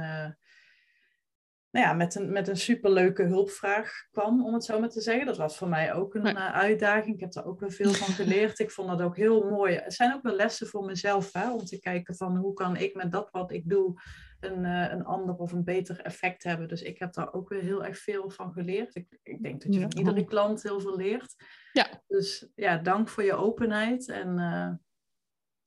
nou 1.73 1.85
ja, 1.85 1.93
met, 1.93 2.15
een, 2.15 2.31
met 2.31 2.47
een 2.47 2.57
superleuke 2.57 3.23
hulpvraag 3.23 4.07
kwam, 4.11 4.45
om 4.45 4.53
het 4.53 4.65
zo 4.65 4.79
maar 4.79 4.89
te 4.89 5.01
zeggen. 5.01 5.25
Dat 5.25 5.37
was 5.37 5.57
voor 5.57 5.67
mij 5.67 5.93
ook 5.93 6.15
een 6.15 6.27
uh, 6.27 6.53
uitdaging. 6.53 7.15
Ik 7.15 7.21
heb 7.21 7.31
daar 7.31 7.45
ook 7.45 7.59
weer 7.59 7.71
veel 7.71 7.93
van 7.93 8.13
geleerd. 8.13 8.59
Ik 8.59 8.71
vond 8.71 8.87
dat 8.89 9.01
ook 9.01 9.15
heel 9.15 9.49
mooi. 9.49 9.75
Het 9.75 9.93
zijn 9.93 10.13
ook 10.13 10.23
wel 10.23 10.35
lessen 10.35 10.67
voor 10.67 10.85
mezelf, 10.85 11.33
hè, 11.33 11.51
om 11.51 11.65
te 11.65 11.79
kijken 11.79 12.15
van 12.15 12.37
hoe 12.37 12.53
kan 12.53 12.75
ik 12.75 12.95
met 12.95 13.11
dat 13.11 13.29
wat 13.31 13.51
ik 13.51 13.69
doe 13.69 14.01
een, 14.39 14.63
uh, 14.63 14.91
een 14.91 15.03
ander 15.03 15.35
of 15.35 15.51
een 15.51 15.63
beter 15.63 15.99
effect 15.99 16.43
hebben. 16.43 16.67
Dus 16.67 16.81
ik 16.81 16.99
heb 16.99 17.13
daar 17.13 17.33
ook 17.33 17.49
weer 17.49 17.61
heel 17.61 17.85
erg 17.85 17.97
veel 17.97 18.29
van 18.29 18.53
geleerd. 18.53 18.95
Ik, 18.95 19.19
ik 19.23 19.43
denk 19.43 19.61
dat 19.61 19.73
je 19.73 19.81
van 19.81 19.97
iedere 19.97 20.25
klant 20.25 20.63
heel 20.63 20.79
veel 20.79 20.97
leert. 20.97 21.35
Ja. 21.71 21.87
Dus 22.07 22.47
ja, 22.55 22.77
dank 22.77 23.09
voor 23.09 23.23
je 23.23 23.33
openheid 23.33 24.09
en 24.09 24.27
uh, 24.27 24.69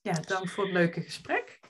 ja, 0.00 0.20
dank 0.26 0.48
voor 0.48 0.64
het 0.64 0.72
leuke 0.72 1.00
gesprek. 1.00 1.60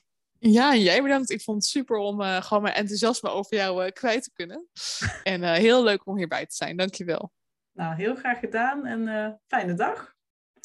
Ja, 0.49 0.75
jij 0.75 1.03
bedankt. 1.03 1.31
Ik 1.31 1.43
vond 1.43 1.63
het 1.63 1.67
super 1.67 1.97
om 1.97 2.21
uh, 2.21 2.43
gewoon 2.43 2.63
mijn 2.63 2.75
enthousiasme 2.75 3.29
over 3.29 3.57
jou 3.57 3.85
uh, 3.85 3.91
kwijt 3.91 4.23
te 4.23 4.33
kunnen. 4.33 4.69
en 5.23 5.43
uh, 5.43 5.53
heel 5.53 5.83
leuk 5.83 6.07
om 6.07 6.17
hierbij 6.17 6.47
te 6.47 6.55
zijn. 6.55 6.77
Dankjewel. 6.77 7.33
Nou, 7.73 7.95
heel 7.95 8.15
graag 8.15 8.39
gedaan 8.39 8.87
en 8.87 9.41
fijne 9.47 9.75
dag. 9.75 10.15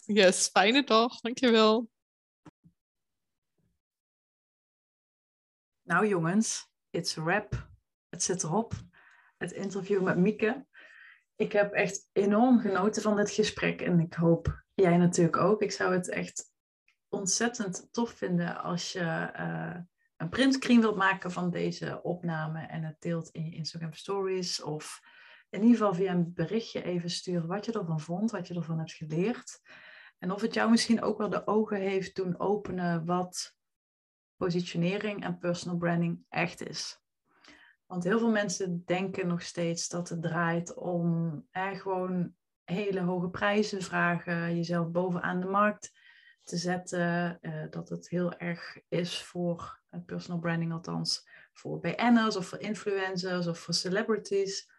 Yes, 0.05 0.47
fijne 0.47 0.83
dag. 0.83 1.19
Dankjewel. 1.19 1.89
Nou 5.81 6.07
jongens, 6.07 6.67
it's 6.89 7.17
a 7.17 7.23
wrap. 7.23 7.69
Het 8.09 8.23
zit 8.23 8.43
erop. 8.43 8.73
Het 9.37 9.51
interview 9.51 10.01
met 10.01 10.17
Mieke. 10.17 10.65
Ik 11.35 11.51
heb 11.51 11.73
echt 11.73 12.09
enorm 12.11 12.59
genoten 12.59 13.01
van 13.01 13.15
dit 13.15 13.31
gesprek 13.31 13.81
en 13.81 13.99
ik 13.99 14.13
hoop 14.13 14.63
jij 14.73 14.97
natuurlijk 14.97 15.37
ook. 15.37 15.61
Ik 15.61 15.71
zou 15.71 15.93
het 15.93 16.09
echt 16.09 16.50
ontzettend 17.11 17.87
tof 17.91 18.09
vinden 18.09 18.61
als 18.61 18.91
je 18.91 19.31
uh, 19.39 19.75
een 20.17 20.29
printscreen 20.29 20.81
wilt 20.81 20.95
maken 20.95 21.31
van 21.31 21.49
deze 21.49 22.01
opname 22.03 22.59
en 22.59 22.83
het 22.83 22.95
deelt 22.99 23.29
in 23.29 23.45
je 23.45 23.55
Instagram 23.55 23.93
stories 23.93 24.61
of 24.61 25.01
in 25.49 25.61
ieder 25.61 25.77
geval 25.77 25.93
via 25.93 26.11
een 26.11 26.33
berichtje 26.33 26.83
even 26.83 27.09
sturen 27.09 27.47
wat 27.47 27.65
je 27.65 27.71
ervan 27.71 27.99
vond, 27.99 28.31
wat 28.31 28.47
je 28.47 28.53
ervan 28.53 28.77
hebt 28.77 28.93
geleerd. 28.93 29.61
En 30.17 30.31
of 30.31 30.41
het 30.41 30.53
jou 30.53 30.69
misschien 30.69 31.01
ook 31.01 31.17
wel 31.17 31.29
de 31.29 31.47
ogen 31.47 31.77
heeft 31.77 32.15
doen 32.15 32.39
openen 32.39 33.05
wat 33.05 33.55
positionering 34.35 35.23
en 35.23 35.37
personal 35.37 35.77
branding 35.77 36.25
echt 36.29 36.67
is. 36.67 37.01
Want 37.85 38.03
heel 38.03 38.19
veel 38.19 38.31
mensen 38.31 38.85
denken 38.85 39.27
nog 39.27 39.41
steeds 39.41 39.87
dat 39.87 40.09
het 40.09 40.21
draait 40.21 40.75
om 40.75 41.47
eh, 41.51 41.71
gewoon 41.71 42.35
hele 42.63 42.99
hoge 42.99 43.29
prijzen 43.29 43.81
vragen, 43.81 44.55
jezelf 44.55 44.91
bovenaan 44.91 45.39
de 45.39 45.47
markt 45.47 45.91
te 46.43 46.57
zetten. 46.57 47.37
Uh, 47.41 47.63
dat 47.69 47.89
het 47.89 48.09
heel 48.09 48.33
erg 48.33 48.79
is 48.87 49.23
voor 49.23 49.79
uh, 49.91 49.99
personal 50.05 50.39
branding, 50.39 50.71
althans 50.71 51.27
voor 51.53 51.79
BN'ers 51.79 52.35
of 52.35 52.47
voor 52.47 52.59
influencers 52.59 53.47
of 53.47 53.59
voor 53.59 53.73
celebrities. 53.73 54.69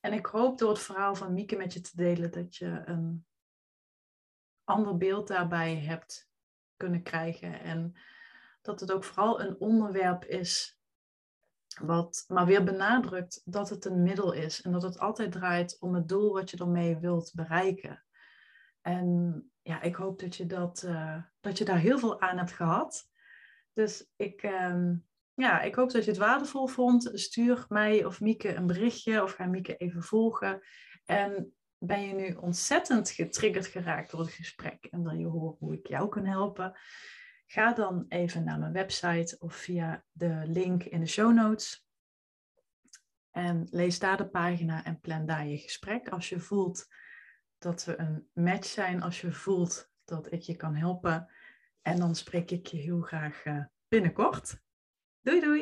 En 0.00 0.12
ik 0.12 0.26
hoop 0.26 0.58
door 0.58 0.68
het 0.68 0.78
verhaal 0.78 1.14
van 1.14 1.32
Mieke 1.32 1.56
met 1.56 1.72
je 1.72 1.80
te 1.80 1.96
delen 1.96 2.30
dat 2.30 2.56
je 2.56 2.82
een 2.84 3.26
ander 4.64 4.96
beeld 4.96 5.28
daarbij 5.28 5.76
hebt 5.76 6.30
kunnen 6.76 7.02
krijgen. 7.02 7.60
En 7.60 7.94
dat 8.62 8.80
het 8.80 8.92
ook 8.92 9.04
vooral 9.04 9.40
een 9.40 9.56
onderwerp 9.58 10.24
is 10.24 10.80
wat 11.80 12.24
maar 12.28 12.46
weer 12.46 12.64
benadrukt 12.64 13.42
dat 13.44 13.68
het 13.68 13.84
een 13.84 14.02
middel 14.02 14.32
is 14.32 14.62
en 14.62 14.72
dat 14.72 14.82
het 14.82 14.98
altijd 14.98 15.32
draait 15.32 15.76
om 15.80 15.94
het 15.94 16.08
doel 16.08 16.32
wat 16.32 16.50
je 16.50 16.56
ermee 16.56 16.96
wilt 16.96 17.32
bereiken. 17.34 18.04
En 18.80 19.50
ja, 19.70 19.82
ik 19.82 19.94
hoop 19.94 20.20
dat 20.20 20.36
je, 20.36 20.46
dat, 20.46 20.82
uh, 20.86 21.22
dat 21.40 21.58
je 21.58 21.64
daar 21.64 21.78
heel 21.78 21.98
veel 21.98 22.20
aan 22.20 22.38
hebt 22.38 22.52
gehad. 22.52 23.08
Dus 23.72 24.10
ik, 24.16 24.42
um, 24.42 25.06
ja, 25.34 25.60
ik 25.60 25.74
hoop 25.74 25.90
dat 25.90 26.04
je 26.04 26.10
het 26.10 26.18
waardevol 26.18 26.66
vond. 26.66 27.10
Stuur 27.12 27.64
mij 27.68 28.04
of 28.04 28.20
Mieke 28.20 28.54
een 28.54 28.66
berichtje 28.66 29.22
of 29.22 29.32
ga 29.32 29.46
Mieke 29.46 29.76
even 29.76 30.02
volgen. 30.02 30.60
En 31.04 31.54
ben 31.78 32.02
je 32.02 32.14
nu 32.14 32.32
ontzettend 32.32 33.10
getriggerd 33.10 33.66
geraakt 33.66 34.10
door 34.10 34.20
het 34.20 34.30
gesprek 34.30 34.84
en 34.84 35.02
wil 35.02 35.18
je 35.18 35.26
horen 35.26 35.56
hoe 35.58 35.74
ik 35.74 35.86
jou 35.86 36.08
kan 36.08 36.24
helpen? 36.24 36.78
Ga 37.46 37.72
dan 37.72 38.04
even 38.08 38.44
naar 38.44 38.58
mijn 38.58 38.72
website 38.72 39.36
of 39.38 39.54
via 39.54 40.04
de 40.12 40.42
link 40.46 40.84
in 40.84 41.00
de 41.00 41.06
show 41.06 41.32
notes. 41.32 41.86
En 43.30 43.66
lees 43.70 43.98
daar 43.98 44.16
de 44.16 44.28
pagina 44.28 44.84
en 44.84 45.00
plan 45.00 45.26
daar 45.26 45.46
je 45.46 45.58
gesprek. 45.58 46.08
Als 46.08 46.28
je 46.28 46.40
voelt 46.40 46.86
dat 47.60 47.84
we 47.84 47.98
een 47.98 48.28
match 48.32 48.66
zijn 48.66 49.02
als 49.02 49.20
je 49.20 49.32
voelt 49.32 49.90
dat 50.04 50.32
ik 50.32 50.40
je 50.40 50.56
kan 50.56 50.74
helpen. 50.74 51.28
En 51.82 51.98
dan 51.98 52.14
spreek 52.14 52.50
ik 52.50 52.66
je 52.66 52.76
heel 52.76 53.00
graag 53.00 53.44
eh, 53.44 53.64
binnenkort. 53.88 54.62
Doei 55.20 55.40
doei! 55.40 55.58